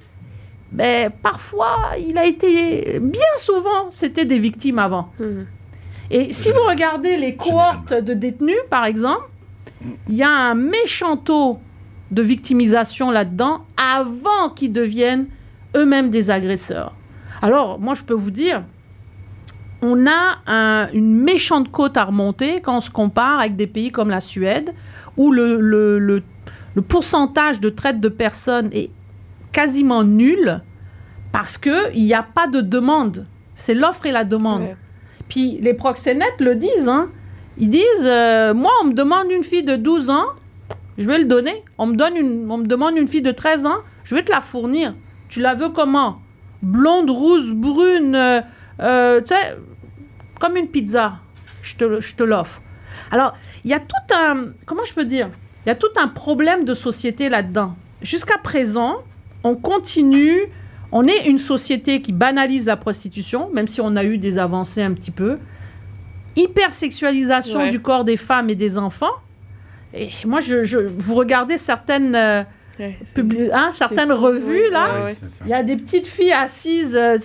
ben, 0.72 1.10
parfois, 1.24 1.92
il 1.98 2.18
a 2.18 2.26
été, 2.26 3.00
bien 3.02 3.22
souvent, 3.38 3.90
c'était 3.90 4.26
des 4.26 4.38
victimes 4.38 4.80
avant. 4.80 5.12
Mhm. 5.20 5.48
Et 6.12 6.32
si 6.34 6.52
vous 6.52 6.64
regardez 6.68 7.18
les 7.18 7.36
cohortes 7.36 7.94
de 7.94 8.14
détenus, 8.14 8.58
par 8.70 8.86
exemple, 8.86 9.30
il 10.10 10.16
y 10.16 10.24
a 10.24 10.30
un 10.30 10.56
méchant 10.56 11.18
taux 11.18 11.60
de 12.12 12.22
victimisation 12.22 13.12
là-dedans 13.12 13.62
avant 13.78 14.50
qu'ils 14.56 14.74
deviennent 14.74 15.28
eux-mêmes 15.76 16.10
des 16.10 16.32
agresseurs. 16.32 16.94
Alors, 17.42 17.80
moi, 17.80 17.94
je 17.94 18.04
peux 18.04 18.14
vous 18.14 18.32
dire, 18.32 18.64
on 19.82 20.06
a 20.08 20.40
un- 20.48 20.90
une 20.94 21.16
méchante 21.16 21.72
côte 21.72 21.96
à 21.98 22.04
remonter 22.06 22.62
quand 22.62 22.78
on 22.78 22.82
se 22.82 22.92
compare 22.92 23.40
avec 23.40 23.56
des 23.56 23.68
pays 23.68 23.92
comme 23.92 24.10
la 24.10 24.20
Suède, 24.20 24.74
où 25.18 25.32
le, 25.32 25.60
le- 25.60 26.00
le- 26.00 26.24
le 26.76 26.82
pourcentage 26.82 27.60
de 27.60 27.70
traite 27.70 28.00
de 28.00 28.10
personnes 28.10 28.70
est 28.74 28.92
quasiment 29.52 30.04
nul 30.04 30.62
parce 31.32 31.58
qu'il 31.58 32.04
n'y 32.04 32.14
a 32.14 32.24
pas 32.24 32.48
de 32.48 32.62
demande. 32.62 33.26
C'est 33.56 33.74
l'offre 33.74 34.06
et 34.06 34.12
la 34.12 34.24
demande. 34.24 34.62
Ouais. 34.62 34.78
Puis 35.28 35.60
les 35.62 35.74
proxénètes 35.74 36.40
le 36.40 36.56
disent, 36.56 36.90
hein. 36.90 37.10
Ils 37.58 37.70
disent, 37.70 37.84
euh, 38.06 38.54
moi, 38.54 38.72
on 38.82 38.88
me 38.88 38.94
demande 38.94 39.30
une 39.32 39.44
fille 39.44 39.64
de 39.64 39.76
12 39.76 40.10
ans, 40.10 40.28
je 40.98 41.06
vais 41.08 41.20
le 41.20 41.26
donner. 41.26 41.64
On 41.78 41.88
me, 41.88 41.96
donne 41.96 42.16
une, 42.16 42.50
on 42.50 42.58
me 42.58 42.66
demande 42.66 42.96
une 42.98 43.08
fille 43.08 43.22
de 43.22 43.32
13 43.32 43.66
ans, 43.66 43.80
je 44.04 44.16
vais 44.16 44.24
te 44.24 44.32
la 44.32 44.40
fournir. 44.42 44.94
Tu 45.28 45.42
la 45.42 45.56
veux 45.56 45.70
comment? 45.70 46.20
Blonde, 46.62 47.10
rousse, 47.10 47.50
brune, 47.52 48.16
euh, 48.16 48.42
euh, 48.82 49.22
tu 49.22 49.28
sais, 49.34 49.58
comme 50.40 50.56
une 50.58 50.68
pizza. 50.68 51.14
Je 51.62 51.76
te, 51.76 52.00
je 52.02 52.16
te 52.16 52.24
l'offre. 52.24 52.62
Alors, 53.12 53.34
il 53.64 53.72
y 53.72 53.74
a 53.74 53.80
tout 53.80 54.14
un, 54.16 54.48
comment 54.66 54.86
je 54.86 54.94
peux 54.94 55.06
dire? 55.06 55.30
Il 55.66 55.70
y 55.70 55.72
a 55.72 55.76
tout 55.76 55.88
un 56.02 56.08
problème 56.08 56.64
de 56.66 56.74
société 56.74 57.30
là-dedans. 57.30 57.76
Jusqu'à 58.02 58.38
présent, 58.38 58.98
on 59.44 59.56
continue, 59.56 60.40
on 60.92 61.06
est 61.08 61.28
une 61.28 61.38
société 61.38 62.02
qui 62.02 62.12
banalise 62.14 62.66
la 62.68 62.78
prostitution, 62.78 63.50
même 63.54 63.68
si 63.68 63.82
on 63.82 63.96
a 63.96 64.04
eu 64.04 64.18
des 64.18 64.38
avancées 64.38 64.82
un 64.82 64.94
petit 64.94 65.12
peu. 65.12 65.38
Hypersexualisation 66.36 67.60
Ouais. 67.62 67.70
du 67.70 67.80
corps 67.82 68.04
des 68.04 68.18
femmes 68.18 68.50
et 68.50 68.56
des 68.56 68.78
enfants. 68.78 69.12
Et 69.94 70.10
moi, 70.26 70.40
je, 70.40 70.64
je- 70.64 70.78
vous 70.78 71.16
regardez 71.16 71.58
certaines, 71.58 72.16
euh, 72.16 72.44
Ouais, 72.80 72.98
c'est- 73.04 73.22
publi- 73.22 73.50
hein, 73.54 73.70
certaines 73.72 74.12
revues, 74.12 74.70
là, 74.72 74.88
ouais. 75.06 75.12
il 75.46 75.50
y 75.50 75.54
a 75.54 75.64
des 75.64 75.76
petites 75.76 76.08
filles 76.08 76.32
assises. 76.32 76.96
euh, 76.96 77.18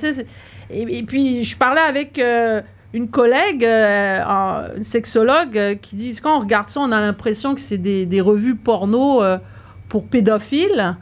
et, 0.70 0.98
et 0.98 1.02
puis, 1.02 1.44
je 1.44 1.56
parlais 1.56 1.80
avec 1.80 2.18
euh, 2.18 2.60
une 2.92 3.08
collègue, 3.08 3.64
euh, 3.64 4.20
un- 4.26 4.74
une 4.76 4.82
sexologue, 4.82 5.56
euh, 5.58 5.74
qui 5.74 5.96
dit 5.96 6.18
quand 6.22 6.36
on 6.36 6.40
regarde 6.40 6.68
ça, 6.68 6.80
on 6.80 6.90
a 6.92 7.00
l'impression 7.00 7.54
que 7.54 7.60
c'est 7.60 7.78
des, 7.78 8.06
des 8.06 8.20
revues 8.20 8.56
porno 8.56 9.22
euh, 9.22 9.38
pour 9.88 10.06
pédophiles. 10.06 10.96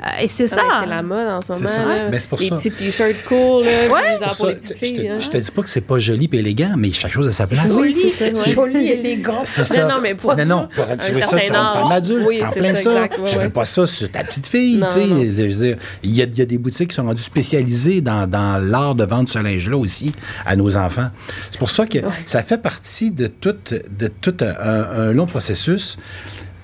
Euh, 0.00 0.22
et 0.22 0.28
c'est 0.28 0.44
Ah, 0.44 0.46
ça. 0.56 0.62
C'est 0.80 0.86
la 0.88 1.02
mode 1.02 1.26
en 1.26 1.40
ce 1.40 1.54
C'est 1.54 1.66
ça. 1.66 1.80
moment. 1.80 1.94
là. 1.94 2.08
Ben, 2.08 2.20
c'est 2.20 2.28
pour 2.28 2.38
les 2.38 2.48
ça. 2.48 2.56
petits 2.56 2.70
t-shirts 2.70 3.24
cool, 3.26 3.64
là, 3.64 3.70
Ouais. 3.92 4.12
genre 4.12 4.18
Pour 4.18 4.26
pour, 4.28 4.34
ça, 4.36 4.46
les 4.46 4.54
je 4.54 4.60
petites 4.60 4.78
te, 4.78 4.84
filles. 4.86 5.08
hein. 5.08 5.16
je 5.18 5.28
te 5.28 5.36
dis 5.38 5.50
pas 5.50 5.62
que 5.62 5.68
c'est 5.68 5.80
pas 5.80 5.98
joli 5.98 6.28
et 6.32 6.36
élégant, 6.36 6.74
mais 6.76 6.92
chaque 6.92 7.10
chose 7.10 7.26
à 7.26 7.32
sa 7.32 7.48
place. 7.48 7.68
Joli, 7.72 7.96
c'est 8.16 8.36
ça, 8.36 8.48
ouais. 8.48 8.54
joli, 8.54 8.86
élégant. 8.88 9.40
C'est 9.44 9.64
ça. 9.64 9.82
Non, 9.82 9.96
non, 9.96 10.00
mais 10.00 10.14
pour- 10.14 10.36
non, 10.36 10.44
non, 10.46 10.68
pour- 10.74 10.86
tu 11.04 11.10
veux 11.12 11.20
ça 11.20 11.28
sur 11.28 11.38
une 11.38 11.52
femme 11.52 11.90
adulte, 11.92 12.24
Oui, 12.28 12.40
en 12.44 12.50
plein 12.52 12.74
ça, 12.76 12.82
ça. 12.82 12.90
exact, 12.92 13.14
tu 13.16 13.20
ouais. 13.36 13.42
fais 13.42 13.50
pas 13.50 13.64
ça 13.64 13.86
sur 13.86 14.10
ta 14.12 14.22
petite 14.22 14.46
fille, 14.46 14.80
tu 14.86 14.94
sais. 14.94 15.06
non. 15.06 15.16
Je 15.20 15.42
veux 15.42 15.48
dire, 15.48 15.76
Il 16.04 16.14
y, 16.14 16.22
a, 16.22 16.26
il 16.26 16.38
y 16.38 16.42
a 16.42 16.46
des 16.46 16.58
boutiques 16.58 16.90
qui 16.90 16.94
sont 16.94 17.02
rendues 17.04 17.22
spécialisées 17.22 18.00
dans, 18.00 18.28
dans 18.30 18.62
l'art 18.64 18.94
de 18.94 19.04
vendre 19.04 19.28
ce 19.28 19.40
linge-là 19.40 19.76
aussi 19.76 20.12
à 20.46 20.54
nos 20.54 20.76
enfants. 20.76 21.10
C'est 21.50 21.58
pour 21.58 21.70
ça 21.70 21.86
que 21.86 21.98
ça 22.24 22.42
fait 22.44 22.58
partie 22.58 23.10
de 23.10 23.26
tout, 23.26 23.54
de 23.72 24.08
tout 24.20 24.34
un, 24.40 25.08
un 25.08 25.12
long 25.12 25.26
processus. 25.26 25.96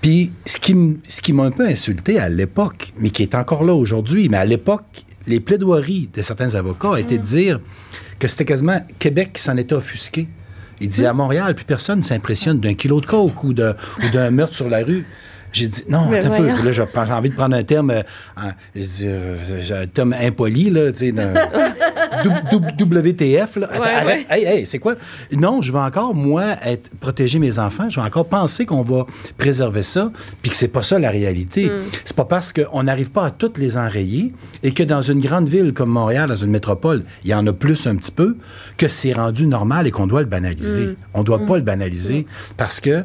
Puis 0.04 0.32
ce 0.44 0.58
qui, 0.58 0.72
m- 0.72 0.98
ce 1.08 1.22
qui 1.22 1.32
m'a 1.32 1.44
un 1.44 1.50
peu 1.50 1.66
insulté 1.66 2.18
à 2.18 2.28
l'époque, 2.28 2.92
mais 2.98 3.08
qui 3.08 3.22
est 3.22 3.34
encore 3.34 3.64
là 3.64 3.72
aujourd'hui, 3.74 4.28
mais 4.28 4.36
à 4.36 4.44
l'époque, 4.44 4.84
les 5.26 5.40
plaidoiries 5.40 6.10
de 6.12 6.20
certains 6.20 6.54
avocats 6.56 7.00
étaient 7.00 7.16
de 7.16 7.22
dire 7.24 7.58
que 8.18 8.28
c'était 8.28 8.44
quasiment 8.44 8.86
Québec 8.98 9.30
qui 9.32 9.40
s'en 9.40 9.56
était 9.56 9.74
offusqué. 9.74 10.28
Il 10.82 10.88
disait 10.88 11.06
à 11.06 11.14
Montréal, 11.14 11.54
plus 11.54 11.64
personne 11.64 12.00
ne 12.00 12.04
s'impressionne 12.04 12.60
d'un 12.60 12.74
kilo 12.74 13.00
de 13.00 13.06
coke 13.06 13.44
ou 13.44 13.54
d'un 13.54 14.30
meurtre 14.30 14.54
sur 14.54 14.68
la 14.68 14.84
rue. 14.84 15.06
J'ai 15.54 15.68
dit, 15.68 15.84
non, 15.88 16.12
attends 16.12 16.32
un 16.32 16.36
peu. 16.36 16.46
Là, 16.46 16.72
j'ai 16.72 16.82
envie 17.12 17.30
de 17.30 17.34
prendre 17.34 17.54
un 17.54 17.62
terme, 17.62 17.90
euh, 17.90 18.02
dit, 18.74 19.04
euh, 19.04 19.36
un 19.82 19.86
terme 19.86 20.12
impoli, 20.20 20.68
là, 20.68 20.90
tu 20.90 20.98
sais, 20.98 21.14
WTF, 22.24 23.56
là. 23.56 23.68
Attends, 23.70 23.82
Ouais, 23.84 23.90
arrête. 23.90 24.26
Hey, 24.30 24.44
hey, 24.44 24.66
c'est 24.66 24.78
quoi? 24.80 24.94
Non, 25.32 25.62
je 25.62 25.70
vais 25.70 25.78
encore, 25.78 26.14
moi, 26.14 26.44
être, 26.64 26.90
protéger 26.98 27.38
mes 27.38 27.58
enfants. 27.58 27.88
Je 27.88 28.00
vais 28.00 28.06
encore 28.06 28.26
penser 28.26 28.66
qu'on 28.66 28.82
va 28.82 29.06
préserver 29.38 29.84
ça, 29.84 30.10
puis 30.42 30.50
que 30.50 30.56
c'est 30.56 30.68
pas 30.68 30.82
ça 30.82 30.98
la 30.98 31.10
réalité. 31.10 31.70
C'est 32.04 32.16
pas 32.16 32.24
parce 32.24 32.52
qu'on 32.52 32.82
n'arrive 32.82 33.10
pas 33.10 33.26
à 33.26 33.30
toutes 33.30 33.58
les 33.58 33.76
enrayer 33.76 34.32
et 34.62 34.72
que 34.72 34.82
dans 34.82 35.02
une 35.02 35.20
grande 35.20 35.48
ville 35.48 35.72
comme 35.72 35.90
Montréal, 35.90 36.28
dans 36.28 36.36
une 36.36 36.50
métropole, 36.50 37.04
il 37.24 37.30
y 37.30 37.34
en 37.34 37.46
a 37.46 37.52
plus 37.52 37.86
un 37.86 37.94
petit 37.96 38.10
peu, 38.12 38.36
que 38.76 38.88
c'est 38.88 39.12
rendu 39.12 39.46
normal 39.46 39.86
et 39.86 39.90
qu'on 39.92 40.06
doit 40.08 40.20
le 40.20 40.26
banaliser. 40.26 40.96
On 41.12 41.22
doit 41.22 41.44
pas 41.46 41.56
le 41.56 41.62
banaliser 41.62 42.26
parce 42.56 42.80
que 42.80 43.04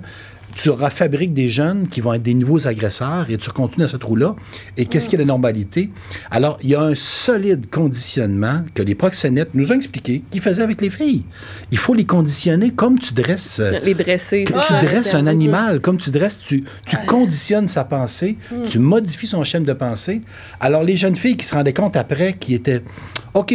tu 0.56 0.70
fabriques 0.91 1.34
des 1.34 1.50
jeunes 1.50 1.88
qui 1.88 2.02
vont 2.02 2.14
être 2.14 2.24
des 2.24 2.34
nouveaux 2.34 2.68
agresseurs 2.68 3.28
et 3.30 3.38
tu 3.38 3.50
continues 3.52 3.84
dans 3.86 3.91
ce 3.91 3.97
trou-là. 3.97 4.36
Et 4.78 4.86
qu'est-ce 4.86 5.08
qui 5.10 5.16
est 5.16 5.20
la 5.20 5.26
normalité? 5.26 5.89
Alors, 6.32 6.58
il 6.64 6.70
y 6.70 6.76
a 6.76 6.82
un 6.82 6.95
solide 6.95 7.70
conditionnement 7.70 8.64
que 8.74 8.82
les 8.84 8.95
proxénètes 8.95 9.52
nous 9.54 9.72
ont 9.72 9.76
expliqué 9.76 10.24
qu'ils 10.30 10.41
faisaient 10.41 10.64
avec 10.64 10.82
les 10.82 10.89
filles. 10.89 11.26
Il 11.72 11.78
faut 11.78 11.93
les 11.93 12.06
conditionner 12.06 12.72
comme 12.72 12.97
tu 13.00 13.14
dresses. 13.14 13.60
euh, 13.60 13.80
Les 13.84 13.93
dresser. 13.93 14.43
que 14.45 14.54
tu 14.54 14.60
ça, 14.60 14.82
dresses 14.82 15.14
un 15.14 15.28
animal, 15.28 15.80
comme 15.82 15.97
tu 15.97 16.12
dresses, 16.12 16.39
tu, 16.39 16.64
tu 16.86 16.97
conditionnes 17.08 17.68
sa 17.68 17.84
pensée, 17.84 18.38
tu 18.66 18.80
modifies 18.80 19.28
son 19.28 19.43
schéma 19.43 19.66
de 19.66 19.74
pensée. 19.74 20.22
Alors, 20.60 20.84
les 20.84 20.95
jeunes 20.95 21.16
filles 21.16 21.38
qui 21.38 21.45
se 21.45 21.54
rendaient 21.56 21.74
compte 21.74 21.95
après 21.95 22.34
qui 22.34 22.54
étaient, 22.54 22.84
OK, 23.34 23.54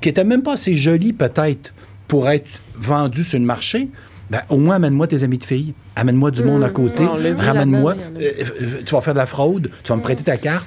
qui 0.00 0.08
étaient 0.08 0.24
même 0.24 0.42
pas 0.42 0.54
assez 0.54 0.74
jolies 0.74 1.12
peut-être 1.12 1.72
pour 2.08 2.28
être 2.28 2.48
vendues 2.76 3.24
sur 3.24 3.38
le 3.38 3.44
marché, 3.44 3.88
ben, 4.30 4.40
au 4.48 4.56
moins 4.56 4.76
amène-moi 4.76 5.06
tes 5.06 5.22
amis 5.22 5.38
de 5.38 5.44
filles, 5.44 5.74
amène-moi 5.96 6.30
du 6.30 6.42
monde 6.42 6.64
à 6.64 6.70
côté, 6.70 7.04
l'a 7.22 7.30
vu 7.30 7.36
ramène-moi, 7.46 7.94
euh, 7.94 8.32
euh, 8.62 8.82
tu 8.84 8.94
vas 8.94 9.00
faire 9.02 9.14
de 9.14 9.18
la 9.18 9.26
fraude, 9.26 9.70
tu 9.82 9.88
vas 9.90 9.96
me 9.96 10.02
prêter 10.02 10.22
ta 10.24 10.36
carte, 10.36 10.66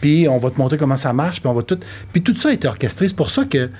puis 0.00 0.28
on 0.28 0.38
va 0.38 0.50
te 0.50 0.58
montrer 0.58 0.76
comment 0.76 0.96
ça 0.96 1.12
marche, 1.12 1.40
puis 1.40 1.48
on 1.48 1.54
va 1.54 1.62
tout... 1.62 1.78
Puis 2.12 2.22
tout 2.22 2.34
ça 2.36 2.52
est 2.52 2.64
orchestré. 2.64 3.08
C'est 3.08 3.16
pour 3.16 3.30
ça 3.30 3.44
que 3.44 3.70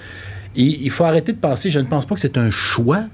il, 0.55 0.83
il 0.83 0.91
faut 0.91 1.05
arrêter 1.05 1.33
de 1.33 1.39
penser, 1.39 1.69
je 1.71 1.81
ne 1.81 1.85
pense 1.87 2.07
pas 2.07 2.15
que 2.15 2.21
c'est 2.21 2.39
un 2.39 2.51
choix, 2.51 3.05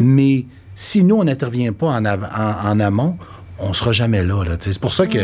mais 0.00 0.44
si 0.74 1.02
nous, 1.02 1.16
on 1.16 1.24
n'intervient 1.24 1.72
pas 1.72 1.88
en, 1.88 2.04
av- 2.04 2.30
en, 2.34 2.68
en 2.70 2.80
amont, 2.80 3.16
on 3.58 3.68
ne 3.70 3.74
sera 3.74 3.92
jamais 3.92 4.22
là. 4.24 4.42
c'est 4.60 4.78
pour 4.78 4.92
ça 4.92 5.06
que, 5.06 5.18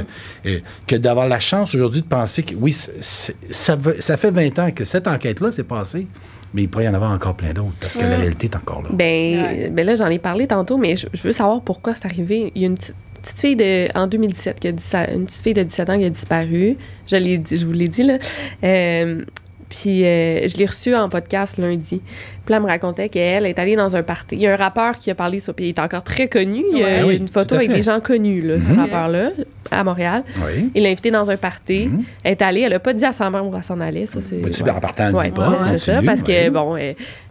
euh, 0.46 0.58
que 0.86 0.96
d'avoir 0.96 1.26
la 1.28 1.40
chance 1.40 1.74
aujourd'hui 1.74 2.02
de 2.02 2.06
penser 2.06 2.42
que, 2.42 2.54
oui, 2.54 2.72
ça 2.72 4.16
fait 4.16 4.30
20 4.30 4.58
ans 4.58 4.70
que 4.70 4.84
cette 4.84 5.06
enquête-là 5.08 5.50
s'est 5.52 5.64
passée, 5.64 6.06
mais 6.54 6.62
il 6.62 6.68
pourrait 6.68 6.84
y 6.84 6.88
en 6.88 6.94
avoir 6.94 7.12
encore 7.12 7.34
plein 7.36 7.52
d'autres, 7.52 7.74
parce 7.80 7.96
que 7.96 8.02
la 8.04 8.16
réalité 8.16 8.46
est 8.46 8.56
encore 8.56 8.82
là. 8.82 8.88
Ben, 8.92 9.42
Ouais. 9.42 9.70
ben 9.70 9.84
là, 9.86 9.94
j'en 9.94 10.08
ai 10.08 10.18
parlé 10.18 10.46
tantôt, 10.46 10.76
mais 10.78 10.96
je, 10.96 11.06
je 11.12 11.22
veux 11.22 11.32
savoir 11.32 11.60
pourquoi 11.62 11.94
c'est 11.94 12.06
arrivé. 12.06 12.52
Il 12.54 12.62
y 12.62 12.64
a 12.64 12.68
une 12.68 12.76
petite, 12.76 12.94
fille 13.40 13.56
de, 13.56 13.88
en 13.98 14.06
2017, 14.06 14.60
qui 14.60 14.68
a 14.68 14.70
une 15.12 15.26
petite 15.26 15.42
fille 15.42 15.54
de 15.54 15.62
17 15.62 15.90
ans 15.90 15.98
qui 15.98 16.04
a 16.04 16.10
disparu. 16.10 16.76
Je, 17.06 17.16
l'ai 17.16 17.36
dit, 17.38 17.56
je 17.56 17.66
vous 17.66 17.72
l'ai 17.72 17.88
dit, 17.88 18.02
là. 18.02 18.18
Euh, 18.64 19.22
puis 19.68 20.04
euh, 20.04 20.48
je 20.48 20.56
l'ai 20.56 20.66
reçue 20.66 20.94
en 20.94 21.08
podcast 21.08 21.58
lundi. 21.58 22.00
Puis 22.00 22.50
là, 22.52 22.56
elle 22.56 22.62
me 22.62 22.68
racontait 22.68 23.08
qu'elle 23.08 23.44
est 23.46 23.58
allée 23.58 23.76
dans 23.76 23.94
un 23.96 24.02
party. 24.02 24.36
Il 24.36 24.40
y 24.42 24.46
a 24.46 24.52
un 24.52 24.56
rappeur 24.56 24.98
qui 24.98 25.10
a 25.10 25.14
parlé 25.14 25.40
sur. 25.40 25.52
Puis 25.54 25.66
il 25.66 25.68
est 25.68 25.78
encore 25.78 26.02
très 26.04 26.28
connu. 26.28 26.64
Il 26.72 26.78
y 26.78 26.82
a 26.82 26.86
Ouais. 26.86 26.98
Ah 27.02 27.06
oui, 27.06 27.16
une 27.18 27.28
photo 27.28 27.54
avec 27.56 27.70
des 27.72 27.82
gens 27.82 28.00
connus, 28.00 28.40
là, 28.40 28.60
ce 28.60 28.70
Mhm. 28.70 28.78
rappeur-là, 28.80 29.30
à 29.70 29.84
Montréal. 29.84 30.24
Oui. 30.38 30.70
Il 30.74 30.82
l'a 30.84 30.88
invité 30.90 31.10
dans 31.10 31.28
un 31.30 31.36
party. 31.36 31.86
Mhm. 31.92 32.04
Elle 32.24 32.32
est 32.32 32.42
allée. 32.42 32.60
Elle 32.62 32.72
a 32.74 32.78
pas 32.80 32.92
dit 32.94 33.04
à 33.04 33.12
sa 33.12 33.28
mère 33.30 33.44
où 33.46 33.54
elle 33.54 33.62
s'en 33.62 33.78
allait. 33.80 34.06
Ça, 34.06 34.20
c'est. 34.22 34.36
Ben, 34.40 34.50
tu 34.50 34.62
ouais. 34.62 34.70
en 34.70 34.80
partant, 34.80 35.12
Ouais, 35.12 35.24
dit 35.24 35.30
pas. 35.32 35.50
ouais, 35.50 35.56
c'est 35.68 35.78
ça, 35.78 36.00
parce 36.04 36.22
que, 36.22 36.48
bon, 36.50 36.76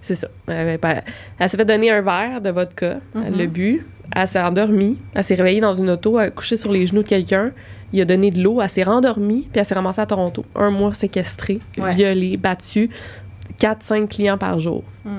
c'est 0.01 0.15
ça. 0.15 0.27
Elle, 0.47 0.79
s'est 1.49 1.57
fait 1.57 1.65
donner 1.65 1.89
un 1.91 2.01
verre 2.01 2.39
de 2.41 2.49
vodka. 2.51 2.97
Elle 3.25 3.35
l'a 3.38 3.45
bu. 3.47 3.85
elle 4.15 4.27
s'est 4.27 4.39
endormie, 4.39 4.97
elle 5.13 5.23
s'est 5.23 5.35
réveillée 5.35 5.59
dans 5.59 5.73
une 5.73 5.89
auto, 5.89 6.17
elle 6.19 6.27
a 6.27 6.31
couché 6.31 6.55
sur 6.55 6.71
les 6.71 6.85
genoux 6.85 7.03
de 7.03 7.07
quelqu'un, 7.07 7.51
il 7.93 8.01
a 8.01 8.05
donné 8.05 8.31
de 8.31 8.41
l'eau, 8.41 8.61
elle 8.61 8.69
s'est 8.69 8.83
rendormie, 8.83 9.47
puis 9.51 9.59
elle 9.59 9.65
s'est 9.65 9.75
ramassée 9.75 10.01
à 10.01 10.05
Toronto. 10.05 10.45
Un 10.55 10.69
mois 10.71 10.93
séquestrée, 10.93 11.59
Ouais. 11.77 11.93
violée, 11.93 12.38
battue, 12.38 12.89
4-5 13.59 14.07
clients 14.07 14.38
par 14.38 14.59
jour. 14.59 14.83
Mm. 15.05 15.09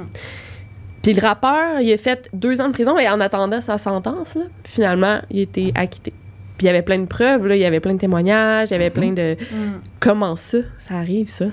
Puis 1.03 1.15
le 1.15 1.21
rappeur, 1.23 1.81
il 1.81 1.93
a 1.93 1.97
fait 1.97 2.29
deux 2.33 2.61
ans 2.61 2.69
de 2.69 2.73
prison 2.73 2.99
et 2.99 3.09
en 3.09 3.21
attendant 3.21 3.61
sa 3.61 3.79
sentence, 3.79 4.35
là, 4.35 4.43
finalement, 4.65 5.21
il 5.31 5.39
a 5.39 5.43
été 5.43 5.73
acquitté. 5.75 6.13
Puis 6.59 6.67
il 6.67 6.67
y 6.67 6.71
avait 6.71 6.83
plein 6.83 6.99
de 6.99 7.07
preuves, 7.07 7.47
là, 7.47 7.55
il 7.57 7.61
y 7.61 7.65
avait 7.65 7.81
plein 7.81 7.95
de 7.95 7.99
témoignages, 8.01 8.69
il 8.71 8.73
y 8.73 8.77
avait 8.77 8.91
plein 8.91 9.13
de... 9.13 9.37
Mm. 9.41 9.81
Comment 10.01 10.37
ça? 10.37 10.59
Ça 10.79 10.95
arrive, 10.97 11.29
ça? 11.29 11.47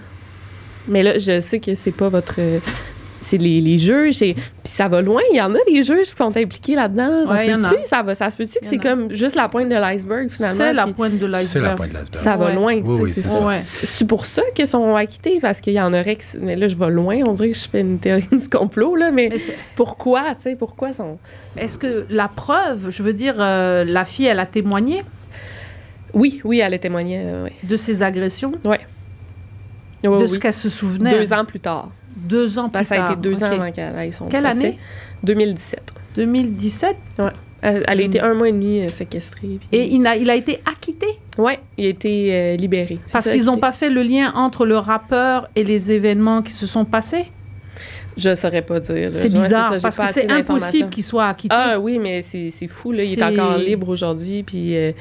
Mais 0.87 1.03
là, 1.03 1.17
je 1.19 1.39
sais 1.41 1.59
que 1.59 1.75
c'est 1.75 1.91
pas 1.91 2.09
votre... 2.09 2.39
C'est 3.27 3.37
les, 3.37 3.59
les 3.59 3.79
juges, 3.79 4.13
c'est- 4.15 4.33
puis 4.35 4.43
ça 4.65 4.87
va 4.87 5.01
loin. 5.01 5.21
Il 5.31 5.37
y 5.37 5.41
en 5.41 5.53
a 5.55 5.57
des 5.67 5.81
juges 5.81 6.09
qui 6.11 6.15
sont 6.15 6.37
impliqués 6.37 6.75
là-dedans. 6.75 7.25
Ça 7.25 7.31
Ouais, 7.31 7.37
se 7.39 7.43
il 7.43 7.49
y 7.49 7.53
en 7.55 7.63
a. 7.63 7.69
peut-tu? 7.71 7.87
Ça, 7.87 8.03
va, 8.03 8.13
ça 8.13 8.29
se 8.29 8.37
peut-tu 8.37 8.59
que 8.59 8.65
c'est 8.67 8.77
comme 8.77 9.11
juste 9.13 9.35
la 9.35 9.49
pointe 9.49 9.67
de 9.69 9.73
l'iceberg, 9.75 10.29
finalement? 10.29 10.55
C'est 10.57 10.73
la 10.73 10.85
pointe 10.87 11.13
de 11.13 11.17
C'est 11.19 11.27
la 11.27 11.37
l'iceberg. 11.39 11.75
pointe 11.77 11.89
de 11.89 11.97
l'iceberg. 11.97 12.23
Ça 12.23 12.37
va 12.37 12.45
Ouais. 12.45 12.53
loin. 12.53 12.73
Oui, 12.75 12.83
tu 12.83 12.95
sais, 12.95 13.01
oui, 13.01 13.13
c'est 13.15 13.27
ça. 13.27 13.45
Ouais. 13.45 13.61
C'est 13.65 14.07
pour 14.07 14.25
ça 14.27 14.43
qu'ils 14.53 14.67
sont 14.67 14.95
acquittés, 14.95 15.39
parce 15.41 15.59
qu'il 15.59 15.73
y 15.73 15.81
en 15.81 15.91
aurait 15.93 16.17
qui... 16.17 16.25
Mais 16.39 16.55
là, 16.55 16.67
je 16.67 16.75
vais 16.75 16.89
loin. 16.91 17.17
On 17.25 17.33
dirait 17.33 17.49
que 17.49 17.57
je 17.57 17.67
fais 17.67 17.81
une 17.81 17.97
théorie 17.97 18.27
du 18.31 18.47
complot, 18.47 18.95
là, 18.95 19.09
mais 19.11 19.29
pourquoi, 19.75 20.35
tu 20.35 20.43
sais, 20.43 20.55
pourquoi 20.55 20.93
sont... 20.93 21.17
Est-ce 21.57 21.79
que 21.79 22.05
la 22.11 22.27
preuve, 22.27 22.91
je 22.91 23.01
veux 23.01 23.13
dire, 23.13 23.35
euh, 23.39 23.83
la 23.85 24.05
fille, 24.05 24.25
elle 24.27 24.39
a 24.39 24.45
témoigné? 24.45 25.03
Oui, 26.13 26.41
oui, 26.43 26.59
elle 26.59 26.73
a 26.73 26.77
témoigné, 26.77 27.21
euh, 27.25 27.45
oui. 27.45 27.51
de 27.67 27.75
ses 27.75 28.03
agressions, 28.03 28.53
Ouais. 28.63 28.79
de 30.03 30.09
Oui, 30.09 30.27
ce 30.27 30.33
oui. 30.33 30.39
qu'elle 30.39 30.53
se 30.53 30.69
souvenait? 30.69 31.11
Deux 31.11 31.33
ans 31.33 31.43
plus 31.45 31.59
tard. 31.59 31.89
Deux 32.15 32.57
ans 32.59 32.69
plus 32.69 32.81
que 32.81 32.87
ça 32.87 33.03
a 33.05 33.11
été 33.11 33.21
deux 33.21 33.43
ans 33.43 33.47
Ok. 33.47 33.53
avant 33.53 33.71
qu'elle 33.71 33.95
aille 33.95 34.11
son 34.13 34.25
Quelle 34.27 34.43
procès. 34.43 34.57
année? 34.59 34.77
2017. 35.23 35.93
2017. 36.15 36.95
Elle, 37.61 37.83
elle 37.87 37.99
a 37.99 38.03
été 38.03 38.19
un 38.19 38.33
mois 38.35 38.49
et 38.49 38.51
demi 38.51 38.81
euh, 38.81 38.89
séquestrée. 38.89 39.57
puis- 39.59 39.67
Et 39.71 39.85
il 39.95 40.05
a, 40.05 40.15
il 40.15 40.29
a 40.29 40.35
été 40.35 40.59
acquitté? 40.71 41.07
Ouais, 41.37 41.59
il 41.77 41.85
a 41.85 41.89
été 41.89 42.33
euh, 42.33 42.55
libéré. 42.57 42.99
Parce 43.11 43.29
qu'ils 43.29 43.45
n'ont 43.45 43.57
pas 43.57 43.71
fait 43.71 43.89
le 43.89 44.03
lien 44.03 44.31
entre 44.35 44.65
le 44.65 44.77
rappeur 44.77 45.47
et 45.55 45.63
les 45.63 45.91
événements 45.91 46.41
qui 46.41 46.51
se 46.51 46.67
sont 46.67 46.85
passés? 46.85 47.25
Je 48.17 48.33
saurais 48.35 48.61
pas 48.61 48.79
dire. 48.79 49.09
C'est 49.13 49.27
bizarre 49.33 49.73
ça, 49.73 49.79
parce 49.81 49.97
que 49.97 50.07
c'est 50.07 50.31
impossible 50.31 50.89
qu'il 50.89 51.03
soit 51.03 51.25
acquitté. 51.27 51.55
Ah 51.57 51.79
oui, 51.79 51.99
mais 51.99 52.21
c'est 52.21 52.67
fou, 52.67 52.91
là. 52.91 53.03
Il 53.03 53.19
est 53.19 53.23
encore 53.23 53.57
libre 53.57 53.89
aujourd'hui, 53.89 54.43
puis... 54.43 54.75
euh, 54.77 54.91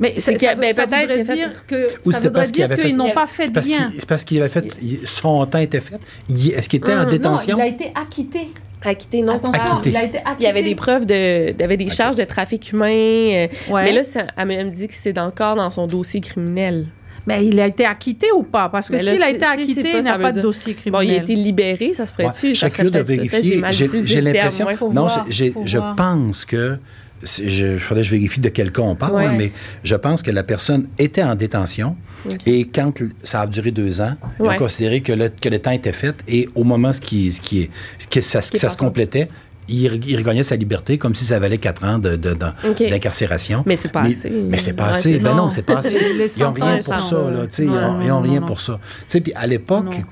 Mais 0.00 0.18
ça, 0.18 0.36
ça, 0.36 0.54
ben, 0.56 0.72
ça 0.74 0.86
peut-être 0.88 1.22
dire 1.34 1.52
que 1.68 1.86
Ou 2.04 2.10
ça 2.10 2.18
c'était 2.18 2.28
voudrait 2.28 2.46
dire 2.50 2.76
qu'ils 2.76 2.96
n'ont 2.96 3.10
pas 3.12 3.26
fait 3.28 3.48
de 3.48 3.60
qu'il 3.60 3.76
c'est 3.96 4.06
parce 4.08 4.24
qu'il 4.24 4.40
avait 4.42 4.48
fait. 4.48 4.68
son 5.04 5.46
temps 5.46 5.58
était 5.58 5.80
fait. 5.80 6.00
Est-ce 6.28 6.68
qu'il 6.68 6.78
était 6.80 6.94
en 6.94 7.04
Hum, 7.04 7.10
détention? 7.10 7.56
Non, 7.58 7.64
il 7.64 7.66
a 7.68 7.70
été 7.70 7.92
acquitté. 7.94 8.48
acquitté, 8.84 9.22
non. 9.22 9.36
Attention, 9.36 9.62
Acquitté. 9.78 9.90
il 9.90 9.96
a 9.96 10.04
été 10.04 10.18
acquitté. 10.18 10.36
Il 10.40 10.42
y 10.42 10.46
avait 10.46 10.62
des 10.64 10.74
preuves 10.74 11.06
de... 11.06 11.50
Il 11.52 11.60
y 11.60 11.62
avait 11.62 11.76
des 11.76 11.88
charges 11.90 12.16
de 12.16 12.24
trafic 12.24 12.72
humain. 12.72 12.86
euh, 12.90 13.46
Ouais. 13.70 13.84
Mais 13.84 13.92
là, 13.92 14.02
ça- 14.02 14.26
elle 14.36 14.46
me 14.46 14.70
dit 14.70 14.88
que 14.88 14.94
c'est 15.00 15.16
encore 15.18 15.54
dans 15.56 15.70
son 15.70 15.86
dossier 15.86 16.20
criminel. 16.20 16.88
Mais 17.26 17.46
il 17.46 17.58
a 17.60 17.66
été 17.68 17.86
acquitté 17.86 18.26
ou 18.36 18.42
pas? 18.42 18.68
Parce 18.68 18.88
que 18.88 18.96
là, 18.96 19.12
s'il 19.12 19.22
a 19.22 19.30
été 19.30 19.44
acquitté, 19.46 19.82
pas, 19.82 19.88
il 19.88 19.96
n'y 19.98 20.02
ça 20.04 20.12
a 20.12 20.16
veut 20.18 20.22
pas 20.24 20.32
de 20.32 20.42
dossier 20.42 20.74
Bon, 20.74 20.80
criminel. 20.98 21.06
il 21.08 21.14
a 21.14 21.22
été 21.22 21.34
libéré, 21.34 21.94
ça 21.94 22.04
se 22.04 22.12
Ouais, 22.18 22.24
pourrait-tu? 22.24 22.54
serais 22.54 22.70
curieux 22.70 22.90
de 22.90 22.98
vérifier. 22.98 23.62
J'ai 24.04 24.20
l'impression. 24.20 24.66
ouais, 24.66 24.74
Non, 24.92 25.06
voir. 25.06 25.26
je 25.30 25.78
voir. 25.78 25.96
pense 25.96 26.44
que. 26.44 26.76
Je, 27.22 27.78
faudrait 27.78 28.02
que 28.02 28.08
je 28.08 28.14
vérifie 28.14 28.40
de 28.40 28.48
quel 28.50 28.70
cas 28.70 28.82
on 28.82 28.96
parle, 28.96 29.14
Ouais. 29.14 29.26
hein, 29.26 29.34
mais 29.38 29.52
je 29.82 29.94
pense 29.94 30.22
que 30.22 30.30
la 30.30 30.42
personne 30.42 30.88
était 30.98 31.22
en 31.22 31.34
détention 31.34 31.96
et 32.44 32.66
quand 32.66 33.02
ça 33.22 33.42
a 33.42 33.46
duré 33.46 33.70
deux 33.70 34.00
ans, 34.00 34.16
ils 34.38 34.42
Ouais. 34.42 34.54
ont 34.54 34.58
considéré 34.58 35.00
que 35.00 35.12
le, 35.12 35.28
que 35.28 35.48
le 35.48 35.58
temps 35.58 35.70
était 35.70 35.92
fait 35.92 36.16
et 36.28 36.48
au 36.54 36.64
moment 36.64 36.92
ce 36.92 37.00
qui, 37.00 37.32
ce 37.32 37.40
qui, 37.40 37.62
est- 37.62 37.70
ce 37.98 38.06
qui, 38.08 38.20
ça, 38.22 38.40
qui 38.42 38.56
est 38.56 38.58
ça 38.58 38.68
se 38.68 38.76
complétait, 38.76 39.28
il, 39.68 40.00
il 40.06 40.16
regagnait 40.16 40.42
sa 40.42 40.56
liberté 40.56 40.98
comme 40.98 41.14
si 41.14 41.24
ça 41.24 41.38
valait 41.38 41.58
quatre 41.58 41.84
ans 41.84 41.98
de- 41.98 42.16
de- 42.16 42.34
d'incarcération. 42.90 43.62
Mais 43.66 43.76
c'est 43.76 43.90
pas 43.92 44.02
mais, 44.02 44.14
assez. 44.16 44.30
mais 44.30 44.58
c'est 44.58 44.72
pas 44.74 44.84
Ouais, 44.84 44.90
assez. 44.90 45.12
c'est 45.14 45.18
Ben 45.20 45.34
non, 45.34 45.50
c'est 45.50 45.62
pas 45.62 45.78
assez. 45.78 45.96
Ils 46.36 46.42
n'ont 46.42 46.52
rien 46.52 46.78
pour 46.82 47.00
ça, 47.00 47.16
Ils 47.58 47.64
Non, 47.66 47.98
n'ont 47.98 48.04
non, 48.08 48.20
rien 48.22 48.40
pour 48.42 48.60
ça. 48.60 48.78
Puis 49.08 49.32
à 49.34 49.46
l'époque, 49.46 50.02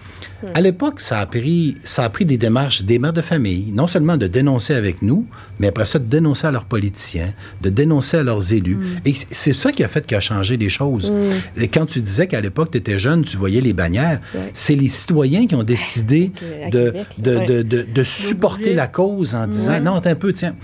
à 0.55 0.61
l'époque, 0.61 0.99
ça 1.01 1.21
a 1.21 1.27
pris, 1.27 1.77
ça 1.85 2.03
a 2.05 2.09
pris 2.11 2.25
des 2.25 2.37
démarches 2.37 2.83
des 2.83 2.99
mères 2.99 3.13
de 3.13 3.23
famille, 3.23 3.71
non 3.73 3.87
seulement 3.87 4.17
de 4.17 4.27
dénoncer 4.27 4.75
avec 4.75 5.01
nous, 5.03 5.27
mais 5.61 5.69
après 5.69 5.85
ça, 5.85 5.99
de 6.01 6.05
dénoncer 6.05 6.49
à 6.49 6.51
leurs 6.51 6.65
politiciens, 6.65 7.33
de 7.61 7.71
dénoncer 7.71 8.17
à 8.19 8.23
leurs 8.25 8.53
élus. 8.53 8.75
Mm. 8.77 8.85
Et 9.05 9.13
c'est- 9.31 9.53
ça 9.53 9.71
qui 9.71 9.85
a 9.85 9.89
fait 9.89 10.05
qui 10.05 10.15
a 10.17 10.21
changé 10.21 10.57
les 10.57 10.69
choses. 10.69 11.13
Et 11.57 11.69
quand 11.69 11.87
tu 11.87 12.01
disais 12.01 12.27
qu'à 12.27 12.41
l'époque, 12.41 12.71
tu 12.73 12.79
étais 12.79 12.99
jeune, 12.99 13.23
tu 13.23 13.37
voyais 13.37 13.61
les 13.61 13.73
bannières, 13.73 14.21
Ouais. 14.35 14.51
c'est 14.53 14.75
les 14.75 14.89
citoyens 14.89 15.47
qui 15.47 15.55
ont 15.55 15.63
décidé 15.63 16.33
à 16.67 16.71
de, 16.71 16.91
Québec, 17.23 17.87
de, 17.95 18.03
supporter 18.05 18.75
la 18.75 18.89
cause 18.89 19.35
en 19.35 19.42
disant, 19.47 19.73
Ouais. 19.73 19.81
non, 19.81 19.95
attends 19.95 20.11
un 20.11 20.15
peu, 20.15 20.33
tiens, 20.33 20.55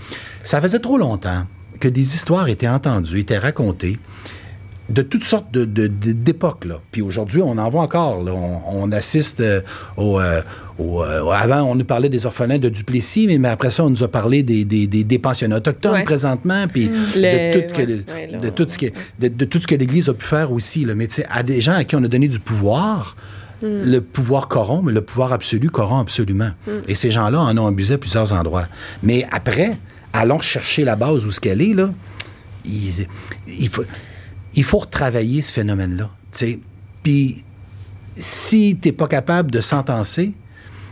ça 0.43 0.61
faisait 0.61 0.79
trop 0.79 0.97
longtemps 0.97 1.43
que 1.79 1.87
des 1.87 2.15
histoires 2.15 2.47
étaient 2.49 2.67
entendues, 2.67 3.19
étaient 3.19 3.37
racontées 3.37 3.97
de 4.89 5.03
toutes 5.03 5.23
sortes 5.23 5.51
de, 5.51 5.65
d'époques. 5.65 6.65
Là. 6.65 6.79
Puis 6.91 7.03
aujourd'hui, 7.03 7.43
on 7.43 7.59
en 7.59 7.69
voit 7.69 7.83
encore. 7.83 8.23
là. 8.23 8.31
On, 8.33 8.59
on 8.65 8.91
assiste 8.91 9.39
euh, 9.39 9.61
au, 9.97 10.19
euh, 10.19 10.41
au, 10.79 11.03
euh, 11.03 11.29
Avant, 11.29 11.61
on 11.61 11.75
nous 11.75 11.85
parlait 11.85 12.09
des 12.09 12.25
orphelins 12.25 12.57
de 12.57 12.69
Duplessis, 12.69 13.27
mais, 13.27 13.37
mais 13.37 13.49
après 13.49 13.69
ça, 13.69 13.85
on 13.85 13.91
nous 13.91 14.01
a 14.01 14.07
parlé 14.07 14.41
des, 14.41 14.65
des, 14.65 14.87
des, 14.87 15.03
des 15.03 15.19
pensionnats 15.19 15.57
autochtones 15.57 15.93
Ouais. 15.93 16.03
présentement, 16.03 16.65
puis 16.67 16.87
de, 16.87 16.93
tout 17.53 17.71
que, 17.71 17.77
ouais, 17.81 17.85
le- 17.85 18.13
ouais, 18.13 18.27
là, 18.31 18.37
de, 18.39 18.49
tout 18.49 18.65
ce 18.67 18.79
que, 18.79 18.87
de, 19.19 19.27
de 19.27 19.45
tout 19.45 19.59
ce 19.59 19.67
que 19.67 19.75
l'Église 19.75 20.09
a 20.09 20.13
pu 20.15 20.25
faire 20.25 20.51
aussi. 20.51 20.85
Là. 20.85 20.95
Mais 20.95 21.05
tu 21.05 21.15
sais, 21.15 21.25
à 21.31 21.43
des 21.43 21.61
gens 21.61 21.73
à 21.73 21.83
qui 21.83 21.95
on 21.95 22.03
a 22.03 22.07
donné 22.07 22.27
du 22.27 22.39
pouvoir, 22.39 23.15
le 23.61 23.99
pouvoir 23.99 24.47
corrompt, 24.47 24.85
mais 24.85 24.91
le 24.91 25.01
pouvoir 25.01 25.33
absolu 25.33 25.69
corrompt 25.69 26.01
absolument. 26.01 26.51
Et 26.87 26.95
ces 26.95 27.11
gens-là 27.11 27.39
en 27.41 27.57
ont 27.57 27.67
abusé 27.67 27.95
à 27.95 27.97
plusieurs 27.97 28.33
endroits. 28.33 28.65
Mais 29.03 29.27
après, 29.31 29.77
allons 30.13 30.39
chercher 30.39 30.83
la 30.83 30.95
base 30.95 31.25
où 31.25 31.31
ce 31.31 31.39
qu'elle 31.39 31.61
est, 31.61 31.73
là. 31.73 31.89
Il, 32.65 33.69
faut, 33.69 33.83
il 34.53 34.63
faut 34.63 34.79
retravailler 34.79 35.41
ce 35.41 35.53
phénomène-là. 35.53 36.09
Puis, 37.03 37.43
si 38.17 38.77
tu 38.81 38.89
n'es 38.89 38.91
pas 38.91 39.07
capable 39.07 39.51
de 39.51 39.61
sentencer, 39.61 40.33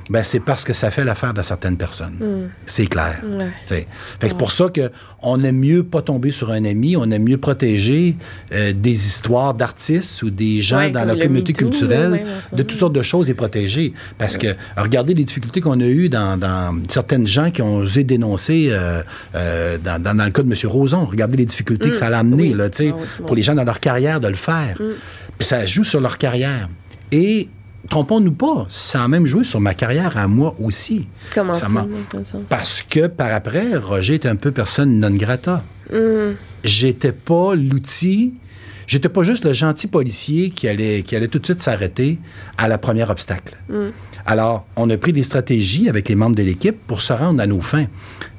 ben 0.09 0.23
c'est 0.23 0.39
parce 0.39 0.63
que 0.63 0.73
ça 0.73 0.89
fait 0.91 1.03
l'affaire 1.03 1.33
de 1.33 1.41
certaines 1.41 1.77
personnes. 1.77 2.49
C'est 2.65 2.87
clair. 2.87 3.21
Ouais. 3.25 3.51
Fait 3.65 3.83
que 4.21 4.27
C'est 4.29 4.37
pour 4.37 4.51
ça 4.51 4.67
qu'on 4.73 5.43
aime 5.43 5.57
mieux 5.59 5.83
pas 5.83 6.01
tomber 6.01 6.31
sur 6.31 6.49
un 6.51 6.63
ami, 6.65 6.95
on 6.95 7.09
aime 7.11 7.23
mieux 7.23 7.37
protéger 7.37 8.15
euh, 8.53 8.71
des 8.73 8.91
histoires 8.91 9.53
d'artistes 9.53 10.23
ou 10.23 10.29
des 10.29 10.61
gens 10.61 10.77
Ouais, 10.77 10.91
dans 10.91 11.05
la 11.05 11.15
communauté 11.15 11.53
MeToo, 11.53 11.65
culturelle, 11.69 12.23
de 12.53 12.63
toutes 12.63 12.77
sortes 12.79 12.93
de 12.93 13.01
choses 13.03 13.29
et 13.29 13.33
protéger. 13.33 13.93
Parce 14.17 14.37
que, 14.37 14.47
regardez 14.77 15.13
les 15.13 15.23
difficultés 15.23 15.59
qu'on 15.61 15.79
a 15.81 15.85
eues 15.85 16.09
dans, 16.09 16.37
dans 16.37 16.77
certaines 16.87 17.27
gens 17.27 17.51
qui 17.51 17.61
ont 17.61 17.77
osé 17.77 18.03
dénoncer 18.03 18.69
euh, 18.71 19.01
euh, 19.35 19.77
dans, 19.77 20.01
dans- 20.01 20.15
dans 20.15 20.25
le 20.25 20.31
cas 20.31 20.43
de 20.43 20.47
M. 20.51 20.55
Roson. 20.71 21.05
Regardez 21.05 21.37
les 21.37 21.45
difficultés 21.45 21.89
que 21.89 21.95
ça 21.95 22.07
a 22.07 22.17
amené, 22.17 22.49
oui. 22.49 22.53
là, 22.53 22.65
Ah 22.71 22.81
oui, 22.81 22.93
pour 23.25 23.35
les 23.35 23.41
gens 23.41 23.55
dans 23.55 23.63
leur 23.63 23.79
carrière 23.79 24.19
de 24.19 24.27
le 24.27 24.35
faire. 24.35 24.77
Puis 25.37 25.47
ça 25.47 25.65
joue 25.65 25.83
sur 25.83 25.99
leur 26.01 26.17
carrière. 26.17 26.69
Et, 27.11 27.49
trompons-nous 27.89 28.31
pas, 28.33 28.67
ça 28.69 29.03
a 29.03 29.07
même 29.07 29.25
joué 29.25 29.43
sur 29.43 29.59
ma 29.59 29.73
carrière 29.73 30.17
à 30.17 30.27
moi 30.27 30.55
aussi. 30.61 31.07
Comment 31.33 31.53
Ça 31.53 31.67
ça? 31.67 32.37
Parce 32.49 32.81
que 32.81 33.07
par 33.07 33.31
après, 33.33 33.75
Roger 33.77 34.15
était 34.15 34.29
un 34.29 34.35
peu 34.35 34.51
personne 34.51 34.99
non 34.99 35.11
grata. 35.11 35.63
Hum, 35.93 36.35
J'étais 36.63 37.11
pas 37.13 37.55
l'outil, 37.55 38.33
j'étais 38.87 39.09
pas 39.09 39.21
juste 39.23 39.45
le 39.45 39.53
gentil 39.53 39.87
policier 39.87 40.49
qui 40.49 40.67
allait, 40.67 41.03
qui 41.03 41.15
allait 41.15 41.27
tout 41.27 41.39
de 41.39 41.45
suite 41.45 41.61
s'arrêter 41.61 42.17
à 42.57 42.67
la 42.67 42.77
première 42.77 43.09
obstacle. 43.09 43.55
Alors, 44.25 44.65
on 44.75 44.89
a 44.89 44.97
pris 44.97 45.13
des 45.13 45.23
stratégies 45.23 45.87
avec 45.89 46.09
les 46.09 46.15
membres 46.15 46.35
de 46.35 46.43
l'équipe 46.43 46.77
pour 46.87 47.01
se 47.01 47.13
rendre 47.13 47.41
à 47.41 47.47
nos 47.47 47.61
fins. 47.61 47.85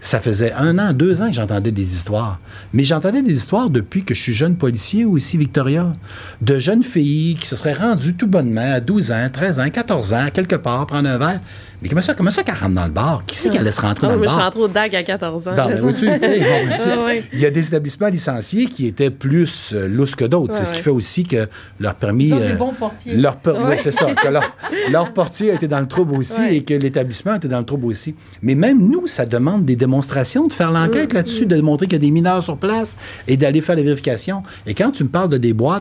Ça 0.00 0.20
faisait 0.20 0.52
un 0.52 0.78
an, 0.78 0.92
deux 0.92 1.22
ans 1.22 1.28
que 1.28 1.34
j'entendais 1.34 1.72
des 1.72 1.94
histoires. 1.94 2.40
Mais 2.72 2.84
j'entendais 2.84 3.22
des 3.22 3.32
histoires 3.32 3.70
depuis 3.70 4.04
que 4.04 4.14
je 4.14 4.20
suis 4.20 4.32
jeune 4.32 4.56
policier 4.56 5.04
aussi, 5.04 5.38
Victoria. 5.38 5.94
De 6.40 6.58
jeunes 6.58 6.82
filles 6.82 7.36
qui 7.36 7.46
se 7.46 7.56
seraient 7.56 7.74
rendues 7.74 8.14
tout 8.14 8.26
bonnement 8.26 8.74
à 8.74 8.80
12 8.80 9.12
ans, 9.12 9.28
13 9.32 9.60
ans, 9.60 9.70
14 9.70 10.12
ans, 10.12 10.28
quelque 10.32 10.56
part, 10.56 10.86
prendre 10.86 11.08
un 11.08 11.18
verre. 11.18 11.40
Mais 11.80 11.88
comment 11.88 12.00
ça, 12.02 12.14
comment 12.14 12.30
ça 12.30 12.42
qu'elle 12.42 12.56
rentre 12.56 12.74
dans 12.74 12.84
le 12.86 12.90
bar? 12.90 13.22
Qui 13.26 13.36
c'est 13.36 13.50
qui 13.50 13.58
allait 13.58 13.70
se 13.70 13.80
rentrer 13.80 14.06
Ah, 14.08 14.14
dans 14.14 14.16
le 14.16 14.24
je 14.24 14.28
suis 14.28 14.36
bar? 14.36 14.44
rentrée 14.46 14.60
au 14.62 14.68
DAG 14.68 14.96
à 14.96 15.02
14 15.04 15.46
ans. 15.48 15.54
Non, 15.54 15.68
mais 15.68 15.92
tu 15.92 16.00
sais, 16.00 16.18
Ouais, 16.40 17.04
ouais. 17.06 17.24
il 17.32 17.38
y 17.38 17.46
a 17.46 17.50
des 17.50 17.66
établissements 17.68 18.08
licenciés 18.08 18.66
qui 18.66 18.86
étaient 18.86 19.10
plus 19.10 19.72
euh, 19.72 19.86
lousses 19.86 20.16
que 20.16 20.24
d'autres. 20.24 20.52
Ouais, 20.54 20.58
c'est 20.58 20.64
ce 20.64 20.72
qui 20.74 20.82
fait 20.82 20.90
aussi 20.90 21.22
que 21.24 21.48
leur 21.78 21.94
permis. 21.94 22.26
Ils 22.28 22.34
ont 22.34 22.38
des 22.38 22.44
euh, 22.52 22.54
bons 22.56 22.72
portiers. 22.72 23.14
leur 23.16 23.36
per- 23.36 23.52
Ouais. 23.52 23.64
ouais, 23.64 23.78
c'est 23.78 23.92
ça. 23.92 24.12
Que 24.14 24.28
leur, 24.28 24.42
leur 24.90 25.12
portier 25.12 25.52
a 25.52 25.54
été 25.54 25.68
dans 25.68 25.80
le 25.80 25.86
trouble 25.86 26.16
aussi 26.16 26.40
Ouais. 26.40 26.56
et 26.56 26.64
que 26.64 26.74
l'établissement 26.74 27.34
était 27.36 27.48
dans 27.48 27.58
le 27.60 27.64
trouble 27.64 27.86
aussi. 27.86 28.14
Mais 28.42 28.54
même 28.56 28.78
nous, 28.88 29.06
ça 29.06 29.24
demande 29.24 29.64
des 29.64 29.76
démonstrations, 29.76 30.46
de 30.48 30.52
faire 30.52 30.70
Mm, 30.72 30.74
l'enquête 30.74 31.12
là-dessus, 31.12 31.46
de 31.46 31.60
montrer 31.60 31.86
qu'il 31.86 31.94
y 31.94 31.96
a 31.96 32.04
des 32.04 32.10
mineurs 32.10 32.42
sur 32.42 32.56
place 32.56 32.96
et 33.28 33.36
d'aller 33.36 33.60
faire 33.60 33.76
les 33.76 33.84
vérifications. 33.84 34.42
Et 34.66 34.74
quand 34.74 34.90
tu 34.90 35.04
me 35.04 35.08
parles 35.08 35.28
de 35.30 35.38
des 35.38 35.52
boîtes, 35.52 35.80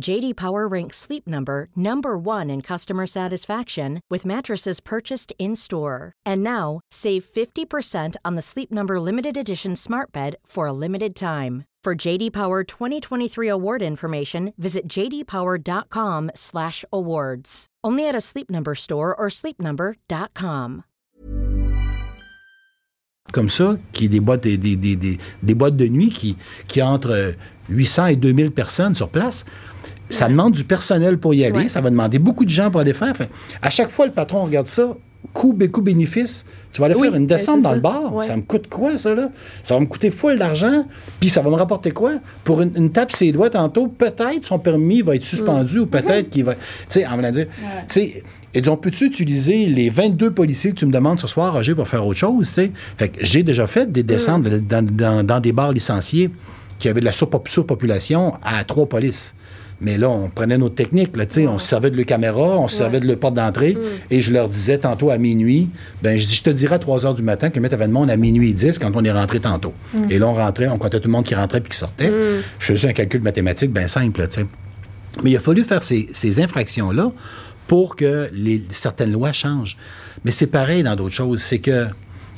JD 0.00 0.36
Power 0.36 0.66
ranks 0.68 0.98
Sleep 0.98 1.26
Number 1.26 1.68
number 1.74 2.18
1 2.18 2.50
in 2.50 2.60
customer 2.60 3.06
satisfaction 3.06 4.00
with 4.10 4.26
mattresses 4.26 4.80
purchased 4.80 5.32
in-store. 5.38 6.12
And 6.24 6.42
now, 6.42 6.80
save 6.90 7.24
50% 7.24 8.16
on 8.24 8.34
the 8.34 8.42
Sleep 8.42 8.70
Number 8.70 9.00
limited 9.00 9.36
edition 9.36 9.74
Smart 9.76 10.12
Bed 10.12 10.36
for 10.44 10.66
a 10.66 10.72
limited 10.72 11.16
time. 11.16 11.64
For 11.82 11.94
JD 11.94 12.32
Power 12.32 12.64
2023 12.64 13.48
award 13.48 13.80
information, 13.80 14.52
visit 14.58 14.88
jdpower.com/awards. 14.88 17.66
Only 17.84 18.08
at 18.08 18.16
a 18.16 18.20
Sleep 18.20 18.50
Number 18.50 18.74
store 18.74 19.14
or 19.14 19.28
sleepnumber.com. 19.28 20.82
Comme 23.32 23.48
ça, 23.48 23.76
qui 23.92 24.08
des 24.08 24.20
boîtes, 24.20 24.42
des, 24.42 24.56
des, 24.56 24.76
des, 24.76 25.18
des 25.42 25.54
boîtes 25.54 25.76
de 25.76 25.88
nuit 25.88 26.10
qui, 26.10 26.36
qui 26.68 26.82
entre 26.82 27.34
800 27.68 28.06
et 28.06 28.16
2000 28.16 28.52
personnes 28.52 28.94
sur 28.94 29.08
place. 29.08 29.44
Ça 30.08 30.28
demande 30.28 30.52
du 30.52 30.64
personnel 30.64 31.18
pour 31.18 31.34
y 31.34 31.44
aller. 31.44 31.56
Ouais. 31.58 31.68
Ça 31.68 31.80
va 31.80 31.90
demander 31.90 32.18
beaucoup 32.18 32.44
de 32.44 32.50
gens 32.50 32.70
pour 32.70 32.80
aller 32.80 32.92
faire. 32.94 33.10
Enfin, 33.10 33.26
à 33.62 33.70
chaque 33.70 33.90
fois, 33.90 34.06
le 34.06 34.12
patron 34.12 34.44
regarde 34.44 34.68
ça. 34.68 34.94
Coût, 35.32 35.58
coût 35.72 35.82
bénéfice. 35.82 36.46
Tu 36.72 36.80
vas 36.80 36.86
aller 36.86 36.94
Oui, 36.94 37.08
faire 37.08 37.16
une 37.16 37.26
ben, 37.26 37.36
descente 37.36 37.60
dans 37.60 37.70
ça. 37.70 37.74
le 37.74 37.80
bar. 37.80 38.14
Ouais. 38.14 38.24
Ça 38.24 38.36
me 38.36 38.42
coûte 38.42 38.68
quoi, 38.68 38.96
ça, 38.96 39.12
là? 39.14 39.30
Ça 39.64 39.74
va 39.74 39.80
me 39.80 39.86
coûter 39.86 40.10
full 40.12 40.38
d'argent. 40.38 40.86
Puis 41.20 41.28
ça 41.30 41.42
va 41.42 41.50
me 41.50 41.56
rapporter 41.56 41.90
quoi? 41.90 42.12
Pour 42.44 42.62
une, 42.62 42.70
une 42.76 42.90
tape 42.92 43.10
ses 43.10 43.32
doigts 43.32 43.50
tantôt, 43.50 43.88
peut-être 43.88 44.44
son 44.46 44.60
permis 44.60 45.02
va 45.02 45.16
être 45.16 45.24
suspendu 45.24 45.80
ou 45.80 45.86
peut-être 45.86 46.30
qu'il 46.30 46.44
va. 46.44 46.54
Tu 46.54 46.60
sais, 46.88 47.06
en 47.06 47.16
voulant 47.16 47.32
dire. 47.32 47.46
Tu 47.48 47.64
sais, 47.88 48.22
et 48.54 48.60
disons, 48.60 48.76
peux-tu 48.76 49.04
utiliser 49.06 49.66
les 49.66 49.90
22 49.90 50.30
policiers 50.30 50.70
que 50.70 50.76
tu 50.76 50.86
me 50.86 50.92
demandes 50.92 51.18
ce 51.20 51.26
soir, 51.26 51.52
Roger, 51.52 51.74
pour 51.74 51.88
faire 51.88 52.06
autre 52.06 52.18
chose? 52.20 52.48
tu 52.48 52.54
sais? 52.54 52.72
Fait 52.96 53.08
que 53.08 53.18
j'ai 53.24 53.42
déjà 53.42 53.66
fait 53.66 53.90
des 53.90 54.04
descentes 54.04 54.44
dans, 54.44 54.82
dans- 54.86 55.26
dans 55.26 55.40
des 55.40 55.52
bars 55.52 55.72
licenciés 55.72 56.30
qui 56.78 56.88
avaient 56.88 57.00
de 57.00 57.04
la 57.06 57.10
surpop- 57.12 57.48
surpopulation 57.48 58.34
à 58.44 58.62
trois 58.64 58.86
polices. 58.88 59.34
Mais 59.80 59.98
là, 59.98 60.08
on 60.08 60.28
prenait 60.28 60.56
notre 60.56 60.74
technique, 60.74 61.16
là, 61.16 61.26
tu 61.26 61.34
sais, 61.34 61.46
on 61.46 61.58
se 61.58 61.68
servait 61.68 61.90
de 61.90 61.96
leur 61.96 62.06
caméra, 62.06 62.58
on 62.58 62.66
se 62.66 62.76
servait 62.76 63.00
de 63.00 63.06
leur 63.06 63.18
porte 63.18 63.34
d'entrée, 63.34 63.76
et 64.10 64.20
je 64.22 64.32
leur 64.32 64.48
disais 64.48 64.78
tantôt 64.78 65.10
à 65.10 65.18
minuit, 65.18 65.68
ben 66.02 66.18
je 66.18 66.26
dis, 66.26 66.34
je 66.36 66.42
te 66.42 66.50
dirai 66.50 66.76
à 66.76 66.78
3 66.78 67.04
heures 67.04 67.14
du 67.14 67.22
matin 67.22 67.50
que 67.50 67.60
mettre 67.60 67.74
avait 67.74 67.86
de 67.86 67.92
monde 67.92 68.10
à 68.10 68.16
minuit 68.16 68.50
et 68.50 68.54
10 68.54 68.78
quand 68.78 68.90
on 68.94 69.04
est 69.04 69.12
rentré 69.12 69.38
tantôt. 69.40 69.74
Et 70.08 70.18
là, 70.18 70.28
on 70.28 70.34
rentrait, 70.34 70.68
on 70.68 70.78
comptait 70.78 70.98
tout 71.00 71.08
le 71.08 71.12
monde 71.12 71.24
qui 71.24 71.34
rentrait 71.34 71.60
puis 71.60 71.70
qui 71.70 71.76
sortait. 71.76 72.12
Je 72.58 72.72
faisais 72.72 72.88
un 72.88 72.92
calcul 72.92 73.20
mathématique 73.20 73.72
bien 73.72 73.88
simple, 73.88 74.20
là, 74.20 74.28
tu 74.28 74.40
sais. 74.40 74.46
Mais 75.22 75.30
il 75.30 75.36
a 75.36 75.40
fallu 75.40 75.64
faire 75.64 75.82
ces, 75.82 76.08
ces 76.12 76.40
infractions-là 76.40 77.10
pour 77.66 77.96
que 77.96 78.28
les, 78.32 78.62
certaines 78.70 79.12
lois 79.12 79.32
changent. 79.32 79.76
Mais 80.24 80.30
c'est 80.30 80.46
pareil 80.46 80.82
dans 80.82 80.94
d'autres 80.96 81.14
choses. 81.14 81.40
C'est 81.42 81.58
que 81.58 81.86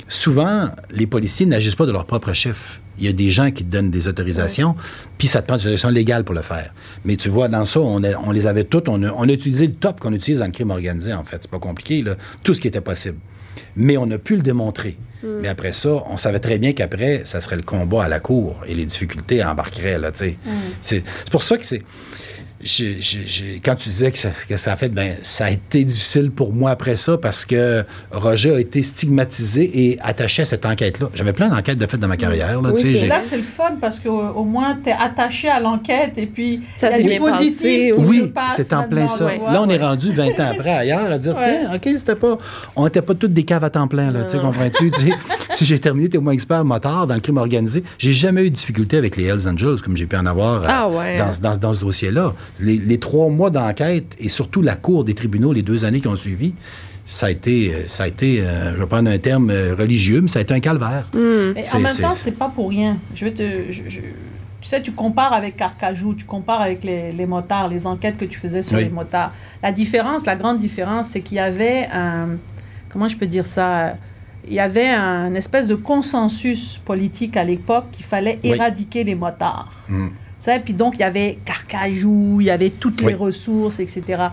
souvent, 0.09 0.69
les 0.91 1.07
policiers 1.07 1.45
n'agissent 1.45 1.75
pas 1.75 1.85
de 1.85 1.93
leur 1.93 2.05
propre 2.05 2.33
chef. 2.33 2.81
Il 2.97 3.05
y 3.05 3.07
a 3.07 3.13
des 3.13 3.31
gens 3.31 3.49
qui 3.51 3.63
te 3.63 3.71
donnent 3.71 3.91
des 3.91 4.09
autorisations, 4.09 4.75
puis 5.17 5.29
ça 5.29 5.41
te 5.41 5.47
prend 5.47 5.55
des 5.55 5.61
autorisations 5.61 5.87
légales 5.89 6.25
pour 6.25 6.35
le 6.35 6.41
faire. 6.41 6.73
Mais 7.05 7.15
tu 7.15 7.29
vois, 7.29 7.47
dans 7.47 7.63
ça, 7.63 7.79
on, 7.79 8.03
a- 8.03 8.17
on 8.25 8.31
les 8.31 8.45
avait 8.45 8.65
toutes. 8.65 8.89
On 8.89 9.01
a, 9.03 9.11
on 9.13 9.23
a 9.23 9.31
utilisé 9.31 9.67
le 9.67 9.73
top 9.73 10.01
qu'on 10.01 10.11
utilise 10.11 10.39
dans 10.39 10.45
le 10.47 10.51
crime 10.51 10.69
organisé, 10.71 11.13
en 11.13 11.23
fait. 11.23 11.37
C'est 11.41 11.51
pas 11.51 11.59
compliqué, 11.59 12.01
là. 12.01 12.17
Tout 12.43 12.53
ce 12.53 12.59
qui 12.59 12.67
était 12.67 12.81
possible. 12.81 13.17
Mais 13.77 13.95
on 13.95 14.09
a 14.11 14.17
pu 14.17 14.35
le 14.35 14.41
démontrer. 14.41 14.97
Mais 15.41 15.49
après 15.49 15.73
ça, 15.73 16.03
on 16.09 16.15
savait 16.15 16.39
très 16.39 16.59
bien 16.59 16.71
qu'après, 16.71 17.23
ça 17.25 17.41
serait 17.41 17.57
le 17.57 17.61
combat 17.61 18.05
à 18.05 18.07
la 18.07 18.19
cour 18.21 18.55
et 18.65 18.73
les 18.73 18.85
difficultés 18.85 19.43
embarqueraient, 19.43 19.99
là, 19.99 20.11
tu 20.13 20.19
sais. 20.19 20.37
C'est 20.81 21.03
c'est 21.19 21.29
pour 21.31 21.43
ça 21.43 21.57
que 21.57 21.65
c'est 21.65 21.83
quand 23.63 23.75
tu 23.75 23.89
disais 23.89 24.11
que 24.11 24.17
ça, 24.17 24.29
que 24.47 24.57
ça 24.57 24.73
a 24.73 24.77
fait, 24.77 24.89
ben, 24.89 25.15
ça 25.21 25.45
a 25.45 25.51
été 25.51 25.83
difficile 25.83 26.29
pour 26.31 26.51
moi 26.53 26.71
après 26.71 26.95
ça 26.95 27.17
parce 27.17 27.45
que 27.45 27.83
Roger 28.11 28.55
a 28.55 28.59
été 28.59 28.81
stigmatisé 28.83 29.69
et 29.91 29.99
attaché 30.01 30.41
à 30.41 30.45
cette 30.45 30.65
enquête-là. 30.65 31.09
J'avais 31.13 31.33
plein 31.33 31.49
d'enquêtes 31.49 31.77
de 31.77 31.85
fait 31.85 31.97
dans 31.97 32.07
ma 32.07 32.17
carrière. 32.17 32.61
Là, 32.61 32.71
Oui, 32.73 32.79
c'est 32.81 32.93
j'ai- 32.95 33.07
Là, 33.07 33.21
c'est 33.21 33.37
le 33.37 33.43
fun 33.43 33.75
parce 33.79 33.99
qu'au 33.99 34.19
au 34.19 34.43
moins, 34.43 34.77
tu 34.83 34.89
es 34.89 34.93
attaché 34.93 35.47
à 35.49 35.59
l'enquête 35.59 36.13
et 36.17 36.25
puis 36.25 36.61
Ça 36.77 36.87
y 36.89 36.91
s'est 36.91 36.95
a 36.97 37.01
du 37.01 37.07
bien 37.07 37.19
positif 37.19 37.55
passé, 37.57 37.91
qui 37.95 38.03
se 38.03 38.07
Oui, 38.07 38.27
passe 38.33 38.53
c'est 38.55 38.73
en 38.73 38.83
plein 38.83 39.07
ça. 39.07 39.25
Là, 39.25 39.61
on 39.61 39.69
est 39.69 39.77
rendu 39.77 40.11
20 40.11 40.39
ans 40.39 40.51
après 40.51 40.71
ailleurs 40.73 41.11
à 41.11 41.17
dire, 41.17 41.35
Ouais. 41.35 41.41
tiens, 41.61 41.73
OK, 41.75 41.97
c'était 41.97 42.15
pas. 42.15 42.37
On 42.75 42.83
n'était 42.85 43.01
pas 43.01 43.13
toutes 43.15 43.33
des 43.33 43.43
caves 43.43 43.63
à 43.63 43.69
temps 43.69 43.87
plein, 43.87 44.11
là. 44.11 44.23
Comprends-tu? 44.23 44.91
Si 45.51 45.65
j'ai 45.65 45.79
terminé 45.79 46.09
témoin 46.09 46.31
expert 46.33 46.63
motard 46.63 47.07
dans 47.07 47.15
le 47.15 47.21
crime 47.21 47.37
organisé, 47.37 47.83
j'ai 47.97 48.13
jamais 48.13 48.45
eu 48.45 48.49
de 48.51 48.55
difficulté 48.55 48.97
avec 48.97 49.17
les 49.17 49.25
Hells 49.25 49.47
Angels 49.47 49.81
comme 49.83 49.97
j'ai 49.97 50.05
pu 50.05 50.15
en 50.15 50.25
avoir 50.27 50.61
euh, 50.61 50.67
Ah 50.69 50.87
ouais. 50.87 51.17
dans, 51.17 51.31
dans- 51.41 51.57
dans 51.57 51.73
ce 51.73 51.79
dossier-là. 51.79 52.33
Les, 52.59 52.77
les 52.77 52.97
trois 52.99 53.29
mois 53.29 53.49
d'enquête 53.49 54.15
et 54.19 54.29
surtout 54.29 54.61
la 54.61 54.75
cour 54.75 55.03
des 55.03 55.13
tribunaux, 55.13 55.53
les 55.53 55.61
deux 55.61 55.85
années 55.85 56.01
qui 56.01 56.07
ont 56.07 56.15
suivi, 56.15 56.53
ça 57.05 57.27
a 57.27 57.31
été, 57.31 57.73
euh, 57.73 57.87
ça 57.87 58.03
a 58.03 58.07
été 58.07 58.41
euh, 58.41 58.73
je 58.75 58.79
vais 58.79 58.85
prendre 58.85 59.09
un 59.09 59.17
terme 59.17 59.49
euh, 59.49 59.73
religieux, 59.77 60.21
mais 60.21 60.27
ça 60.27 60.39
a 60.39 60.41
été 60.41 60.53
un 60.53 60.59
calvaire. 60.59 61.09
Mais 61.13 61.63
C'est- 61.63 61.77
en 61.77 61.79
même 61.79 61.95
temps, 61.95 62.11
c'est- 62.11 62.31
pas 62.31 62.49
pour 62.53 62.69
rien. 62.69 62.97
Je 63.15 63.25
vais 63.25 63.31
te, 63.31 63.43
je- 63.71 63.89
je- 63.89 63.99
tu 64.61 64.67
sais, 64.67 64.81
tu 64.81 64.91
compares 64.91 65.31
avec 65.33 65.55
Carcajou, 65.55 66.13
tu 66.13 66.25
compares 66.25 66.61
avec 66.61 66.83
les, 66.83 67.11
les 67.13 67.25
motards, 67.25 67.69
les 67.69 67.87
enquêtes 67.87 68.17
que 68.17 68.25
tu 68.25 68.37
faisais 68.37 68.61
sur 68.61 68.77
Oui. 68.77 68.83
les 68.83 68.89
motards. 68.89 69.31
La 69.63 69.71
différence, 69.71 70.25
la 70.25 70.35
grande 70.35 70.57
différence, 70.59 71.07
c'est 71.09 71.21
qu'il 71.21 71.37
y 71.37 71.39
avait 71.39 71.87
un, 71.93 72.37
comment 72.89 73.07
je 73.07 73.15
peux 73.15 73.25
dire 73.27 73.45
ça, 73.45 73.95
il 74.45 74.53
y 74.53 74.59
avait 74.59 74.89
un 74.89 75.33
espèce 75.33 75.65
de 75.65 75.75
consensus 75.75 76.79
politique 76.83 77.37
à 77.37 77.43
l'époque 77.45 77.85
qu'il 77.91 78.05
fallait 78.05 78.37
Oui. 78.43 78.49
éradiquer 78.51 79.03
les 79.05 79.15
motards. 79.15 79.71
Mm. 79.87 80.07
Sais, 80.39 80.59
puis 80.61 80.73
donc, 80.73 80.93
il 80.95 81.01
y 81.01 81.03
avait 81.03 81.37
Carcajou, 81.43 82.37
il 82.39 82.45
y 82.45 82.49
avait 82.49 82.69
toutes 82.69 83.01
les 83.01 83.07
Oui. 83.07 83.13
ressources, 83.13 83.79
etc. 83.79 84.01
Mais 84.07 84.23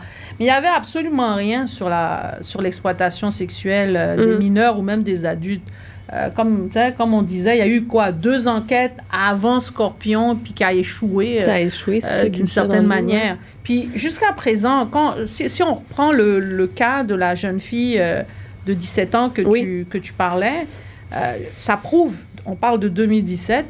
il 0.41 0.45
n'y 0.45 0.51
avait 0.51 0.69
absolument 0.69 1.35
rien 1.35 1.67
sur 1.67 1.89
la 1.89 2.39
sur 2.43 2.63
l'exploitation 2.63 3.31
sexuelle 3.33 3.97
euh, 3.97 4.17
des 4.17 4.35
Mm. 4.37 4.39
mineurs 4.39 4.79
ou 4.79 4.83
même 4.83 5.03
des 5.03 5.27
adultes. 5.27 5.67
Euh, 6.13 6.31
comme, 6.31 6.69
tu 6.69 6.75
sais, 6.75 6.95
comme 6.97 7.13
on 7.15 7.23
disait, 7.23 7.57
il 7.57 7.59
y 7.59 7.63
a 7.63 7.67
eu 7.67 7.83
quoi? 7.83 8.13
Deux 8.13 8.47
enquêtes 8.47 8.95
avant 9.13 9.59
Scorpion, 9.59 10.37
puis 10.37 10.53
qui 10.53 10.63
a 10.63 10.73
échoué. 10.73 11.39
euh, 11.41 11.45
Ça 11.45 11.55
a 11.55 11.61
échoué, 11.61 12.01
c'est 12.01 12.27
euh, 12.27 12.29
d'une 12.29 12.47
certaine 12.47 12.87
manière. 12.87 13.39
Puis 13.65 13.91
jusqu'à 13.97 14.33
présent, 14.33 14.87
quand, 14.89 15.17
si, 15.27 15.49
si 15.49 15.65
on 15.65 15.75
reprend 15.75 16.13
le, 16.13 16.39
le 16.39 16.67
cas 16.69 17.03
de 17.03 17.17
la 17.17 17.35
jeune 17.35 17.61
fille 17.61 17.97
euh, 17.99 18.23
de 18.67 18.75
17 18.75 19.15
ans 19.17 19.31
que, 19.31 19.43
Oui. 19.43 19.63
tu, 19.63 19.87
que 19.91 19.99
tu 19.99 20.13
parlais, 20.13 20.69
euh, 21.13 21.39
ça 21.57 21.77
prouve, 21.77 22.19
on 22.45 22.55
parle 22.55 22.79
de 22.79 22.89
2017, 22.89 23.67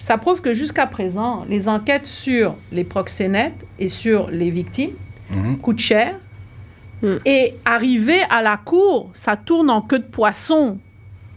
ça 0.00 0.18
prouve 0.18 0.40
que 0.40 0.52
jusqu'à 0.52 0.86
présent, 0.88 1.44
les 1.48 1.68
enquêtes 1.68 2.06
sur 2.06 2.56
les 2.72 2.82
proxénètes 2.84 3.64
et 3.78 3.86
sur 3.88 4.28
les 4.30 4.50
victimes 4.50 4.96
Mhm. 5.30 5.58
coûtent 5.58 5.78
cher. 5.78 6.16
Mm. 7.02 7.16
Et 7.24 7.54
arriver 7.64 8.20
à 8.30 8.42
la 8.42 8.56
cour, 8.56 9.10
ça 9.14 9.36
tourne 9.36 9.70
en 9.70 9.80
queue 9.82 10.00
de 10.00 10.04
poisson. 10.04 10.78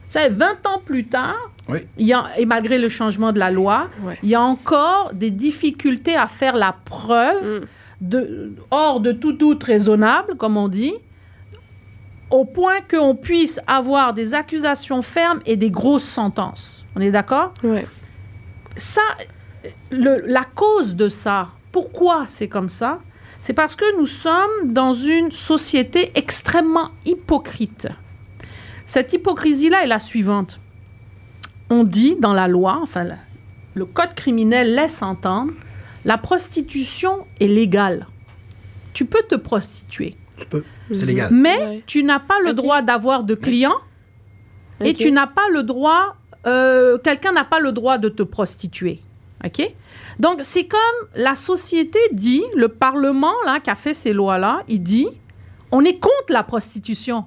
Tu 0.08 0.14
sais, 0.14 0.30
20 0.30 0.66
ans 0.66 0.82
plus 0.84 1.06
tard, 1.06 1.36
Oui. 1.70 1.80
il 1.98 2.08
y 2.08 2.14
a, 2.14 2.30
et 2.38 2.46
malgré 2.46 2.78
le 2.80 2.90
changement 2.90 3.32
de 3.32 3.40
la 3.40 3.52
loi, 3.52 3.90
Ouais. 4.02 4.18
il 4.24 4.30
y 4.30 4.36
a 4.36 4.42
encore 4.42 5.12
des 5.14 5.30
difficultés 5.32 6.16
à 6.16 6.28
faire 6.28 6.56
la 6.56 6.76
preuve, 6.86 7.62
Mm. 7.62 7.66
de, 8.10 8.54
hors 8.72 9.00
de 9.00 9.12
tout 9.12 9.32
doute 9.34 9.64
raisonnable, 9.64 10.36
comme 10.38 10.58
on 10.58 10.68
dit, 10.68 10.94
au 12.30 12.46
point 12.46 12.82
qu'on 12.90 13.16
puisse 13.16 13.60
avoir 13.68 14.14
des 14.14 14.34
accusations 14.34 15.02
fermes 15.02 15.40
et 15.46 15.56
des 15.56 15.70
grosses 15.70 16.04
sentences. 16.04 16.86
On 16.96 17.02
est 17.02 17.12
d'accord? 17.12 17.54
Ouais. 17.64 17.86
Ça, 18.76 19.02
le- 19.92 20.24
la 20.26 20.44
cause 20.44 20.96
de 20.96 21.10
ça, 21.10 21.50
pourquoi 21.72 22.26
c'est 22.28 22.48
comme 22.48 22.70
ça 22.70 23.00
C'est 23.42 23.54
parce 23.54 23.76
que 23.76 23.98
nous 23.98 24.06
sommes 24.06 24.72
dans 24.74 24.94
une 24.94 25.32
société 25.32 26.12
extrêmement 26.16 26.90
hypocrite. 27.06 27.88
Cette 28.86 29.14
hypocrisie-là 29.14 29.84
est 29.84 29.88
la 29.88 30.00
suivante. 30.00 30.60
On 31.70 31.84
dit 31.84 32.16
dans 32.20 32.34
la 32.34 32.48
loi, 32.48 32.80
enfin 32.82 33.06
le- 33.76 33.86
code 33.86 34.14
criminel 34.14 34.76
laisse 34.76 35.02
entendre, 35.02 35.54
la 36.06 36.18
prostitution 36.18 37.26
est 37.40 37.48
légale. 37.48 38.08
Tu 38.94 39.06
peux 39.06 39.24
te 39.28 39.36
prostituer, 39.36 40.16
Tu 40.38 40.46
peux. 40.46 40.64
C'est 40.94 41.06
légal. 41.06 41.30
mais 41.32 41.58
Ouais. 41.58 41.84
tu 41.88 42.04
n'as 42.04 42.20
pas 42.20 42.40
le 42.46 42.54
droit 42.54 42.82
d'avoir 42.82 43.24
de 43.24 43.34
clients 43.36 43.80
et 44.82 44.94
tu 44.94 45.12
n'as 45.12 45.28
pas 45.28 45.48
le 45.52 45.64
droit, 45.64 46.16
euh, 46.48 46.98
quelqu'un 46.98 47.32
n'a 47.32 47.44
pas 47.44 47.60
le 47.60 47.72
droit 47.72 47.98
de 47.98 48.10
te 48.10 48.24
prostituer. 48.24 49.00
OK? 49.46 49.62
Donc, 50.20 50.40
c'est 50.42 50.66
comme 50.66 50.80
la 51.16 51.36
société 51.36 52.00
dit, 52.12 52.44
le 52.56 52.68
Parlement 52.70 53.34
là, 53.46 53.60
qui 53.60 53.70
a 53.70 53.76
fait 53.76 53.94
ces 53.94 54.14
lois-là, 54.14 54.64
il 54.68 54.82
dit, 54.82 55.08
on 55.72 55.84
est 55.84 56.00
contre 56.00 56.30
la 56.30 56.44
prostitution. 56.44 57.26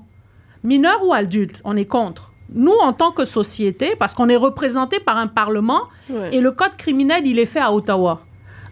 Mineur 0.65 1.05
ou 1.05 1.13
adulte, 1.13 1.61
on 1.65 1.77
est 1.77 1.85
contre. 1.87 2.33
Nous, 2.53 2.73
en 2.81 2.93
tant 2.93 3.11
que 3.13 3.25
société, 3.25 3.97
parce 3.99 4.15
qu'on 4.15 4.29
est 4.29 4.37
représenté 4.37 5.01
par 5.01 5.17
un 5.17 5.27
Parlement, 5.27 5.83
Ouais. 6.09 6.31
et 6.35 6.41
le 6.41 6.53
code 6.53 6.77
criminel, 6.77 7.27
il 7.27 7.39
est 7.39 7.47
fait 7.47 7.61
à 7.61 7.73
Ottawa. 7.73 8.23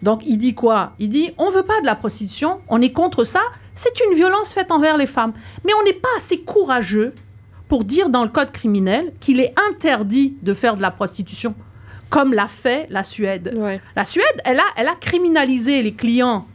Donc, 0.01 0.21
il 0.25 0.37
dit 0.37 0.53
quoi? 0.55 0.93
Il 0.99 1.09
dit, 1.09 1.31
on 1.37 1.49
veut 1.51 1.63
pas 1.63 1.81
de 1.81 1.85
la 1.85 1.95
prostitution, 1.95 2.61
on 2.69 2.81
est 2.81 2.91
contre 2.91 3.23
ça, 3.25 3.41
c'est 3.73 3.93
une 4.09 4.15
violence 4.15 4.53
faite 4.53 4.71
envers 4.71 4.97
les 4.97 5.07
femmes. 5.07 5.33
Mais 5.65 5.73
on 5.79 5.83
n'est 5.83 5.93
pas 5.93 6.07
assez 6.17 6.39
courageux 6.41 7.13
pour 7.67 7.83
dire 7.83 8.09
dans 8.09 8.23
le 8.23 8.29
code 8.29 8.51
criminel 8.51 9.11
qu'il 9.19 9.39
est 9.39 9.53
interdit 9.71 10.35
de 10.41 10.53
faire 10.53 10.75
de 10.75 10.81
la 10.81 10.91
prostitution, 10.91 11.55
comme 12.09 12.33
l'a 12.33 12.47
fait 12.47 12.87
la 12.89 13.03
Suède. 13.03 13.53
Ouais. 13.55 13.81
La 13.95 14.05
Suède, 14.05 14.25
elle 14.43 14.59
a, 14.59 14.65
elle 14.77 14.87
a 14.87 14.95
criminalisé 14.95 15.81
les 15.81 15.93
clients 15.93 16.45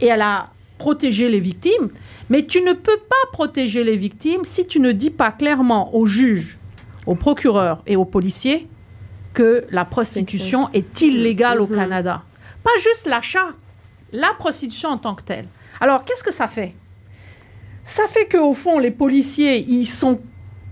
et 0.00 0.06
elle 0.06 0.22
a 0.22 0.50
protégé 0.78 1.28
les 1.28 1.40
victimes, 1.40 1.90
mais 2.30 2.46
tu 2.46 2.62
ne 2.62 2.72
peux 2.72 2.96
pas 2.96 3.30
protéger 3.32 3.84
les 3.84 3.96
victimes 3.96 4.44
si 4.44 4.66
tu 4.66 4.80
ne 4.80 4.92
dis 4.92 5.10
pas 5.10 5.30
clairement 5.30 5.94
aux 5.94 6.06
juges, 6.06 6.58
aux 7.06 7.14
procureurs 7.14 7.82
et 7.86 7.96
aux 7.96 8.04
policiers 8.06 8.66
que 9.34 9.64
la 9.70 9.84
prostitution 9.84 10.68
est 10.72 11.00
illégale 11.02 11.60
au 11.60 11.66
Mhm. 11.66 11.76
Canada. 11.76 12.22
Pas 12.64 12.70
juste 12.82 13.06
l'achat, 13.06 13.50
la 14.12 14.32
prostitution 14.38 14.88
en 14.88 14.98
tant 14.98 15.14
que 15.14 15.22
telle. 15.22 15.46
Alors, 15.80 16.04
qu'est-ce 16.04 16.24
que 16.24 16.32
ça 16.32 16.48
fait? 16.48 16.74
Ça 17.84 18.02
fait 18.08 18.26
qu'au 18.26 18.54
fond, 18.54 18.78
les 18.78 18.90
policiers, 18.90 19.64
ils 19.68 19.86
sont 19.86 20.20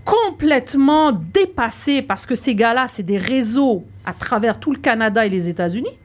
complètement 0.09 1.13
dépassés 1.13 2.01
parce 2.01 2.25
que 2.25 2.35
ces 2.35 2.55
gars-là, 2.55 2.89
c'est 2.89 3.03
des 3.03 3.19
réseaux 3.19 3.85
à 4.07 4.15
travers 4.15 4.59
tout 4.59 4.73
le 4.73 4.79
Canada 4.79 5.27
et 5.27 5.29
les 5.29 5.51
États-Unis. 5.51 5.99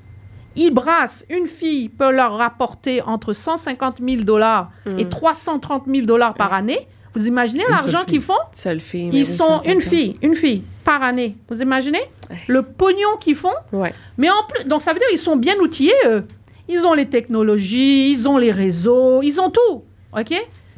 Ils 0.58 0.72
brassent, 0.72 1.26
une 1.30 1.46
fille 1.48 1.88
peut 1.88 2.12
leur 2.12 2.38
rapporter 2.38 3.02
entre 3.02 3.32
150 3.32 4.00
000 4.06 4.24
dollars 4.24 4.72
et 4.98 5.08
330 5.08 5.86
000 5.88 6.06
dollars 6.06 6.34
par 6.34 6.54
année. 6.54 6.88
Vous 7.16 7.28
imaginez 7.28 7.64
l'argent 7.70 8.04
qu'ils 8.06 8.22
font? 8.22 8.34
Seule 8.52 8.82
fille. 8.82 9.10
Ils 9.14 9.26
sont 9.26 9.62
une 9.64 9.80
fille, 9.80 10.18
une 10.22 10.36
fille 10.36 10.64
par 10.84 11.02
année. 11.02 11.38
Vous 11.48 11.62
imaginez? 11.62 12.02
Le 12.48 12.62
pognon 12.62 13.18
qu'ils 13.20 13.36
font? 13.36 13.54
Ouais. 13.72 13.94
mais 14.18 14.30
en 14.30 14.44
plus, 14.50 14.66
donc 14.66 14.82
ça 14.82 14.92
veut 14.92 15.00
dire 15.00 15.08
qu'ils 15.08 15.18
sont 15.20 15.38
bien 15.38 15.56
outillés, 15.60 15.94
eux. 16.08 16.26
Ils 16.68 16.86
ont 16.86 16.94
les 16.94 17.08
technologies, 17.08 18.12
ils 18.12 18.28
ont 18.28 18.38
les 18.38 18.52
réseaux, 18.52 19.22
ils 19.22 19.40
ont 19.40 19.50
tout. 19.50 19.84
OK? 20.18 20.34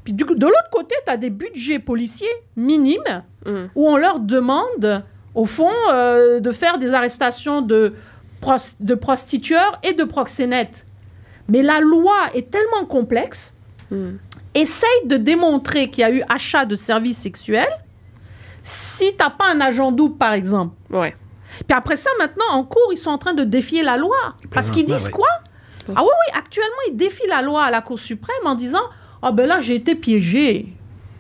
Puis 0.06 0.14
du 0.14 0.24
coup, 0.26 0.36
de 0.36 0.46
l'autre 0.46 0.70
côté, 0.72 0.96
tu 1.06 1.12
as 1.12 1.18
des 1.18 1.30
budgets 1.30 1.80
policiers 1.80 2.30
minimes 2.56 3.24
Mm. 3.46 3.66
où 3.76 3.88
on 3.90 3.98
leur 3.98 4.20
demande, 4.20 5.04
au 5.36 5.46
fond, 5.46 5.70
euh, 5.92 6.40
de 6.40 6.52
faire 6.52 6.78
des 6.78 6.94
arrestations 6.94 7.62
de, 7.62 7.94
pros- 8.42 8.76
de 8.80 8.96
prostitueurs 8.96 9.80
et 9.84 9.94
de 9.94 10.04
proxénètes. 10.04 10.86
Mais 11.50 11.62
la 11.62 11.80
loi 11.82 12.16
est 12.34 12.50
tellement 12.50 12.86
complexe, 12.86 13.54
Mm. 13.92 14.14
essaye 14.56 15.06
de 15.06 15.18
démontrer 15.18 15.90
qu'il 15.92 16.02
y 16.02 16.06
a 16.06 16.12
eu 16.12 16.24
achat 16.30 16.66
de 16.66 16.76
services 16.76 17.18
sexuels 17.20 17.68
si 18.64 19.12
tu 19.12 19.18
n'as 19.24 19.30
pas 19.30 19.46
un 19.52 19.62
agent 19.62 19.92
double, 19.92 20.18
par 20.18 20.34
exemple. 20.34 20.74
Ouais. 20.90 21.16
Puis 21.68 21.78
après 21.78 21.96
ça, 21.98 22.10
maintenant, 22.20 22.46
en 22.52 22.64
cours, 22.64 22.90
ils 22.92 22.98
sont 22.98 23.12
en 23.12 23.18
train 23.20 23.34
de 23.34 23.44
défier 23.44 23.84
la 23.84 23.98
loi. 23.98 24.18
Parce 24.52 24.72
qu'ils 24.72 24.86
disent 24.86 25.10
quoi? 25.10 25.28
Ah 25.90 26.02
oui, 26.02 26.10
oui, 26.10 26.38
actuellement, 26.40 26.82
ils 26.90 26.96
défient 26.98 27.28
la 27.30 27.42
loi 27.44 27.64
à 27.64 27.70
la 27.70 27.82
Cour 27.82 28.00
suprême 28.00 28.36
en 28.46 28.56
disant 28.56 28.82
Ah 29.28 29.32
ben 29.32 29.48
là, 29.48 29.60
j'ai 29.60 29.74
été 29.76 29.96
piégé. 29.96 30.68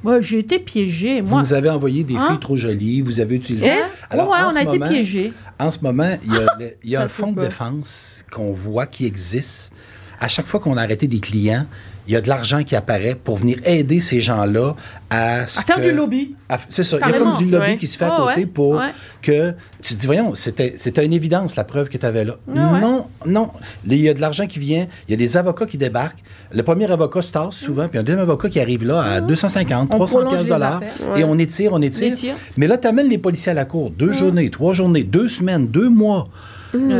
Ouais, 0.03 0.21
j'ai 0.21 0.37
été 0.37 0.59
piégé. 0.59 1.21
Vous 1.21 1.39
nous 1.39 1.53
avez 1.53 1.69
envoyé 1.71 2.03
des 2.03 2.15
Hein? 2.15 2.27
filles 2.29 2.39
trop 2.39 2.55
jolies, 2.55 3.01
vous 3.01 3.19
avez 3.19 3.35
utilisé. 3.35 3.71
Hein? 3.71 3.87
Alors, 4.11 4.29
ouais, 4.29 4.37
on 4.45 4.51
ce 4.51 4.57
a 4.59 4.61
été 4.61 4.77
moment- 4.77 4.91
piégé. 4.91 5.33
En 5.59 5.71
ce 5.71 5.79
moment, 5.81 6.15
il 6.23 6.31
y 6.31 6.35
a, 6.37 6.41
le- 6.59 6.73
il 6.83 6.89
y 6.91 6.95
a 6.95 7.01
un 7.01 7.07
fonds 7.07 7.31
de 7.31 7.41
défense 7.41 8.23
qu'on 8.31 8.51
voit 8.53 8.85
qui 8.85 9.07
existe. 9.07 9.73
À 10.19 10.27
chaque 10.27 10.45
fois 10.45 10.59
qu'on 10.59 10.77
a 10.77 10.83
arrêté 10.83 11.07
des 11.07 11.19
clients, 11.19 11.65
il 12.07 12.13
y 12.13 12.15
a 12.15 12.21
de 12.21 12.27
l'argent 12.29 12.63
qui 12.63 12.75
apparaît 12.75 13.15
pour 13.15 13.37
venir 13.37 13.57
aider 13.65 13.99
ces 13.99 14.21
gens-là 14.21 14.75
à, 15.09 15.47
ce 15.47 15.59
À 15.59 15.63
faire 15.63 15.75
que- 15.77 15.81
du 15.81 15.91
lobby. 15.91 16.35
C'est 16.69 16.83
ça. 16.83 16.97
Il 17.03 17.09
y 17.11 17.13
a 17.13 17.17
comme 17.17 17.35
du 17.35 17.45
lobby 17.45 17.65
Ouais. 17.71 17.77
qui 17.77 17.87
se 17.87 17.97
fait 17.97 18.05
à 18.05 18.17
Oh, 18.19 18.25
côté 18.27 18.41
ouais. 18.41 18.45
pour 18.45 18.75
Ouais. 18.75 18.89
que 19.21 19.53
tu 19.81 19.95
te 19.95 19.99
dis, 19.99 20.05
voyons, 20.05 20.33
c'était 20.35 20.75
une 21.05 21.13
évidence, 21.13 21.55
la 21.55 21.63
preuve 21.63 21.89
que 21.89 21.97
tu 21.97 22.05
avais 22.05 22.23
là. 22.23 22.35
Ah. 22.55 22.79
Non, 22.79 23.07
non. 23.25 23.49
Il 23.87 23.95
y 23.95 24.09
a 24.09 24.13
de 24.13 24.21
l'argent 24.21 24.45
qui 24.45 24.59
vient, 24.59 24.87
il 25.07 25.11
y 25.11 25.13
a 25.13 25.17
des 25.17 25.37
avocats 25.37 25.65
qui 25.65 25.77
débarquent. 25.77 26.19
Le 26.51 26.61
premier 26.63 26.89
avocat 26.91 27.21
se 27.21 27.31
tasse 27.31 27.55
souvent, 27.55 27.87
puis 27.87 27.97
un 27.99 28.03
deuxième 28.03 28.21
avocat 28.21 28.49
qui 28.49 28.59
arrive 28.59 28.85
là 28.85 29.01
à 29.01 29.21
250, 29.21 29.89
On 29.93 29.95
300 29.95 30.17
prolonge 30.19 30.29
piastres 30.33 30.45
les 30.47 30.53
dollars, 30.53 30.77
affaires. 30.77 31.17
et 31.17 31.23
on 31.23 31.37
étire, 31.39 31.73
on 31.73 31.81
étire. 31.81 32.13
Étire. 32.13 32.35
Mais 32.57 32.67
là, 32.67 32.77
tu 32.77 32.87
amènes 32.87 33.09
les 33.09 33.17
policiers 33.17 33.51
à 33.51 33.55
la 33.55 33.65
cour. 33.65 33.89
Deux 33.91 34.13
journées, 34.13 34.49
trois 34.49 34.73
journées, 34.73 35.03
deux 35.03 35.27
semaines, 35.27 35.67
deux 35.67 35.89
mois. 35.89 36.27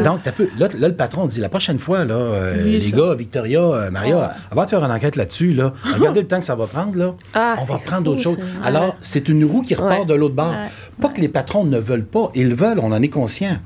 Donc, 0.04 0.24
t'as 0.24 0.32
peu- 0.32 0.50
là, 0.58 0.68
là, 0.78 0.88
le 0.88 0.96
patron 0.96 1.26
dit 1.28 1.40
la 1.40 1.50
prochaine 1.50 1.80
fois, 1.80 2.06
là, 2.06 2.16
euh, 2.16 2.64
Oui, 2.64 2.80
les 2.80 2.90
ça. 2.90 2.96
gars, 2.98 3.16
Victoria, 3.16 3.62
euh, 3.62 3.92
Maria, 3.92 4.18
Ouais. 4.18 4.28
avant 4.52 4.64
de 4.66 4.70
faire 4.70 4.84
une 4.84 4.92
enquête 4.92 5.16
là-dessus, 5.16 5.54
là, 5.54 5.74
regardez 5.98 6.22
le 6.22 6.28
temps 6.28 6.40
que 6.40 6.46
ça 6.46 6.56
va 6.56 6.68
prendre, 6.68 6.96
là. 6.98 7.14
Ah, 7.34 7.56
on 7.62 7.66
va 7.66 7.78
prendre 7.80 8.04
d'autres 8.04 8.22
choses. 8.22 8.38
Alors, 8.64 8.96
c'est 9.02 9.28
une 9.30 9.46
roue 9.46 9.62
qui 9.62 9.76
repart 9.76 10.02
Ouais. 10.02 10.06
de 10.06 10.14
l'autre 10.14 10.36
bord. 10.36 10.52
Ouais. 10.52 10.70
Pas 11.02 11.10
que 11.10 11.22
les 11.22 11.30
patrons 11.30 11.64
ne 11.66 11.78
veulent 11.80 12.06
pas, 12.06 12.32
ils 12.36 12.56
veulent, 12.56 12.80
on 12.82 12.92
en 12.92 13.02
est 13.02 13.10
conscient. 13.10 13.58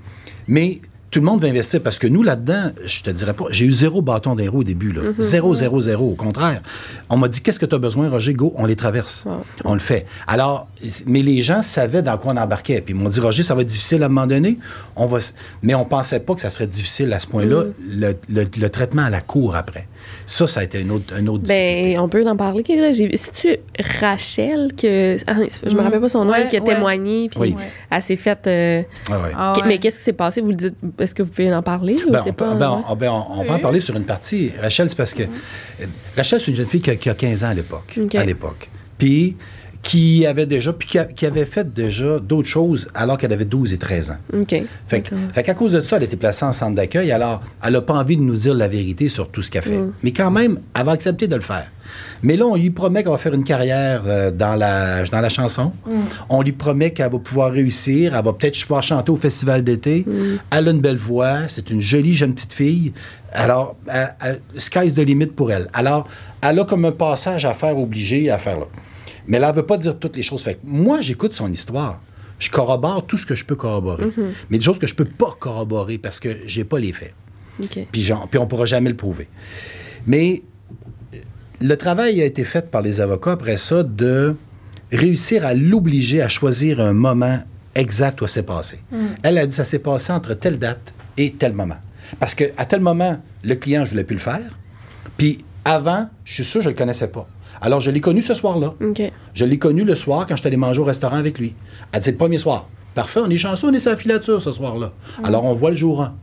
Mais 0.48 0.82
tout 1.12 1.20
le 1.20 1.26
monde 1.26 1.42
va 1.42 1.48
investir 1.48 1.82
parce 1.82 1.98
que 1.98 2.08
nous, 2.08 2.22
là-dedans, 2.24 2.72
je 2.86 3.02
te 3.02 3.10
dirais 3.10 3.34
pas, 3.34 3.46
j'ai 3.50 3.66
eu 3.66 3.72
zéro 3.72 4.02
bâton 4.02 4.36
roues 4.36 4.60
au 4.60 4.64
début, 4.64 4.92
là. 4.92 5.02
Zéro, 5.18 5.56
zéro, 5.56 5.82
zéro. 5.82 6.12
Au 6.12 6.16
contraire. 6.16 6.62
On 7.10 7.18
m'a 7.18 7.28
dit, 7.28 7.42
qu'est-ce 7.42 7.60
que 7.60 7.66
tu 7.66 7.74
as 7.76 7.80
besoin, 7.80 8.10
Roger? 8.10 8.34
Go, 8.34 8.54
on 8.56 8.66
les 8.66 8.76
traverse. 8.76 9.26
On 9.66 9.74
le 9.74 9.80
fait. 9.80 10.06
Alors, 10.28 10.68
mais 11.08 11.22
les 11.22 11.42
gens 11.42 11.64
savaient 11.64 12.02
dans 12.04 12.18
quoi 12.18 12.34
on 12.34 12.38
embarquait. 12.38 12.82
Puis 12.82 12.94
ils 12.94 12.98
m'ont 13.00 13.10
dit, 13.10 13.20
Roger, 13.20 13.44
ça 13.44 13.56
va 13.56 13.62
être 13.62 13.68
difficile 13.68 14.04
à 14.04 14.06
un 14.06 14.10
moment 14.10 14.28
donné. 14.28 14.60
On 14.96 15.08
va... 15.08 15.18
s- 15.20 15.34
Mais 15.64 15.74
on 15.74 15.84
pensait 15.86 16.20
pas 16.20 16.36
que 16.36 16.42
ça 16.42 16.50
serait 16.50 16.68
difficile 16.68 17.12
à 17.14 17.20
ce 17.20 17.28
point-là, 17.28 17.64
le, 17.90 18.14
le- 18.30 18.46
le 18.58 18.70
traitement 18.70 19.04
à 19.04 19.10
la 19.10 19.22
cour 19.22 19.56
après. 19.56 19.88
Ça, 20.26 20.46
ça 20.48 20.60
a 20.60 20.64
été 20.64 20.82
un 20.84 20.90
autre, 20.92 21.14
un 21.16 21.26
autre 21.28 21.44
difficulté. 21.44 21.94
Ben, 21.96 22.00
on 22.00 22.08
peut 22.10 22.28
en 22.28 22.36
parler. 22.38 22.64
J'ai 22.68 23.18
C'est-tu 23.18 23.58
Rachel 24.00 24.72
que. 24.78 25.18
ah, 25.28 25.36
je 25.66 25.70
me 25.76 25.80
Mm. 25.80 25.84
rappelle 25.84 26.02
pas 26.02 26.10
son 26.10 26.26
nom, 26.26 26.32
Ouais, 26.32 26.42
elle 26.42 26.50
qui 26.50 26.58
a 26.58 26.62
ouais. 26.62 26.76
témoigné, 26.76 27.30
puis 27.30 27.40
Oui. 27.40 27.56
elle 27.90 28.02
s'est 28.02 28.16
faite. 28.16 28.46
euh. 28.48 28.84
Ah 29.10 29.54
ouais. 29.58 29.62
Mais 29.66 29.78
qu'est-ce 29.80 29.98
qui 29.98 30.04
s'est 30.04 30.14
passé? 30.14 30.42
Vous 30.42 30.50
le 30.50 30.56
dites. 30.56 30.76
Est-ce 31.00 31.16
que 31.16 31.24
vous 31.24 31.30
pouvez 31.30 31.54
en 31.54 31.62
parler? 31.64 31.98
ou 32.08 32.12
Ben, 32.12 32.22
c'est 32.24 32.30
on, 32.30 32.34
peut- 32.34 32.46
pas, 32.46 32.54
ben, 32.56 32.84
on- 32.88 32.96
ben, 32.96 33.10
on- 33.12 33.40
on 33.40 33.44
va 33.46 33.56
en 33.56 33.60
parler 33.60 33.80
sur 33.80 33.96
une 33.96 34.04
partie. 34.06 34.52
Rachel, 34.62 34.90
c'est 34.90 34.96
parce 34.98 35.14
que 35.14 35.24
euh, 35.24 35.86
Rachel, 36.16 36.40
c'est 36.40 36.52
une 36.52 36.58
jeune 36.58 36.68
fille 36.68 36.82
qui 36.82 36.92
a, 36.92 36.96
qui 36.96 37.10
a 37.10 37.14
15 37.16 37.44
ans 37.44 37.50
à 37.50 37.54
l'époque. 37.54 37.98
À 38.16 38.24
l'époque. 38.24 38.70
Puis 38.98 39.36
qui 39.82 40.26
avait 40.26 40.46
déjà, 40.46 40.74
puis 40.74 40.88
qui, 40.88 41.00
a- 41.00 41.06
qui 41.06 41.26
avait 41.26 41.46
fait 41.46 41.74
déjà 41.74 42.20
d'autres 42.20 42.48
choses 42.48 42.90
alors 42.94 43.18
qu'elle 43.18 43.32
avait 43.34 43.46
12 43.46 43.74
et 43.74 43.78
13 43.78 44.12
ans. 44.12 44.18
OK. 44.34 44.56
Fait, 44.88 45.44
qu'à 45.44 45.54
cause 45.54 45.72
de 45.72 45.82
ça, 45.82 45.96
elle 45.96 46.04
a 46.04 46.06
été 46.06 46.18
placée 46.18 46.44
en 46.46 46.54
centre 46.54 46.76
d'accueil. 46.76 47.12
Alors, 47.12 47.42
elle 47.64 47.74
n'a 47.74 47.82
pas 47.82 47.94
envie 47.94 48.18
de 48.18 48.22
nous 48.22 48.36
dire 48.36 48.54
la 48.54 48.68
vérité 48.68 49.08
sur 49.08 49.30
tout 49.30 49.42
ce 49.42 49.50
qu'elle 49.50 49.64
fait. 49.64 49.78
Mm. 49.78 49.94
Mais 50.04 50.12
quand 50.12 50.32
même, 50.32 50.60
elle 50.76 50.86
va 50.86 50.92
accepter 50.92 51.28
de 51.28 51.36
le 51.36 51.42
faire. 51.42 51.72
Mais 52.22 52.36
là, 52.36 52.46
on 52.46 52.56
lui 52.56 52.70
promet 52.70 53.02
qu'elle 53.04 53.12
va 53.14 53.18
faire 53.18 53.34
une 53.34 53.44
carrière 53.46 54.04
euh, 54.06 54.30
dans, 54.32 54.56
la, 54.56 55.06
dans 55.06 55.22
la 55.22 55.30
chanson. 55.30 55.72
On 56.30 56.42
lui 56.42 56.52
promet 56.52 56.92
qu'elle 56.92 57.12
va 57.12 57.18
pouvoir 57.18 57.52
réussir. 57.52 58.16
Elle 58.16 58.24
va 58.26 58.34
peut-être 58.34 58.62
pouvoir 58.62 58.84
chanter 58.84 59.12
au 59.12 59.16
festival 59.16 59.64
d'été. 59.64 60.06
Elle 60.52 60.68
a 60.68 60.72
une 60.72 60.82
belle 60.82 60.98
voix. 60.98 61.48
C'est 61.48 61.72
une 61.72 61.82
jolie 61.82 62.14
jeune 62.14 62.34
petite 62.36 62.54
fille. 62.54 62.94
Alors, 63.32 63.76
elle- 63.88 64.14
elle- 64.22 64.42
sky's 64.58 64.94
the 64.94 65.00
limit 65.00 65.28
pour 65.28 65.52
elle. 65.52 65.68
Alors, 65.74 66.08
elle 66.42 66.60
a 66.60 66.66
comme 66.66 66.86
un 66.86 66.92
passage 66.92 67.46
à 67.46 67.54
faire 67.54 67.78
obligé 67.78 68.30
à 68.30 68.38
faire 68.38 68.60
là. 68.60 68.66
Mais 69.30 69.38
elle 69.38 69.48
ne 69.48 69.52
veut 69.54 69.66
pas 69.66 69.78
dire 69.78 69.98
toutes 69.98 70.18
les 70.18 70.24
choses. 70.24 70.42
Fait 70.42 70.56
que 70.56 70.60
moi, 70.64 71.00
j'écoute 71.00 71.34
son 71.34 71.50
histoire. 71.50 72.02
Je 72.40 72.50
corrobore 72.50 73.06
tout 73.06 73.18
ce 73.18 73.26
que 73.26 73.36
je 73.36 73.46
peux 73.46 73.56
corroborer. 73.56 74.06
Mais 74.50 74.58
des 74.58 74.64
choses 74.66 74.80
que 74.80 74.88
je 74.88 74.96
peux 74.96 75.06
pas 75.06 75.36
corroborer 75.40 75.98
parce 75.98 76.20
que 76.20 76.36
j'ai 76.46 76.64
pas 76.64 76.80
les 76.80 76.92
faits. 76.92 77.14
Puis, 77.92 78.02
genre, 78.02 78.28
puis 78.28 78.40
on 78.40 78.48
pourra 78.48 78.66
jamais 78.66 78.90
le 78.90 78.96
prouver. 78.96 79.28
Mais 80.08 80.42
euh, 81.14 81.18
le 81.62 81.78
travail 81.78 82.22
a 82.22 82.26
été 82.26 82.44
fait 82.44 82.72
par 82.72 82.82
les 82.82 83.02
avocats 83.02 83.34
après 83.34 83.58
ça 83.58 83.84
de 83.84 84.36
réussir 84.92 85.46
à 85.46 85.54
l'obliger 85.54 86.22
à 86.22 86.30
choisir 86.30 86.80
un 86.80 86.94
moment 86.94 87.40
exact 87.76 88.22
où 88.22 88.28
ça 88.28 88.36
s'est 88.36 88.44
passé. 88.44 88.80
Elle 89.22 89.38
a 89.38 89.46
dit 89.46 89.56
ça 89.56 89.66
s'est 89.66 89.80
passé 89.80 90.12
entre 90.12 90.34
telle 90.34 90.58
date 90.58 90.94
et 91.18 91.34
tel 91.34 91.54
moment. 91.54 91.78
Parce 92.20 92.34
qu'à 92.34 92.66
tel 92.66 92.80
moment, 92.80 93.22
le 93.44 93.56
client, 93.56 93.86
je 93.86 93.92
voulais 93.92 94.04
plus 94.04 94.16
le 94.16 94.22
faire. 94.22 94.58
Puis 95.18 95.44
avant, 95.66 96.10
je 96.26 96.34
suis 96.34 96.46
sûr 96.46 96.62
que 96.62 96.64
je 96.64 96.70
le 96.70 96.76
connaissais 96.76 97.10
pas. 97.10 97.28
Alors, 97.62 97.80
je 97.82 97.92
l'ai 97.92 98.02
connu 98.02 98.22
ce 98.22 98.34
soir-là. 98.34 98.74
Je 99.34 99.46
l'ai 99.46 99.58
connu 99.58 99.84
le 99.84 99.96
soir 99.96 100.26
quand 100.28 100.36
je 100.36 100.42
suis 100.42 100.48
allé 100.48 100.58
manger 100.58 100.80
au 100.82 100.86
restaurant 100.86 101.18
avec 101.18 101.40
lui. 101.40 101.56
Elle 101.92 102.02
dit 102.02 102.12
le 102.12 102.18
premier 102.18 102.38
soir. 102.38 102.68
Parfait, 102.96 103.20
on 103.24 103.30
est 103.30 103.38
chanceux, 103.38 103.68
on 103.68 103.74
est 103.74 103.86
la 103.86 103.96
filature 103.96 104.42
ce 104.42 104.52
soir-là. 104.52 104.94
Alors, 105.24 105.44
on 105.46 105.54
voit 105.54 105.70
le 105.70 105.76
jour 105.76 106.02
1. 106.02 106.14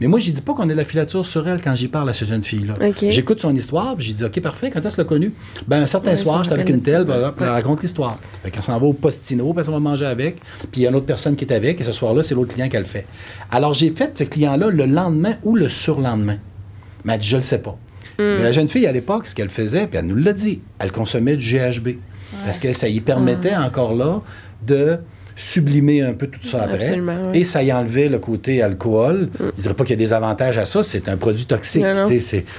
Mais 0.00 0.06
moi, 0.06 0.18
je 0.18 0.30
dis 0.30 0.40
pas 0.40 0.54
qu'on 0.54 0.68
est 0.70 0.74
la 0.74 0.84
filature 0.86 1.26
sur 1.26 1.46
elle 1.46 1.60
quand 1.60 1.74
j'y 1.74 1.88
parle 1.88 2.08
à 2.08 2.14
cette 2.14 2.28
jeune 2.28 2.42
fille-là. 2.42 2.74
J'écoute 3.10 3.40
son 3.40 3.54
histoire, 3.54 3.96
puis 3.96 4.06
j'ai 4.06 4.14
dit, 4.14 4.24
OK, 4.24 4.40
parfait, 4.40 4.70
quand 4.70 4.80
est-ce 4.84 4.96
qu'elle 4.96 5.04
l'a 5.04 5.08
connu? 5.08 5.34
Ben, 5.68 5.82
un 5.82 5.86
certain 5.86 6.10
Ouais, 6.10 6.16
je 6.16 6.22
soir, 6.22 6.42
j'étais 6.42 6.54
avec 6.54 6.70
une 6.70 6.80
telle, 6.80 7.02
ouais. 7.02 7.32
puis 7.36 7.44
elle 7.44 7.50
raconte 7.50 7.82
l'histoire. 7.82 8.18
Fait 8.42 8.50
qu'elle 8.50 8.62
s'en 8.62 8.78
va 8.78 8.86
au 8.86 8.94
postino, 8.94 9.44
puis 9.52 9.58
elle 9.60 9.64
s'en 9.66 9.72
va 9.72 9.78
manger 9.78 10.06
avec, 10.06 10.36
puis 10.72 10.80
il 10.80 10.84
y 10.84 10.86
a 10.86 10.90
une 10.90 10.96
autre 10.96 11.04
personne 11.06 11.36
qui 11.36 11.44
est 11.44 11.52
avec, 11.52 11.80
et 11.80 11.84
ce 11.84 11.92
soir-là, 11.92 12.22
c'est 12.22 12.34
l'autre 12.34 12.54
client 12.54 12.68
qu'elle 12.70 12.86
fait. 12.86 13.06
Alors, 13.50 13.74
j'ai 13.74 13.90
fait 13.90 14.16
ce 14.16 14.24
client-là 14.24 14.70
le 14.70 14.86
lendemain 14.86 15.34
ou 15.44 15.54
le 15.54 15.68
surlendemain. 15.68 16.36
Mais 17.04 17.14
elle 17.14 17.20
dit, 17.20 17.28
je 17.28 17.36
le 17.36 17.42
sais 17.42 17.58
pas. 17.58 17.76
Mais 18.38 18.42
la 18.44 18.52
jeune 18.52 18.68
fille, 18.68 18.86
à 18.86 18.92
l'époque, 18.92 19.26
ce 19.26 19.34
qu'elle 19.34 19.48
faisait, 19.48 19.86
puis 19.86 19.98
elle 19.98 20.06
nous 20.06 20.16
l'a 20.16 20.32
dit, 20.32 20.60
elle 20.78 20.92
consommait 20.92 21.36
du 21.36 21.46
GHB. 21.56 21.88
Parce 22.44 22.58
que 22.58 22.72
ça 22.72 22.88
y 22.88 23.00
permettait 23.00 23.56
encore 23.56 23.94
là 23.94 24.22
de 24.66 24.98
sublimer 25.36 26.02
un 26.02 26.12
peu 26.12 26.26
tout 26.26 26.40
ça 26.42 26.62
après. 26.64 26.98
Et 27.34 27.44
ça 27.44 27.62
y 27.62 27.72
enlevait 27.72 28.08
le 28.08 28.18
côté 28.18 28.60
alcool. 28.62 29.30
Je 29.38 29.44
ne 29.46 29.50
dirais 29.62 29.74
pas 29.74 29.84
qu'il 29.84 29.92
y 29.98 30.02
a 30.02 30.04
des 30.04 30.12
avantages 30.12 30.58
à 30.58 30.66
ça, 30.66 30.82
c'est 30.82 31.08
un 31.08 31.16
produit 31.16 31.46
toxique. 31.46 31.82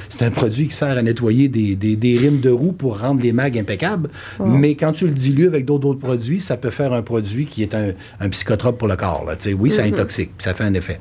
C'est 0.10 0.22
un 0.24 0.32
produit 0.32 0.68
qui 0.68 0.74
sert 0.76 0.90
à 0.98 1.02
nettoyer 1.02 1.48
des, 1.48 1.76
des, 1.76 1.96
des 1.96 2.18
rimes 2.18 2.40
de 2.40 2.50
roue 2.50 2.72
pour 2.72 3.00
rendre 3.00 3.22
les 3.22 3.34
mags 3.34 3.58
impeccables. 3.58 4.10
Mais 4.44 4.76
quand 4.76 4.94
tu 4.94 5.06
le 5.06 5.14
dilues 5.14 5.48
avec 5.48 5.66
d'autres 5.66 5.94
produits, 5.94 6.40
ça 6.40 6.58
peut 6.58 6.72
faire 6.72 6.92
un 6.94 7.02
produit 7.04 7.46
qui 7.46 7.62
est 7.64 7.76
un, 7.76 7.92
un 8.20 8.30
psychotrope 8.30 8.78
pour 8.78 8.88
le 8.88 8.96
corps. 8.96 9.26
là. 9.28 9.36
Tu 9.36 9.50
sais, 9.50 9.54
Oui, 9.54 9.70
c'est 9.70 9.84
intoxique, 9.84 10.32
puis 10.38 10.44
ça 10.44 10.54
fait 10.54 10.64
un 10.64 10.74
effet. 10.74 11.00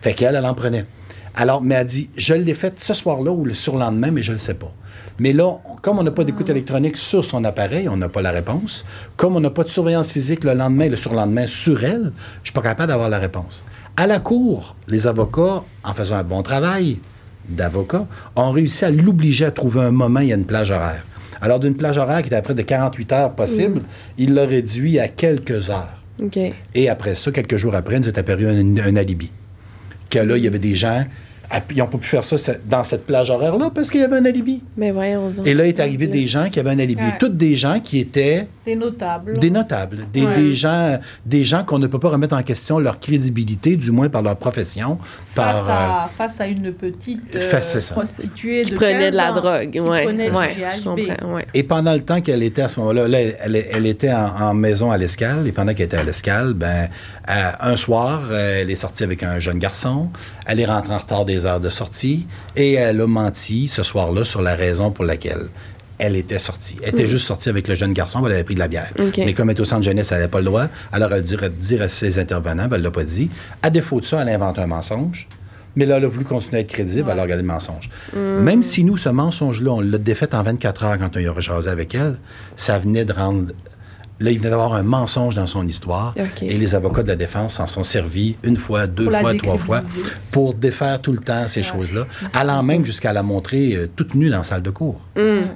Fait 0.00 0.14
qu'elle, 0.14 0.34
elle 0.34 0.46
en 0.46 0.54
prenait. 0.54 0.86
Alors, 1.34 1.62
mais 1.62 1.74
elle 1.76 1.86
dit, 1.86 2.10
je 2.16 2.34
l'ai 2.34 2.54
fait 2.54 2.78
ce 2.80 2.94
soir-là 2.94 3.30
ou 3.30 3.44
le 3.44 3.54
surlendemain, 3.54 4.10
mais 4.10 4.22
je 4.22 4.32
ne 4.32 4.36
le 4.36 4.40
sais 4.40 4.54
pas. 4.54 4.72
Mais 5.18 5.32
là, 5.32 5.58
comme 5.82 5.98
on 5.98 6.02
n'a 6.02 6.10
pas 6.10 6.24
d'écoute 6.24 6.48
électronique 6.48 6.96
sur 6.96 7.24
son 7.24 7.44
appareil, 7.44 7.88
on 7.88 7.96
n'a 7.96 8.08
pas 8.08 8.22
la 8.22 8.30
réponse. 8.30 8.84
Comme 9.16 9.36
on 9.36 9.40
n'a 9.40 9.50
pas 9.50 9.64
de 9.64 9.68
surveillance 9.68 10.12
physique 10.12 10.44
le 10.44 10.54
lendemain 10.54 10.84
et 10.84 10.88
le 10.88 10.96
surlendemain 10.96 11.46
sur 11.46 11.82
elle, 11.82 12.02
je 12.02 12.06
ne 12.06 12.44
suis 12.44 12.52
pas 12.52 12.62
capable 12.62 12.88
d'avoir 12.88 13.08
la 13.08 13.18
réponse. 13.18 13.64
À 13.96 14.06
la 14.06 14.20
cour, 14.20 14.76
les 14.88 15.06
avocats, 15.06 15.64
en 15.84 15.94
faisant 15.94 16.16
un 16.16 16.24
bon 16.24 16.42
travail 16.42 16.98
d'avocat, 17.48 18.06
ont 18.36 18.52
réussi 18.52 18.84
à 18.84 18.90
l'obliger 18.90 19.46
à 19.46 19.50
trouver 19.50 19.80
un 19.80 19.90
moment 19.90 20.20
et 20.20 20.32
une 20.32 20.44
plage 20.44 20.70
horaire. 20.70 21.04
Alors, 21.40 21.60
d'une 21.60 21.74
plage 21.76 21.98
horaire 21.98 22.20
qui 22.20 22.26
était 22.26 22.36
à 22.36 22.42
près 22.42 22.54
de 22.54 22.62
48 22.62 23.12
heures 23.12 23.32
possible, 23.34 23.82
il 24.18 24.34
l'a 24.34 24.44
réduit 24.44 24.98
à 24.98 25.08
quelques 25.08 25.70
heures. 25.70 25.94
Et 26.74 26.88
après 26.88 27.14
ça, 27.14 27.30
quelques 27.30 27.56
jours 27.56 27.74
après, 27.76 27.96
il 27.96 28.00
nous 28.00 28.08
est 28.08 28.18
apparu 28.18 28.46
un, 28.48 28.76
un 28.76 28.96
alibi. 28.96 29.30
Que 30.10 30.18
là, 30.20 30.36
il 30.36 30.44
y 30.44 30.46
avait 30.46 30.58
des 30.58 30.74
gens 30.74 31.04
Ils 31.70 31.78
n'ont 31.78 31.86
pas 31.86 31.98
pu 31.98 32.06
faire 32.06 32.24
ça 32.24 32.36
dans 32.66 32.84
cette 32.84 33.06
plage 33.06 33.30
horaire-là 33.30 33.70
parce 33.74 33.90
qu'il 33.90 34.00
y 34.02 34.04
avait 34.04 34.18
un 34.18 34.24
alibi. 34.26 34.62
Mais 34.76 34.90
voyons 34.90 35.30
donc. 35.30 35.46
Et 35.46 35.54
là, 35.54 35.66
est 35.66 35.80
arrivé 35.80 36.06
des 36.06 36.26
gens 36.26 36.48
qui 36.50 36.60
avaient 36.60 36.70
un 36.70 36.78
alibi. 36.78 37.02
Ouais. 37.02 37.16
Toutes 37.18 37.36
des 37.38 37.54
gens 37.56 37.80
qui 37.80 37.98
étaient 38.00 38.46
Des 38.66 38.76
notables. 38.76 39.38
des 39.38 39.50
notables, 39.50 40.00
des, 40.12 40.26
Ouais. 40.26 40.34
des 40.34 40.52
gens, 40.52 40.98
des 41.24 41.44
gens 41.44 41.64
qu'on 41.64 41.78
ne 41.78 41.86
peut 41.86 41.98
pas 41.98 42.10
remettre 42.10 42.36
en 42.36 42.42
question 42.42 42.78
leur 42.78 43.00
crédibilité, 43.00 43.76
du 43.76 43.90
moins 43.90 44.08
par 44.10 44.20
leur 44.22 44.36
profession, 44.36 44.98
par 45.34 45.54
face, 45.56 45.68
à, 45.68 46.10
face 46.18 46.40
à 46.42 46.46
une 46.48 46.72
petite 46.72 47.34
euh, 47.34 47.48
Face, 47.50 47.78
ça. 47.78 47.94
prostituée 47.94 48.62
Qui 48.62 48.72
de 48.72 48.76
prenait 48.76 48.92
15 49.10 49.12
de 49.12 49.16
la 49.16 49.30
ans, 49.30 49.34
drogue. 49.34 49.70
qui 49.70 49.80
ouais, 49.80 50.04
prenait 50.04 50.28
du. 50.30 51.08
Et 51.54 51.62
pendant 51.62 51.94
le 51.94 52.00
temps 52.00 52.20
qu'elle 52.20 52.42
était 52.42 52.62
à 52.62 52.68
ce 52.68 52.78
moment-là, 52.80 53.08
là, 53.08 53.18
elle, 53.20 53.56
elle- 53.70 53.86
était 53.86 54.12
en, 54.12 54.26
en 54.40 54.54
maison 54.54 54.90
à 54.90 54.98
l'escale. 54.98 55.46
Et 55.46 55.52
pendant 55.52 55.72
qu'elle 55.72 55.86
était 55.86 55.96
à 55.96 56.02
l'escale, 56.04 56.52
ben, 56.52 56.88
euh, 57.30 57.50
un 57.60 57.76
soir, 57.76 58.22
euh, 58.30 58.60
elle 58.60 58.70
est 58.70 58.74
sortie 58.76 59.02
avec 59.04 59.22
un 59.22 59.38
jeune 59.38 59.58
garçon. 59.58 60.10
Elle 60.46 60.60
est 60.60 60.66
rentrée 60.66 60.94
en 60.94 60.98
retard 60.98 61.24
des 61.24 61.37
heures 61.46 61.60
de 61.60 61.70
sortie. 61.70 62.26
Et 62.56 62.74
elle 62.74 63.00
a 63.00 63.06
menti 63.06 63.68
ce 63.68 63.82
soir-là 63.82 64.24
sur 64.24 64.42
la 64.42 64.54
raison 64.54 64.90
pour 64.90 65.04
laquelle 65.04 65.48
elle 65.98 66.16
était 66.16 66.38
sortie. 66.38 66.76
Elle 66.82 66.90
était 66.90 67.06
juste 67.06 67.26
sortie 67.26 67.48
avec 67.48 67.68
le 67.68 67.74
jeune 67.74 67.92
garçon, 67.92 68.24
elle 68.24 68.32
avait 68.32 68.44
pris 68.44 68.54
de 68.54 68.60
la 68.60 68.68
bière. 68.68 68.92
Hmm. 68.98 69.10
Mais 69.18 69.34
comme 69.34 69.48
elle 69.48 69.54
était 69.54 69.62
au 69.62 69.66
centre 69.66 69.82
jeunesse, 69.82 70.12
elle 70.12 70.18
n'avait 70.18 70.30
pas 70.30 70.38
le 70.38 70.44
droit. 70.44 70.68
Alors 70.92 71.12
elle 71.12 71.22
dû 71.22 71.36
dire 71.60 71.82
à 71.82 71.88
ses 71.88 72.18
intervenants, 72.18 72.68
ben, 72.68 72.76
elle 72.76 72.82
ne 72.82 72.86
l'a 72.86 72.90
pas 72.90 73.04
dit. 73.04 73.30
À 73.62 73.70
défaut 73.70 74.00
de 74.00 74.04
ça, 74.04 74.22
elle 74.22 74.28
invente 74.28 74.58
un 74.58 74.66
mensonge. 74.66 75.28
Mais 75.76 75.86
là, 75.86 75.98
elle 75.98 76.04
a 76.04 76.08
voulu 76.08 76.24
continuer 76.24 76.58
à 76.58 76.60
être 76.60 76.68
crédible, 76.68 77.08
elle 77.12 77.18
a 77.18 77.22
regardé 77.22 77.42
le 77.42 77.48
mensonge. 77.48 77.90
Hmm. 78.14 78.40
Même 78.40 78.62
si 78.62 78.84
nous, 78.84 78.96
ce 78.96 79.08
mensonge-là, 79.08 79.72
on 79.72 79.80
l'a 79.80 79.98
défait 79.98 80.34
en 80.34 80.42
24 80.42 80.84
heures 80.84 80.98
quand 80.98 81.16
on 81.16 81.20
y 81.20 81.26
a 81.26 81.32
rejasé 81.32 81.68
avec 81.68 81.94
elle, 81.94 82.16
ça 82.56 82.78
venait 82.78 83.04
de 83.04 83.12
rendre. 83.12 83.52
Là, 84.20 84.32
il 84.32 84.38
venait 84.38 84.50
d'avoir 84.50 84.72
un 84.74 84.82
mensonge 84.82 85.36
dans 85.36 85.46
son 85.46 85.66
histoire. 85.66 86.12
Et 86.42 86.58
les 86.58 86.74
avocats 86.74 87.04
de 87.04 87.08
la 87.08 87.14
défense 87.16 87.54
s'en 87.54 87.68
sont 87.68 87.84
servis 87.84 88.36
une 88.42 88.56
fois, 88.56 88.86
deux 88.88 89.08
fois, 89.20 89.34
trois 89.34 89.58
fois, 89.58 89.82
pour 90.32 90.54
défaire 90.54 91.00
tout 91.00 91.12
le 91.12 91.18
temps 91.18 91.46
ces 91.46 91.62
choses-là, 91.62 92.06
allant 92.34 92.62
même 92.64 92.84
jusqu'à 92.84 93.12
la 93.12 93.22
montrer 93.22 93.76
euh, 93.76 93.86
toute 93.94 94.14
nue 94.14 94.28
dans 94.30 94.38
la 94.38 94.42
salle 94.42 94.62
de 94.62 94.70
cours, 94.70 95.00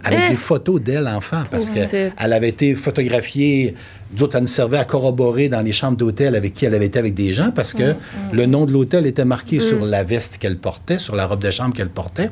avec 0.04 0.20
Eh! 0.26 0.30
des 0.30 0.36
photos 0.36 0.80
d'elle 0.80 1.08
enfant, 1.08 1.42
parce 1.50 1.70
qu'elle 1.70 2.12
avait 2.18 2.48
été 2.50 2.74
photographiée. 2.76 3.74
D'autres, 4.16 4.36
elle 4.36 4.42
nous 4.42 4.46
servait 4.48 4.78
à 4.78 4.84
corroborer 4.84 5.48
dans 5.48 5.62
les 5.62 5.72
chambres 5.72 5.96
d'hôtel 5.96 6.34
avec 6.36 6.52
qui 6.54 6.64
elle 6.66 6.74
avait 6.74 6.86
été 6.86 6.98
avec 6.98 7.14
des 7.14 7.32
gens, 7.32 7.50
parce 7.50 7.72
que 7.74 7.94
le 8.32 8.46
nom 8.46 8.64
de 8.66 8.72
l'hôtel 8.72 9.06
était 9.06 9.24
marqué 9.24 9.58
sur 9.58 9.84
la 9.84 10.04
veste 10.04 10.38
qu'elle 10.38 10.58
portait, 10.58 10.98
sur 10.98 11.16
la 11.16 11.26
robe 11.26 11.42
de 11.42 11.50
chambre 11.50 11.74
qu'elle 11.74 11.88
portait. 11.88 12.30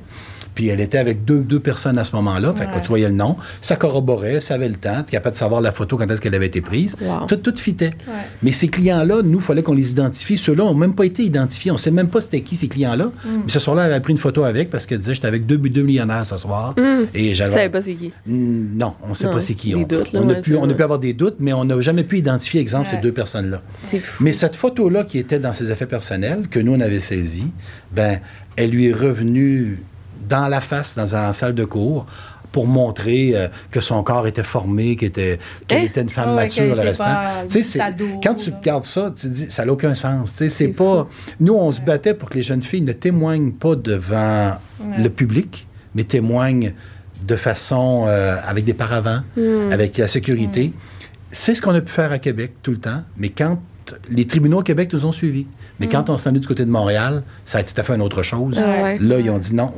Puis 0.60 0.68
elle 0.68 0.82
était 0.82 0.98
avec 0.98 1.24
deux, 1.24 1.38
deux 1.40 1.58
personnes 1.58 1.96
à 1.96 2.04
ce 2.04 2.14
moment-là. 2.16 2.52
Fait 2.54 2.66
que 2.66 2.74
Ouais. 2.74 2.82
tu 2.82 2.88
voyais 2.88 3.08
le 3.08 3.14
nom. 3.14 3.36
Ça 3.62 3.76
corroborait, 3.76 4.42
ça 4.42 4.52
avait 4.56 4.68
le 4.68 4.74
temps. 4.74 5.02
Tu 5.06 5.12
capable 5.12 5.32
de 5.32 5.38
savoir 5.38 5.62
la 5.62 5.72
photo 5.72 5.96
quand 5.96 6.06
est-ce 6.10 6.20
qu'elle 6.20 6.34
avait 6.34 6.48
été 6.48 6.60
prise. 6.60 6.96
Wow. 7.00 7.24
Tout, 7.26 7.36
tout 7.36 7.54
fitait. 7.56 7.94
Ouais. 8.06 8.12
Mais 8.42 8.52
ces 8.52 8.68
clients-là, 8.68 9.22
nous, 9.24 9.38
il 9.38 9.42
fallait 9.42 9.62
qu'on 9.62 9.72
les 9.72 9.90
identifie. 9.92 10.36
Ceux-là 10.36 10.64
n'ont 10.64 10.74
même 10.74 10.92
pas 10.94 11.06
été 11.06 11.22
identifiés. 11.22 11.70
On 11.70 11.76
ne 11.76 11.78
sait 11.78 11.90
même 11.90 12.08
pas 12.08 12.20
c'était 12.20 12.42
qui 12.42 12.56
ces 12.56 12.68
clients-là. 12.68 13.06
Mm. 13.06 13.28
Mais 13.44 13.48
ce 13.50 13.58
soir-là, 13.58 13.86
elle 13.86 13.92
avait 13.92 14.02
pris 14.02 14.12
une 14.12 14.18
photo 14.18 14.44
avec 14.44 14.68
parce 14.68 14.84
qu'elle 14.84 14.98
disait 14.98 15.14
J'étais 15.14 15.28
avec 15.28 15.46
deux, 15.46 15.56
deux 15.56 15.80
millionnaires 15.82 16.26
ce 16.26 16.36
soir. 16.36 16.74
Et 17.14 17.30
Je 17.30 17.34
j'avais. 17.36 17.52
savais 17.54 17.68
pas 17.70 17.80
c'est 17.80 17.94
qui. 17.94 18.12
Mm, 18.26 18.76
Non, 18.76 18.92
on 19.02 19.08
ne 19.08 19.14
sait 19.14 19.24
Non, 19.28 19.32
pas 19.32 19.40
c'est 19.40 19.54
qui. 19.54 19.74
On, 19.74 19.80
doutes, 19.80 20.12
là, 20.12 20.20
on 20.22 20.28
a 20.28 20.34
ouais, 20.34 20.42
pu, 20.42 20.50
c'est 20.50 20.56
on 20.58 20.64
a 20.64 20.66
vrai. 20.66 20.76
pu 20.76 20.82
avoir 20.82 20.98
des 20.98 21.14
doutes, 21.14 21.36
mais 21.40 21.54
on 21.54 21.64
n'a 21.64 21.80
jamais 21.80 22.04
pu 22.04 22.18
identifier, 22.18 22.60
exemple, 22.60 22.86
ces 22.90 22.98
deux 22.98 23.12
personnes-là. 23.12 23.62
Mais 24.20 24.32
cette 24.32 24.56
photo-là 24.56 25.04
qui 25.04 25.16
était 25.16 25.38
dans 25.38 25.54
ses 25.54 25.72
effets 25.72 25.86
personnels, 25.86 26.48
que 26.50 26.60
nous, 26.60 26.74
on 26.74 26.80
avait 26.80 27.00
saisie, 27.00 27.48
ben, 27.96 28.20
elle 28.56 28.72
lui 28.72 28.88
est 28.88 28.92
revenue 28.92 29.78
dans 30.30 30.48
la 30.48 30.60
face, 30.62 30.94
dans 30.96 31.04
la 31.12 31.32
salle 31.34 31.54
de 31.54 31.64
cours, 31.66 32.06
pour 32.52 32.66
montrer 32.66 33.32
euh, 33.36 33.46
que 33.70 33.80
son 33.80 34.02
corps 34.02 34.26
était 34.26 34.42
formé, 34.42 34.96
qu'elle 34.96 35.10
était, 35.10 35.38
Hein? 35.70 35.76
était 35.84 36.00
une 36.02 36.08
femme 36.08 36.30
Ah 36.30 36.34
mature, 36.34 36.74
le 36.74 36.80
restant. 36.82 37.04
quand 38.22 38.34
tu 38.34 38.50
regardes 38.50 38.84
ça, 38.84 39.12
tu 39.16 39.28
dis, 39.28 39.46
ça 39.50 39.64
n'a 39.64 39.72
aucun 39.72 39.94
sens. 39.94 40.32
C'est 40.48 40.68
pas... 40.68 41.08
Nous, 41.38 41.54
on 41.54 41.70
se 41.70 41.80
battait 41.80 42.14
pour 42.14 42.28
que 42.28 42.34
les 42.34 42.42
jeunes 42.42 42.62
filles 42.62 42.82
ne 42.82 42.92
témoignent 42.92 43.52
pas 43.52 43.74
devant 43.76 44.56
Ouais. 44.80 45.02
le 45.02 45.10
public, 45.10 45.66
mais 45.94 46.04
témoignent 46.04 46.72
de 47.22 47.36
façon... 47.36 48.06
euh, 48.08 48.36
avec 48.46 48.64
des 48.64 48.72
paravents, 48.74 49.20
Hmm. 49.36 49.70
avec 49.70 49.98
la 49.98 50.08
sécurité. 50.08 50.72
C'est 51.30 51.54
ce 51.54 51.60
qu'on 51.62 51.74
a 51.74 51.80
pu 51.82 51.92
faire 51.92 52.10
à 52.12 52.18
Québec 52.18 52.54
tout 52.62 52.70
le 52.72 52.78
temps, 52.78 53.02
mais 53.16 53.28
quand 53.28 53.60
les 54.10 54.26
tribunaux 54.26 54.60
au 54.60 54.62
Québec 54.62 54.90
nous 54.92 55.04
ont 55.06 55.12
suivis. 55.12 55.46
Mais 55.80 55.88
quand 55.88 56.10
on 56.10 56.16
s'est 56.16 56.28
rendu 56.28 56.40
du 56.40 56.46
côté 56.46 56.64
de 56.64 56.70
Montréal, 56.70 57.22
ça 57.44 57.58
a 57.58 57.60
été 57.62 57.72
tout 57.74 57.80
à 57.80 57.84
fait 57.84 57.94
une 57.94 58.02
autre 58.02 58.22
chose. 58.22 58.56
Ah 58.62 58.82
ouais. 58.84 58.98
Là, 59.00 59.18
ils 59.18 59.30
ont 59.30 59.38
dit 59.38 59.54
non. 59.54 59.72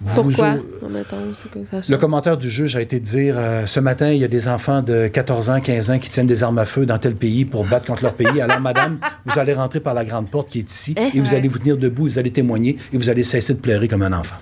vous 0.00 0.22
Pourquoi? 0.22 0.54
au- 0.82 0.88
Mettons, 0.88 1.16
c'est 1.40 1.50
que 1.50 1.64
ça 1.66 1.80
le 1.88 1.96
commentaire 1.98 2.36
du 2.36 2.50
juge 2.50 2.74
a 2.74 2.80
été 2.80 2.98
de 2.98 3.04
dire 3.04 3.34
euh, 3.38 3.66
ce 3.66 3.78
matin, 3.78 4.10
il 4.10 4.18
y 4.18 4.24
a 4.24 4.28
des 4.28 4.48
enfants 4.48 4.82
de 4.82 5.06
14 5.08 5.50
ans, 5.50 5.60
15 5.60 5.90
ans 5.90 5.98
qui 5.98 6.08
tiennent 6.10 6.26
des 6.26 6.42
armes 6.42 6.58
à 6.58 6.64
feu 6.64 6.86
dans 6.86 6.98
tel 6.98 7.14
pays 7.14 7.44
pour 7.44 7.64
battre 7.66 7.86
contre 7.86 8.02
leur 8.02 8.14
pays. 8.14 8.40
Alors, 8.40 8.60
madame, 8.60 8.98
vous 9.26 9.38
allez 9.38 9.52
rentrer 9.54 9.80
par 9.80 9.94
la 9.94 10.04
grande 10.04 10.30
porte 10.30 10.48
qui 10.48 10.60
est 10.60 10.70
ici 10.70 10.94
Hein? 10.98 11.10
et 11.14 11.20
vous 11.20 11.34
allez 11.34 11.48
vous 11.48 11.58
tenir 11.58 11.76
debout, 11.76 12.04
vous 12.04 12.18
allez 12.18 12.30
témoigner 12.32 12.76
et 12.92 12.96
vous 12.98 13.10
allez 13.10 13.22
cesser 13.24 13.54
de 13.54 13.58
pleurer 13.60 13.88
comme 13.88 14.02
un 14.02 14.12
enfant. 14.12 14.36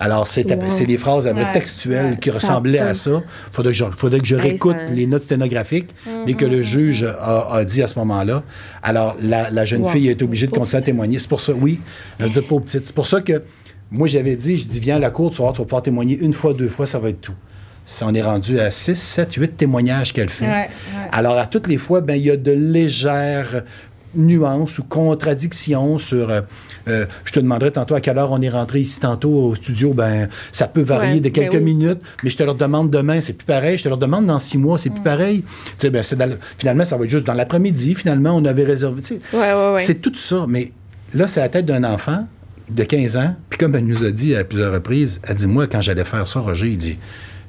Alors, 0.00 0.26
c'est 0.26 0.44
Wow. 0.50 0.86
des 0.86 0.96
phrases 0.98 1.26
Ouais. 1.26 1.52
textuelles 1.52 2.06
Ouais. 2.12 2.16
qui 2.18 2.30
ressemblaient 2.30 2.78
à 2.78 2.94
ça. 2.94 3.22
Faudrait 3.52 3.72
que 3.72 3.78
je, 3.78 3.84
faudrait 3.96 4.20
que 4.20 4.26
je 4.26 4.36
Hey, 4.36 4.40
réécoute 4.42 4.76
ça- 4.86 4.92
les 4.92 5.06
notes 5.06 5.22
sténographiques, 5.22 5.90
mais 6.26 6.34
que 6.34 6.44
le 6.44 6.62
juge 6.62 7.04
a, 7.04 7.48
a 7.52 7.64
dit 7.64 7.82
à 7.82 7.88
ce 7.88 7.98
moment-là. 7.98 8.42
Alors, 8.82 9.16
la, 9.22 9.50
la 9.50 9.64
jeune 9.64 9.82
Wow. 9.82 9.90
fille 9.90 10.08
été 10.08 10.24
obligée 10.24 10.46
de 10.46 10.52
continuer 10.52 10.82
à 10.82 10.84
témoigner. 10.84 11.18
C'est 11.18 11.28
pour 11.28 11.40
ça, 11.40 11.52
oui, 11.52 11.80
je 12.20 12.24
veux 12.24 12.30
dire, 12.30 12.44
pauvre 12.46 12.64
petite. 12.64 12.86
C'est 12.86 12.94
pour 12.94 13.06
ça 13.06 13.20
que 13.20 13.42
moi, 13.90 14.06
j'avais 14.08 14.36
dit, 14.36 14.56
je 14.56 14.66
dis, 14.66 14.80
viens 14.80 14.96
à 14.96 14.98
la 15.00 15.10
cour, 15.10 15.30
tu 15.30 15.40
vas, 15.42 15.52
tu 15.52 15.58
vas 15.58 15.64
pouvoir 15.64 15.82
témoigner 15.82 16.18
une 16.20 16.32
fois, 16.32 16.52
deux 16.52 16.68
fois, 16.68 16.86
ça 16.86 16.98
va 16.98 17.08
être 17.10 17.20
tout. 17.20 17.34
Ça, 17.88 18.04
on 18.08 18.14
est 18.14 18.22
rendu 18.22 18.58
à 18.58 18.70
6, 18.72 18.96
7, 19.00 19.34
8 19.34 19.56
témoignages 19.56 20.12
qu'elle 20.12 20.28
fait. 20.28 20.44
Ouais, 20.44 20.50
ouais. 20.52 20.68
Alors, 21.12 21.38
à 21.38 21.46
toutes 21.46 21.68
les 21.68 21.78
fois, 21.78 22.00
ben, 22.00 22.14
il 22.16 22.24
y 22.24 22.30
a 22.32 22.36
de 22.36 22.50
légères 22.50 23.62
nuances 24.16 24.78
ou 24.78 24.84
contradictions 24.84 25.98
sur... 25.98 26.30
euh, 26.30 26.40
euh, 26.88 27.06
je 27.24 27.32
te 27.32 27.40
demanderai 27.40 27.72
tantôt 27.72 27.94
à 27.94 28.00
quelle 28.00 28.18
heure 28.18 28.30
on 28.32 28.40
est 28.40 28.48
rentré 28.48 28.80
ici 28.80 29.00
tantôt 29.00 29.30
au 29.30 29.54
studio. 29.54 29.92
Ben, 29.92 30.28
ça 30.52 30.66
peut 30.68 30.82
varier 30.82 31.14
Ouais, 31.14 31.20
de 31.20 31.28
quelques 31.30 31.52
ben 31.52 31.58
oui. 31.64 31.74
minutes, 31.74 32.00
mais 32.22 32.30
je 32.30 32.36
te 32.36 32.42
le 32.42 32.54
demande 32.54 32.90
demain, 32.90 33.20
c'est 33.20 33.32
plus 33.32 33.44
pareil. 33.46 33.78
Je 33.78 33.84
te 33.84 33.88
le 33.88 33.96
demande 33.96 34.26
dans 34.26 34.38
six 34.38 34.58
mois, 34.58 34.78
c'est 34.78 34.90
Mm. 34.90 34.94
plus 34.94 35.02
pareil. 35.02 35.44
Tu 35.78 35.86
sais, 35.86 35.90
ben, 35.90 36.02
dans 36.16 36.36
finalement, 36.58 36.84
ça 36.84 36.96
va 36.96 37.04
être 37.04 37.10
juste 37.10 37.26
dans 37.26 37.34
l'après-midi. 37.34 37.94
Finalement, 37.94 38.30
on 38.36 38.44
avait 38.44 38.64
réservé... 38.64 39.02
tu 39.02 39.14
sais, 39.14 39.20
Ouais, 39.32 39.52
ouais, 39.52 39.72
ouais. 39.72 39.78
c'est 39.78 39.96
tout 40.00 40.14
ça, 40.14 40.46
mais 40.48 40.72
là, 41.14 41.26
c'est 41.26 41.40
la 41.40 41.48
tête 41.48 41.66
d'un 41.66 41.84
enfant 41.84 42.26
de 42.70 42.82
15 42.84 43.16
ans. 43.16 43.34
Puis 43.50 43.58
comme 43.58 43.74
elle 43.76 43.86
nous 43.86 44.04
a 44.04 44.10
dit 44.10 44.34
à 44.34 44.44
plusieurs 44.44 44.72
reprises, 44.72 45.20
elle 45.26 45.34
dit, 45.36 45.46
moi, 45.46 45.66
quand 45.66 45.80
j'allais 45.80 46.04
faire 46.04 46.26
ça, 46.26 46.40
Roger, 46.40 46.68
il 46.68 46.76
dit, 46.78 46.98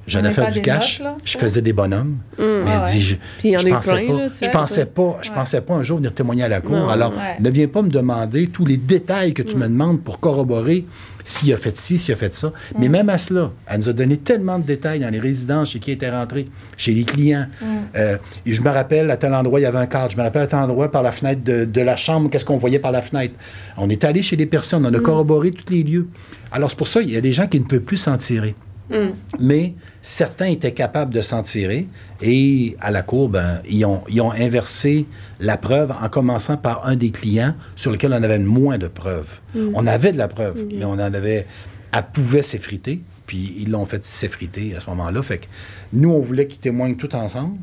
j'allais 0.08 0.32
faire 0.32 0.48
du 0.48 0.56
des 0.56 0.62
cash, 0.62 1.00
notes, 1.02 1.18
je 1.24 1.38
faisais 1.38 1.62
des 1.62 1.74
bonhommes. 1.74 2.18
Mais 2.40 2.46
Ah 2.68 2.82
elle 2.86 2.92
dit, 2.92 2.98
ouais. 2.98 3.00
je, 3.02 3.16
il 3.44 3.60
je 3.60 3.68
pensais 3.68 3.96
plein, 3.96 4.08
pas, 4.08 4.14
là, 4.24 4.28
je 4.30 4.34
sais. 4.34 4.52
pensais 4.52 4.86
pas, 4.86 5.18
je 5.22 5.30
Ouais. 5.30 5.36
pensais 5.36 5.62
pas 5.62 5.74
un 5.76 5.84
jour 5.84 5.98
venir 5.98 6.14
témoigner 6.14 6.44
à 6.44 6.48
la 6.50 6.62
cour. 6.62 6.76
Non. 6.78 6.90
Alors, 6.90 7.12
Ouais. 7.12 7.38
ne 7.40 7.50
viens 7.50 7.68
pas 7.68 7.82
me 7.82 7.90
demander 7.90 8.48
tous 8.48 8.66
les 8.66 8.78
détails 8.78 9.34
que 9.34 9.42
tu 9.44 9.56
Mm. 9.56 9.60
me 9.60 9.68
demandes 9.68 10.02
pour 10.02 10.20
corroborer 10.20 10.86
s'il 11.24 11.52
a 11.54 11.58
fait 11.58 11.76
ci, 11.78 11.98
s'il 11.98 12.14
a 12.14 12.18
fait 12.18 12.34
ça. 12.34 12.48
Mm. 12.48 12.52
Mais 12.80 12.90
même 12.90 13.10
à 13.10 13.18
cela, 13.18 13.52
elle 13.68 13.80
nous 13.80 13.90
a 13.90 13.94
donné 13.94 14.18
tellement 14.18 14.60
de 14.60 14.64
détails 14.66 15.00
dans 15.02 15.10
les 15.10 15.20
résidences 15.20 15.72
chez 15.72 15.80
qui 15.80 15.92
elle 15.92 15.96
était 15.98 16.10
rentrée, 16.10 16.46
chez 16.78 16.94
les 16.94 17.04
clients. 17.04 17.48
Mm. 17.62 17.66
Euh, 17.98 18.18
et 18.46 18.54
je 18.54 18.62
me 18.62 18.70
rappelle, 18.70 19.12
à 19.12 19.18
tel 19.18 19.34
endroit, 19.34 19.60
il 19.60 19.64
y 19.64 19.66
avait 19.66 19.78
un 19.80 19.88
cadre. 19.88 20.12
Je 20.12 20.18
me 20.18 20.22
rappelle, 20.24 20.44
à 20.44 20.48
tel 20.48 20.60
endroit, 20.60 20.90
par 20.90 21.04
la 21.04 21.12
fenêtre 21.12 21.44
de, 21.44 21.66
de 21.66 21.82
la 21.82 21.96
chambre, 21.98 22.30
qu'est-ce 22.30 22.46
qu'on 22.46 22.58
voyait 22.58 22.80
par 22.80 22.92
la 22.94 23.02
fenêtre. 23.02 23.34
On 23.76 23.90
est 23.90 24.04
allé 24.06 24.22
chez 24.24 24.36
les 24.38 24.46
personnes, 24.46 24.86
on 24.86 24.94
a 24.94 25.00
corroboré 25.00 25.52
tous 25.52 25.74
les 25.74 25.84
lieux. 25.84 26.08
Alors, 26.52 26.70
c'est 26.70 26.78
pour 26.78 26.88
ça 26.88 27.02
qu'il 27.02 27.12
y 27.12 27.18
a 27.18 27.22
des 27.22 27.34
gens 27.34 27.48
qui 27.48 27.60
ne 27.60 27.66
peuvent 27.66 27.82
plus 27.82 27.98
s'en 27.98 28.16
tirer. 28.18 28.56
Mm. 28.90 29.10
Mais 29.40 29.74
certains 30.02 30.48
étaient 30.48 30.74
capables 30.74 31.14
de 31.14 31.22
s'en 31.22 31.44
tirer 31.44 31.88
et 32.22 32.76
à 32.80 32.92
la 32.92 33.02
cour, 33.02 33.30
ben, 33.30 33.62
ils, 33.70 33.86
ont, 33.86 34.04
ils 34.10 34.22
ont 34.22 34.32
inversé 34.32 35.06
la 35.40 35.58
preuve 35.58 35.92
en 36.02 36.10
commençant 36.10 36.58
par 36.58 36.86
un 36.88 36.96
des 36.96 37.12
clients 37.12 37.54
sur 37.76 37.92
lequel 37.92 38.14
on 38.14 38.24
avait 38.24 38.40
moins 38.40 38.78
de 38.78 38.88
preuves. 38.88 39.40
On 39.74 39.88
avait 39.88 40.12
de 40.12 40.18
la 40.18 40.28
preuve, 40.28 40.66
mais 40.72 40.86
on 40.86 40.92
en 40.92 41.00
avait. 41.00 41.48
Elle 41.92 42.04
pouvait 42.14 42.44
s'effriter, 42.44 43.02
puis 43.26 43.56
ils 43.58 43.72
l'ont 43.72 43.86
fait 43.86 44.06
s'effriter 44.06 44.76
à 44.76 44.80
ce 44.80 44.90
moment-là. 44.92 45.24
Fait 45.24 45.40
que 45.40 45.46
nous, 45.94 46.12
on 46.12 46.22
voulait 46.22 46.48
qu'ils 46.48 46.60
témoignent 46.60 46.96
tout 46.96 47.16
ensemble 47.16 47.58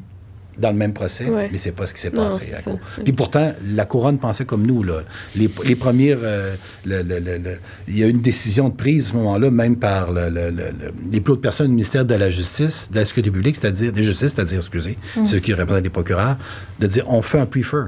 dans 0.59 0.71
le 0.71 0.77
même 0.77 0.93
procès, 0.93 1.27
Ouais. 1.29 1.49
mais 1.51 1.59
c'est 1.59 1.73
pas 1.73 1.87
ce 1.87 1.95
qui 1.95 2.01
s'est 2.01 2.11
passé. 2.11 2.53
à 2.55 2.63
cour. 2.63 2.79
Puis 3.03 3.13
pourtant, 3.13 3.53
la 3.67 3.85
couronne 3.85 4.19
pensait 4.19 4.45
comme 4.45 4.67
nous. 4.67 4.83
Là. 4.83 5.03
Les, 5.35 5.51
les 5.65 5.77
premières, 5.77 6.19
euh, 6.23 6.55
le- 6.85 7.03
le- 7.03 7.19
le- 7.19 7.39
le- 7.39 7.59
il 7.89 7.99
y 7.99 8.03
a 8.05 8.07
eu 8.07 8.11
une 8.11 8.21
décision 8.21 8.69
de 8.69 8.75
prise 8.75 9.07
à 9.07 9.09
ce 9.11 9.17
moment-là, 9.17 9.51
même 9.51 9.77
par 9.77 10.13
le- 10.13 10.29
le- 10.31 10.51
le- 10.51 10.71
le- 10.71 10.93
les 11.11 11.21
plus 11.21 11.33
hautes 11.35 11.41
personnes 11.41 11.67
du 11.67 11.73
ministère 11.73 12.05
de 12.05 12.15
la 12.15 12.31
Justice, 12.31 12.91
de 12.91 12.97
la 13.01 13.05
Sécurité 13.05 13.31
publique, 13.31 13.57
c'est-à-dire 13.57 13.93
des 13.93 14.05
justices, 14.05 14.33
c'est-à-dire, 14.35 14.59
excusez, 14.59 14.97
ceux 15.25 15.39
qui 15.41 15.53
représentent 15.53 15.85
les 15.85 15.91
procureurs, 15.91 16.37
de 16.81 16.87
dire 16.87 17.05
on 17.09 17.23
fait 17.23 17.39
un 17.41 17.47
prefer. 17.47 17.87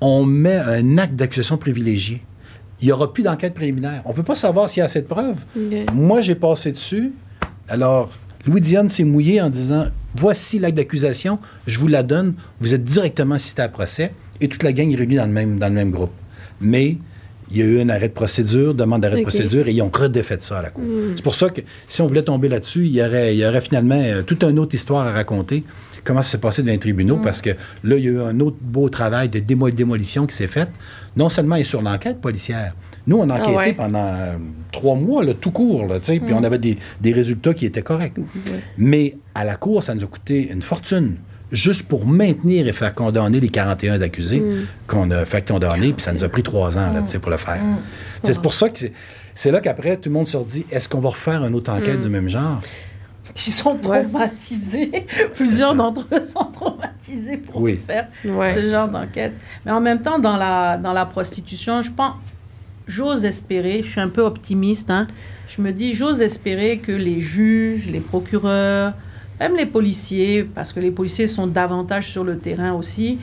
On 0.00 0.24
met 0.24 0.56
un 0.56 0.98
acte 0.98 1.14
d'accusation 1.14 1.56
privilégié. 1.58 2.22
Il 2.80 2.86
n'y 2.86 2.92
aura 2.92 3.12
plus 3.12 3.22
d'enquête 3.22 3.54
préliminaire. 3.54 4.02
On 4.04 4.10
ne 4.10 4.14
veut 4.16 4.24
pas 4.24 4.34
savoir 4.34 4.68
s'il 4.68 4.80
y 4.80 4.82
a 4.82 4.86
assez 4.86 5.02
de 5.02 5.06
preuves. 5.06 5.36
Moi, 5.92 6.20
j'ai 6.20 6.34
passé 6.34 6.72
dessus. 6.72 7.12
Alors, 7.68 8.10
Louis 8.44 8.60
Diane 8.60 8.88
s'est 8.88 9.04
mouillé 9.04 9.40
en 9.40 9.50
disant 9.50 9.86
Voici 10.14 10.58
l'acte 10.58 10.76
d'accusation, 10.76 11.38
je 11.66 11.78
vous 11.78 11.88
la 11.88 12.02
donne, 12.02 12.34
vous 12.60 12.74
êtes 12.74 12.84
directement 12.84 13.38
cité 13.38 13.62
à 13.62 13.68
procès, 13.68 14.12
et 14.40 14.48
toute 14.48 14.62
la 14.62 14.72
gang 14.72 14.90
est 14.92 14.96
réunie 14.96 15.16
dans 15.16 15.26
le 15.26 15.32
même, 15.32 15.58
dans 15.58 15.68
le 15.68 15.74
même 15.74 15.90
groupe. 15.90 16.12
Mais 16.60 16.96
il 17.50 17.56
y 17.56 17.62
a 17.62 17.64
eu 17.64 17.80
un 17.80 17.88
arrêt 17.88 18.08
de 18.08 18.14
procédure, 18.14 18.74
demande 18.74 19.02
d'arrêt 19.02 19.16
de 19.16 19.22
procédure, 19.22 19.68
et 19.68 19.72
ils 19.72 19.82
ont 19.82 19.90
redéfait 19.92 20.38
ça 20.40 20.58
à 20.58 20.62
la 20.62 20.70
Cour. 20.70 20.84
C'est 21.16 21.22
pour 21.22 21.34
ça 21.34 21.48
que 21.50 21.60
si 21.88 22.00
on 22.02 22.06
voulait 22.06 22.22
tomber 22.22 22.48
là-dessus, 22.48 22.86
il 22.86 22.92
y 22.94 23.02
aurait, 23.02 23.34
il 23.34 23.38
y 23.40 23.46
aurait 23.46 23.60
finalement 23.60 24.00
euh, 24.00 24.22
toute 24.22 24.42
une 24.44 24.58
autre 24.58 24.74
histoire 24.74 25.06
à 25.06 25.12
raconter. 25.12 25.64
Comment 26.04 26.22
ça 26.22 26.32
s'est 26.32 26.38
passé 26.38 26.62
dans 26.62 26.70
les 26.72 26.78
tribunaux, 26.78 27.18
parce 27.22 27.40
que 27.40 27.50
là, 27.50 27.96
il 27.96 28.04
y 28.04 28.08
a 28.08 28.10
eu 28.10 28.20
un 28.20 28.40
autre 28.40 28.56
beau 28.60 28.88
travail 28.88 29.28
de 29.28 29.38
démo- 29.38 29.70
démolition 29.70 30.26
qui 30.26 30.34
s'est 30.34 30.48
fait. 30.48 30.68
Non 31.16 31.28
seulement 31.28 31.62
sur 31.62 31.80
l'enquête 31.80 32.20
policière, 32.20 32.74
Nous, 33.06 33.16
on 33.16 33.28
a 33.30 33.34
enquêté 33.34 33.50
Ah 33.54 33.58
ouais. 33.58 33.72
pendant 33.72 34.04
euh, 34.04 34.36
trois 34.70 34.94
mois, 34.94 35.24
là, 35.24 35.34
tout 35.34 35.50
court, 35.50 35.86
là, 35.86 35.98
tu 35.98 36.06
sais, 36.06 36.20
puis 36.20 36.32
on 36.34 36.44
avait 36.44 36.58
des, 36.58 36.78
des 37.00 37.12
résultats 37.12 37.52
qui 37.54 37.66
étaient 37.66 37.82
corrects. 37.82 38.14
Mais 38.78 39.16
à 39.34 39.44
la 39.44 39.56
Cour, 39.56 39.82
ça 39.82 39.94
nous 39.94 40.04
a 40.04 40.06
coûté 40.06 40.50
une 40.52 40.62
fortune 40.62 41.16
juste 41.50 41.82
pour 41.82 42.06
maintenir 42.06 42.66
et 42.66 42.72
faire 42.72 42.94
condamner 42.94 43.38
les 43.40 43.48
41 43.50 44.00
accusés 44.00 44.42
qu'on 44.86 45.10
a 45.10 45.24
fait 45.26 45.46
condamner, 45.46 45.92
puis 45.92 46.02
ça 46.02 46.12
nous 46.12 46.24
a 46.24 46.28
pris 46.28 46.42
trois 46.42 46.78
ans 46.78 46.92
là, 46.92 47.02
tu 47.02 47.08
sais, 47.08 47.18
pour 47.18 47.30
le 47.30 47.36
faire. 47.36 47.60
C'est 48.22 48.40
pour 48.40 48.54
ça 48.54 48.68
que 48.70 48.78
c'est- 49.34 49.50
là 49.50 49.60
qu'après, 49.60 49.96
tout 49.96 50.08
le 50.08 50.14
monde 50.14 50.28
se 50.28 50.36
redit, 50.36 50.64
est-ce 50.70 50.88
qu'on 50.88 51.00
va 51.00 51.10
refaire 51.10 51.44
une 51.44 51.54
autre 51.54 51.72
enquête 51.72 52.00
du 52.00 52.08
même 52.08 52.28
genre? 52.30 52.60
Qui 53.34 53.50
sont 53.50 53.76
Ouais. 53.84 54.02
traumatisés. 54.04 55.06
Plusieurs 55.34 55.74
d'entre 55.74 56.06
eux 56.12 56.24
sont 56.24 56.44
traumatisés 56.52 57.38
pour 57.38 57.62
Oui. 57.62 57.78
faire 57.86 58.08
Ouais. 58.24 58.54
ce 58.54 58.62
genre 58.70 58.88
d'enquête. 58.88 59.32
Mais 59.64 59.72
en 59.72 59.80
même 59.80 60.02
temps, 60.02 60.18
dans 60.18 60.36
la, 60.36 60.76
dans 60.76 60.92
la 60.92 61.06
prostitution, 61.06 61.80
je 61.82 61.90
pense, 61.90 62.14
j'ose 62.86 63.24
espérer, 63.24 63.82
je 63.82 63.88
suis 63.88 64.00
un 64.00 64.08
peu 64.08 64.22
optimiste, 64.22 64.90
hein, 64.90 65.06
je 65.48 65.62
me 65.62 65.72
dis, 65.72 65.94
j'ose 65.94 66.22
espérer 66.22 66.78
que 66.78 66.92
les 66.92 67.20
juges, 67.20 67.90
les 67.90 68.00
procureurs, 68.00 68.94
même 69.40 69.56
les 69.56 69.66
policiers, 69.66 70.44
parce 70.44 70.72
que 70.72 70.80
les 70.80 70.90
policiers 70.90 71.26
sont 71.26 71.46
davantage 71.46 72.08
sur 72.08 72.24
le 72.24 72.38
terrain 72.38 72.72
aussi, 72.72 73.18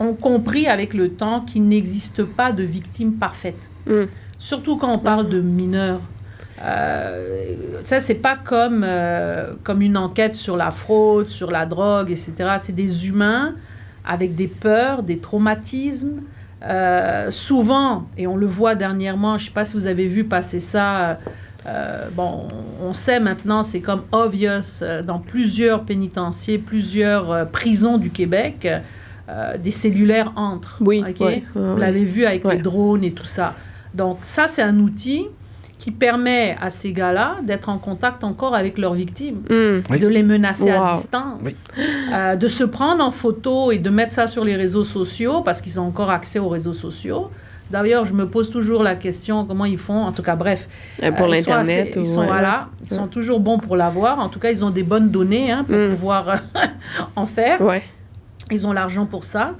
ont 0.00 0.14
compris 0.14 0.66
avec 0.66 0.94
le 0.94 1.10
temps 1.10 1.40
qu'il 1.40 1.66
n'existe 1.68 2.24
pas 2.24 2.52
de 2.52 2.62
victime 2.62 3.12
parfaite. 3.12 3.58
Mm. 3.86 4.04
Surtout 4.38 4.76
quand 4.76 4.92
on 4.92 4.98
parle 4.98 5.28
de 5.28 5.40
mineurs. 5.40 6.00
Euh, 6.60 7.54
ça, 7.82 8.00
c'est 8.00 8.14
pas 8.14 8.36
comme, 8.36 8.82
euh, 8.84 9.54
comme 9.62 9.82
une 9.82 9.96
enquête 9.96 10.34
sur 10.34 10.56
la 10.56 10.70
fraude, 10.70 11.28
sur 11.28 11.50
la 11.50 11.66
drogue, 11.66 12.10
etc. 12.10 12.56
C'est 12.58 12.74
des 12.74 13.08
humains 13.08 13.54
avec 14.04 14.34
des 14.34 14.48
peurs, 14.48 15.02
des 15.02 15.18
traumatismes. 15.18 16.22
Euh, 16.64 17.30
souvent, 17.30 18.04
et 18.16 18.26
on 18.26 18.36
le 18.36 18.46
voit 18.46 18.74
dernièrement, 18.74 19.36
je 19.36 19.44
ne 19.44 19.48
sais 19.48 19.54
pas 19.54 19.64
si 19.64 19.74
vous 19.74 19.86
avez 19.86 20.06
vu 20.06 20.24
passer 20.24 20.60
ça, 20.60 21.00
euh, 21.10 21.14
euh, 21.66 22.08
bon, 22.14 22.48
on 22.80 22.92
sait 22.92 23.18
maintenant, 23.20 23.62
c'est 23.62 23.80
comme 23.80 24.02
obvious, 24.12 24.82
euh, 24.82 25.02
dans 25.02 25.18
plusieurs 25.18 25.82
pénitenciers, 25.84 26.58
plusieurs 26.58 27.48
prisons 27.50 27.98
du 27.98 28.10
Québec, 28.10 28.68
des 29.60 29.70
cellulaires 29.70 30.32
entrent. 30.36 30.76
Oui, 30.80 31.02
ok? 31.08 31.20
ouais, 31.20 31.26
ouais, 31.26 31.44
Vous 31.54 31.60
ouais. 31.74 31.80
l'avez 31.80 32.04
vu 32.04 32.24
avec 32.26 32.44
Ouais. 32.44 32.56
les 32.56 32.62
drones 32.62 33.02
et 33.02 33.12
tout 33.12 33.24
ça. 33.24 33.54
Donc 33.94 34.18
ça, 34.22 34.46
c'est 34.46 34.60
un 34.62 34.78
outil 34.78 35.26
qui 35.82 35.90
permet 35.90 36.56
à 36.60 36.70
ces 36.70 36.92
gars-là 36.92 37.38
d'être 37.42 37.68
en 37.68 37.76
contact 37.78 38.22
encore 38.22 38.54
avec 38.54 38.78
leurs 38.78 38.94
victimes 38.94 39.40
Mm. 39.50 39.82
Oui. 39.90 39.98
de 39.98 40.06
les 40.06 40.22
menacer 40.22 40.70
à 40.70 40.94
distance, 40.94 41.40
Oui. 41.44 41.52
euh, 42.14 42.36
de 42.36 42.46
se 42.46 42.62
prendre 42.62 43.02
en 43.04 43.10
photo 43.10 43.72
et 43.72 43.78
de 43.80 43.90
mettre 43.90 44.12
ça 44.12 44.28
sur 44.28 44.44
les 44.44 44.54
réseaux 44.54 44.84
sociaux 44.84 45.40
parce 45.42 45.60
qu'ils 45.60 45.80
ont 45.80 45.86
encore 45.88 46.10
accès 46.10 46.38
aux 46.38 46.48
réseaux 46.48 46.72
sociaux. 46.72 47.30
D'ailleurs, 47.68 48.04
je 48.04 48.14
me 48.14 48.28
pose 48.28 48.48
toujours 48.48 48.84
la 48.84 48.94
question 48.94 49.44
comment 49.44 49.64
ils 49.64 49.76
font. 49.78 50.02
En 50.04 50.12
tout 50.12 50.22
cas, 50.22 50.36
bref. 50.36 50.68
Euh, 51.02 51.10
Pour 51.10 51.26
euh, 51.26 51.36
ils 51.36 51.42
sont 51.42 51.50
l'Internet. 51.50 51.88
assez- 51.90 51.98
Ils 52.00 52.06
sont, 52.06 52.20
ouais. 52.20 52.26
voilà, 52.26 52.68
ils 52.82 52.86
sont 52.88 53.08
toujours 53.08 53.40
bons 53.40 53.58
pour 53.58 53.74
l'avoir. 53.76 54.20
En 54.20 54.28
tout 54.28 54.38
cas, 54.38 54.50
ils 54.52 54.64
ont 54.64 54.70
des 54.70 54.84
bonnes 54.84 55.10
données 55.10 55.50
hein, 55.50 55.64
pour 55.66 55.76
Mm. 55.76 55.88
pouvoir 55.90 56.36
en 57.16 57.26
faire. 57.26 57.60
Ouais. 57.60 57.82
Ils 58.52 58.68
ont 58.68 58.72
l'argent 58.72 59.06
pour 59.06 59.24
ça. 59.24 59.54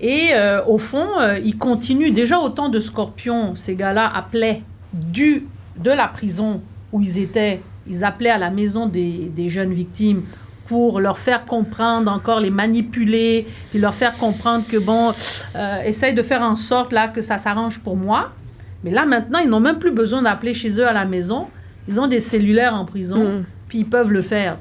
Et 0.00 0.30
euh, 0.32 0.64
au 0.66 0.78
fond, 0.78 1.06
euh, 1.20 1.38
ils 1.44 1.58
continuent. 1.58 2.12
Déjà, 2.14 2.38
autant 2.40 2.70
de 2.70 2.80
scorpions, 2.80 3.54
ces 3.56 3.74
gars-là 3.74 4.10
appelaient 4.14 4.62
du, 4.94 5.46
de 5.78 5.90
la 5.90 6.08
prison 6.08 6.60
où 6.92 7.00
ils 7.00 7.18
étaient, 7.18 7.60
ils 7.86 8.04
appelaient 8.04 8.30
à 8.30 8.38
la 8.38 8.50
maison 8.50 8.86
des, 8.86 9.30
des 9.34 9.48
jeunes 9.48 9.72
victimes 9.72 10.22
pour 10.66 11.00
leur 11.00 11.18
faire 11.18 11.44
comprendre, 11.44 12.10
encore 12.10 12.40
les 12.40 12.50
manipuler, 12.50 13.46
puis 13.70 13.78
leur 13.78 13.94
faire 13.94 14.16
comprendre 14.16 14.64
que, 14.66 14.76
bon, 14.76 15.12
euh, 15.54 15.80
essaye 15.82 16.14
de 16.14 16.22
faire 16.22 16.42
en 16.42 16.56
sorte 16.56 16.92
là 16.92 17.08
que 17.08 17.20
ça 17.20 17.38
s'arrange 17.38 17.78
pour 17.78 17.96
moi. 17.96 18.32
Mais 18.82 18.90
là, 18.90 19.06
maintenant, 19.06 19.38
ils 19.38 19.48
n'ont 19.48 19.60
même 19.60 19.78
plus 19.78 19.92
besoin 19.92 20.22
d'appeler 20.22 20.54
chez 20.54 20.70
eux 20.80 20.86
à 20.86 20.92
la 20.92 21.04
maison. 21.04 21.46
Ils 21.88 22.00
ont 22.00 22.08
des 22.08 22.20
cellulaires 22.20 22.74
en 22.74 22.84
prison 22.84 23.24
Mm. 23.24 23.44
puis 23.68 23.78
ils 23.78 23.86
peuvent 23.86 24.10
le 24.12 24.22
faire. 24.22 24.58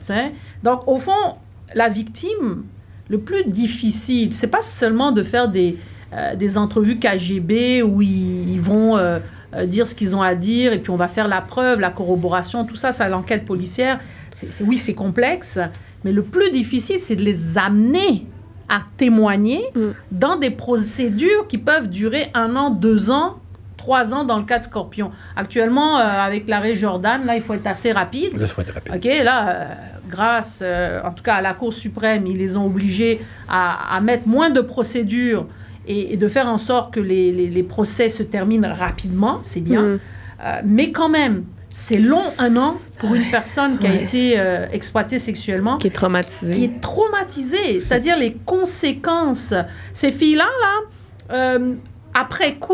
Donc, 0.63 0.87
au 0.87 0.97
fond, 0.97 1.35
la 1.73 1.89
victime, 1.89 2.63
le 3.09 3.19
plus 3.19 3.43
difficile, 3.45 4.31
c'est 4.31 4.47
pas 4.47 4.61
seulement 4.61 5.11
de 5.11 5.23
faire 5.23 5.47
des, 5.47 5.77
euh, 6.13 6.35
des 6.35 6.57
entrevues 6.57 6.99
KGB 6.99 7.81
où 7.83 8.01
ils, 8.01 8.51
ils 8.53 8.61
vont 8.61 8.97
euh, 8.97 9.19
euh, 9.55 9.65
dire 9.65 9.87
ce 9.87 9.95
qu'ils 9.95 10.15
ont 10.15 10.21
à 10.21 10.35
dire 10.35 10.73
et 10.73 10.79
puis 10.79 10.89
on 10.91 10.95
va 10.95 11.07
faire 11.07 11.27
la 11.27 11.41
preuve, 11.41 11.79
la 11.79 11.89
corroboration, 11.89 12.65
tout 12.65 12.75
ça, 12.75 12.91
c'est 12.91 13.07
l'enquête 13.09 13.45
policière. 13.45 13.99
C'est, 14.33 14.51
c'est- 14.51 14.63
oui, 14.63 14.77
c'est 14.77 14.93
complexe, 14.93 15.59
mais 16.03 16.11
le 16.11 16.23
plus 16.23 16.51
difficile, 16.51 16.99
c'est 16.99 17.15
de 17.15 17.23
les 17.23 17.57
amener 17.57 18.25
à 18.67 18.79
témoigner 18.97 19.61
Mm. 19.75 19.79
dans 20.11 20.35
des 20.37 20.49
procédures 20.49 21.47
qui 21.47 21.57
peuvent 21.57 21.87
durer 21.89 22.29
un 22.33 22.55
an, 22.55 22.69
deux 22.71 23.11
ans, 23.11 23.35
trois 23.77 24.13
ans 24.15 24.23
dans 24.25 24.37
le 24.37 24.43
cas 24.43 24.57
de 24.57 24.63
Scorpion. 24.63 25.11
Actuellement, 25.35 25.99
euh, 25.99 26.01
avec 26.03 26.49
l'arrêt 26.49 26.75
Jordan, 26.75 27.23
là, 27.25 27.35
il 27.35 27.43
faut 27.43 27.53
être 27.53 27.67
assez 27.67 27.91
rapide. 27.91 28.31
Il 28.33 28.47
faut 28.47 28.61
être 28.61 28.73
rapide. 28.73 28.95
OK, 28.95 29.23
là, 29.23 29.49
euh, 29.49 29.65
grâce, 30.09 30.61
euh, 30.63 30.99
en 31.03 31.11
tout 31.11 31.23
cas, 31.23 31.35
à 31.35 31.41
la 31.41 31.53
Cour 31.53 31.71
suprême, 31.73 32.25
ils 32.25 32.37
les 32.37 32.57
ont 32.57 32.65
obligés 32.65 33.21
à, 33.47 33.95
à 33.95 34.01
mettre 34.01 34.27
moins 34.27 34.49
de 34.49 34.61
procédures 34.61 35.45
et, 35.87 36.13
et 36.13 36.17
de 36.17 36.27
faire 36.27 36.47
en 36.47 36.57
sorte 36.57 36.93
que 36.93 36.99
les, 36.99 37.31
les- 37.31 37.49
les 37.49 37.63
procès 37.63 38.09
se 38.09 38.23
terminent 38.23 38.73
rapidement, 38.73 39.39
c'est 39.43 39.61
bien. 39.61 39.81
Mm. 39.81 39.99
Euh, 40.43 40.61
mais 40.65 40.91
quand 40.91 41.09
même, 41.09 41.45
c'est 41.69 41.97
long, 41.99 42.23
un 42.37 42.55
an, 42.57 42.75
pour 42.99 43.15
une 43.15 43.29
personne 43.31 43.77
qui 43.79 43.87
a 43.87 43.93
été 44.01 44.39
euh, 44.39 44.65
exploitée 44.71 45.19
sexuellement 45.19 45.77
Qui 45.77 45.87
est 45.87 45.91
traumatisé. 45.91 46.53
qui 46.53 46.63
est 46.65 46.79
traumatisée, 46.81 47.79
c'est-à-dire 47.81 48.17
les 48.17 48.33
conséquences. 48.45 49.53
Ces 49.93 50.11
filles-là, 50.11 50.45
là, 50.61 51.35
euh, 51.35 51.75
après 52.13 52.55
coup, 52.55 52.73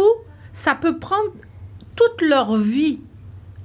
ça 0.53 0.75
peut 0.75 0.97
prendre 0.99 1.31
toute 1.95 2.21
leur 2.27 2.55
vie 2.57 2.99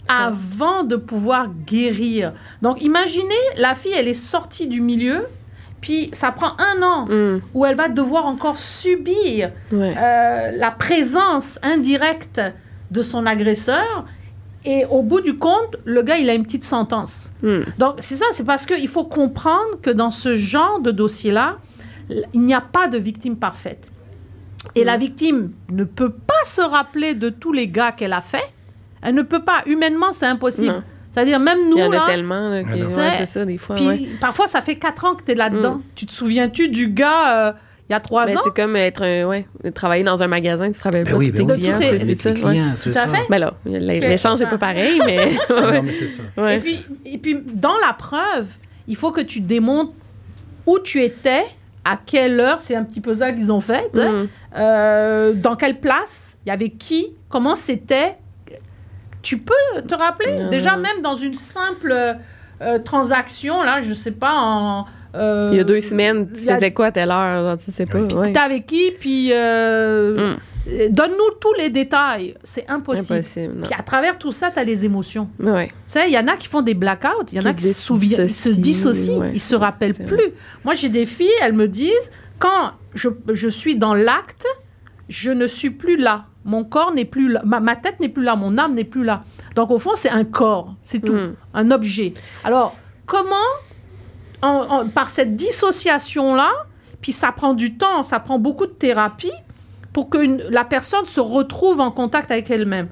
avant 0.09 0.85
de 0.85 0.97
pouvoir 0.97 1.49
guérir. 1.67 2.33
Donc 2.63 2.83
imaginez, 2.83 3.35
la 3.57 3.75
fille, 3.75 3.93
elle 3.97 4.09
est 4.09 4.15
sortie 4.15 4.69
du 4.69 4.81
milieu, 4.81 5.27
puis 5.87 6.09
ça 6.13 6.33
prend 6.33 6.53
un 6.59 6.83
an 6.83 7.07
Mm. 7.07 7.41
où 7.55 7.65
elle 7.65 7.77
va 7.77 7.89
devoir 7.89 8.27
encore 8.27 8.59
subir 8.59 9.53
Ouais. 9.71 9.95
euh, 9.97 10.51
la 10.57 10.71
présence 10.73 11.61
indirecte 11.63 12.41
de 12.91 13.03
son 13.03 13.25
agresseur. 13.25 14.05
Et 14.65 14.85
au 14.91 15.03
bout 15.03 15.21
du 15.21 15.39
compte, 15.39 15.77
le 15.85 16.03
gars, 16.03 16.17
il 16.19 16.29
a 16.29 16.35
une 16.35 16.43
petite 16.43 16.65
sentence. 16.65 17.31
Mm. 17.43 17.61
Donc, 17.79 17.95
c'est 18.01 18.17
ça, 18.17 18.25
c'est 18.33 18.43
parce 18.45 18.67
qu'il 18.67 18.89
faut 18.89 19.05
comprendre 19.05 19.81
que 19.81 19.91
dans 19.91 20.11
ce 20.11 20.35
genre 20.35 20.81
de 20.81 20.91
dossier-là, 20.91 21.59
il 22.35 22.41
n'y 22.41 22.53
a 22.55 22.61
pas 22.61 22.89
de 22.89 22.99
victime 22.99 23.37
parfaite. 23.37 23.93
Et 24.75 24.83
Mm. 24.83 24.87
la 24.87 24.97
victime 24.97 25.53
ne 25.71 25.85
peut 25.85 26.11
pas 26.13 26.45
se 26.45 26.63
rappeler 26.63 27.15
de 27.15 27.29
tous 27.29 27.53
les 27.53 27.69
gars 27.69 27.93
qu'elle 27.93 28.13
a 28.13 28.21
fait. 28.21 28.43
Elle 29.03 29.15
ne 29.15 29.23
peut 29.23 29.45
pas. 29.45 29.63
Humainement, 29.67 30.11
c'est 30.11 30.27
impossible. 30.27 30.83
C'est-à-dire, 31.17 31.41
même 31.41 31.59
Il 31.63 31.71
nous, 31.71 31.79
y 31.79 31.83
en 31.83 31.93
a 31.93 32.07
tellement. 32.07 32.51
Là, 32.51 32.63
qui- 32.63 32.83
ouais, 32.83 33.11
C'est- 33.19 33.25
ça, 33.27 33.45
des 33.47 33.57
fois. 33.57 33.75
puis 33.77 33.87
ouais. 33.89 34.09
parfois, 34.21 34.47
ça 34.49 34.61
fait 34.61 34.77
quatre 34.77 35.05
ans 35.07 35.15
que 35.15 35.25
tu 35.25 35.33
es 35.33 35.35
là-dedans. 35.35 35.77
Mm. 35.77 35.83
Tu 35.95 36.05
te 36.05 36.13
souviens-tu 36.13 36.69
du 36.69 36.89
gars, 36.89 37.47
euh, 37.49 37.53
il 37.89 37.93
y 37.93 37.97
a 37.97 38.01
trois 38.01 38.27
Ben, 38.27 38.37
ans? 38.37 38.41
c'est 38.45 38.55
comme 38.55 38.77
être 38.77 39.03
un, 39.03 39.25
ouais, 39.25 39.47
travailler 39.75 40.05
dans 40.05 40.23
un 40.23 40.27
magasin, 40.27 40.67
tu 40.71 40.79
te 40.79 40.85
rappelles 40.85 41.05
Ben 41.05 41.13
pas 41.13 41.17
oui, 41.17 41.33
tes 41.33 41.43
ben 41.43 41.55
oui. 41.55 41.61
clients, 41.61 41.79
c'est 41.81 42.15
ça. 42.17 42.31
les 42.33 42.43
ouais. 42.45 42.51
clients, 42.51 42.73
à 42.73 42.77
ça. 42.77 43.07
fait. 43.07 43.27
Ben 43.31 43.39
là, 43.39 43.55
l'échange 43.65 44.41
n'est 44.41 44.47
pas 44.49 44.59
pareil, 44.59 45.01
mais. 45.07 45.31
Non, 45.49 45.57
ouais. 45.71 45.81
mais 45.83 45.93
c'est 45.93 46.07
ça. 46.09 46.23
Ouais. 46.37 46.57
Et, 46.57 46.61
puis, 46.61 46.85
et 47.07 47.17
puis, 47.19 47.39
dans 47.55 47.77
la 47.87 47.95
preuve, 47.95 48.49
il 48.87 48.97
faut 48.97 49.11
que 49.11 49.23
tu 49.23 49.41
démontres 49.41 49.93
où 50.67 50.79
tu 50.81 51.03
étais, 51.03 51.45
à 51.85 51.97
quelle 52.05 52.41
heure, 52.41 52.61
c'est 52.61 52.75
un 52.75 52.83
petit 52.85 53.01
peu 53.01 53.15
ça 53.15 53.33
qu'ils 53.33 53.51
ont 53.53 53.61
fait, 53.61 53.89
hein. 53.95 54.11
Mm. 54.25 54.29
Euh, 54.59 55.33
dans 55.33 55.57
quelle 55.57 55.79
place, 55.81 56.37
il 56.45 56.51
y 56.51 56.53
avait 56.53 56.69
qui, 56.71 57.15
comment 57.31 57.55
c'était. 57.55 58.17
Tu 59.27 59.39
peux 59.39 59.83
te 59.89 59.95
rappeler. 59.95 60.49
Déjà, 60.51 60.77
même 60.77 61.03
dans 61.03 61.17
une 61.17 61.35
simple 61.35 61.93
euh, 62.63 62.79
transaction, 62.79 63.63
là, 63.65 63.81
je 63.83 63.93
sais 63.95 64.13
pas, 64.13 64.35
en. 64.37 64.87
euh, 65.17 65.51
Il 65.53 65.57
y 65.57 65.61
a 65.61 65.65
deux 65.65 65.81
semaines, 65.81 66.31
tu 66.33 66.49
a- 66.49 66.55
faisais 66.55 66.71
quoi 66.73 66.87
à 66.87 66.93
telle 66.93 67.11
heure? 67.11 67.45
Genre, 67.45 67.59
tu 67.59 67.73
sais 67.73 67.87
pas. 67.87 67.99
Oui. 67.99 68.15
ouais. 68.15 68.27
T'étais 68.29 68.39
avec 68.39 68.67
qui, 68.67 68.93
puis. 69.01 69.31
euh, 69.33 70.15
Mm. 70.17 70.37
euh, 70.69 70.87
Donne-nous 70.91 71.31
tous 71.41 71.53
les 71.59 71.71
détails. 71.71 72.35
C'est 72.45 72.69
impossible. 72.71 73.21
Puis 73.63 73.73
à 73.77 73.83
travers 73.83 74.17
tout 74.19 74.31
ça, 74.33 74.51
tu 74.53 74.59
as 74.61 74.65
les 74.65 74.85
émotions. 74.85 75.29
Ouais. 75.41 75.69
Tu 75.69 75.73
sais, 75.87 76.09
il 76.09 76.13
y 76.15 76.19
en 76.19 76.29
a 76.29 76.37
qui 76.37 76.47
font 76.49 76.63
des 76.63 76.75
blackouts, 76.75 77.27
il 77.33 77.37
y 77.37 77.39
en 77.41 77.43
Qui 77.43 77.49
a 77.49 77.55
qui 77.55 77.67
se 77.67 77.83
souviennent, 77.83 78.27
ils 78.27 78.35
se 78.35 78.49
dissocient, 78.51 79.19
ouais. 79.19 79.31
ils 79.35 79.41
se 79.41 79.55
rappellent 79.57 79.95
plus. 79.95 80.31
Moi, 80.65 80.75
j'ai 80.75 80.89
des 80.89 81.07
filles, 81.07 81.31
elles 81.43 81.53
me 81.53 81.67
disent, 81.69 82.11
quand 82.39 82.73
je, 82.95 83.09
je 83.33 83.49
suis 83.49 83.77
dans 83.77 83.95
l'acte, 83.95 84.47
je 85.09 85.31
ne 85.31 85.47
suis 85.47 85.71
plus 85.71 85.97
là. 85.97 86.25
Mon 86.47 86.65
corps 86.65 86.93
n'est 86.93 87.05
plus 87.05 87.29
là, 87.29 87.43
ma, 87.45 87.61
ma 87.61 87.77
tête 87.77 88.01
n'est 88.01 88.09
plus 88.09 88.23
là, 88.23 88.37
mon 88.37 88.57
âme 88.57 88.75
n'est 88.75 88.85
plus 88.85 89.05
là. 89.05 89.23
Donc, 89.57 89.71
au 89.71 89.79
fond, 89.79 89.91
c'est 89.95 90.09
un 90.11 90.25
corps, 90.25 90.75
c'est 90.83 91.01
tout, 91.01 91.13
Mm. 91.13 91.35
un 91.55 91.71
objet. 91.73 92.15
Alors, 92.45 92.77
comment, 93.05 93.35
en- 94.43 94.67
en- 94.71 94.89
par 94.89 95.11
cette 95.11 95.37
dissociation-là, 95.37 96.51
puis 97.01 97.13
ça 97.13 97.33
prend 97.33 97.55
du 97.55 97.77
temps, 97.77 98.03
ça 98.03 98.21
prend 98.21 98.39
beaucoup 98.39 98.67
de 98.67 98.73
thérapie 98.73 99.33
pour 99.93 100.09
que 100.09 100.19
une- 100.19 100.43
la 100.51 100.65
personne 100.65 101.07
se 101.07 101.21
retrouve 101.21 101.81
en 101.81 101.91
contact 101.91 102.31
avec 102.31 102.51
elle-même? 102.51 102.89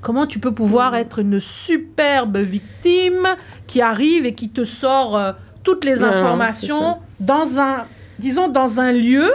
Comment 0.00 0.26
tu 0.26 0.38
peux 0.38 0.52
pouvoir 0.52 0.92
Mm. 0.92 0.96
être 0.96 1.18
une 1.18 1.40
superbe 1.40 2.36
victime 2.36 3.26
qui 3.66 3.80
arrive 3.80 4.26
et 4.26 4.34
qui 4.34 4.50
te 4.50 4.64
sort 4.64 5.16
euh, 5.16 5.32
toutes 5.62 5.84
les 5.84 6.00
non, 6.00 6.08
informations 6.08 6.98
dans 7.20 7.58
un, 7.60 7.86
disons, 8.18 8.48
dans 8.48 8.80
un 8.80 8.92
lieu 8.92 9.30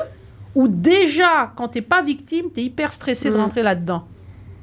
où 0.55 0.67
déjà, 0.67 1.51
quand 1.55 1.69
tu 1.69 1.77
n'es 1.77 1.81
pas 1.83 2.01
victime, 2.01 2.45
tu 2.53 2.59
es 2.61 2.63
hyper 2.63 2.91
stressé 2.93 3.29
de 3.29 3.35
Mm. 3.37 3.41
rentrer 3.41 3.63
là-dedans. 3.63 4.03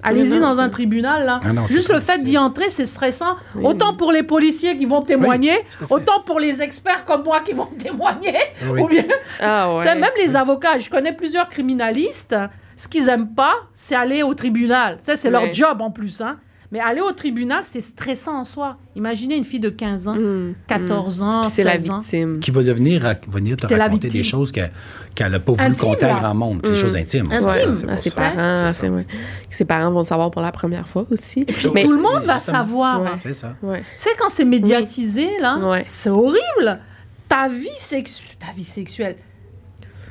Allez-y 0.03 0.39
Non, 0.39 0.51
dans 0.51 0.61
un 0.61 0.69
tribunal, 0.69 1.25
là. 1.27 1.41
Ah 1.45 1.53
non, 1.53 1.67
Juste 1.67 1.93
le 1.93 1.99
fait 2.01 2.23
d'y 2.23 2.39
entrer, 2.39 2.71
c'est 2.71 2.85
stressant. 2.85 3.37
Oui. 3.57 3.65
Autant 3.65 3.95
pour 3.97 4.13
les 4.13 4.23
policiers 4.23 4.77
qui 4.77 4.85
vont 4.85 5.03
témoigner, 5.03 5.55
autant 5.91 6.21
pour 6.25 6.39
les 6.39 6.63
experts 6.63 7.05
comme 7.05 7.25
moi 7.25 7.41
qui 7.41 7.55
vont 7.55 7.65
témoigner. 7.79 8.37
Oui. 8.69 8.81
Ou 8.83 8.87
bien, 8.89 9.05
Ah 9.41 9.75
ouais. 9.79 9.95
même 9.97 10.11
les 10.23 10.37
avocats, 10.37 10.79
je 10.79 10.89
connais 10.91 11.13
plusieurs 11.13 11.49
criminalistes, 11.49 12.37
ce 12.77 12.87
qu'ils 12.87 13.09
aiment 13.09 13.35
pas, 13.35 13.55
c'est 13.75 13.95
aller 13.97 14.23
au 14.23 14.35
tribunal. 14.35 14.99
Ça, 15.01 15.17
c'est 15.17 15.31
leur 15.31 15.53
job 15.53 15.81
en 15.81 15.91
plus, 15.91 16.21
hein. 16.21 16.37
Mais 16.77 16.83
aller 16.83 17.01
au 17.01 17.13
tribunal, 17.13 17.61
c'est 17.65 17.81
stressant 17.81 18.39
en 18.41 18.45
soi. 18.45 18.77
Imaginez 18.97 19.35
une 19.37 19.45
fille 19.45 19.61
de 19.61 19.71
15 19.71 20.09
ans, 20.09 20.15
Mm, 20.15 20.55
14 20.67 21.23
mm. 21.23 21.25
ans, 21.27 21.41
Puis 21.43 21.51
c'est 21.53 21.65
la 21.65 21.79
16 21.79 21.91
ans. 21.91 22.01
Qui 22.41 22.51
va 22.51 22.63
devenir, 22.63 23.01
va 23.03 23.15
venir 23.29 23.57
te 23.57 23.67
raconter 23.73 24.09
des 24.09 24.23
choses 24.23 24.53
qu'elle 24.53 24.71
qu'elle 25.15 25.33
n'a 25.33 25.41
pas 25.41 25.53
voulu 25.53 25.75
conter 25.77 26.05
à 26.05 26.19
grand 26.21 26.35
monde. 26.35 26.61
puis 26.63 26.73
Des 26.73 26.77
choses 26.77 26.95
intimes. 26.95 27.25
Intime. 27.33 27.49
C'est- 27.49 27.87
Ouais, 27.87 27.93
à 27.93 27.97
ses 27.97 28.11
ça. 28.11 28.21
parents, 28.21 28.71
C'est 28.71 28.73
c'est 28.81 28.87
ça. 28.89 28.93
ouais. 28.93 29.07
Ses 29.49 29.65
parents 29.65 29.91
vont 29.91 30.01
le 30.01 30.05
savoir 30.05 30.31
pour 30.31 30.43
la 30.43 30.53
première 30.53 30.87
fois 30.87 31.07
aussi. 31.11 31.47
Puis 31.47 31.69
Mais- 31.73 31.85
Tout 31.85 31.93
le 31.93 32.03
monde 32.03 32.25
va 32.25 32.39
savoir. 32.41 33.01
Ouais. 33.01 33.09
hein. 33.09 33.17
C'est 33.19 33.33
ça. 33.33 33.57
Ouais. 33.63 33.81
Tu 33.81 33.87
sais, 34.05 34.11
quand 34.19 34.29
c'est 34.29 34.45
médiatisé, 34.45 35.29
là, 35.41 35.57
Ouais. 35.57 35.81
c'est 35.83 36.11
horrible. 36.11 36.81
Ta 37.29 37.49
vie, 37.49 37.69
sexu- 37.79 38.37
ta 38.39 38.53
vie 38.55 38.65
sexuelle, 38.65 39.17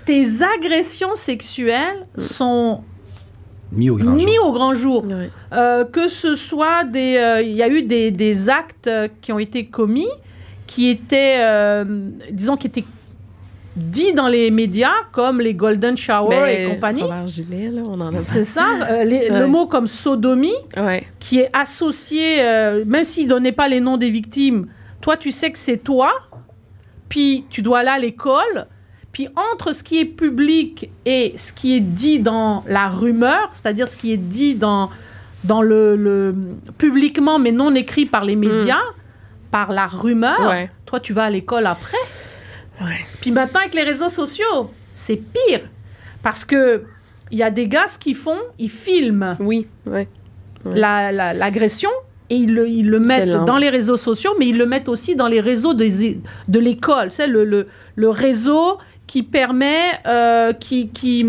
tes 0.06 0.26
agressions 0.58 1.14
sexuelles 1.16 2.08
sont 2.18 2.82
Mis 3.76 3.90
au 3.90 3.96
grand 3.98 4.18
jour. 4.18 4.46
au 4.46 4.52
grand 4.52 4.74
jour. 4.74 5.06
Ouais. 5.06 5.30
Euh, 5.54 5.84
que 5.86 6.08
ce 6.08 6.36
soit 6.36 6.84
des... 6.86 7.18
euh, 7.18 7.42
Il 7.42 7.54
y 7.54 7.62
a 7.64 7.68
eu 7.70 7.82
des, 7.84 8.12
des 8.12 8.50
actes 8.50 8.88
euh, 8.88 9.08
qui 9.22 9.32
ont 9.32 9.40
été 9.40 9.66
commis, 9.66 10.08
qui 10.68 10.90
étaient, 10.90 11.38
euh, 11.40 12.10
disons, 12.32 12.58
qui 12.58 12.68
étaient 12.68 12.86
dits 13.76 14.14
dans 14.14 14.30
les 14.30 14.52
médias, 14.52 14.94
comme 15.12 15.42
les 15.42 15.54
Golden 15.54 15.98
Shower 15.98 16.30
Ben, 16.30 16.46
et 16.48 16.70
compagnie. 16.74 17.02
Robert 17.02 17.28
Gillet, 17.28 17.70
là, 17.70 17.82
on 17.86 18.00
en 18.00 18.16
a 18.16 18.18
C'est 18.20 18.46
ça, 18.46 18.66
euh, 18.90 19.04
les- 19.04 19.30
Ouais. 19.30 19.40
le 19.40 19.48
mot 19.48 19.68
comme 19.68 19.88
sodomie, 19.88 20.54
Ouais. 20.78 21.04
qui 21.20 21.40
est 21.40 21.50
associé, 21.52 22.38
euh, 22.42 22.86
même 22.86 23.04
s'il 23.04 23.26
ne 23.26 23.30
donnait 23.32 23.52
pas 23.52 23.68
les 23.68 23.82
noms 23.82 23.98
des 23.98 24.10
victimes, 24.10 24.68
toi, 25.02 25.18
tu 25.18 25.32
sais 25.32 25.52
que 25.52 25.58
c'est 25.60 25.78
toi, 25.84 26.10
puis 27.10 27.46
tu 27.50 27.62
dois 27.62 27.80
aller 27.80 27.90
à 27.90 28.00
l'école, 28.00 28.68
puis 29.16 29.30
entre 29.54 29.72
ce 29.72 29.82
qui 29.82 29.98
est 29.98 30.04
public 30.06 30.90
et 31.06 31.34
ce 31.38 31.54
qui 31.54 31.74
est 31.78 31.80
dit 31.80 32.20
dans 32.20 32.66
la 32.68 32.90
rumeur, 32.90 33.50
c'est-à-dire 33.54 33.88
ce 33.88 33.96
qui 33.96 34.12
est 34.12 34.18
dit 34.18 34.56
dans, 34.56 34.90
dans 35.46 35.62
le, 35.62 35.96
le- 35.96 36.36
publiquement, 36.78 37.40
mais 37.40 37.54
non 37.54 37.74
écrit 37.76 38.06
par 38.06 38.26
les 38.26 38.36
médias, 38.36 38.84
par 39.52 39.72
la 39.72 39.88
rumeur, 39.88 40.50
Ouais. 40.50 40.70
toi, 40.86 41.00
tu 41.00 41.14
vas 41.14 41.24
à 41.24 41.30
l'école 41.30 41.66
après. 41.66 41.98
Ouais. 42.82 43.06
Puis 43.22 43.32
maintenant, 43.32 43.62
avec 43.62 43.74
les 43.74 43.84
réseaux 43.84 44.10
sociaux, 44.10 44.70
c'est 44.94 45.16
pire. 45.16 45.62
Parce 46.22 46.44
que 46.44 46.84
il 47.32 47.38
y 47.38 47.44
a 47.44 47.52
des 47.52 47.70
gars, 47.70 47.88
ce 47.88 47.98
qu'ils 47.98 48.16
font, 48.18 48.42
ils 48.60 48.70
filment 48.70 49.38
Oui, 49.40 49.66
ouais. 49.86 50.10
Ouais. 50.66 50.76
la- 50.76 51.14
la- 51.14 51.34
l'agression 51.34 51.90
et 52.30 52.36
ils 52.36 52.54
le, 52.54 52.68
ils 52.68 52.90
le 52.90 53.00
mettent 53.00 53.46
dans 53.46 53.58
les 53.58 53.70
réseaux 53.70 53.98
sociaux, 53.98 54.32
mais 54.40 54.48
ils 54.48 54.58
le 54.58 54.66
mettent 54.66 54.90
aussi 54.90 55.16
dans 55.16 55.28
les 55.28 55.40
réseaux 55.40 55.74
des- 55.74 56.20
de 56.48 56.60
l'école. 56.60 57.12
C'est 57.12 57.28
le, 57.28 57.46
le, 57.46 57.68
le 57.96 58.10
réseau 58.10 58.78
qui 59.08 59.24
permet, 59.24 59.82
euh, 60.08 60.54
qui, 60.54 60.90
qui, 60.90 61.26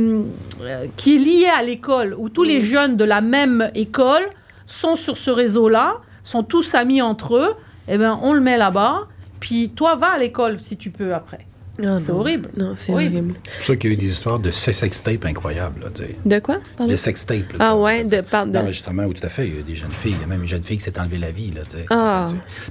euh, 0.60 0.86
qui 0.96 1.16
est 1.16 1.18
lié 1.18 1.46
à 1.56 1.62
l'école, 1.62 2.14
où 2.18 2.28
tous 2.28 2.42
les 2.42 2.58
Mm. 2.60 2.62
jeunes 2.62 2.96
de 2.96 3.04
la 3.04 3.20
même 3.20 3.70
école 3.74 4.22
sont 4.66 4.96
sur 4.96 5.16
ce 5.16 5.30
réseau-là, 5.30 5.96
sont 6.24 6.42
tous 6.42 6.74
amis 6.74 7.02
entre 7.02 7.36
eux. 7.36 7.54
Eh 7.88 7.98
ben, 7.98 8.18
on 8.22 8.32
le 8.32 8.40
met 8.40 8.56
là-bas. 8.56 9.06
Puis 9.40 9.70
toi, 9.70 9.94
va 9.94 10.12
à 10.12 10.18
l'école 10.18 10.58
si 10.58 10.76
tu 10.76 10.90
peux 10.90 11.14
après. 11.14 11.46
Ah, 11.84 11.94
C'est 11.98 12.12
non. 12.12 12.20
horrible. 12.20 12.48
Non, 12.56 12.74
c'est 12.74 12.92
Horrible. 12.92 13.16
horrible. 13.16 13.34
C'est 13.44 13.56
pour 13.56 13.64
ça 13.66 13.76
qu'il 13.76 13.90
y 13.90 13.92
a 13.92 13.96
eu 13.96 14.00
des 14.00 14.10
histoires 14.10 14.38
de 14.38 14.50
sextape 14.50 15.24
incroyables. 15.24 15.80
Là, 15.82 15.88
tu 15.94 16.02
sais. 16.04 16.16
De 16.24 16.38
quoi? 16.38 16.58
pardon? 16.76 16.90
Le 16.90 16.96
sextape. 16.96 17.52
là, 17.52 17.58
Ah 17.70 17.76
ouais, 17.76 18.04
de, 18.04 18.20
par, 18.22 18.46
de- 18.46 18.52
D'enregistrement, 18.52 19.04
oui, 19.04 19.14
tout 19.14 19.26
à 19.26 19.28
fait. 19.28 19.46
Il 19.48 19.56
y 19.56 19.58
a 19.58 19.62
des 19.62 19.76
jeunes 19.76 19.90
filles. 19.90 20.14
Il 20.18 20.20
y 20.20 20.24
a 20.24 20.26
même 20.26 20.42
une 20.42 20.48
jeune 20.48 20.62
fille 20.64 20.78
qui 20.78 20.84
s'est 20.84 20.98
enlevée 20.98 21.18
la 21.18 21.30
vie. 21.32 21.50
Là, 21.50 21.62
tu 21.68 21.76
sais. 21.76 21.86
Ah. 21.90 22.24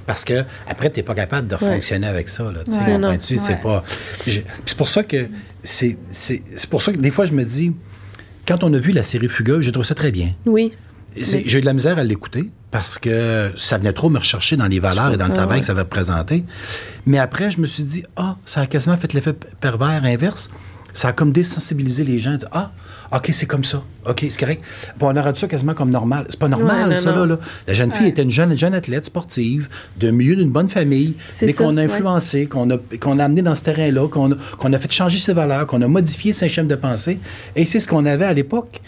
Parce 0.06 0.24
que 0.24 0.44
après, 0.66 0.90
tu 0.90 0.98
n'es 0.98 1.02
pas 1.04 1.14
capable 1.14 1.46
de 1.48 1.54
Ouais. 1.54 1.60
fonctionner 1.74 2.06
avec 2.06 2.28
ça. 2.28 2.50
Là, 2.50 2.64
tu 2.64 2.72
sais, 2.72 2.78
Ouais. 2.78 2.92
comprends-tu? 2.92 3.34
Non, 3.34 3.40
C'est 3.40 3.52
ouais. 3.52 3.60
pas. 3.62 3.84
je- 4.26 4.40
C'est 4.64 4.76
pour 4.78 4.88
ça 4.88 5.02
que. 5.04 5.26
C'est 5.62 5.96
c'est- 6.10 6.42
c'est 6.54 6.70
pour 6.70 6.82
ça 6.82 6.92
que 6.92 6.98
des 6.98 7.10
fois, 7.10 7.26
je 7.26 7.32
me 7.32 7.44
dis. 7.44 7.72
Quand 8.46 8.62
on 8.62 8.72
a 8.74 8.78
vu 8.78 8.92
la 8.92 9.02
série 9.02 9.28
Fugueuse, 9.28 9.64
j'ai 9.64 9.72
trouvé 9.72 9.86
ça 9.88 9.96
très 9.96 10.12
bien. 10.12 10.30
Oui. 10.46 10.72
Mais- 11.16 11.42
J'ai 11.46 11.58
eu 11.58 11.60
de 11.60 11.66
la 11.66 11.72
misère 11.72 11.98
à 11.98 12.04
l'écouter 12.04 12.50
parce 12.70 12.98
que 12.98 13.50
ça 13.56 13.78
venait 13.78 13.92
trop 13.92 14.10
me 14.10 14.18
rechercher 14.18 14.56
dans 14.56 14.66
les 14.66 14.80
valeurs 14.80 15.12
et 15.12 15.16
dans 15.16 15.26
le 15.26 15.32
Ah, 15.32 15.36
travail 15.36 15.56
ouais. 15.56 15.60
que 15.60 15.66
ça 15.66 15.74
va 15.74 15.82
représenter. 15.82 16.44
Mais 17.06 17.18
après, 17.18 17.50
je 17.50 17.60
me 17.60 17.66
suis 17.66 17.84
dit, 17.84 18.04
ah, 18.16 18.36
ça 18.44 18.60
a 18.62 18.66
quasiment 18.66 18.96
fait 18.96 19.12
l'effet 19.12 19.32
pervers 19.60 20.02
inverse. 20.04 20.50
Ça 20.92 21.08
a 21.08 21.12
comme 21.12 21.30
désensibilisé 21.30 22.04
les 22.04 22.18
gens. 22.18 22.38
Ah, 22.52 22.72
OK, 23.14 23.28
c'est 23.30 23.44
comme 23.46 23.64
ça. 23.64 23.82
OK, 24.08 24.24
c'est 24.30 24.40
correct. 24.40 24.64
Bon, 24.98 25.12
on 25.12 25.16
aura 25.18 25.30
dit 25.32 25.38
ça 25.38 25.46
quasiment 25.46 25.74
comme 25.74 25.90
normal. 25.90 26.24
C'est 26.30 26.38
pas 26.38 26.48
normal, 26.48 26.88
Ouais, 26.88 26.94
non, 26.94 27.00
ça, 27.00 27.12
non. 27.12 27.18
là, 27.20 27.26
là. 27.26 27.38
La 27.68 27.74
jeune 27.74 27.92
fille 27.92 28.04
Ouais. 28.04 28.08
était 28.08 28.22
une 28.22 28.30
jeune, 28.30 28.56
jeune 28.56 28.72
athlète 28.74 29.04
sportive, 29.04 29.68
d'un 29.98 30.12
milieu 30.12 30.36
d'une 30.36 30.50
bonne 30.50 30.68
famille, 30.68 31.14
mais 31.42 31.52
qu'on 31.52 31.76
a 31.76 31.82
influencé, 31.82 32.46
qu'on 32.46 32.70
a, 32.70 32.78
qu'on 32.98 33.18
a 33.18 33.24
amené 33.24 33.42
dans 33.42 33.54
ce 33.54 33.62
terrain-là, 33.62 34.08
qu'on 34.08 34.32
a, 34.32 34.36
qu'on 34.58 34.72
a 34.72 34.78
fait 34.78 34.90
changer 34.90 35.18
ses 35.18 35.34
valeurs, 35.34 35.66
qu'on 35.66 35.82
a 35.82 35.88
modifié 35.88 36.32
ses 36.32 36.48
schèmes 36.48 36.66
de 36.68 36.76
pensée. 36.76 37.20
Et 37.56 37.66
c'est 37.66 37.78
ce 37.80 37.88
qu'on 37.88 38.06
avait 38.06 38.24
à 38.24 38.32
l'époque. 38.32 38.80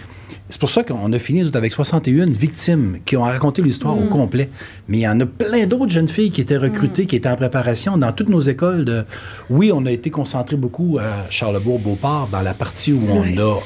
C'est 0.50 0.58
pour 0.60 0.70
ça 0.70 0.82
qu'on 0.82 1.12
a 1.12 1.18
fini 1.18 1.48
avec 1.52 1.72
61 1.72 2.26
victimes 2.30 2.98
qui 3.04 3.16
ont 3.16 3.22
raconté 3.22 3.60
l'histoire 3.60 3.94
Mm. 3.96 4.02
au 4.04 4.06
complet. 4.06 4.48
Mais 4.88 4.98
il 4.98 5.00
y 5.02 5.08
en 5.08 5.20
a 5.20 5.26
plein 5.26 5.66
d'autres 5.66 5.90
jeunes 5.90 6.08
filles 6.08 6.30
qui 6.30 6.40
étaient 6.40 6.56
recrutées, 6.56 7.04
qui 7.06 7.16
étaient 7.16 7.28
en 7.28 7.36
préparation 7.36 7.96
dans 7.98 8.12
toutes 8.12 8.30
nos 8.30 8.40
écoles. 8.40 8.84
De... 8.86 9.04
Oui, 9.50 9.70
on 9.74 9.84
a 9.86 9.90
été 9.90 10.08
concentré 10.10 10.56
beaucoup 10.56 10.98
à 10.98 11.28
Charlebourg-Beauport, 11.30 12.28
dans 12.32 12.40
la 12.42 12.54
partie 12.54 12.92
où 12.92 13.02
on, 13.10 13.20
Ouais. 13.20 13.36
a, 13.38 13.56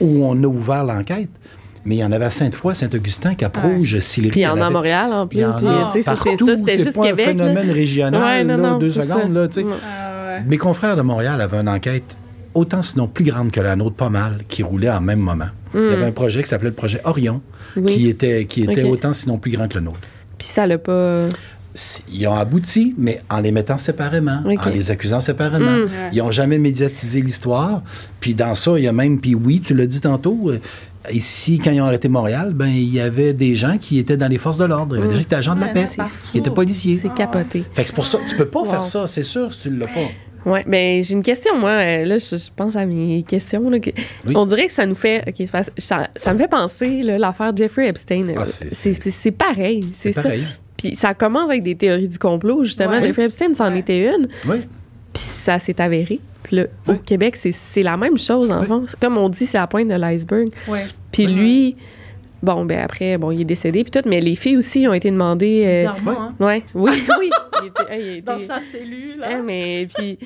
où 0.00 0.24
on 0.26 0.42
a 0.42 0.46
ouvert 0.46 0.84
l'enquête. 0.84 1.30
Mais 1.86 1.96
il 1.96 1.98
y 2.00 2.04
en 2.04 2.12
avait 2.12 2.26
à 2.26 2.30
Sainte-Foy, 2.30 2.74
Saint-Augustin, 2.74 3.34
Caprouge, 3.34 3.98
Sillery. 4.00 4.30
Puis 4.32 4.40
il 4.40 4.42
y 4.42 4.46
en 4.46 4.52
avait- 4.52 4.60
a 4.62 4.66
à 4.66 4.70
Montréal, 4.70 5.12
en 5.14 5.26
plus. 5.26 5.42
en 5.44 5.90
c'était 5.90 6.78
juste 6.78 6.96
pas 6.96 7.02
Québec. 7.04 7.28
un 7.28 7.32
là. 7.34 7.44
phénomène 7.46 7.70
régional, 7.70 8.22
Ouais, 8.22 8.44
non, 8.44 8.62
là, 8.62 8.70
non, 8.72 8.78
deux 8.78 8.90
secondes. 8.90 9.32
Là, 9.32 9.48
sais. 9.50 9.62
Ouais. 9.64 10.42
Mes 10.46 10.58
confrères 10.58 10.96
de 10.96 11.02
Montréal 11.02 11.40
avaient 11.40 11.56
une 11.58 11.68
enquête 11.68 12.18
autant 12.54 12.82
sinon 12.82 13.06
plus 13.06 13.24
grande 13.24 13.50
que 13.50 13.60
la 13.60 13.76
nôtre, 13.76 13.96
pas 13.96 14.10
mal, 14.10 14.40
qui 14.48 14.62
roulait 14.62 14.90
en 14.90 15.00
même 15.00 15.20
moment. 15.20 15.46
Il 15.74 15.80
y 15.80 15.92
avait 15.92 16.04
un 16.06 16.12
projet 16.12 16.42
qui 16.42 16.48
s'appelait 16.48 16.70
le 16.70 16.74
projet 16.74 17.00
Orion, 17.04 17.40
Hmm. 17.76 17.84
Oui. 17.84 17.94
qui 17.94 18.08
était, 18.08 18.46
qui 18.46 18.62
était 18.64 18.82
autant 18.84 19.12
sinon 19.12 19.36
plus 19.38 19.50
grand 19.52 19.68
que 19.68 19.74
le 19.78 19.84
nôtre. 19.84 20.00
Puis 20.38 20.48
ça 20.48 20.66
l'a 20.66 20.78
pas. 20.78 21.28
C- 21.74 22.02
Ils 22.10 22.26
ont 22.26 22.34
abouti, 22.34 22.94
mais 22.96 23.20
en 23.30 23.40
les 23.40 23.52
mettant 23.52 23.76
séparément, 23.78 24.42
en 24.44 24.70
les 24.70 24.90
accusant 24.90 25.20
séparément. 25.20 25.70
Mm. 25.84 25.86
Ils 26.12 26.18
n'ont 26.18 26.30
jamais 26.30 26.58
médiatisé 26.58 27.20
l'histoire. 27.20 27.82
Puis 28.20 28.34
dans 28.34 28.54
ça, 28.54 28.72
il 28.78 28.84
y 28.84 28.88
a 28.88 28.92
même, 28.92 29.20
puis 29.20 29.34
oui, 29.34 29.60
tu 29.60 29.74
l'as 29.74 29.86
dit 29.86 30.00
tantôt, 30.00 30.48
euh, 30.50 30.58
ici, 31.12 31.60
quand 31.62 31.70
ils 31.70 31.80
ont 31.80 31.84
arrêté 31.84 32.08
Montréal, 32.08 32.52
ben 32.54 32.66
il 32.68 32.92
y 32.92 32.98
avait 33.00 33.32
des 33.34 33.54
gens 33.54 33.76
qui 33.78 33.98
étaient 33.98 34.16
dans 34.16 34.28
les 34.28 34.38
forces 34.38 34.56
de 34.58 34.64
l'ordre. 34.64 34.96
Il 34.96 35.00
y 35.00 35.02
avait 35.02 35.08
des 35.08 35.14
gens 35.16 35.20
qui 35.20 35.26
étaient 35.26 35.36
agents 35.36 35.54
de 35.54 35.60
la 35.60 35.68
paix, 35.68 35.86
qui 36.32 36.38
étaient 36.38 36.50
policiers. 36.50 36.98
C'est 37.00 37.14
capoté. 37.14 37.64
Fait 37.74 37.82
que 37.82 37.88
c'est 37.90 37.94
pour 37.94 38.06
ça, 38.06 38.18
tu 38.28 38.34
peux 38.36 38.46
pas 38.46 38.60
Wow. 38.60 38.70
faire 38.70 38.84
ça, 38.86 39.06
c'est 39.06 39.22
sûr, 39.22 39.52
si 39.52 39.60
tu 39.60 39.70
l'as 39.70 39.86
pas. 39.86 40.08
Ouais, 40.46 40.62
mais 40.66 41.02
j'ai 41.02 41.14
une 41.14 41.22
question, 41.22 41.56
moi. 41.58 41.70
euh, 41.70 42.04
Là, 42.04 42.18
je, 42.18 42.36
je 42.36 42.48
pense 42.54 42.76
à 42.76 42.84
mes 42.86 43.22
questions. 43.26 43.68
là, 43.70 43.78
que- 43.80 43.90
Oui. 44.26 44.32
On 44.36 44.46
dirait 44.46 44.66
que 44.66 44.72
ça 44.72 44.86
nous 44.86 44.94
fait. 44.94 45.24
Ça, 45.78 46.08
ça 46.16 46.32
me 46.32 46.38
fait 46.38 46.48
penser, 46.48 47.02
l'affaire 47.02 47.54
Jeffrey 47.56 47.88
Epstein. 47.88 48.22
Ah, 48.36 48.44
c'est- 48.46 49.30
pareil. 49.32 49.84
C'est 49.96 50.12
ça. 50.12 50.28
Puis 50.76 50.94
ça 50.96 51.12
commence 51.12 51.50
avec 51.50 51.62
des 51.64 51.74
théories 51.74 52.08
du 52.08 52.18
complot, 52.18 52.64
justement. 52.64 52.92
Ouais. 52.92 53.02
Jeffrey 53.02 53.24
Epstein, 53.24 53.52
c'en 53.54 53.72
Ouais. 53.72 53.80
était 53.80 54.06
une. 54.14 54.28
Oui. 54.48 54.58
Puis 55.12 55.22
ça 55.22 55.58
s'est 55.58 55.80
avéré. 55.80 56.20
Puis 56.44 56.56
là, 56.56 56.64
au 56.86 56.92
Oui. 56.92 56.98
Québec, 57.04 57.36
c'est 57.36 57.82
la 57.82 57.96
même 57.96 58.16
chose, 58.16 58.50
en 58.50 58.60
Oui. 58.60 58.66
fond. 58.66 58.84
Comme 59.00 59.18
on 59.18 59.28
dit, 59.28 59.44
c'est 59.44 59.58
la 59.58 59.66
pointe 59.66 59.88
de 59.88 59.94
l'iceberg. 59.94 60.48
Puis 61.10 61.26
Ouais, 61.26 61.32
lui, 61.32 61.76
bon, 62.42 62.64
ben 62.64 62.78
après, 62.80 63.18
bon, 63.18 63.30
il 63.30 63.40
est 63.42 63.44
décédé, 63.44 63.84
puis 63.84 63.90
tout, 63.90 64.08
mais 64.08 64.20
les 64.20 64.34
filles 64.34 64.56
aussi 64.56 64.86
ont 64.88 64.94
été 64.94 65.10
demandées. 65.10 65.64
euh, 65.66 65.80
Bizarrement, 65.92 66.20
hein. 66.22 66.34
ouais, 66.40 66.62
oui, 66.74 66.90
oui. 67.18 67.30
Il 67.62 67.66
était- 67.68 67.92
hey, 67.94 68.12
il 68.14 68.18
a 68.28 68.32
Dans 68.32 68.38
sa 68.38 68.60
cellule, 68.60 69.18
là. 69.18 69.26
Hein, 69.30 69.42
mais 69.44 69.88
puis, 69.94 70.18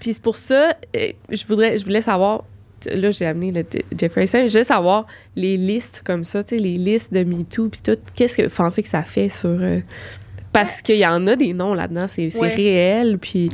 puis 0.00 0.12
c'est 0.12 0.22
pour 0.22 0.36
ça, 0.36 0.76
euh, 0.96 1.08
je 1.30 1.46
voudrais, 1.46 1.76
je 1.78 1.84
voulais 1.84 2.02
savoir. 2.02 2.44
Là, 2.86 3.10
j'ai 3.10 3.26
amené 3.26 3.50
le 3.50 3.60
Epstein. 4.04 4.46
Je 4.46 4.52
voulais 4.52 4.62
savoir 4.62 5.06
les 5.34 5.56
listes 5.56 6.02
comme 6.06 6.22
ça, 6.22 6.44
tu 6.44 6.56
sais, 6.56 6.62
les 6.62 6.76
listes 6.78 7.12
de 7.12 7.24
MeToo, 7.24 7.68
puis 7.70 7.80
tout. 7.82 7.96
Qu'est-ce 8.14 8.36
que 8.36 8.42
vous 8.44 8.54
pensez 8.54 8.84
que 8.84 8.88
ça 8.88 9.02
fait 9.02 9.28
sur. 9.30 9.48
euh, 9.48 9.80
parce 10.52 10.80
qu'il 10.80 10.96
y 10.96 11.06
en 11.06 11.26
a 11.26 11.34
des 11.34 11.52
noms 11.54 11.74
là-dedans, 11.74 12.06
c'est 12.08 12.28
réel. 12.40 13.18
Puis, 13.18 13.48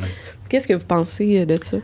qu'est-ce 0.51 0.68
que 0.68 0.74
vous 0.74 0.85
pensez 0.85 1.40
euh, 1.40 1.47
de 1.47 1.56
ça? 1.62 1.78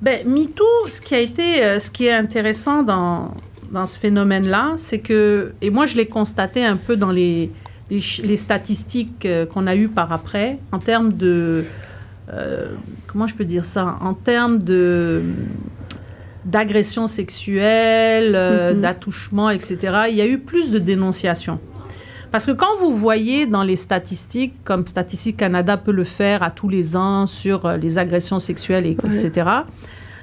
Ben, 0.00 0.26
MeToo, 0.26 0.64
ce 0.86 1.00
qui 1.02 1.14
a 1.14 1.18
été, 1.20 1.62
euh, 1.62 1.78
ce 1.78 1.90
qui 1.90 2.06
est 2.06 2.12
intéressant 2.12 2.82
dans, 2.82 3.34
dans 3.72 3.86
ce 3.86 3.98
phénomène-là, 3.98 4.74
c'est 4.76 4.98
que, 4.98 5.52
et 5.62 5.70
moi 5.70 5.86
je 5.86 5.96
l'ai 5.96 6.06
constaté 6.06 6.64
un 6.64 6.76
peu 6.76 6.96
dans 6.96 7.10
les, 7.12 7.50
les, 7.90 8.36
statistiques 8.36 9.24
euh, 9.26 9.46
qu'on 9.46 9.66
a 9.66 9.74
eues 9.76 9.88
par 9.88 10.12
après, 10.12 10.58
en 10.72 10.78
termes 10.78 11.12
de, 11.12 11.64
euh, 12.32 12.66
comment 13.06 13.26
je 13.26 13.34
peux 13.34 13.44
dire 13.44 13.64
ça, 13.64 13.96
en 14.00 14.14
termes 14.14 14.58
de 14.58 15.22
d'agression 16.44 17.06
sexuelle, 17.06 18.34
euh, 18.34 18.72
Mhm. 18.72 18.80
d'attouchement, 18.80 19.50
etc., 19.50 19.76
il 20.08 20.14
y 20.16 20.22
a 20.22 20.26
eu 20.26 20.38
plus 20.38 20.70
de 20.70 20.78
dénonciations. 20.78 21.58
Parce 22.30 22.46
que 22.46 22.52
quand 22.52 22.76
vous 22.80 22.94
voyez 22.94 23.46
dans 23.46 23.62
les 23.62 23.76
statistiques, 23.76 24.54
comme 24.64 24.86
Statistique 24.86 25.36
Canada 25.36 25.76
peut 25.76 25.92
le 25.92 26.04
faire 26.04 26.42
à 26.42 26.50
tous 26.50 26.68
les 26.68 26.96
ans 26.96 27.26
sur 27.26 27.70
les 27.72 27.98
agressions 27.98 28.38
sexuelles, 28.38 28.86
et, 28.86 28.96
Ouais. 29.02 29.24
etc., 29.24 29.48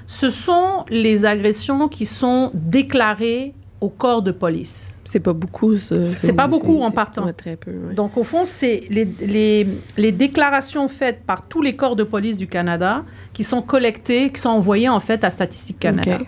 ce 0.08 0.30
sont 0.30 0.86
les 0.90 1.26
agressions 1.26 1.88
qui 1.88 2.06
sont 2.06 2.52
déclarées 2.54 3.54
au 3.82 3.90
corps 3.90 4.22
de 4.22 4.32
police. 4.32 4.98
C'est 5.04 5.20
pas 5.20 5.34
beaucoup. 5.34 5.78
C'est 5.78 6.34
pas 6.34 6.48
beaucoup 6.48 6.82
en 6.82 6.92
partant. 6.92 7.32
Très 7.34 7.56
peu. 7.56 7.72
ouais. 7.72 7.94
Donc, 7.94 8.18
au 8.18 8.24
fond, 8.24 8.44
c'est 8.46 8.84
les, 8.90 9.06
les, 9.20 9.68
les 9.98 10.12
déclarations 10.12 10.88
faites 10.88 11.24
par 11.24 11.48
tous 11.48 11.62
les 11.62 11.76
corps 11.76 11.96
de 11.96 12.04
police 12.04 12.38
du 12.38 12.48
Canada 12.48 13.04
qui 13.34 13.44
sont 13.44 13.62
collectées, 13.62 14.32
qui 14.32 14.42
sont 14.42 14.50
envoyées 14.50 14.90
en 14.90 15.00
fait 15.00 15.24
à 15.24 15.30
Statistique 15.30 15.80
Canada. 15.80 16.20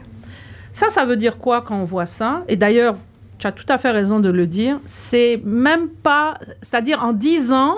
Ça, 0.71 0.89
ça 0.89 1.05
veut 1.05 1.17
dire 1.17 1.37
quoi 1.37 1.61
quand 1.61 1.79
on 1.79 1.85
voit 1.85 2.05
ça? 2.05 2.43
Et 2.47 2.55
d'ailleurs, 2.55 2.97
tu 3.39 3.47
as 3.47 3.51
tout 3.51 3.65
à 3.69 3.77
fait 3.77 3.91
raison 3.91 4.19
de 4.19 4.29
le 4.29 4.45
dire. 4.45 4.79
C'est 4.85 5.41
même 5.43 5.87
pas. 5.87 6.37
C'est-à-dire, 6.61 7.03
en 7.03 7.13
10 7.13 7.53
ans, 7.53 7.75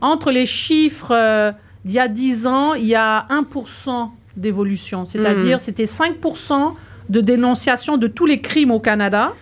entre 0.00 0.30
les 0.30 0.46
chiffres 0.46 1.12
euh, 1.14 1.52
d'il 1.84 1.96
y 1.96 1.98
a 1.98 2.08
10 2.08 2.46
ans, 2.46 2.74
il 2.74 2.86
y 2.86 2.94
a 2.94 3.26
1% 3.28 4.08
d'évolution. 4.36 5.04
C'est-à-dire, 5.04 5.60
c'était 5.60 5.84
5% 5.84 6.74
de 7.08 7.20
dénonciation 7.20 7.96
de 7.96 8.06
tous 8.06 8.26
les 8.26 8.40
crimes 8.40 8.70
au 8.70 8.80
Canada. 8.80 9.32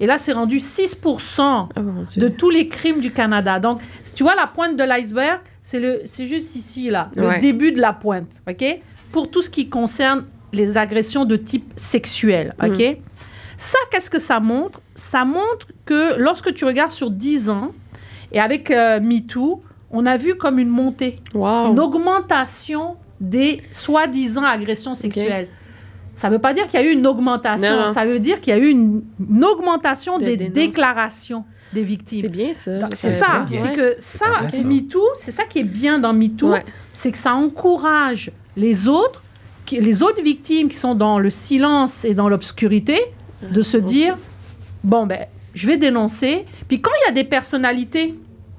Et 0.00 0.06
là, 0.06 0.16
c'est 0.18 0.32
rendu 0.32 0.58
6% 0.60 1.68
Oh 1.76 1.80
mon 1.80 2.02
Dieu. 2.04 2.22
de 2.22 2.28
tous 2.28 2.48
les 2.50 2.68
crimes 2.68 3.00
du 3.00 3.10
Canada. 3.12 3.60
Donc, 3.60 3.80
si 4.02 4.14
tu 4.14 4.22
vois 4.22 4.34
la 4.34 4.46
pointe 4.46 4.76
de 4.76 4.82
l'iceberg, 4.82 5.40
c'est 5.60 6.26
juste 6.26 6.56
ici 6.56 6.88
là, 6.90 7.10
le 7.14 7.28
Ouais. 7.28 7.38
début 7.38 7.70
de 7.72 7.80
la 7.80 7.92
pointe, 7.92 8.30
ok? 8.48 8.80
Pour 9.12 9.30
tout 9.30 9.42
ce 9.42 9.50
qui 9.50 9.68
concerne 9.68 10.24
les 10.52 10.78
agressions 10.78 11.24
de 11.26 11.36
type 11.36 11.70
sexuel, 11.76 12.54
ok? 12.64 12.96
Ça, 13.58 13.78
qu'est-ce 13.92 14.08
que 14.08 14.18
ça 14.18 14.40
montre? 14.40 14.80
Ça 14.94 15.26
montre 15.26 15.66
que 15.84 16.16
lorsque 16.18 16.54
tu 16.54 16.64
regardes 16.64 16.92
sur 16.92 17.10
10 17.10 17.50
ans 17.50 17.72
et 18.32 18.40
avec 18.40 18.70
euh, 18.70 19.00
MeToo, 19.00 19.62
on 19.90 20.06
a 20.06 20.16
vu 20.16 20.34
comme 20.36 20.58
une 20.58 20.68
montée, 20.70 21.18
Wow. 21.34 21.72
une 21.72 21.78
augmentation 21.80 22.96
des 23.20 23.60
soi-disant 23.72 24.42
agressions 24.44 24.94
sexuelles. 24.94 25.48
Ça 26.14 26.28
ne 26.28 26.34
veut 26.34 26.40
pas 26.40 26.52
dire 26.52 26.66
qu'il 26.66 26.80
y 26.80 26.82
a 26.82 26.86
eu 26.86 26.92
une 26.92 27.06
augmentation, 27.06 27.70
Non, 27.76 27.86
non. 27.86 27.92
ça 27.94 28.04
veut 28.04 28.18
dire 28.18 28.40
qu'il 28.40 28.52
y 28.52 28.56
a 28.56 28.58
eu 28.58 28.68
une, 28.68 29.02
une 29.20 29.44
augmentation 29.44 30.18
De 30.18 30.24
des 30.24 30.36
dénonce. 30.36 30.52
déclarations 30.54 31.44
des 31.72 31.80
C'est 31.80 31.86
victimes. 31.86 32.26
bien 32.28 32.52
ça. 32.52 32.70
C'est 32.92 33.10
ça, 33.10 33.46
c'est 33.50 33.62
Ouais. 33.62 33.74
que 33.76 33.94
ça, 33.98 34.26
complet, 34.40 34.58
ça. 34.58 34.64
MeToo, 34.64 35.04
c'est 35.14 35.30
ça 35.30 35.44
qui 35.44 35.60
est 35.60 35.64
bien 35.64 35.98
dans 35.98 36.12
MeToo, 36.12 36.50
Ouais. 36.50 36.64
c'est 36.92 37.12
que 37.12 37.18
ça 37.18 37.34
encourage 37.34 38.32
les 38.56 38.88
autres, 38.88 39.22
qui- 39.64 39.80
les 39.80 40.02
autres 40.02 40.20
victimes 40.22 40.68
qui 40.68 40.76
sont 40.76 40.94
dans 40.96 41.18
le 41.18 41.30
silence 41.30 42.04
et 42.04 42.12
dans 42.14 42.28
l'obscurité, 42.28 42.98
de 43.52 43.62
se 43.62 43.76
dire, 43.76 44.18
bon, 44.82 45.06
ben, 45.06 45.26
je 45.54 45.66
vais 45.66 45.76
dénoncer. 45.78 46.44
Puis 46.68 46.80
quand 46.80 46.90
il 47.04 47.08
y 47.08 47.10
a 47.10 47.14
des 47.14 47.24
personnalités 47.24 48.14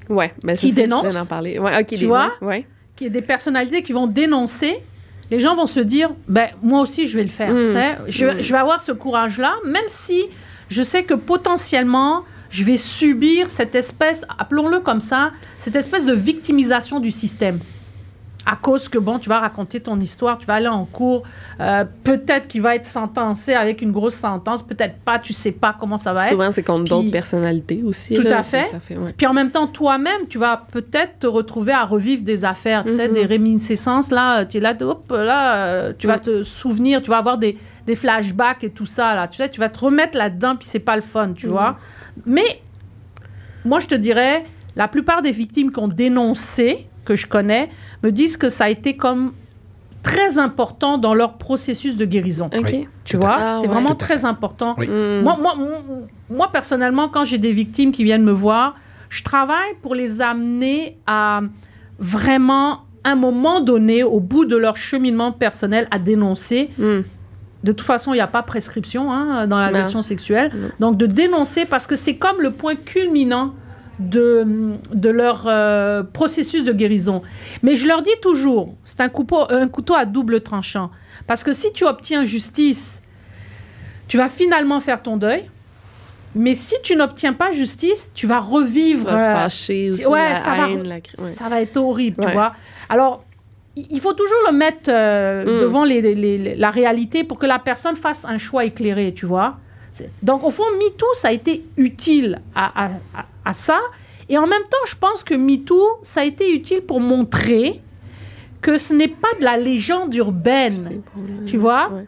Ouais, 0.09 0.33
ben, 0.43 0.57
Qui 0.57 0.69
c'est 0.69 0.73
ça, 0.73 0.81
je 0.81 0.85
dénonce. 0.87 1.05
viens 1.07 1.21
d'en 1.21 1.25
parler. 1.27 1.57
Ouais, 1.59 1.79
ok, 1.79 1.85
Tu 1.87 2.05
vois? 2.05 2.31
Ouais. 2.41 2.65
Qui 3.01 3.09
des 3.09 3.21
personnalités 3.21 3.81
qui 3.81 3.93
vont 3.93 4.07
dénoncer, 4.07 4.77
les 5.31 5.39
gens 5.39 5.55
vont 5.55 5.65
se 5.65 5.79
dire, 5.79 6.11
ben 6.27 6.49
moi 6.61 6.81
aussi 6.81 7.07
je 7.07 7.17
vais 7.17 7.23
le 7.23 7.29
faire. 7.29 7.51
Mm. 7.51 7.63
tu 7.63 7.69
sais. 7.71 7.97
Je, 8.07 8.25
Mm. 8.27 8.41
je 8.41 8.51
vais 8.51 8.59
avoir 8.59 8.81
ce 8.81 8.91
courage-là, 8.91 9.53
même 9.65 9.83
si 9.87 10.25
je 10.69 10.83
sais 10.83 11.03
que 11.03 11.13
potentiellement 11.15 12.23
je 12.49 12.63
vais 12.63 12.77
subir 12.77 13.49
cette 13.49 13.75
espèce, 13.75 14.25
appelons-le 14.37 14.79
comme 14.81 14.99
ça, 15.01 15.31
cette 15.57 15.75
espèce 15.75 16.05
de 16.05 16.13
victimisation 16.13 16.99
du 16.99 17.09
système. 17.11 17.59
À 18.43 18.55
cause 18.55 18.89
que, 18.89 18.97
bon, 18.97 19.19
tu 19.19 19.29
vas 19.29 19.39
raconter 19.39 19.79
ton 19.81 19.99
histoire, 19.99 20.39
tu 20.39 20.47
vas 20.47 20.55
aller 20.55 20.67
en 20.67 20.83
cours, 20.85 21.21
euh, 21.59 21.85
peut-être 22.03 22.47
qu'il 22.47 22.63
va 22.63 22.75
être 22.75 22.87
sentencé 22.87 23.53
avec 23.53 23.83
une 23.83 23.91
grosse 23.91 24.15
sentence, 24.15 24.63
peut-être 24.63 24.97
pas, 25.05 25.19
tu 25.19 25.31
sais 25.31 25.51
pas 25.51 25.75
comment 25.79 25.97
ça 25.97 26.11
va 26.11 26.25
être. 26.25 26.31
Souvent, 26.31 26.51
c'est 26.51 26.63
contre 26.63 26.85
d'autres 26.89 27.11
personnalités 27.11 27.83
aussi. 27.85 28.15
Tout 28.15 28.23
là, 28.23 28.39
à 28.39 28.43
fait. 28.43 28.63
Ça 28.71 28.79
fait 28.79 28.97
ouais. 28.97 29.13
Puis 29.15 29.27
en 29.27 29.33
même 29.33 29.51
temps, 29.51 29.67
toi-même, 29.67 30.25
tu 30.27 30.39
vas 30.39 30.57
peut-être 30.71 31.19
te 31.19 31.27
retrouver 31.27 31.71
à 31.71 31.85
revivre 31.85 32.23
des 32.23 32.43
affaires, 32.43 32.83
tu 32.83 32.95
sais, 32.95 33.07
Mhm. 33.09 33.13
des 33.13 33.25
réminiscences. 33.27 34.09
Là, 34.09 34.43
tu 34.45 34.57
es 34.57 34.59
là, 34.59 34.75
hop, 34.81 35.11
là, 35.11 35.55
euh, 35.55 35.93
tu 35.95 36.07
vas 36.07 36.17
Mm. 36.17 36.21
te 36.21 36.43
souvenir, 36.43 37.01
tu 37.03 37.11
vas 37.11 37.17
avoir 37.17 37.37
des, 37.37 37.59
des 37.85 37.95
flashbacks 37.95 38.63
et 38.63 38.71
tout 38.71 38.87
ça, 38.87 39.13
là. 39.13 39.27
Tu 39.27 39.37
sais, 39.37 39.49
tu 39.49 39.59
vas 39.59 39.69
te 39.69 39.77
remettre 39.79 40.17
là-dedans, 40.17 40.55
puis 40.55 40.67
c'est 40.67 40.79
pas 40.79 40.95
le 40.95 41.03
fun, 41.03 41.33
tu 41.35 41.45
Mhm. 41.45 41.51
vois. 41.51 41.77
Mais 42.25 42.61
moi, 43.65 43.79
je 43.79 43.85
te 43.87 43.95
dirais, 43.95 44.45
la 44.75 44.87
plupart 44.87 45.21
des 45.21 45.31
victimes 45.31 45.71
qui 45.71 45.79
ont 45.79 45.87
dénoncé, 45.87 46.87
que 47.05 47.15
je 47.15 47.27
connais, 47.27 47.69
me 48.03 48.11
disent 48.11 48.37
que 48.37 48.49
ça 48.49 48.65
a 48.65 48.69
été 48.69 48.95
comme 48.95 49.33
très 50.03 50.37
important 50.37 50.97
dans 50.97 51.13
leur 51.13 51.37
processus 51.37 51.97
de 51.97 52.05
guérison. 52.05 52.49
Tu 53.03 53.17
vois. 53.17 53.35
Ah, 53.37 53.53
c'est 53.55 53.67
ouais. 53.67 53.73
vraiment 53.73 53.95
très 53.95 54.25
important. 54.25 54.75
Oui. 54.77 54.87
Mm. 54.87 55.21
Moi, 55.21 55.37
moi, 55.39 55.55
moi, 55.55 55.67
moi, 56.29 56.51
personnellement, 56.51 57.09
quand 57.09 57.23
j'ai 57.23 57.37
des 57.37 57.51
victimes 57.51 57.91
qui 57.91 58.03
viennent 58.03 58.23
me 58.23 58.31
voir, 58.31 58.75
je 59.09 59.23
travaille 59.23 59.73
pour 59.81 59.95
les 59.95 60.21
amener 60.21 60.97
à 61.05 61.41
vraiment, 61.99 62.85
à 63.03 63.11
un 63.11 63.15
moment 63.15 63.61
donné, 63.61 64.03
au 64.03 64.19
bout 64.19 64.45
de 64.45 64.55
leur 64.55 64.77
cheminement 64.77 65.31
personnel, 65.31 65.87
à 65.91 65.99
dénoncer. 65.99 66.69
Mm. 66.77 67.01
De 67.63 67.71
toute 67.71 67.85
façon, 67.85 68.13
il 68.13 68.15
n'y 68.15 68.21
a 68.21 68.27
pas 68.27 68.41
prescription 68.41 69.11
hein, 69.11 69.45
dans 69.45 69.59
l'agression 69.59 70.01
sexuelle. 70.01 70.51
Non. 70.79 70.91
Donc, 70.91 70.97
de 70.97 71.05
dénoncer 71.05 71.65
parce 71.65 71.85
que 71.85 71.95
c'est 71.95 72.15
comme 72.15 72.41
le 72.41 72.51
point 72.51 72.75
culminant 72.75 73.53
de, 73.99 74.75
de 74.93 75.09
leur 75.09 75.43
euh, 75.47 76.03
processus 76.03 76.63
de 76.63 76.71
guérison. 76.73 77.21
Mais 77.61 77.75
je 77.75 77.87
leur 77.87 78.01
dis 78.01 78.15
toujours, 78.21 78.73
c'est 78.83 79.01
un 79.01 79.09
couteau, 79.09 79.45
un 79.49 79.67
couteau 79.67 79.93
à 79.95 80.05
double 80.05 80.41
tranchant. 80.41 80.89
Parce 81.27 81.43
que 81.43 81.51
si 81.53 81.71
tu 81.73 81.85
obtiens 81.85 82.25
justice, 82.25 83.03
tu 84.07 84.17
vas 84.17 84.29
finalement 84.29 84.79
faire 84.79 85.01
ton 85.01 85.17
deuil. 85.17 85.49
Mais 86.33 86.53
si 86.55 86.75
tu 86.81 86.95
n'obtiens 86.95 87.33
pas 87.33 87.51
justice, 87.51 88.11
tu 88.15 88.25
vas 88.25 88.41
Tu 88.41 88.53
revivre. 88.53 89.05
vas 89.05 89.11
te 89.35 89.39
fâcher 89.39 89.89
aussi. 89.89 90.05
ouais, 90.05 90.29
la 90.29 90.35
ça 90.37 90.55
va- 90.55 90.69
haine, 90.69 90.87
la 90.87 90.99
cri- 91.01 91.19
ouais. 91.21 91.27
ça 91.27 91.49
va 91.49 91.61
être 91.61 91.75
horrible, 91.77 92.23
tu 92.25 92.31
vois. 92.31 92.53
Alors, 92.89 93.25
il 93.75 93.99
faut 93.99 94.13
toujours 94.13 94.39
le 94.49 94.53
mettre 94.57 94.89
euh, 94.89 95.43
Mm. 95.43 95.61
devant 95.61 95.83
les- 95.83 96.01
les- 96.01 96.15
les- 96.15 96.55
la 96.55 96.71
réalité 96.71 97.23
pour 97.25 97.37
que 97.37 97.45
la 97.45 97.59
personne 97.59 97.95
fasse 97.97 98.23
un 98.25 98.37
choix 98.37 98.63
éclairé, 98.63 99.13
tu 99.13 99.25
vois. 99.25 99.57
Donc, 100.21 100.43
au 100.43 100.51
fond, 100.51 100.63
MeToo, 100.79 101.05
ça 101.13 101.29
a 101.29 101.31
été 101.31 101.65
utile 101.77 102.41
à, 102.55 102.85
à- 102.85 102.91
à- 103.15 103.25
à 103.45 103.53
ça. 103.53 103.79
Et 104.29 104.37
en 104.37 104.47
même 104.47 104.61
temps, 104.69 104.85
je 104.87 104.95
pense 104.95 105.23
que 105.23 105.33
MeToo, 105.33 105.83
ça 106.03 106.21
a 106.21 106.23
été 106.23 106.53
utile 106.55 106.81
pour 106.81 106.99
montrer 107.01 107.81
que 108.61 108.77
ce 108.77 108.93
n'est 108.93 109.07
pas 109.07 109.27
de 109.39 109.43
la 109.43 109.57
légende 109.57 110.13
urbaine 110.15 111.01
tu 111.45 111.57
vois 111.57 111.89
Ouais. 111.91 112.05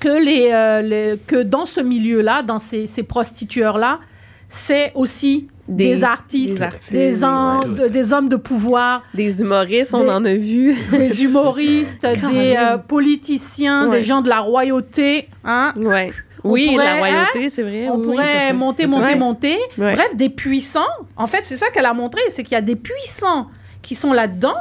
que, 0.00 0.08
les, 0.24 0.50
euh, 0.52 0.80
les- 0.80 1.18
que 1.26 1.42
dans 1.42 1.66
ce 1.66 1.80
milieu-là, 1.80 2.42
dans 2.42 2.58
ces, 2.60 2.86
ces 2.86 3.02
prostitueurs-là, 3.02 3.98
c'est 4.48 4.92
aussi 4.94 5.48
des, 5.68 5.94
Des- 5.94 6.04
artistes, 6.04 6.56
des 6.58 6.62
artistes, 6.62 6.92
des, 6.92 7.24
en- 7.24 7.60
ouais. 7.62 7.82
de- 7.84 7.88
des 7.88 8.12
hommes 8.12 8.28
de 8.28 8.36
pouvoir, 8.36 9.02
Des 9.14 9.40
humoristes, 9.40 9.92
on 9.94 10.04
Des- 10.04 10.10
en 10.10 10.24
a 10.24 10.34
vu. 10.34 10.74
des 10.92 11.22
humoristes, 11.24 12.02
des 12.32 12.56
euh, 12.58 12.78
politiciens, 12.78 13.88
Ouais. 13.88 13.98
des 13.98 14.02
gens 14.02 14.20
de 14.22 14.28
la 14.28 14.40
royauté. 14.40 15.28
Hein? 15.44 15.72
Ouais. 15.76 16.12
Oui, 16.44 16.70
pourrait, 16.72 16.84
la 16.84 16.96
royauté, 16.96 17.50
c'est 17.50 17.62
vrai. 17.62 17.88
On 17.88 17.96
oui, 17.98 18.04
pourrait 18.04 18.52
monter, 18.52 18.86
monter, 18.86 19.14
monter. 19.14 19.58
Ouais. 19.78 19.94
Bref, 19.94 20.16
des 20.16 20.28
puissants. 20.28 20.80
En 21.16 21.26
fait, 21.26 21.42
c'est 21.44 21.56
ça 21.56 21.68
qu'elle 21.70 21.86
a 21.86 21.94
montré, 21.94 22.20
c'est 22.30 22.42
qu'il 22.42 22.52
y 22.52 22.56
a 22.56 22.60
des 22.62 22.76
puissants 22.76 23.48
qui 23.80 23.94
sont 23.94 24.12
là-dedans. 24.12 24.56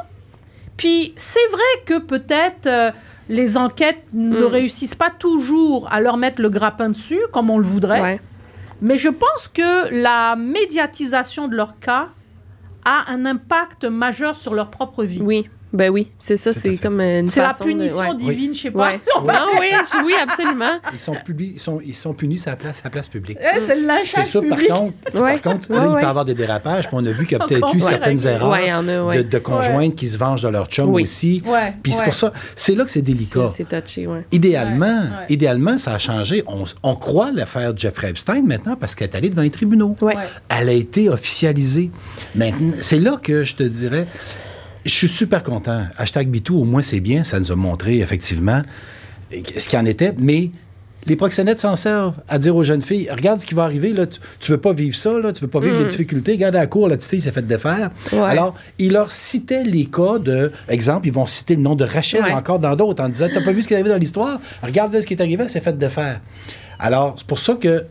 Puis 0.77 1.13
c'est 1.15 1.47
vrai 1.51 1.83
que 1.85 1.99
peut-être 1.99 2.67
euh, 2.67 2.91
les 3.29 3.57
enquêtes 3.57 4.03
ne 4.13 4.41
Mm. 4.41 4.45
réussissent 4.45 4.95
pas 4.95 5.09
toujours 5.09 5.87
à 5.91 6.01
leur 6.01 6.17
mettre 6.17 6.41
le 6.41 6.49
grappin 6.49 6.89
dessus 6.89 7.19
comme 7.31 7.49
on 7.49 7.57
le 7.57 7.65
voudrait. 7.65 8.01
Ouais. 8.01 8.19
Mais 8.81 8.97
je 8.97 9.09
pense 9.09 9.47
que 9.53 9.91
la 9.93 10.35
médiatisation 10.35 11.47
de 11.47 11.55
leur 11.55 11.79
cas 11.79 12.09
a 12.83 13.11
un 13.11 13.25
impact 13.25 13.85
majeur 13.85 14.35
sur 14.35 14.53
leur 14.55 14.71
propre 14.71 15.03
vie. 15.03 15.21
Oui, 15.21 15.47
ben 15.73 15.89
oui, 15.89 16.10
c'est 16.19 16.38
ça, 16.38 16.49
à 16.52 16.53
c'est 16.53 16.77
comme 16.77 16.99
une 17.02 17.27
C'est 17.27 17.39
la 17.41 17.53
de- 17.53 17.64
punition 17.64 17.98
ouais. 17.99 18.15
divine, 18.15 18.53
je 18.53 18.61
sais 18.64 18.72
pas. 18.72 18.88
Ouais. 18.91 18.99
Va 19.23 19.41
Ah 19.43 19.45
oui, 19.60 19.68
oui, 20.06 20.14
absolument. 20.22 20.80
Ils 20.93 20.99
sont, 20.99 21.14
publi- 21.14 21.52
ils 21.53 21.60
sont, 21.60 21.80
ils 21.84 21.95
sont 21.95 22.14
punis 22.14 22.38
sur 22.38 22.52
la 22.52 22.57
place, 22.57 22.81
la 22.84 22.89
place 22.89 23.10
publique. 23.10 23.38
Eh, 23.41 23.60
C'est 23.61 23.76
le 23.76 23.88
C'est 24.03 24.26
ça, 24.26 24.39
par 24.41 24.57
contre, 24.60 24.93
Ouais. 25.22 25.38
par 25.39 25.53
contre 25.53 25.72
Ouais, 25.72 25.77
là, 25.77 25.85
il 25.89 25.95
peut 25.95 26.02
y 26.02 26.06
avoir 26.06 26.26
des 26.26 26.34
dérapages. 26.34 26.88
Puis 26.88 26.98
on 26.99 27.06
a 27.06 27.11
vu 27.11 27.26
qu'il 27.26 27.38
y 27.38 27.41
a 27.41 27.45
peut-être 27.45 27.69
eu 27.73 27.77
ouais. 27.77 27.81
certaines 27.81 28.26
erreurs 28.27 28.52
a, 28.53 28.81
de, 28.84 29.22
de 29.22 29.38
conjointes 29.39 29.95
qui 29.95 30.07
se 30.07 30.18
vengent 30.18 30.41
de 30.41 30.49
leur 30.49 30.68
chum 30.68 30.89
Oui. 30.89 31.03
aussi. 31.03 31.41
Ouais, 31.45 31.73
Puis 31.81 31.93
c'est 31.93 32.03
pour 32.03 32.14
ça, 32.14 32.34
c'est 32.56 32.76
là 32.76 32.84
que 32.84 32.91
c'est 32.91 33.02
délicat. 33.02 33.52
C'est 33.56 33.68
touché, 33.68 34.07
ouais. 34.07 34.26
Idéalement, 34.31 35.03
idéalement, 35.30 35.77
ça 35.77 35.93
a 35.93 35.99
changé. 35.99 36.43
On, 36.48 36.64
on 36.84 36.95
croit 36.95 37.31
l'affaire 37.31 37.76
Jeffrey 37.76 38.10
Epstein 38.10 38.43
maintenant 38.43 38.76
parce 38.76 38.95
qu'elle 38.95 39.10
est 39.10 39.15
allée 39.15 39.30
devant 39.30 39.41
les 39.41 39.49
tribunaux. 39.49 39.95
Elle 40.49 40.69
a 40.69 40.73
été 40.73 41.10
officialisée. 41.10 41.91
Maintenant, 42.35 42.73
c'est 42.80 42.99
là 42.99 43.18
que 43.22 43.43
je 43.43 43.56
te 43.56 43.64
dirais, 43.64 44.07
je 44.85 44.91
suis 44.91 45.07
super 45.07 45.43
content. 45.43 45.85
Hashtag 45.97 46.29
MeToo, 46.29 46.59
au 46.59 46.63
moins 46.63 46.81
c'est 46.81 46.99
bien, 46.99 47.23
ça 47.23 47.39
nous 47.39 47.51
a 47.51 47.55
montré 47.55 47.99
effectivement 47.99 48.61
ce 49.31 49.67
qu'il 49.67 49.79
en 49.79 49.85
était, 49.85 50.13
mais 50.17 50.51
les 51.05 51.15
proxénètes 51.15 51.59
s'en 51.59 51.75
servent 51.75 52.15
à 52.27 52.37
dire 52.37 52.55
aux 52.55 52.63
jeunes 52.63 52.81
filles, 52.81 53.09
regarde 53.09 53.41
ce 53.41 53.45
qui 53.45 53.55
va 53.55 53.63
arriver, 53.63 53.91
là, 53.93 54.05
tu, 54.05 54.19
tu 54.39 54.51
veux 54.51 54.59
pas 54.59 54.73
vivre 54.73 54.95
ça, 54.95 55.17
là, 55.19 55.33
tu 55.33 55.41
veux 55.41 55.49
pas 55.49 55.59
vivre 55.59 55.79
les 55.79 55.87
difficultés, 55.87 56.33
regarde 56.33 56.55
à 56.55 56.59
la 56.59 56.67
cour, 56.67 56.87
la 56.87 56.97
petite 56.97 57.09
fille 57.09 57.21
s'est 57.21 57.31
fait 57.31 57.45
défaire. 57.45 57.89
Mm. 58.11 58.15
Ouais. 58.17 58.21
Alors, 58.21 58.55
ils 58.77 58.91
leur 58.91 59.11
citaient 59.11 59.63
les 59.63 59.85
cas 59.85 60.19
de, 60.19 60.51
exemple, 60.69 61.07
ils 61.07 61.13
vont 61.13 61.25
citer 61.25 61.55
le 61.55 61.61
nom 61.61 61.75
de 61.75 61.85
Rachel 61.85 62.23
Ouais. 62.23 62.33
encore 62.33 62.59
dans 62.59 62.75
d'autres 62.75 63.03
en 63.03 63.09
disant, 63.09 63.27
t'as 63.33 63.43
pas 63.43 63.51
vu 63.51 63.63
ce 63.63 63.67
qui 63.67 63.73
est 63.73 63.77
arrivé 63.77 63.89
dans 63.89 63.97
l'histoire, 63.97 64.39
regarde 64.61 64.99
ce 64.99 65.07
qui 65.07 65.13
est 65.13 65.21
arrivé, 65.21 65.43
elle 65.43 65.49
s'est 65.49 65.61
fait 65.61 65.77
défaire. 65.77 66.21
Alors, 66.77 67.15
c'est 67.17 67.27
pour 67.27 67.39
ça 67.39 67.55
que 67.55 67.85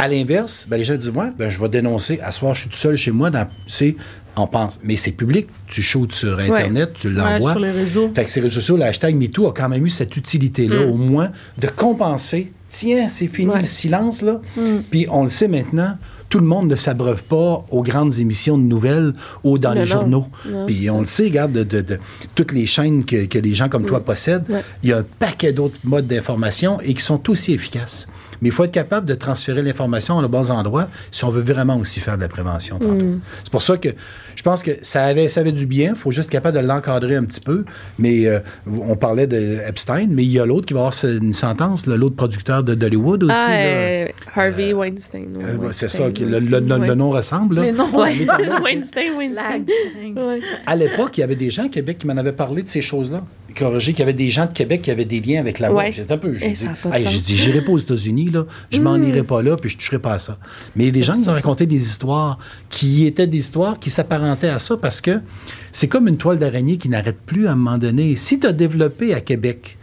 à 0.00 0.08
l'inverse, 0.08 0.66
ben, 0.68 0.78
les 0.78 0.84
gens 0.84 0.96
disent 0.96 1.10
Ouais, 1.10 1.30
ben, 1.36 1.50
je 1.50 1.60
vais 1.60 1.68
dénoncer. 1.68 2.20
À 2.22 2.32
ce 2.32 2.38
soir, 2.38 2.54
je 2.54 2.62
suis 2.62 2.70
tout 2.70 2.76
seul 2.76 2.96
chez 2.96 3.10
moi. 3.10 3.28
Dans, 3.28 3.46
c'est 3.66 3.96
On 4.36 4.46
pense. 4.46 4.78
Mais 4.84 4.96
c'est 4.96 5.12
public. 5.12 5.48
Tu 5.66 5.82
shootes 5.82 6.12
sur 6.12 6.38
Internet, 6.38 6.92
tu 6.94 7.10
l'envoies. 7.10 7.48
Ouais, 7.48 7.52
sur 7.52 7.60
les 7.60 7.70
réseaux. 7.70 8.10
Fait 8.14 8.24
que 8.24 8.30
ces 8.30 8.40
réseaux 8.40 8.54
sociaux, 8.60 8.76
le 8.76 8.84
hashtag 8.84 9.14
MeToo 9.16 9.46
a 9.48 9.52
quand 9.52 9.68
même 9.68 9.84
eu 9.84 9.88
cette 9.90 10.16
utilité-là, 10.16 10.86
Mm. 10.86 10.90
au 10.90 10.94
moins, 10.94 11.30
de 11.58 11.66
compenser. 11.66 12.52
Tiens, 12.68 13.08
c'est 13.08 13.26
fini 13.26 13.50
Ouais. 13.52 13.58
le 13.60 13.66
silence, 13.66 14.22
là. 14.22 14.40
Mm. 14.56 14.62
Puis 14.90 15.06
on 15.10 15.24
le 15.24 15.28
sait 15.28 15.48
maintenant, 15.48 15.96
tout 16.28 16.38
le 16.38 16.46
monde 16.46 16.70
ne 16.70 16.76
s'abreuve 16.76 17.24
pas 17.24 17.64
aux 17.70 17.82
grandes 17.82 18.18
émissions 18.20 18.56
de 18.56 18.62
nouvelles 18.62 19.12
ou 19.42 19.58
dans 19.58 19.72
les 19.72 19.80
non. 19.80 19.86
journaux. 19.86 20.26
Non, 20.48 20.66
Puis 20.66 20.88
on 20.88 21.00
le 21.00 21.06
sait, 21.06 21.24
regarde, 21.24 21.52
de, 21.52 21.64
de- 21.64 21.80
de 21.80 21.98
toutes 22.36 22.52
les 22.52 22.66
chaînes 22.66 23.04
que, 23.04 23.26
que 23.26 23.38
les 23.38 23.54
gens 23.54 23.68
comme 23.68 23.84
toi 23.84 24.04
possèdent, 24.04 24.48
Mm. 24.48 24.52
Ouais. 24.52 24.64
il 24.84 24.90
y 24.90 24.92
a 24.92 24.98
un 24.98 25.04
paquet 25.18 25.52
d'autres 25.52 25.78
modes 25.82 26.06
d'information 26.06 26.80
et 26.80 26.94
qui 26.94 27.02
sont 27.02 27.28
aussi 27.28 27.52
efficaces. 27.52 28.06
Mais 28.42 28.48
il 28.48 28.52
faut 28.52 28.64
être 28.64 28.72
capable 28.72 29.06
de 29.06 29.14
transférer 29.14 29.62
l'information 29.62 30.16
aux 30.18 30.28
bons 30.28 30.50
endroits 30.50 30.88
si 31.10 31.24
on 31.24 31.30
veut 31.30 31.42
vraiment 31.42 31.76
aussi 31.76 32.00
faire 32.00 32.16
de 32.16 32.22
la 32.22 32.28
prévention 32.28 32.78
tantôt. 32.78 33.04
Mm. 33.04 33.20
C'est 33.44 33.50
pour 33.50 33.62
ça 33.62 33.76
que 33.76 33.90
je 34.36 34.42
pense 34.42 34.62
que 34.62 34.70
ça 34.82 35.04
avait, 35.04 35.28
ça 35.28 35.40
avait 35.40 35.52
du 35.52 35.66
bien. 35.66 35.90
Il 35.90 35.96
faut 35.98 36.10
juste 36.10 36.28
être 36.28 36.32
capable 36.32 36.56
de 36.60 36.66
l'encadrer 36.66 37.16
un 37.16 37.24
petit 37.24 37.40
peu. 37.40 37.64
Mais 37.98 38.26
euh, 38.26 38.40
on 38.66 38.96
parlait 38.96 39.26
de 39.26 39.58
Epstein, 39.68 40.06
mais 40.08 40.22
il 40.24 40.30
y 40.32 40.38
a 40.40 40.46
l'autre 40.46 40.66
qui 40.66 40.74
va 40.74 40.80
avoir 40.80 40.94
une 41.04 41.34
sentence, 41.34 41.86
l'autre 41.86 42.16
producteur 42.16 42.62
de 42.64 42.74
d'Hollywood 42.74 43.24
aussi. 43.24 43.32
Ah, 43.36 43.48
là. 43.48 43.54
euh, 43.56 44.06
Harvey 44.34 44.72
Weinstein. 44.72 45.36
Euh, 45.36 45.56
ouais, 45.56 45.68
c'est 45.72 45.86
Weinstein, 45.86 46.06
ça, 46.06 46.10
qui- 46.12 46.24
le, 46.24 46.38
le- 46.38 46.50
Weinstein, 46.58 46.80
le- 46.80 46.86
le 46.86 46.94
nom 46.94 47.10
ressemble. 47.10 47.56
là. 47.56 47.72
Non, 47.72 47.84
Ouais, 47.92 48.14
Weinstein, 48.64 49.16
Weinstein. 49.18 49.64
À 50.66 50.76
l'époque, 50.76 51.18
il 51.18 51.20
y 51.20 51.24
avait 51.24 51.36
des 51.36 51.50
gens 51.50 51.66
à 51.66 51.68
Québec 51.68 51.98
qui 51.98 52.06
m'en 52.06 52.16
avaient 52.16 52.32
parlé 52.32 52.62
de 52.62 52.68
ces 52.68 52.80
choses-là. 52.80 53.22
Corrigé 53.54 53.92
qu'il 53.92 54.00
y 54.00 54.02
avait 54.02 54.12
des 54.12 54.30
gens 54.30 54.46
de 54.46 54.52
Québec 54.52 54.82
qui 54.82 54.90
avaient 54.90 55.04
des 55.04 55.20
liens 55.20 55.40
avec 55.40 55.58
la 55.58 55.72
Ouais. 55.72 55.92
J'étais 55.92 56.12
un 56.12 56.18
peu. 56.18 56.36
J'ai 56.36 56.50
dit, 56.52 56.66
Hey, 56.92 57.06
j'irai 57.24 57.62
pas 57.62 57.72
aux 57.72 57.78
États-Unis, 57.78 58.30
là. 58.30 58.46
Je 58.70 58.80
m'en 58.80 58.96
irai 58.96 59.22
pas 59.22 59.42
là, 59.42 59.56
puis 59.56 59.70
je 59.70 59.76
toucherai 59.76 59.98
pas 59.98 60.14
à 60.14 60.18
ça. 60.18 60.38
Mais 60.76 60.84
il 60.84 60.86
y 60.86 60.90
a 60.90 60.92
des 60.92 61.02
gens 61.02 61.14
qui 61.14 61.20
nous 61.20 61.28
ont 61.28 61.34
raconté 61.34 61.66
des 61.66 61.82
histoires 61.82 62.38
qui 62.68 63.06
étaient 63.06 63.26
des 63.26 63.38
histoires 63.38 63.78
qui 63.78 63.90
s'apparentaient 63.90 64.48
à 64.48 64.58
ça 64.58 64.76
parce 64.76 65.00
que 65.00 65.20
c'est 65.72 65.88
comme 65.88 66.08
une 66.08 66.16
toile 66.16 66.38
d'araignée 66.38 66.76
qui 66.76 66.88
n'arrête 66.88 67.18
plus 67.24 67.46
à 67.46 67.52
un 67.52 67.56
moment 67.56 67.78
donné. 67.78 68.16
Si 68.16 68.38
tu 68.40 68.46
as 68.46 68.52
développé 68.52 69.14
à 69.14 69.20
Québec 69.20 69.76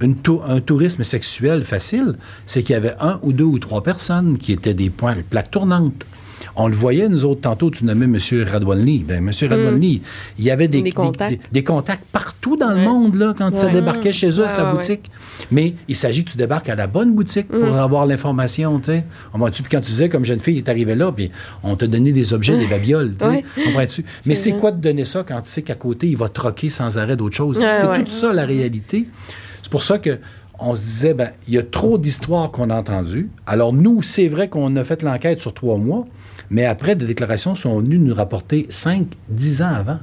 une 0.00 0.16
un 0.46 0.60
tourisme 0.60 1.02
sexuel 1.02 1.64
facile, 1.64 2.16
c'est 2.46 2.62
qu'il 2.62 2.74
y 2.74 2.76
avait 2.76 2.94
un 3.00 3.18
ou 3.22 3.32
deux 3.32 3.44
ou 3.44 3.58
trois 3.58 3.82
personnes 3.82 4.38
qui 4.38 4.52
étaient 4.52 4.74
des 4.74 4.90
points, 4.90 5.16
plaques 5.28 5.50
tournantes. 5.50 6.06
On 6.60 6.66
le 6.66 6.74
voyait, 6.74 7.08
nous 7.08 7.24
autres, 7.24 7.40
tantôt, 7.42 7.70
tu 7.70 7.84
nommais 7.84 8.06
M. 8.06 8.18
Radwanli. 8.50 9.04
Ben, 9.06 9.18
M. 9.18 9.30
Radwanli, 9.48 10.02
il 10.38 10.44
y 10.44 10.50
avait 10.50 10.66
des. 10.68 10.82
Des 10.82 10.90
contacts. 10.92 11.30
des- 11.30 11.40
des 11.52 11.62
contacts 11.64 12.04
partout 12.10 12.56
dans 12.56 12.70
le 12.74 12.80
monde, 12.80 13.14
là, 13.14 13.32
quand 13.36 13.56
ça 13.56 13.66
Ouais. 13.66 13.72
débarquait 13.72 14.12
chez 14.12 14.28
eux 14.40 14.44
à 14.44 14.48
sa 14.48 14.64
boutique. 14.72 15.10
Mais 15.52 15.74
il 15.86 15.94
s'agit 15.94 16.24
que 16.24 16.30
tu 16.32 16.36
débarques 16.36 16.68
à 16.68 16.74
la 16.74 16.86
bonne 16.88 17.14
boutique 17.14 17.48
pour 17.48 17.60
Mm. 17.72 17.78
avoir 17.78 18.06
l'information, 18.06 18.78
tu 18.80 18.86
sais. 18.86 19.04
Quand 19.32 19.50
tu 19.80 19.82
disais, 19.82 20.08
comme 20.08 20.24
jeune 20.24 20.40
fille, 20.40 20.54
il 20.56 20.58
est 20.58 20.68
arrivé 20.68 20.94
là, 20.96 21.12
puis 21.12 21.30
on 21.62 21.76
t'a 21.76 21.86
donné 21.86 22.10
des 22.12 22.32
objets, 22.32 22.56
des 22.56 22.66
babioles, 22.66 23.14
tu. 23.18 23.62
Comprends-tu? 23.64 24.04
Mais 24.26 24.34
C'est 24.34 24.52
quoi 24.52 24.72
de 24.72 24.80
donner 24.80 25.04
ça 25.04 25.24
quand 25.26 25.40
tu 25.42 25.50
sais 25.50 25.62
qu'à 25.62 25.74
côté, 25.76 26.08
il 26.08 26.16
va 26.16 26.28
troquer 26.28 26.70
sans 26.70 26.98
arrêt 26.98 27.16
d'autres 27.16 27.36
choses? 27.36 27.58
C'est 27.58 28.04
tout 28.04 28.10
ça, 28.10 28.32
la 28.32 28.44
réalité. 28.44 29.06
C'est 29.62 29.70
pour 29.70 29.82
ça 29.82 29.98
que 29.98 30.18
on 30.58 30.74
se 30.74 30.80
disait, 30.80 31.14
ben, 31.14 31.30
il 31.46 31.54
y 31.54 31.58
a 31.58 31.62
trop 31.62 31.98
d'histoires 31.98 32.50
qu'on 32.50 32.70
a 32.70 32.76
entendues. 32.76 33.30
Alors, 33.46 33.72
nous, 33.72 34.02
c'est 34.02 34.28
vrai 34.28 34.48
qu'on 34.48 34.74
a 34.76 34.84
fait 34.84 35.02
l'enquête 35.02 35.40
sur 35.40 35.54
trois 35.54 35.76
mois, 35.78 36.06
mais 36.50 36.64
après, 36.64 36.96
des 36.96 37.06
déclarations 37.06 37.54
sont 37.54 37.78
venues 37.78 37.98
nous 37.98 38.14
rapporter 38.14 38.66
5, 38.68 39.06
10 39.28 39.62
ans 39.62 39.66
avant. 39.74 39.98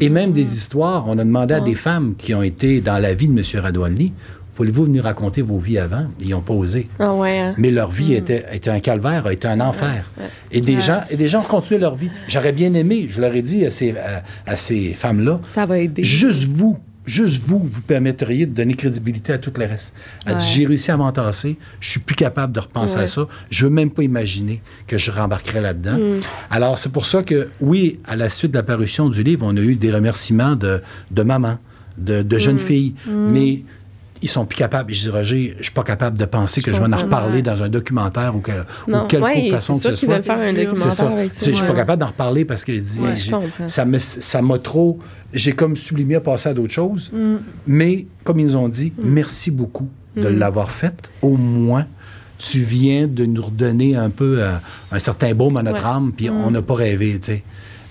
Et 0.00 0.08
même 0.08 0.32
des 0.32 0.54
histoires, 0.56 1.04
on 1.06 1.18
a 1.18 1.24
demandé 1.24 1.54
à 1.54 1.60
des 1.60 1.74
femmes 1.74 2.14
qui 2.16 2.34
ont 2.34 2.42
été 2.42 2.80
dans 2.80 2.98
la 2.98 3.12
vie 3.14 3.28
de 3.28 3.38
M. 3.38 3.44
Radouani, 3.62 4.12
voulez-vous 4.56 4.84
venir 4.84 5.04
raconter 5.04 5.42
vos 5.42 5.58
vies 5.58 5.78
avant? 5.78 6.04
Ils 6.20 6.28
n'ont 6.30 6.42
pas 6.42 6.52
osé. 6.54 6.88
Ah 6.98 7.14
ouais. 7.14 7.38
hein. 7.38 7.54
Mais 7.58 7.70
leur 7.70 7.90
vie 7.90 8.12
était, 8.14 8.44
était 8.52 8.70
un 8.70 8.80
calvaire, 8.80 9.28
était 9.30 9.48
un 9.48 9.60
enfer. 9.60 10.10
ouais. 10.18 10.24
Et, 10.52 10.60
des 10.60 10.80
gens, 10.80 11.00
et 11.10 11.16
des 11.16 11.28
gens 11.28 11.40
ont 11.40 11.44
continué 11.44 11.80
leur 11.80 11.96
vie. 11.96 12.10
J'aurais 12.28 12.52
bien 12.52 12.72
aimé, 12.74 13.06
je 13.08 13.20
leur 13.20 13.34
ai 13.34 13.42
dit 13.42 13.64
à 13.66 13.70
ces, 13.70 13.92
à- 13.92 14.22
à 14.46 14.56
ces 14.56 14.90
femmes-là, 14.92 15.40
Ça 15.50 15.66
va 15.66 15.78
aider. 15.78 16.02
Juste 16.02 16.44
vous, 16.44 16.78
juste 17.06 17.40
vous, 17.44 17.58
vous 17.60 17.80
permettriez 17.80 18.46
de 18.46 18.54
donner 18.54 18.74
crédibilité 18.74 19.32
à 19.32 19.38
tout 19.38 19.52
le 19.56 19.64
reste. 19.64 19.94
Ouais. 20.26 20.34
J'ai 20.38 20.66
réussi 20.66 20.90
à 20.90 20.96
m'entasser, 20.96 21.56
je 21.80 21.88
suis 21.90 22.00
plus 22.00 22.14
capable 22.16 22.52
de 22.52 22.60
repenser 22.60 22.98
à 22.98 23.06
ça. 23.06 23.26
Je 23.50 23.64
veux 23.64 23.70
même 23.70 23.90
pas 23.90 24.02
imaginer 24.02 24.62
que 24.86 24.98
je 24.98 25.10
rembarquerais 25.10 25.60
là-dedans. 25.60 25.98
Mm. 25.98 26.20
Alors, 26.50 26.78
c'est 26.78 26.92
pour 26.92 27.06
ça 27.06 27.22
que, 27.22 27.48
oui, 27.60 27.98
à 28.06 28.16
la 28.16 28.28
suite 28.28 28.52
de 28.52 28.56
la 28.58 28.62
parution 28.62 29.08
du 29.08 29.22
livre, 29.22 29.44
on 29.48 29.56
a 29.56 29.60
eu 29.60 29.74
des 29.76 29.92
remerciements 29.92 30.56
de, 30.56 30.82
de 31.10 31.22
mamans, 31.22 31.58
de, 31.98 32.22
de 32.22 32.36
Mm. 32.36 32.40
jeunes 32.40 32.58
filles, 32.58 32.94
mais 33.08 33.62
ils 34.22 34.28
sont 34.28 34.44
plus 34.44 34.56
capables. 34.56 34.92
Je 34.92 35.00
dis, 35.02 35.08
Roger, 35.08 35.56
je 35.58 35.64
suis 35.64 35.72
pas 35.72 35.82
capable 35.82 36.18
de 36.18 36.24
penser 36.24 36.60
que 36.62 36.72
je 36.72 36.80
vais 36.80 36.92
en 36.92 36.96
reparler 36.96 37.42
dans 37.42 37.62
un 37.62 37.68
documentaire 37.68 38.34
ou, 38.36 38.40
que, 38.40 38.52
ou 38.52 38.90
Non, 38.90 39.06
quelque 39.06 39.24
ouais, 39.24 39.50
façon 39.50 39.78
que 39.78 39.94
ce 39.94 40.06
soit. 40.06 40.22
C'est 40.74 40.90
ça. 40.90 41.06
avec 41.08 41.30
Je 41.34 41.52
suis 41.52 41.66
pas 41.66 41.74
capable 41.74 42.00
d'en 42.00 42.08
reparler 42.08 42.44
parce 42.44 42.64
que 42.64 42.72
je 42.74 42.80
dis, 42.80 43.00
Ouais, 43.00 43.14
je 43.16 43.34
ça 43.98 44.42
m'a 44.42 44.58
trop. 44.58 44.98
J'ai 45.32 45.52
comme 45.52 45.76
sublimé 45.76 46.16
à 46.16 46.20
passer 46.20 46.48
à 46.48 46.54
d'autres 46.54 46.72
choses. 46.72 47.10
Mm. 47.12 47.36
Mais 47.66 48.06
comme 48.24 48.40
ils 48.40 48.46
nous 48.46 48.56
ont 48.56 48.68
dit, 48.68 48.92
merci 49.02 49.50
beaucoup 49.50 49.88
de 50.16 50.28
l'avoir 50.28 50.70
fait. 50.70 51.10
Au 51.22 51.36
moins, 51.36 51.86
tu 52.38 52.60
viens 52.60 53.06
de 53.06 53.24
nous 53.26 53.42
redonner 53.42 53.96
un 53.96 54.10
peu 54.10 54.36
euh, 54.40 54.52
un 54.90 54.98
certain 54.98 55.34
baume 55.34 55.56
à 55.56 55.62
notre 55.62 55.84
Ouais. 55.84 55.92
Mm. 55.92 55.96
âme, 55.96 56.12
puis 56.16 56.30
on 56.30 56.50
n'a 56.50 56.62
pas 56.62 56.74
rêvé, 56.74 57.18
tu 57.20 57.32
sais. 57.32 57.42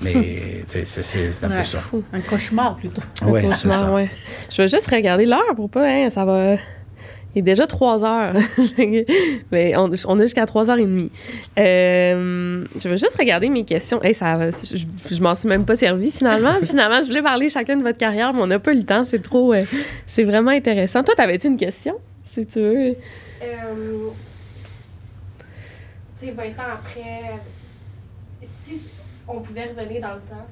Mais 0.02 0.14
tu 0.14 0.20
sais, 0.68 0.86
c'est 0.86 1.04
c'est- 1.04 1.32
c'est 1.34 1.46
un 1.46 1.50
peu 1.50 1.66
ça. 1.66 1.80
Un 2.14 2.22
cauchemar 2.22 2.76
plutôt. 2.78 3.02
Ouais, 3.26 3.40
Un 3.40 3.42
c'est 3.42 3.48
cauchemar, 3.50 3.80
ça. 3.80 3.94
ouais. 3.94 4.10
Je 4.50 4.62
vais 4.62 4.68
juste 4.68 4.90
regarder 4.90 5.26
l'heure 5.26 5.56
pour 5.56 5.70
pas, 5.70 5.88
hein, 5.88 6.10
ça 6.10 6.24
va. 6.26 6.56
Il 7.36 7.40
est 7.40 7.42
déjà 7.44 7.68
3 7.68 8.04
heures. 8.04 8.34
Mais 9.52 9.76
on, 9.78 9.92
on 10.08 10.20
a 10.20 10.24
jusqu'à 10.24 10.46
3h30. 10.46 11.10
Euh, 11.60 12.66
je 12.82 12.90
vais 12.90 12.98
juste 12.98 13.16
regarder 13.20 13.50
mes 13.50 13.66
questions. 13.66 14.02
Hey, 14.02 14.16
ça, 14.16 14.36
va- 14.36 14.50
je, 14.52 14.84
je 15.16 15.22
m'en 15.22 15.36
suis 15.36 15.48
même 15.48 15.64
pas 15.64 15.76
servi 15.76 16.10
finalement. 16.10 16.56
finalement, 16.64 17.02
je 17.02 17.08
voulais 17.08 17.22
parler 17.22 17.50
chacun 17.50 17.78
de 17.78 17.84
votre 17.84 18.00
carrière, 18.00 18.34
mais 18.34 18.42
on 18.42 18.48
n'a 18.48 18.58
pas 18.58 18.74
eu 18.74 18.78
le 18.78 18.84
temps. 18.84 19.06
C'est 19.06 19.22
trop. 19.22 19.54
euh, 19.54 19.64
c'est 20.08 20.24
vraiment 20.24 20.52
intéressant. 20.52 21.04
Toi, 21.04 21.14
t'avais-tu 21.16 21.48
une 21.48 21.58
question? 21.58 21.96
Si 22.24 22.46
tu 22.48 22.60
veux? 22.60 22.96
Euh, 23.44 24.10
tu 26.20 26.26
sais, 26.26 26.32
20 26.32 26.44
ans 26.44 26.74
après, 26.74 27.36
on 29.30 29.39
pouvait 29.41 29.65
revenir 29.76 30.01
dans 30.01 30.15
le 30.15 30.22
temps, 30.22 30.47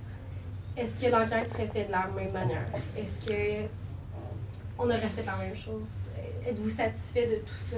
est-ce 0.78 0.94
que 1.04 1.12
l'enquête 1.12 1.50
serait 1.52 1.70
faite 1.74 1.88
de 1.88 1.92
la 1.92 2.08
même 2.16 2.32
manière? 2.32 2.66
Est-ce 2.98 3.26
que 3.26 3.66
on 4.80 4.84
aurait 4.86 5.00
fait 5.16 5.26
la 5.26 5.38
même 5.38 5.56
chose? 5.56 5.88
Êtes-vous 6.48 6.70
satisfait 6.70 7.26
de 7.28 7.36
tout 7.38 7.58
ça? 7.72 7.78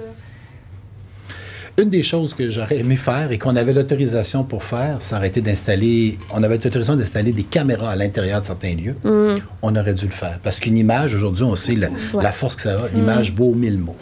Une 1.80 1.88
des 1.88 2.02
choses 2.02 2.34
que 2.34 2.50
j'aurais 2.50 2.78
aimé 2.80 2.96
faire 2.96 3.30
et 3.32 3.38
qu'on 3.38 3.56
avait 3.56 3.72
l'autorisation 3.72 4.44
pour 4.44 4.64
faire, 4.64 5.00
ça 5.00 5.16
aurait 5.16 5.28
été 5.28 5.40
d'installer, 5.40 6.18
on 6.30 6.42
avait 6.42 6.56
l'autorisation 6.56 6.96
d'installer 6.96 7.32
des 7.32 7.44
caméras 7.44 7.92
à 7.92 7.96
l'intérieur 7.96 8.40
de 8.40 8.46
certains 8.46 8.74
lieux. 8.74 8.96
Hum, 9.04 9.38
On 9.62 9.74
aurait 9.76 9.94
dû 9.94 10.04
le 10.06 10.10
faire. 10.10 10.40
Parce 10.42 10.58
qu'une 10.60 10.76
image, 10.76 11.14
aujourd'hui, 11.14 11.44
on 11.44 11.54
sait 11.56 11.76
la, 11.76 11.88
la 12.20 12.32
force 12.32 12.56
que 12.56 12.62
ça 12.62 12.82
a. 12.82 12.88
L'image 12.88 13.32
vaut 13.32 13.54
mille 13.54 13.78
mots. 13.78 13.96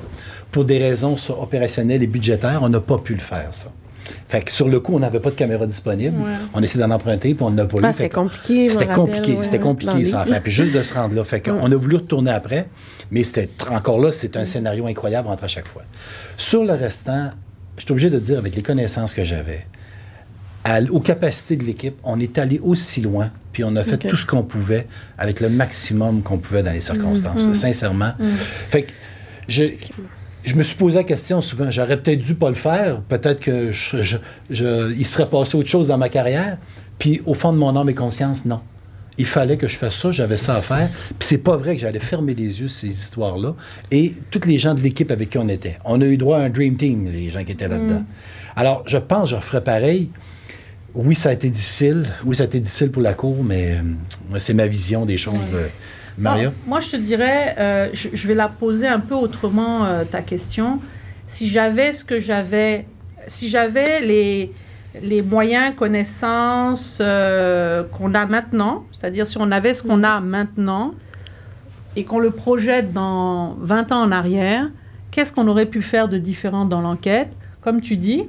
Pour 0.51 0.65
des 0.65 0.79
raisons 0.79 1.15
opérationnelles 1.39 2.03
et 2.03 2.07
budgétaires, 2.07 2.61
on 2.63 2.71
n'a 2.71 2.81
pas 2.81 2.99
pu 2.99 3.13
le 3.15 3.21
faire, 3.21 3.53
ça. 3.53 3.71
Fait 4.29 4.43
que 4.43 4.51
sur 4.51 4.69
le 4.69 4.81
coup, 4.81 4.95
on 4.95 4.99
n'avait 4.99 5.21
pas 5.21 5.31
de 5.31 5.35
caméra 5.35 5.67
disponible. 5.67 6.17
On 6.55 6.63
essayait 6.63 6.85
d'en 6.85 6.95
emprunter, 6.95 7.35
puis 7.35 7.45
on 7.45 7.51
n'a 7.51 7.65
pas 7.65 7.79
eu. 7.79 7.81
Ah, 7.85 7.93
Fait 7.93 8.05
c'était 8.05 8.15
compliqué, 8.15 8.69
C'était 8.69 8.87
compliqué, 8.87 9.35
ouais, 9.35 9.43
c'était 9.43 9.59
compliqué 9.59 10.05
ça. 10.05 10.25
Puis 10.43 10.53
juste 10.53 10.73
de 10.73 10.83
se 10.83 10.95
rendre 10.95 11.15
là. 11.15 11.25
Fait 11.25 11.41
qu'on 11.41 11.71
a 11.71 11.77
voulu 11.77 11.97
retourner 11.97 12.31
après, 12.31 12.69
mais 13.11 13.23
c'était 13.23 13.51
encore 13.71 14.01
là, 14.01 14.13
c'est 14.13 14.37
un 14.37 14.45
scénario 14.45 14.87
incroyable 14.87 15.29
entre 15.29 15.45
à 15.45 15.49
chaque 15.49 15.69
fois. 15.69 15.83
Sur 16.37 16.65
le 16.65 16.73
restant, 16.73 17.31
je 17.77 17.85
suis 17.85 17.93
obligé 17.93 18.11
de 18.11 18.19
dire, 18.19 18.39
avec 18.39 18.55
les 18.55 18.63
connaissances 18.63 19.15
que 19.15 19.25
j'avais, 19.25 19.67
aux 20.91 21.01
capacités 21.01 21.57
de 21.57 21.65
l'équipe, 21.65 21.97
on 22.05 22.21
est 22.21 22.37
allé 22.39 22.59
aussi 22.59 23.01
loin, 23.01 23.31
puis 23.53 23.65
on 23.65 23.75
a 23.77 23.85
fait 23.85 23.97
tout 23.97 24.17
ce 24.17 24.27
qu'on 24.27 24.43
pouvait 24.43 24.87
avec 25.17 25.41
le 25.41 25.49
maximum 25.49 26.23
qu'on 26.23 26.39
pouvait 26.39 26.63
dans 26.63 26.73
les 26.73 26.81
circonstances, 26.81 27.53
sincèrement. 27.53 28.13
Fait 28.69 28.83
que 28.83 28.93
je, 29.49 29.65
je 30.49 30.57
me 30.57 30.63
suis 30.63 30.77
posé 30.77 30.97
la 30.97 31.05
question 31.05 31.41
souvent, 31.41 31.71
j'aurais 31.71 31.97
peut-être 32.01 32.21
dû 32.21 32.35
pas 32.35 32.49
le 32.49 32.55
faire, 32.55 33.01
peut-être 33.03 33.41
que 33.41 33.73
je, 33.73 34.03
je- 34.03 34.17
je- 34.51 34.93
il 34.97 35.07
serait 35.07 35.29
passé 35.29 35.57
autre 35.57 35.69
chose 35.69 35.89
dans 35.89 35.99
ma 35.99 36.09
carrière, 36.09 36.59
puis 36.99 37.23
au 37.27 37.35
fond 37.35 37.53
de 37.53 37.59
mon 37.59 37.77
âme 37.77 37.89
et 37.89 37.95
conscience, 37.95 38.45
non. 38.45 38.61
Il 39.21 39.27
fallait 39.27 39.57
que 39.57 39.67
je 39.67 39.77
fasse 39.77 39.97
ça, 39.97 40.13
j'avais 40.13 40.37
ça 40.37 40.55
à 40.55 40.63
faire. 40.63 40.91
Puis 41.19 41.27
c'est 41.29 41.39
pas 41.39 41.57
vrai 41.57 41.75
que 41.75 41.81
j'allais 41.81 41.99
fermer 41.99 42.35
les 42.37 42.61
yeux 42.61 42.69
sur 42.69 42.79
ces 42.83 42.87
histoires-là. 42.89 43.57
Et 43.91 44.15
tous 44.31 44.47
les 44.47 44.59
gens 44.59 44.75
de 44.75 44.81
l'équipe 44.81 45.11
avec 45.11 45.31
qui 45.31 45.39
on 45.39 45.49
était. 45.49 45.77
On 45.85 46.01
a 46.01 46.05
eu 46.05 46.17
droit 46.17 46.39
à 46.39 46.43
un 46.43 46.51
dream 46.51 46.77
team, 46.77 47.11
les 47.11 47.29
gens 47.29 47.43
qui 47.43 47.51
étaient 47.51 47.67
là-dedans. 47.67 48.05
Alors, 48.55 48.85
je 48.87 48.97
pense 48.97 49.25
que 49.25 49.31
je 49.31 49.35
referais 49.35 49.65
pareil. 49.65 50.11
Oui, 50.95 51.17
ça 51.17 51.31
a 51.31 51.33
été 51.33 51.51
difficile. 51.51 52.05
Oui, 52.25 52.37
ça 52.37 52.45
a 52.45 52.47
été 52.47 52.61
difficile 52.61 52.93
pour 52.93 53.03
la 53.03 53.15
cour, 53.15 53.43
mais 53.43 53.73
euh, 54.33 54.39
c'est 54.39 54.55
ma 54.55 54.69
vision 54.69 55.05
des 55.05 55.17
choses. 55.19 55.53
euh, 55.53 55.67
Moi, 56.67 56.81
je 56.81 56.91
te 56.91 56.97
dirais, 56.97 57.55
euh, 57.59 57.89
je, 57.93 58.29
vais 58.29 58.35
la 58.35 58.49
poser 58.49 58.87
un 58.87 59.01
peu 59.01 59.15
autrement, 59.15 59.85
euh, 59.85 60.05
ta 60.05 60.23
question. 60.23 60.81
Si 61.27 61.49
j'avais 61.49 61.93
ce 61.93 62.05
que 62.05 62.19
j'avais, 62.19 62.87
si 63.27 63.49
j'avais 63.49 64.01
les, 64.01 64.53
les 65.01 65.23
moyens, 65.23 65.75
connaissances 65.77 66.99
euh, 67.01 67.85
qu'on 67.85 68.15
a 68.15 68.27
maintenant, 68.27 68.85
c'est-à-dire 68.93 69.27
si 69.27 69.39
on 69.39 69.51
avait 69.51 69.75
ce 69.75 69.83
qu'on 69.83 70.03
a 70.03 70.21
maintenant 70.21 70.95
et 71.97 72.05
qu'on 72.05 72.19
le 72.19 72.31
projette 72.31 72.93
dans 72.93 73.55
20 73.61 73.93
ans 73.93 74.03
en 74.03 74.13
arrière, 74.13 74.69
qu'est-ce 75.11 75.33
qu'on 75.33 75.47
aurait 75.49 75.67
pu 75.67 75.83
faire 75.83 76.09
de 76.09 76.19
différent 76.19 76.65
dans 76.65 76.81
l'enquête? 76.81 77.37
Comme 77.61 77.81
tu 77.81 77.97
dis, 77.97 78.25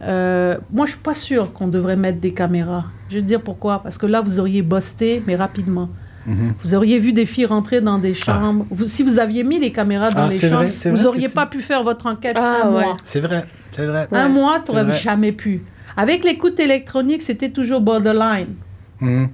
moi, 0.00 0.84
je 0.84 0.90
suis 0.90 1.00
pas 1.00 1.14
sûre 1.14 1.52
qu'on 1.52 1.68
devrait 1.68 1.96
mettre 1.96 2.20
des 2.20 2.32
caméras. 2.32 2.84
Je 3.10 3.18
te 3.18 3.22
dire 3.24 3.40
pourquoi. 3.40 3.82
Parce 3.82 3.98
que 3.98 4.06
là, 4.06 4.20
vous 4.20 4.38
auriez 4.38 4.62
busté, 4.62 5.22
mais 5.26 5.36
rapidement. 5.36 5.88
Mhm. 6.26 6.54
Vous 6.62 6.74
auriez 6.74 6.98
vu 6.98 7.12
des 7.12 7.24
filles 7.26 7.46
rentrer 7.46 7.80
dans 7.80 7.98
des 7.98 8.14
chambres. 8.14 8.66
Vous- 8.70 8.86
si 8.86 9.02
vous 9.02 9.18
aviez 9.20 9.44
mis 9.44 9.58
les 9.58 9.70
caméras 9.72 10.10
dans 10.10 10.24
Ah, 10.26 10.28
les 10.28 10.38
chambres, 10.38 10.64
vrai, 10.64 10.90
vous 10.90 11.02
n'auriez 11.04 11.28
tu 11.28 11.34
pas 11.34 11.46
pu 11.46 11.60
faire 11.62 11.82
votre 11.84 12.06
enquête 12.06 12.36
Ah, 12.36 12.62
un 12.64 12.72
ouais. 12.72 12.84
mois. 12.84 12.96
C'est 13.04 13.20
vrai, 13.20 13.44
c'est 13.70 13.86
vrai. 13.86 14.08
Un 14.12 14.28
mois, 14.28 14.60
tu 14.64 14.72
n'aurais 14.72 14.98
jamais 14.98 15.32
pu. 15.32 15.62
Avec 15.96 16.24
l'écoute 16.24 16.58
électronique, 16.60 17.22
c'était 17.22 17.50
toujours 17.50 17.80
borderline. 17.80 18.54
Mhm. 19.00 19.28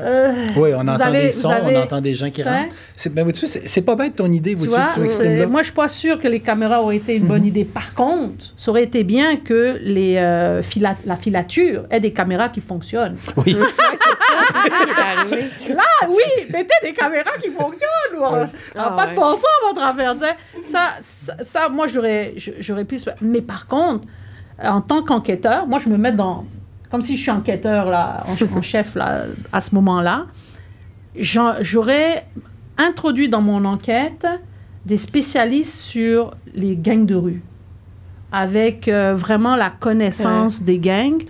Euh, 0.00 0.32
Oui, 0.56 0.70
on 0.76 0.84
Vous 0.84 0.88
entend 0.90 1.04
avez- 1.06 1.22
des 1.22 1.24
vous 1.26 1.30
sons, 1.32 1.50
avez- 1.50 1.76
on 1.76 1.80
entend 1.82 2.00
des 2.00 2.14
gens 2.14 2.26
qui 2.26 2.34
Tu 2.34 2.42
sais? 2.42 2.48
rentrent. 2.48 2.74
C'est, 2.94 3.12
ben, 3.12 3.26
c'est, 3.34 3.82
pas 3.82 3.96
bête 3.96 4.14
ton 4.14 4.30
idée, 4.30 4.52
tu 4.52 4.68
vois-tu, 4.68 5.00
vois, 5.00 5.08
que 5.08 5.22
tu 5.22 5.36
là? 5.38 5.46
moi, 5.48 5.62
je 5.62 5.66
suis 5.66 5.74
pas 5.74 5.88
sûre 5.88 6.20
que 6.20 6.28
les 6.28 6.38
caméras 6.38 6.80
auraient 6.82 6.98
été 6.98 7.16
une 7.16 7.26
bonne 7.26 7.44
idée. 7.44 7.64
Par 7.64 7.94
contre, 7.94 8.52
ça 8.56 8.70
aurait 8.70 8.84
été 8.84 9.02
bien 9.02 9.38
que 9.38 9.76
les, 9.82 10.14
euh, 10.16 10.62
fila- 10.62 10.96
la 11.04 11.16
filature 11.16 11.82
ait 11.90 11.98
des 11.98 12.12
caméras 12.12 12.48
qui 12.48 12.60
fonctionnent. 12.60 13.16
Oui. 13.38 13.56
Ouais, 13.58 14.07
Ah 14.54 16.06
oui, 16.08 16.44
mettez 16.50 16.74
des 16.82 16.92
caméras 16.92 17.30
qui 17.42 17.50
fonctionnent. 17.50 18.18
ou, 18.18 18.24
euh, 18.24 18.46
Ah, 18.74 18.90
pas 18.90 19.04
ouais. 19.06 19.10
de 19.12 19.16
bon 19.16 19.32
sens, 19.32 19.44
votre 19.68 19.82
affaire. 19.82 20.14
Ça, 20.62 20.96
ça, 21.00 21.34
ça, 21.40 21.68
moi, 21.68 21.86
j'aurais, 21.86 22.34
j'aurais 22.60 22.84
pu. 22.84 22.98
Mais 23.20 23.40
par 23.40 23.66
contre, 23.66 24.06
en 24.62 24.80
tant 24.80 25.02
qu'enquêteur, 25.02 25.66
moi, 25.66 25.78
je 25.78 25.88
me 25.88 25.96
mets 25.96 26.12
dans. 26.12 26.44
Comme 26.90 27.02
si 27.02 27.16
je 27.16 27.22
suis 27.22 27.30
enquêteur, 27.30 27.86
là, 27.86 28.24
en, 28.26 28.56
en 28.58 28.62
chef, 28.62 28.94
là, 28.94 29.24
à 29.52 29.60
ce 29.60 29.74
moment-là. 29.74 30.26
J'aurais 31.16 32.26
introduit 32.76 33.28
dans 33.28 33.40
mon 33.40 33.64
enquête 33.64 34.26
des 34.86 34.96
spécialistes 34.96 35.74
sur 35.80 36.34
les 36.54 36.76
gangs 36.76 37.06
de 37.06 37.14
rue, 37.16 37.42
avec 38.32 38.88
euh, 38.88 39.14
vraiment 39.16 39.56
la 39.56 39.70
connaissance 39.70 40.62
des 40.62 40.78
gangs 40.78 41.22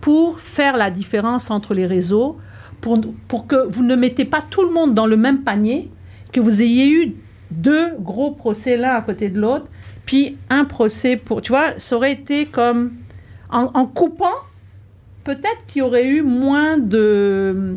pour 0.00 0.38
faire 0.40 0.76
la 0.76 0.90
différence 0.90 1.50
entre 1.50 1.74
les 1.74 1.86
réseaux, 1.86 2.38
pour, 2.82 3.00
pour 3.28 3.46
que 3.46 3.66
vous 3.68 3.82
ne 3.82 3.96
mettez 3.96 4.26
pas 4.26 4.42
tout 4.50 4.62
le 4.62 4.70
monde 4.70 4.92
dans 4.94 5.06
le 5.06 5.16
même 5.16 5.40
panier, 5.42 5.90
que 6.32 6.40
vous 6.40 6.60
ayez 6.62 6.90
eu 6.90 7.14
deux 7.50 7.92
gros 7.98 8.32
procès 8.32 8.76
l'un 8.76 8.90
à 8.90 9.00
côté 9.00 9.30
de 9.30 9.40
l'autre, 9.40 9.66
puis 10.04 10.36
un 10.50 10.64
procès 10.66 11.16
pour... 11.16 11.40
Tu 11.40 11.52
vois, 11.52 11.78
ça 11.78 11.96
aurait 11.96 12.12
été 12.12 12.44
comme... 12.44 12.92
En, 13.50 13.70
en 13.74 13.86
coupant, 13.86 14.38
peut-être 15.24 15.64
qu'il 15.66 15.80
y 15.80 15.82
aurait 15.82 16.06
eu 16.08 16.22
moins 16.22 16.78
de, 16.78 17.76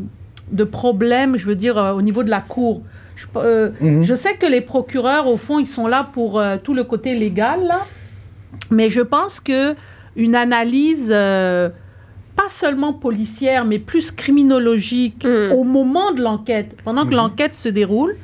de 0.52 0.64
problèmes, 0.64 1.38
je 1.38 1.46
veux 1.46 1.56
dire, 1.56 1.78
euh, 1.78 1.94
au 1.94 2.02
niveau 2.02 2.24
de 2.24 2.30
la 2.30 2.42
cour. 2.42 2.82
Je, 3.18 3.28
euh, 3.36 3.72
Mhm. 3.82 4.04
je 4.04 4.16
sais 4.16 4.36
que 4.36 4.46
les 4.46 4.62
procureurs, 4.62 5.28
au 5.28 5.38
fond, 5.38 5.60
ils 5.60 5.68
sont 5.68 5.88
là 5.88 6.10
pour 6.14 6.40
euh, 6.40 6.58
tout 6.64 6.74
le 6.74 6.84
côté 6.86 7.14
légal, 7.14 7.66
là. 7.68 7.86
Mais 8.72 8.90
je 8.90 9.02
pense 9.02 9.40
que 9.42 9.76
une 10.16 10.34
analyse, 10.36 11.12
euh, 11.14 11.70
pas 12.36 12.50
seulement 12.50 12.94
policière, 12.94 13.66
mais 13.66 13.80
plus 13.80 14.12
criminologique, 14.12 15.26
Mm. 15.26 15.52
au 15.54 15.64
moment 15.64 16.12
de 16.12 16.22
l'enquête, 16.22 16.76
pendant 16.84 17.04
que 17.04 17.10
Mhm. 17.12 17.16
l'enquête 17.16 17.54
se 17.56 17.70
déroule, 17.70 18.16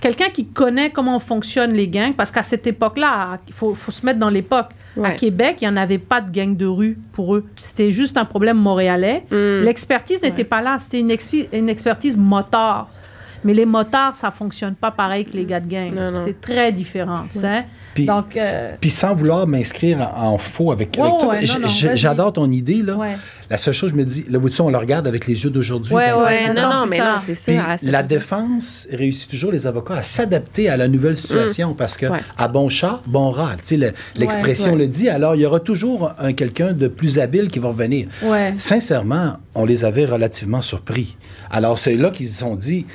quelqu'un 0.00 0.28
qui 0.30 0.44
connaît 0.46 0.90
comment 0.90 1.18
fonctionnent 1.18 1.72
les 1.72 1.88
gangs, 1.88 2.12
parce 2.14 2.30
qu'à 2.30 2.42
cette 2.42 2.66
époque-là, 2.66 3.38
il 3.48 3.54
faut, 3.54 3.74
faut 3.74 3.90
se 3.92 4.04
mettre 4.04 4.18
dans 4.18 4.28
l'époque. 4.30 4.68
À. 5.02 5.10
Québec, 5.12 5.56
il 5.60 5.64
n'y 5.64 5.72
en 5.72 5.76
avait 5.76 5.98
pas 5.98 6.20
de 6.20 6.30
gang 6.30 6.56
de 6.56 6.66
rue 6.66 6.96
pour 7.14 7.34
eux. 7.34 7.44
C'était 7.62 7.90
juste 7.90 8.16
un 8.16 8.24
problème 8.24 8.58
montréalais. 8.58 9.24
Mm. 9.30 9.64
L'expertise 9.64 10.22
n'était 10.22 10.38
Ouais. 10.42 10.44
pas 10.44 10.62
là, 10.62 10.76
c'était 10.78 11.00
une, 11.00 11.10
une 11.52 11.68
expertise 11.68 12.16
motard. 12.16 12.90
Mais 13.44 13.54
les 13.54 13.66
motards, 13.66 14.16
ça 14.16 14.30
fonctionne 14.30 14.74
pas 14.74 14.90
pareil 14.90 15.24
que 15.26 15.36
les 15.36 15.44
gars 15.44 15.60
de 15.60 15.68
gang. 15.68 15.92
C'est 16.24 16.40
très 16.40 16.72
différent. 16.72 17.24
sais. 17.30 17.64
Puis, 17.94 18.06
Donc, 18.06 18.36
euh, 18.36 18.72
puis 18.80 18.90
sans 18.90 19.14
vouloir 19.14 19.46
m'inscrire 19.46 20.00
en, 20.16 20.30
en 20.32 20.38
faux 20.38 20.72
avec, 20.72 20.98
avec 20.98 21.12
ouais, 21.22 21.46
j'adore 21.94 22.32
ton 22.32 22.50
idée. 22.50 22.82
Là. 22.82 22.96
ouais. 22.96 23.16
La 23.48 23.56
seule 23.56 23.74
chose, 23.74 23.90
je 23.92 23.94
me 23.94 24.04
dis, 24.04 24.24
là, 24.28 24.38
vois-tu, 24.38 24.60
on 24.62 24.70
le 24.70 24.78
regarde 24.78 25.06
avec 25.06 25.28
les 25.28 25.44
yeux 25.44 25.50
d'aujourd'hui. 25.50 25.94
Ouais, 25.94 26.12
Ouais, 26.12 26.52
non, 26.52 26.62
non, 26.70 26.86
mais 26.86 26.98
non, 26.98 27.18
c'est 27.24 27.36
ça. 27.36 27.52
la 27.82 28.02
défense 28.02 28.88
réussit 28.90 29.30
toujours 29.30 29.52
les 29.52 29.66
avocats 29.68 29.94
à 29.96 30.02
s'adapter 30.02 30.68
à 30.68 30.76
la 30.76 30.88
nouvelle 30.88 31.16
situation 31.16 31.74
parce 31.74 31.96
que 31.96 32.06
Ouais. 32.06 32.18
à 32.36 32.48
bon 32.48 32.68
chat, 32.68 33.00
bon 33.06 33.30
rat. 33.30 33.52
Tu 33.58 33.60
sais, 33.64 33.76
le- 33.76 33.92
l'expression 34.16 34.72
ouais. 34.72 34.78
le 34.78 34.86
dit. 34.88 35.08
Alors, 35.08 35.36
il 35.36 35.42
y 35.42 35.46
aura 35.46 35.60
toujours 35.60 36.12
un 36.18 36.32
quelqu'un 36.32 36.72
de 36.72 36.88
plus 36.88 37.18
habile 37.20 37.46
qui 37.48 37.60
va 37.60 37.68
revenir. 37.68 38.08
Ouais. 38.24 38.54
Sincèrement, 38.56 39.36
on 39.54 39.64
les 39.64 39.84
avait 39.84 40.04
relativement 40.06 40.62
surpris. 40.62 41.16
Alors, 41.50 41.78
c'est 41.78 41.94
là 41.96 42.10
qu'ils 42.10 42.26
se 42.26 42.40
sont 42.40 42.56
dit. 42.56 42.86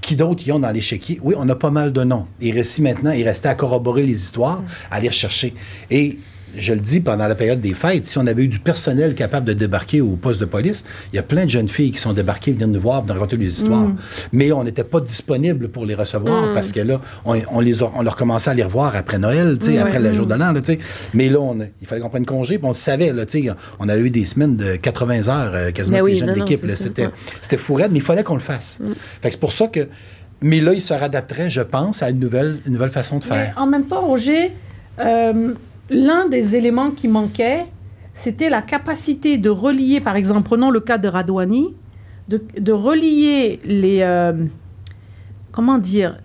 Qui 0.00 0.16
d'autres 0.16 0.46
y 0.46 0.52
ont 0.52 0.58
dans 0.58 0.70
l'échiquier? 0.70 1.20
Oui, 1.22 1.34
on 1.36 1.48
a 1.48 1.54
pas 1.54 1.70
mal 1.70 1.92
de 1.92 2.02
noms. 2.04 2.26
Il 2.40 2.54
restait 2.54 2.82
maintenant, 2.82 3.10
il 3.10 3.24
restait 3.24 3.48
à 3.48 3.54
corroborer 3.54 4.04
les 4.04 4.14
histoires, 4.14 4.62
à 4.90 5.00
les 5.00 5.08
rechercher. 5.08 5.54
Et 5.90 6.18
je 6.56 6.72
le 6.72 6.80
dis, 6.80 7.00
pendant 7.00 7.26
la 7.28 7.34
période 7.34 7.60
des 7.60 7.74
fêtes, 7.74 8.06
si 8.06 8.18
on 8.18 8.26
avait 8.26 8.42
eu 8.44 8.48
du 8.48 8.58
personnel 8.58 9.14
capable 9.14 9.46
de 9.46 9.52
débarquer 9.52 10.00
au 10.00 10.16
poste 10.16 10.40
de 10.40 10.44
police, 10.44 10.84
il 11.12 11.16
y 11.16 11.18
a 11.18 11.22
plein 11.22 11.44
de 11.44 11.50
jeunes 11.50 11.68
filles 11.68 11.92
qui 11.92 11.98
sont 11.98 12.12
débarquées, 12.12 12.52
venir 12.52 12.68
nous 12.68 12.80
voir, 12.80 13.04
nous 13.04 13.12
raconter 13.12 13.36
les 13.36 13.46
histoires. 13.46 13.90
Mais 14.32 14.50
on 14.52 14.64
n'était 14.64 14.84
pas 14.84 15.00
disponible 15.00 15.68
pour 15.68 15.84
les 15.86 15.94
recevoir 15.94 16.54
parce 16.54 16.72
que 16.72 16.80
là, 16.80 17.00
on, 17.24 17.36
on 17.52 17.60
les 17.60 17.82
a- 17.82 17.92
on 17.94 18.02
leur 18.02 18.16
commençait 18.16 18.50
à 18.50 18.54
les 18.54 18.62
revoir 18.64 18.96
après 18.96 19.18
Noël, 19.18 19.58
tu 19.58 19.66
sais, 19.66 19.78
après 19.78 20.00
le 20.00 20.12
jour 20.12 20.26
de 20.26 20.34
l'an, 20.34 20.52
là, 20.52 20.60
tu 20.60 20.72
sais. 20.72 20.78
Mais 21.14 21.28
là, 21.28 21.40
on 21.40 21.58
il 21.80 21.86
fallait 21.86 22.00
qu'on 22.00 22.10
prenne 22.10 22.26
congé, 22.26 22.58
puis 22.58 22.64
on 22.66 22.70
le 22.70 22.74
savait, 22.74 23.12
là, 23.12 23.26
tu 23.26 23.42
sais, 23.44 23.50
on 23.78 23.88
avait 23.88 24.02
eu 24.02 24.10
des 24.10 24.24
semaines 24.24 24.56
de 24.56 24.76
80 24.76 25.28
heures 25.28 25.52
euh, 25.54 25.70
quasiment 25.70 25.96
Ben 25.98 26.02
avec 26.02 26.04
oui, 26.06 26.12
les 26.12 26.18
jeunes 26.26 26.34
de 26.34 26.40
l'équipe. 26.40 26.64
C'était 26.74 27.08
c'était 27.40 27.56
fou 27.56 27.74
raide, 27.74 27.90
mais 27.92 27.98
il 27.98 28.04
fallait 28.04 28.22
qu'on 28.24 28.34
le 28.34 28.40
fasse. 28.40 28.78
Fait 29.22 29.28
que 29.28 29.34
c'est 29.34 29.40
pour 29.40 29.52
ça 29.52 29.66
que. 29.68 29.88
Mais 30.40 30.60
là, 30.60 30.72
il 30.72 30.80
se 30.80 30.94
réadapterait, 30.94 31.50
je 31.50 31.60
pense, 31.62 32.02
à 32.02 32.10
une 32.10 32.20
nouvelle, 32.20 32.58
une 32.66 32.72
nouvelle 32.74 32.90
façon 32.92 33.18
de 33.18 33.24
Mais 33.28 33.34
faire. 33.36 33.54
en 33.56 33.66
même 33.66 33.86
temps, 33.86 34.02
Roger, 34.06 34.52
euh, 35.00 35.54
l'un 35.90 36.28
des 36.28 36.56
éléments 36.56 36.90
qui 36.90 37.08
manquait, 37.08 37.66
c'était 38.14 38.50
la 38.50 38.62
capacité 38.62 39.38
de 39.38 39.50
relier, 39.50 40.00
par 40.00 40.16
exemple, 40.16 40.42
prenons 40.42 40.70
le 40.70 40.80
cas 40.80 40.98
de 40.98 41.08
Radouani, 41.08 41.74
de, 42.28 42.42
de 42.58 42.72
relier 42.72 43.60
les... 43.64 44.00
euh, 44.02 44.32
comment 45.52 45.78
dire 45.78 46.18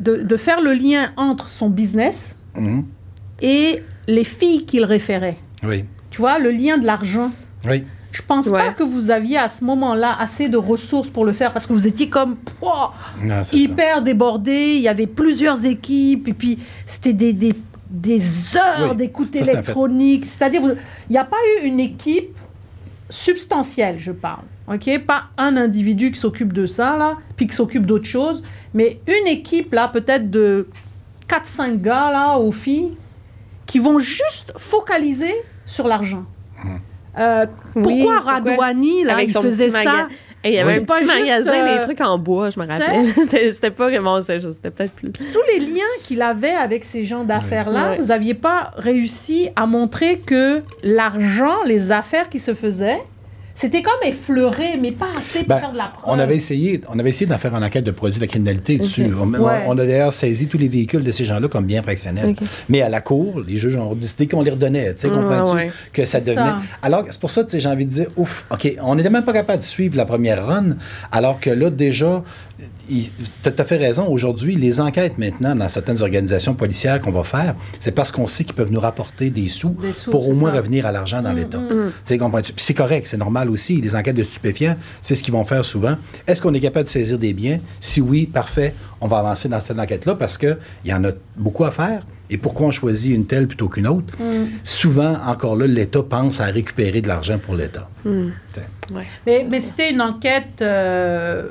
de, 0.00 0.22
de 0.22 0.36
faire 0.36 0.60
le 0.60 0.72
lien 0.72 1.10
entre 1.16 1.48
son 1.48 1.70
business 1.70 2.36
Mhm. 2.56 2.84
et 3.42 3.82
les 4.08 4.24
filles 4.24 4.64
qu'il 4.64 4.84
référait. 4.84 5.36
Oui. 5.62 5.84
Tu 6.10 6.20
vois, 6.22 6.38
le 6.38 6.50
lien 6.50 6.78
de 6.78 6.86
l'argent. 6.86 7.30
Oui. 7.66 7.84
Je 8.12 8.22
pense 8.22 8.46
Ouais. 8.46 8.58
pas 8.58 8.72
que 8.72 8.82
vous 8.82 9.10
aviez 9.10 9.36
à 9.36 9.50
ce 9.50 9.62
moment-là 9.64 10.16
assez 10.18 10.48
de 10.48 10.56
ressources 10.56 11.08
pour 11.10 11.26
le 11.26 11.32
faire 11.34 11.52
parce 11.52 11.66
que 11.66 11.74
vous 11.74 11.86
étiez 11.86 12.08
comme 12.08 12.36
Pouah 12.36 12.94
Non, 13.22 13.44
c'est 13.44 13.56
ça. 13.56 13.62
hyper 13.62 14.00
débordé. 14.00 14.76
Il 14.76 14.80
y 14.80 14.88
avait 14.88 15.06
plusieurs 15.06 15.66
équipes 15.66 16.28
et 16.28 16.32
puis 16.32 16.58
c'était 16.86 17.12
des, 17.12 17.34
des, 17.34 17.54
des 17.90 18.56
heures 18.56 18.90
Oui, 18.90 18.96
d'écoute 18.96 19.34
électronique. 19.36 20.24
C'est-à-dire, 20.24 20.62
il 20.62 21.12
n'y 21.12 21.18
a 21.18 21.24
pas 21.24 21.36
eu 21.60 21.66
une 21.66 21.80
équipe 21.80 22.36
substantielle, 23.08 23.98
je 23.98 24.12
parle. 24.12 24.42
OK? 24.68 24.98
Pas 25.06 25.24
un 25.38 25.56
individu 25.56 26.10
qui 26.10 26.18
s'occupe 26.18 26.52
de 26.52 26.66
ça, 26.66 26.96
là, 26.96 27.16
puis 27.36 27.46
qui 27.46 27.54
s'occupe 27.54 27.86
d'autre 27.86 28.06
chose, 28.06 28.42
mais 28.74 29.00
une 29.06 29.28
équipe, 29.28 29.72
là, 29.72 29.88
peut-être 29.88 30.30
de 30.30 30.68
4-5 31.28 31.80
gars, 31.80 32.10
là, 32.10 32.38
aux 32.38 32.52
filles, 32.52 32.96
qui 33.66 33.78
vont 33.78 33.98
juste 33.98 34.52
focaliser 34.56 35.34
sur 35.64 35.86
l'argent. 35.86 36.24
Euh, 37.18 37.46
Oui, 37.74 38.02
pourquoi 38.02 38.16
pourquoi? 38.16 38.32
Radouani, 38.32 39.04
là, 39.04 39.14
Avec 39.14 39.28
il 39.28 39.32
faisait 39.32 39.70
ça? 39.70 40.08
Il 40.46 40.54
y 40.54 40.58
avait 40.58 40.74
C'est 40.74 40.80
un 40.80 40.84
pas 40.84 40.98
petit 40.98 41.06
magasin, 41.06 41.52
euh, 41.52 41.78
des 41.78 41.82
trucs 41.84 42.00
en 42.00 42.18
bois, 42.18 42.50
je 42.50 42.60
me 42.60 42.66
rappelle. 42.66 43.06
C'était 43.52 43.70
pas 43.70 43.88
vraiment 43.88 44.22
ça, 44.22 44.40
c'était 44.40 44.70
peut-être 44.70 44.92
plus. 44.92 45.12
tous 45.12 45.42
les 45.48 45.60
liens 45.60 45.82
qu'il 46.04 46.22
avait 46.22 46.50
avec 46.54 46.84
ces 46.84 47.04
gens 47.04 47.24
d'affaires-là, 47.24 47.96
vous 47.98 48.06
n'aviez 48.06 48.34
pas 48.34 48.72
réussi 48.76 49.48
à 49.56 49.66
montrer 49.66 50.18
que 50.18 50.62
l'argent, 50.82 51.62
les 51.64 51.92
affaires 51.92 52.28
qui 52.28 52.38
se 52.38 52.54
faisaient, 52.54 53.02
c'était 53.56 53.82
comme 53.82 53.94
effleuré, 54.04 54.76
mais 54.80 54.92
pas 54.92 55.08
assez 55.18 55.40
pour 55.40 55.48
Ben, 55.48 55.58
faire 55.60 55.72
de 55.72 55.76
la 55.78 55.88
preuve. 55.88 56.04
On 56.14 56.18
avait 56.20 56.36
essayé, 56.36 56.80
on 56.88 56.98
avait 57.00 57.08
essayé 57.08 57.26
d'en 57.26 57.38
faire 57.38 57.54
une 57.56 57.64
enquête 57.64 57.82
de 57.84 57.90
produits 57.90 58.18
de 58.18 58.24
la 58.24 58.28
criminalité 58.28 58.78
dessus. 58.78 59.06
On, 59.18 59.22
on- 59.34 59.40
Ouais. 59.40 59.64
on 59.66 59.72
a 59.72 59.84
d'ailleurs 59.86 60.12
saisi 60.12 60.46
tous 60.46 60.58
les 60.58 60.68
véhicules 60.68 61.02
de 61.02 61.10
ces 61.10 61.24
gens-là 61.24 61.48
comme 61.48 61.64
bien 61.66 61.82
fractionnels. 61.82 62.36
Mais 62.68 62.82
à 62.82 62.88
la 62.88 63.00
cour, 63.00 63.40
les 63.40 63.56
juges 63.56 63.76
ont 63.76 63.94
décidé 63.94 64.28
qu'on 64.28 64.42
les 64.42 64.50
redonnait. 64.52 64.94
Tu 64.94 65.00
sais, 65.02 65.08
Ah, 65.10 65.16
comprends-tu? 65.16 65.56
ouais. 65.56 65.70
Que 65.92 66.04
ça 66.04 66.18
C'est 66.20 66.26
devenait. 66.26 66.44
ça. 66.46 66.58
Alors, 66.82 67.04
c'est 67.10 67.18
pour 67.20 67.30
ça, 67.30 67.42
tu 67.42 67.50
sais, 67.50 67.58
j'ai 67.58 67.68
envie 67.68 67.86
de 67.86 67.90
dire, 67.90 68.06
ouf, 68.16 68.44
OK, 68.50 68.76
on 68.82 68.94
n'était 68.94 69.10
même 69.10 69.24
pas 69.24 69.32
capable 69.32 69.58
de 69.60 69.64
suivre 69.64 69.96
la 69.96 70.04
première 70.04 70.46
run, 70.46 70.76
alors 71.10 71.40
que 71.40 71.50
là, 71.50 71.70
déjà, 71.70 72.22
tu 72.86 73.50
as 73.58 73.64
fait 73.64 73.76
raison. 73.76 74.06
Aujourd'hui, 74.08 74.54
les 74.56 74.80
enquêtes 74.80 75.18
maintenant 75.18 75.54
dans 75.54 75.68
certaines 75.68 76.00
organisations 76.02 76.54
policières 76.54 77.00
qu'on 77.00 77.10
va 77.10 77.24
faire, 77.24 77.54
c'est 77.80 77.92
parce 77.92 78.10
qu'on 78.10 78.26
sait 78.26 78.44
qu'ils 78.44 78.54
peuvent 78.54 78.70
nous 78.72 78.80
rapporter 78.80 79.30
des 79.30 79.48
sous, 79.48 79.70
Des 79.80 79.92
sous, 79.92 80.10
pour 80.10 80.28
au 80.28 80.34
moins 80.34 80.50
ça. 80.52 80.58
revenir 80.58 80.86
à 80.86 80.92
l'argent 80.92 81.22
dans 81.22 81.32
Mm, 81.32 81.36
l'État. 81.36 81.58
mm. 81.58 81.68
Tu 81.68 81.92
sais, 82.04 82.18
comprends-tu? 82.18 82.52
Puis 82.52 82.64
c'est 82.64 82.74
correct, 82.74 83.06
c'est 83.06 83.16
normal 83.16 83.50
aussi. 83.50 83.80
Les 83.80 83.94
enquêtes 83.94 84.16
de 84.16 84.22
stupéfiants, 84.22 84.76
c'est 85.02 85.14
ce 85.14 85.22
qu'ils 85.22 85.34
vont 85.34 85.44
faire 85.44 85.64
souvent. 85.64 85.96
Est-ce 86.26 86.40
qu'on 86.42 86.54
est 86.54 86.60
capable 86.60 86.84
de 86.84 86.90
saisir 86.90 87.18
des 87.18 87.32
biens? 87.32 87.60
Si 87.80 88.00
oui, 88.00 88.26
parfait, 88.26 88.74
on 89.00 89.08
va 89.08 89.18
avancer 89.18 89.48
dans 89.48 89.60
cette 89.60 89.78
enquête-là 89.78 90.14
parce 90.14 90.38
qu'il 90.38 90.56
y 90.84 90.92
en 90.92 91.04
a 91.04 91.10
beaucoup 91.36 91.64
à 91.64 91.70
faire. 91.70 92.06
Et 92.28 92.38
pourquoi 92.38 92.66
on 92.66 92.70
choisit 92.72 93.14
une 93.14 93.26
telle 93.26 93.46
plutôt 93.46 93.68
qu'une 93.68 93.86
autre? 93.86 94.12
Mm. 94.18 94.46
Souvent, 94.64 95.16
encore 95.26 95.54
là, 95.56 95.66
l'État 95.66 96.02
pense 96.02 96.40
à 96.40 96.46
récupérer 96.46 97.00
de 97.00 97.06
l'argent 97.08 97.38
pour 97.38 97.54
l'État. 97.54 97.88
Ouais. 98.04 99.04
Mais, 99.26 99.46
mais 99.48 99.60
c'était 99.60 99.90
une 99.92 100.00
enquête, 100.00 100.60
euh, 100.60 101.48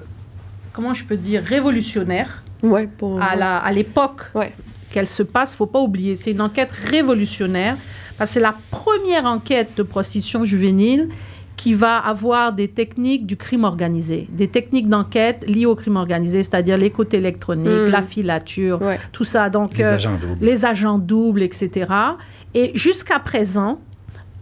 comment 0.76 0.94
je 0.94 1.06
peux 1.06 1.18
dire, 1.18 1.42
révolutionnaire 1.44 2.44
Ouais, 2.62 2.88
pour. 2.98 3.22
à 3.22 3.36
la- 3.36 3.58
à 3.58 3.72
l'époque 3.72 4.24
Ouais. 4.36 4.54
qu'elle 4.92 5.08
se 5.08 5.24
passe, 5.24 5.56
faut 5.56 5.66
pas 5.68 5.80
oublier. 5.80 6.16
C'est 6.16 6.32
une 6.32 6.42
enquête 6.42 6.72
révolutionnaire 6.72 7.78
parce 8.18 8.30
que 8.32 8.34
c'est 8.36 8.40
la 8.40 8.56
première 8.72 9.26
enquête 9.26 9.70
de 9.78 9.84
prostitution 9.84 10.44
juvénile 10.44 11.10
qui 11.58 11.74
va 11.74 11.98
avoir 11.98 12.52
des 12.52 12.68
techniques 12.68 13.26
du 13.26 13.38
crime 13.38 13.64
organisé, 13.64 14.28
des 14.30 14.50
techniques 14.50 14.90
d'enquête 14.90 15.46
liées 15.48 15.66
au 15.66 15.76
crime 15.76 15.96
organisé, 15.96 16.44
c'est-à-dire 16.44 16.76
les 16.76 16.90
côtés 16.90 17.18
électroniques, 17.18 17.88
Mm. 17.88 17.92
la 17.92 18.02
filature, 18.02 18.82
Ouais. 18.82 19.00
tout 19.14 19.24
ça. 19.24 19.50
Donc, 19.50 19.78
Les 19.78 19.86
euh, 19.86 19.94
agents 19.94 20.18
doubles. 20.22 20.46
les 20.46 20.66
agents 20.66 20.98
doubles, 21.00 21.44
etc. 21.44 21.92
Et 22.54 22.72
jusqu'à 22.76 23.20
présent, 23.20 23.80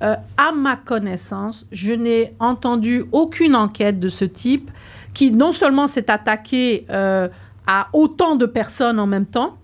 euh, 0.01 0.15
à 0.37 0.51
ma 0.53 0.75
connaissance, 0.75 1.67
je 1.71 1.93
n'ai 1.93 2.33
entendu 2.39 3.03
aucune 3.11 3.55
enquête 3.55 3.99
de 3.99 4.09
ce 4.09 4.25
type 4.25 4.71
qui 5.13 5.31
non 5.31 5.51
seulement 5.51 5.87
s'est 5.87 6.09
attaquée 6.09 6.85
euh, 6.89 7.27
à 7.67 7.87
autant 7.93 8.35
de 8.35 8.45
personnes 8.45 8.99
en 8.99 9.05
même 9.07 9.25
temps, 9.25 9.57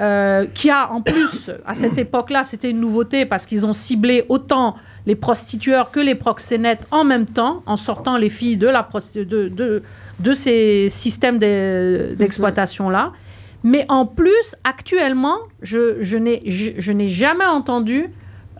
euh, 0.00 0.46
qui 0.54 0.70
a 0.70 0.90
en 0.92 1.02
plus, 1.02 1.50
à 1.66 1.74
cette 1.74 1.98
époque-là, 1.98 2.44
c'était 2.44 2.70
une 2.70 2.80
nouveauté 2.80 3.26
parce 3.26 3.46
qu'ils 3.46 3.66
ont 3.66 3.72
ciblé 3.72 4.24
autant 4.28 4.76
les 5.06 5.16
prostitueurs 5.16 5.90
que 5.90 6.00
les 6.00 6.14
proxénètes 6.14 6.86
en 6.90 7.04
même 7.04 7.26
temps, 7.26 7.62
en 7.66 7.76
sortant 7.76 8.16
les 8.16 8.30
filles 8.30 8.56
de, 8.56 8.68
la 8.68 8.82
prosti- 8.82 9.26
de, 9.26 9.48
de, 9.48 9.82
de 10.20 10.32
ces 10.32 10.88
systèmes 10.88 11.38
de- 11.38 12.14
d'exploitation-là. 12.16 13.12
Mais 13.64 13.84
en 13.88 14.06
plus, 14.06 14.56
actuellement, 14.64 15.36
je 15.62 16.16
n'ai 16.16 17.08
jamais 17.08 17.44
entendu 17.44 18.08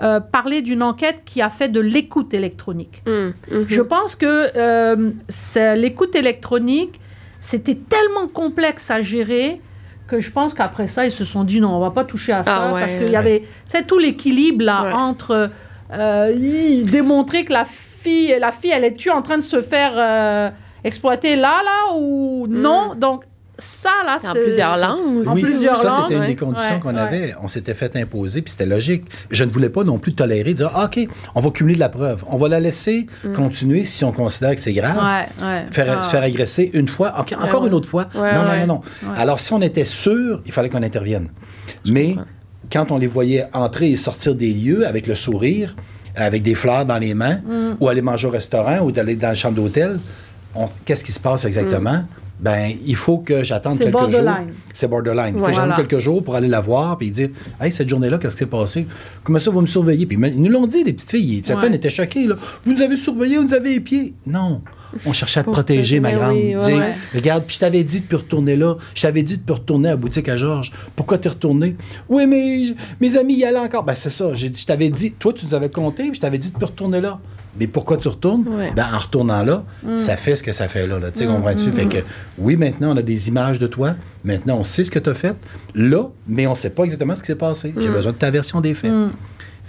euh, 0.02 0.20
parler 0.20 0.62
d'une 0.62 0.82
enquête 0.82 1.22
qui 1.24 1.40
a 1.42 1.48
fait 1.50 1.68
de 1.68 1.80
l'écoute 1.80 2.34
électronique. 2.34 3.02
Hum, 3.06 3.32
mhm. 3.50 3.64
Je 3.68 3.80
pense 3.82 4.16
que 4.16 4.50
euh, 4.56 5.10
c'est- 5.28 5.76
l'écoute 5.76 6.14
électronique, 6.16 7.00
c'était 7.38 7.74
tellement 7.76 8.28
complexe 8.28 8.90
à 8.90 9.00
gérer 9.02 9.60
que 10.08 10.20
je 10.20 10.30
pense 10.30 10.54
qu'après 10.54 10.86
ça, 10.88 11.04
ils 11.06 11.10
se 11.12 11.24
sont 11.24 11.44
dit 11.44 11.60
non, 11.60 11.70
on 11.74 11.80
va 11.80 11.90
pas 11.90 12.04
toucher 12.04 12.32
à 12.32 12.42
ça 12.44 12.68
Ah 12.70 12.74
ouais, 12.74 12.80
parce 12.80 12.96
qu'il 12.96 13.10
y 13.10 13.16
avait, 13.16 13.40
tu 13.40 13.46
sais, 13.66 13.82
tout 13.84 13.98
l'équilibre 13.98 14.64
là 14.64 14.84
Ouais. 14.84 14.92
entre 14.92 15.50
euh, 15.92 16.32
y- 16.36 16.82
démontrer 16.84 17.44
que 17.44 17.52
la 17.52 17.64
fille, 17.64 18.34
la 18.40 18.50
fille, 18.52 18.72
elle 18.74 18.84
est-tu 18.84 19.10
en 19.10 19.22
train 19.22 19.36
de 19.38 19.42
se 19.42 19.60
faire 19.60 19.92
euh, 19.96 20.50
exploiter 20.84 21.36
là, 21.36 21.60
là 21.64 21.94
ou 21.96 22.46
non? 22.48 22.94
Donc 22.96 23.24
ça 23.62 23.90
là, 24.04 24.16
En 24.16 24.32
c'est 24.34 24.42
plusieurs 24.42 24.74
c'est- 24.76 24.80
langues 24.82 25.16
aussi. 25.18 25.28
En 25.28 25.34
plusieurs 25.34 25.76
ça, 25.76 25.88
langues. 25.88 26.02
c'était 26.08 26.20
une 26.20 26.26
des 26.26 26.36
conditions 26.36 26.74
Ouais, 26.74 26.80
qu'on 26.80 26.94
ouais. 26.94 27.00
avait. 27.00 27.34
On 27.42 27.48
s'était 27.48 27.74
fait 27.74 27.94
imposer, 27.96 28.42
puis 28.42 28.50
c'était 28.50 28.66
logique. 28.66 29.04
Je 29.30 29.44
ne 29.44 29.50
voulais 29.50 29.68
pas 29.70 29.84
non 29.84 29.98
plus 29.98 30.14
tolérer, 30.14 30.54
dire, 30.54 30.70
Ah, 30.74 30.84
OK, 30.86 31.08
on 31.34 31.40
va 31.40 31.50
cumuler 31.50 31.74
de 31.76 31.80
la 31.80 31.88
preuve. 31.88 32.24
On 32.28 32.36
va 32.36 32.48
la 32.48 32.60
laisser 32.60 33.06
Mm. 33.24 33.32
continuer 33.32 33.84
si 33.84 34.04
on 34.04 34.12
considère 34.12 34.54
que 34.54 34.60
c'est 34.60 34.72
grave. 34.72 34.96
Ouais. 34.96 35.64
Faire, 35.70 35.98
Ah. 35.98 36.02
Se 36.02 36.10
faire 36.10 36.22
agresser 36.22 36.70
une 36.74 36.88
fois, 36.88 37.14
OK, 37.20 37.32
encore 37.40 37.62
ouais. 37.62 37.68
une 37.68 37.74
autre 37.74 37.88
fois. 37.88 38.08
Non, 38.14 38.22
non, 38.22 38.56
non, 38.58 38.66
non. 38.66 38.80
Alors, 39.16 39.40
si 39.40 39.52
on 39.52 39.62
était 39.62 39.84
sûr, 39.84 40.42
il 40.46 40.52
fallait 40.52 40.68
qu'on 40.68 40.82
intervienne. 40.82 41.28
Mais 41.86 42.10
comprends. 42.10 42.24
quand 42.72 42.90
on 42.90 42.98
les 42.98 43.06
voyait 43.06 43.46
entrer 43.52 43.90
et 43.90 43.96
sortir 43.96 44.34
des 44.34 44.52
lieux 44.52 44.86
avec 44.86 45.06
le 45.06 45.14
sourire, 45.14 45.74
avec 46.16 46.42
des 46.42 46.54
fleurs 46.54 46.84
dans 46.84 46.98
les 46.98 47.14
mains, 47.14 47.40
Mm. 47.46 47.76
ou 47.80 47.88
aller 47.88 48.02
manger 48.02 48.26
au 48.26 48.30
restaurant, 48.30 48.80
ou 48.80 48.92
d'aller 48.92 49.16
dans 49.16 49.28
la 49.28 49.34
chambre 49.34 49.56
d'hôtel, 49.56 49.98
qu'est-ce 50.84 51.04
qui 51.04 51.12
se 51.12 51.20
passe 51.20 51.44
exactement? 51.44 52.04
Ben, 52.42 52.72
il 52.84 52.96
faut 52.96 53.18
que 53.18 53.44
j'attende 53.44 53.78
quelques 53.78 53.92
jours. 53.92 54.00
borderline. 54.00 54.48
C'est 54.72 54.88
borderline. 54.88 55.34
Il 55.36 55.40
faut 55.40 55.46
que 55.46 55.52
j'attende 55.52 55.76
quelques 55.76 55.98
jours 56.00 56.24
pour 56.24 56.34
aller 56.34 56.48
la 56.48 56.60
voir 56.60 56.98
puis 56.98 57.10
dire 57.12 57.28
Hey, 57.60 57.70
cette 57.72 57.88
journée-là, 57.88 58.18
qu'est-ce 58.18 58.32
qui 58.34 58.38
s'est 58.40 58.46
passé? 58.46 58.86
Comment 59.22 59.38
ça, 59.38 59.52
vous 59.52 59.60
me 59.60 59.66
surveillez? 59.66 60.06
Puis 60.06 60.18
ils 60.20 60.42
nous 60.42 60.50
l'ont 60.50 60.66
dit, 60.66 60.82
les 60.82 60.92
petites 60.92 61.12
filles. 61.12 61.40
Certaines 61.44 61.70
Ouais. 61.70 61.76
étaient 61.76 61.88
choquées. 61.88 62.26
Là. 62.26 62.34
Vous 62.66 62.72
nous 62.72 62.82
avez 62.82 62.96
surveillés, 62.96 63.36
vous 63.36 63.44
nous 63.44 63.54
avez 63.54 63.74
épiés. 63.74 64.14
Non. 64.26 64.60
On 65.06 65.12
cherchait 65.12 65.40
à 65.40 65.44
te 65.44 65.50
protéger, 65.50 66.00
ma 66.00 66.10
grande. 66.12 66.34
oui, 66.34 66.56
ouais, 66.56 66.62
J'ai- 66.66 66.74
ouais. 66.76 66.92
Regarde, 67.14 67.44
puis 67.46 67.54
je 67.54 67.60
t'avais 67.60 67.84
dit 67.84 68.00
de 68.00 68.04
plus 68.06 68.16
retourner 68.16 68.56
là. 68.56 68.74
Je 68.94 69.02
t'avais 69.02 69.22
dit 69.22 69.38
de 69.38 69.42
plus 69.42 69.54
retourner 69.54 69.88
à 69.88 69.92
la 69.92 69.96
boutique 69.96 70.28
à 70.28 70.36
Georges. 70.36 70.72
Pourquoi 70.96 71.18
t'es 71.18 71.28
retourné? 71.28 71.76
Oui, 72.08 72.26
mais 72.26 72.62
mes 73.00 73.16
amis 73.16 73.34
y 73.36 73.44
allaient 73.44 73.58
encore. 73.60 73.84
Ben, 73.84 73.94
c'est 73.94 74.10
ça. 74.10 74.34
J'ai 74.34 74.50
dit, 74.50 74.60
je 74.60 74.66
t'avais 74.66 74.88
dit, 74.90 75.12
toi, 75.12 75.32
tu 75.32 75.46
nous 75.46 75.54
avais 75.54 75.70
compté, 75.70 76.02
puis 76.08 76.14
je 76.16 76.20
t'avais 76.20 76.38
dit 76.38 76.50
de 76.50 76.56
plus 76.56 76.66
retourner 76.66 77.00
là. 77.00 77.20
Mais 77.60 77.66
pourquoi 77.66 77.96
tu 77.98 78.08
retournes? 78.08 78.44
Ouais. 78.48 78.72
Ben, 78.74 78.86
en 78.92 78.98
retournant 78.98 79.42
là, 79.42 79.64
Mm. 79.82 79.98
ça 79.98 80.16
fait 80.16 80.36
ce 80.36 80.42
que 80.42 80.52
ça 80.52 80.68
fait 80.68 80.86
là. 80.86 80.98
là. 80.98 81.10
Tu 81.10 81.20
sais, 81.20 81.26
comprends-tu? 81.26 81.70
Fait 81.72 81.86
que, 81.86 81.98
oui, 82.38 82.56
maintenant, 82.56 82.92
on 82.94 82.96
a 82.96 83.02
des 83.02 83.28
images 83.28 83.58
de 83.58 83.66
toi. 83.66 83.94
Maintenant, 84.24 84.56
on 84.58 84.64
sait 84.64 84.84
ce 84.84 84.90
que 84.90 84.98
tu 84.98 85.10
as 85.10 85.14
fait 85.14 85.36
là, 85.74 86.04
mais 86.26 86.46
on 86.46 86.50
ne 86.50 86.56
sait 86.56 86.70
pas 86.70 86.84
exactement 86.84 87.14
ce 87.14 87.20
qui 87.20 87.26
s'est 87.26 87.34
passé. 87.34 87.74
J'ai 87.76 87.88
besoin 87.90 88.12
de 88.12 88.16
ta 88.16 88.30
version 88.30 88.60
des 88.60 88.74
faits. 88.74 88.92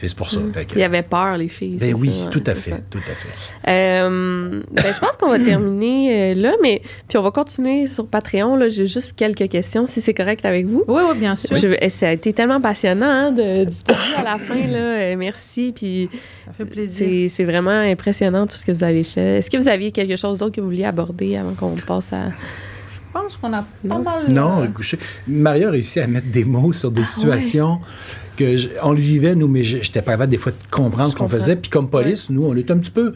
Mm. 0.04 0.08
Fait 0.08 0.08
que 0.08 0.08
C'est 0.10 0.18
pour 0.18 0.30
ça. 0.30 0.40
Fait 0.54 0.66
que- 0.66 0.76
Il 0.76 0.80
y 0.80 0.84
avait 0.84 1.02
peur, 1.04 1.38
les 1.38 1.50
filles. 1.50 1.78
ben 1.80 1.94
oui, 1.98 2.12
ça, 2.12 2.30
tout 2.30 2.44
à 2.46 2.56
fait. 2.56 2.84
Tout 2.90 2.98
à 3.00 3.02
fait. 3.16 3.72
Euh, 3.72 4.62
ben, 4.72 4.86
je 4.94 5.00
pense 5.00 5.16
qu'on 5.18 5.30
va 5.30 5.40
terminer 5.44 6.34
euh, 6.34 6.36
là, 6.36 6.54
mais 6.62 6.82
puis 7.08 7.18
on 7.18 7.22
va 7.24 7.32
continuer 7.32 7.88
sur 7.88 8.08
Patreon. 8.08 8.56
Là, 8.56 8.70
j'ai 8.70 8.86
juste 8.86 9.14
quelques 9.16 9.50
questions, 9.50 9.86
si 9.88 10.02
c'est 10.02 10.14
correct 10.14 10.46
avec 10.46 10.66
vous. 10.66 10.84
Oui, 10.88 11.02
oui, 11.10 11.18
bien 11.18 11.36
sûr. 11.36 11.56
Je- 11.56 11.76
eh, 11.80 11.90
ça 11.90 12.10
a 12.10 12.12
été 12.12 12.34
tellement 12.34 12.60
passionnant 12.62 13.06
hein, 13.10 13.32
de, 13.32 13.66
du 13.66 13.78
début 13.88 14.00
à 14.18 14.24
la 14.24 14.38
fin. 14.38 14.56
Là. 14.68 14.80
Euh, 15.04 15.16
merci. 15.18 15.74
Puis 15.76 16.10
Ça 16.46 16.52
fait 16.58 16.66
plaisir. 16.66 17.08
c'est 17.08 17.28
c'est 17.30 17.44
vraiment 17.44 17.72
impressionnant 17.72 18.46
tout 18.48 18.56
ce 18.58 18.66
que 18.66 18.72
vous 18.72 18.84
avez 18.84 19.04
fait. 19.04 19.38
Est-ce 19.40 19.50
que 19.50 19.58
vous 19.58 19.68
aviez 19.68 19.92
quelque 19.92 20.16
chose 20.16 20.38
d'autre 20.38 20.56
que 20.56 20.62
vous 20.62 20.68
vouliez 20.68 20.86
aborder 20.86 21.36
avant 21.38 21.54
qu'on 21.54 21.76
passe 21.76 22.14
à. 22.14 22.30
Je 22.30 23.20
pense 23.20 23.38
qu'on 23.38 23.54
a 23.54 23.62
pas 23.62 23.66
Non? 23.84 24.00
mal. 24.00 24.24
Non, 24.30 24.64
euh. 24.64 24.98
Maria 25.28 25.68
a 25.68 25.72
réussi 25.72 26.00
à 26.00 26.08
mettre 26.08 26.28
des 26.28 26.46
mots 26.46 26.74
sur 26.74 26.92
des 26.92 27.04
situations 27.04 27.80
que 28.38 28.58
je- 28.58 28.70
on 28.82 28.92
le 28.92 29.00
vivait, 29.00 29.36
nous, 29.36 29.48
mais 29.48 29.64
j'étais 29.64 30.02
pas 30.02 30.12
capable 30.12 30.32
des 30.32 30.38
fois 30.38 30.52
de 30.52 30.58
comprendre 30.72 31.12
ce 31.12 31.16
qu'on 31.16 31.28
faisait. 31.30 31.56
Puis 31.56 31.70
comme 31.70 31.90
police, 31.90 32.30
nous, 32.30 32.44
on 32.46 32.56
est 32.56 32.70
un 32.72 32.78
petit 32.78 32.92
peu. 32.92 33.14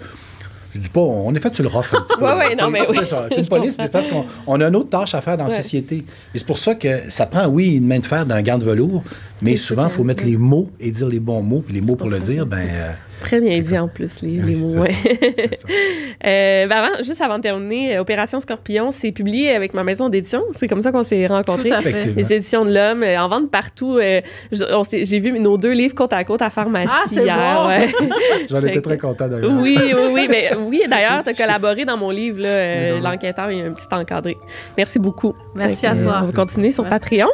Je 0.76 0.82
dis 0.82 0.90
pas, 0.90 1.00
on 1.00 1.34
est 1.34 1.40
fait 1.40 1.56
sur 1.56 1.64
le 1.64 1.70
rough 1.70 1.86
un 1.94 2.02
petit 2.02 2.16
peu. 2.20 2.26
Ouais, 2.26 2.34
ouais, 2.34 2.56
Tu 2.56 2.62
non, 2.64 2.70
mais 2.70 2.82
oui. 2.88 2.98
Ça. 3.04 3.28
Une 3.36 3.48
police, 3.48 3.78
mais 3.80 3.90
parce 3.90 4.06
qu'on 4.08 4.26
on 4.46 4.62
a 4.62 4.68
une 4.68 4.76
autre 4.76 4.90
tâche 4.90 5.16
à 5.16 5.22
faire 5.22 5.38
dans 5.38 5.46
la 5.48 5.50
société. 5.50 6.06
Et 6.36 6.38
c'est 6.38 6.46
pour 6.46 6.60
ça 6.60 6.76
que 6.76 7.10
ça 7.10 7.26
prend, 7.26 7.48
oui, 7.48 7.76
une 7.78 7.88
main 7.88 8.00
de 8.00 8.06
fer 8.06 8.26
d'un 8.26 8.42
gant 8.44 8.58
de 8.60 8.66
velours, 8.66 9.04
mais 9.42 9.52
C'est 9.52 9.58
souvent, 9.58 9.86
il 9.86 9.92
faut 9.92 10.04
mettre 10.04 10.24
les 10.26 10.38
mots 10.38 10.70
et 10.80 10.92
dire 10.92 11.08
les 11.08 11.20
bons 11.20 11.42
mots. 11.42 11.62
Puis 11.66 11.74
les 11.76 11.82
mots 11.82 11.96
pour 11.96 12.10
le 12.10 12.18
ça 12.18 12.24
dire, 12.24 12.46
ben. 12.46 12.58
euh, 12.60 12.92
Très 13.22 13.42
bien 13.42 13.60
dit 13.60 13.78
en 13.78 13.88
plus, 13.88 14.22
les, 14.22 14.38
mots. 14.56 14.80
ouais. 14.80 14.94
ça, 14.94 15.32
c'est 15.36 15.56
ça. 15.58 15.68
Euh, 16.26 16.66
ben 16.66 16.76
avant, 16.76 17.04
juste 17.04 17.22
avant 17.22 17.38
de 17.38 17.44
terminer, 17.44 17.96
euh, 17.96 18.02
Opération 18.02 18.40
Scorpion, 18.40 18.92
c'est 18.92 19.12
publié 19.12 19.52
avec 19.52 19.76
ma 19.76 19.84
maison 19.84 20.10
d'édition. 20.10 20.42
C'est 20.54 20.68
comme 20.68 20.82
ça 20.82 20.92
qu'on 20.92 21.04
s'est 21.04 21.28
rencontrés. 21.28 21.70
Tout 21.70 21.76
à 21.76 21.82
fait. 21.82 21.90
Effectivement. 21.90 22.16
Les 22.28 22.34
éditions 22.34 22.66
de 22.66 22.74
l'homme, 22.74 23.04
euh, 23.04 23.20
en 23.20 23.30
vente 23.30 23.52
partout. 23.52 23.98
euh, 23.98 24.20
J'ai 24.52 25.20
vu 25.20 25.40
nos 25.40 25.58
deux 25.58 25.74
livres 25.74 25.94
côte 25.94 26.14
à 26.14 26.24
côte 26.24 26.42
à 26.42 26.50
pharmacie 26.50 26.90
Ah, 26.92 27.04
c'est 27.08 27.22
hier. 27.24 27.38
bon. 27.62 27.68
ouais. 27.68 27.94
J'en 28.50 28.64
étais 28.66 28.82
très 28.82 28.98
content 28.98 29.28
d'ailleurs. 29.28 29.52
Oui, 29.62 29.78
oui, 29.80 29.94
oui. 30.12 30.28
Mais, 30.28 30.56
oui, 30.58 30.82
d'ailleurs, 30.90 31.24
tu 31.24 31.30
as 31.30 31.34
collaboré 31.46 31.86
dans 31.86 31.98
mon 31.98 32.10
livre, 32.10 32.40
euh. 32.44 33.00
L'enquêteur, 33.00 33.52
il 33.52 33.60
y 33.60 33.62
a 33.62 33.66
un 33.66 33.72
petit 33.74 33.86
encadré. 33.92 34.38
Merci 34.76 34.98
beaucoup. 34.98 35.36
Merci 35.56 35.82
Fait 35.82 35.88
à 35.88 35.96
toi. 35.96 36.20
On 36.24 36.26
va 36.26 36.32
continuer 36.34 36.72
sur 36.72 36.84
Merci. 36.84 37.00
Patreon. 37.10 37.30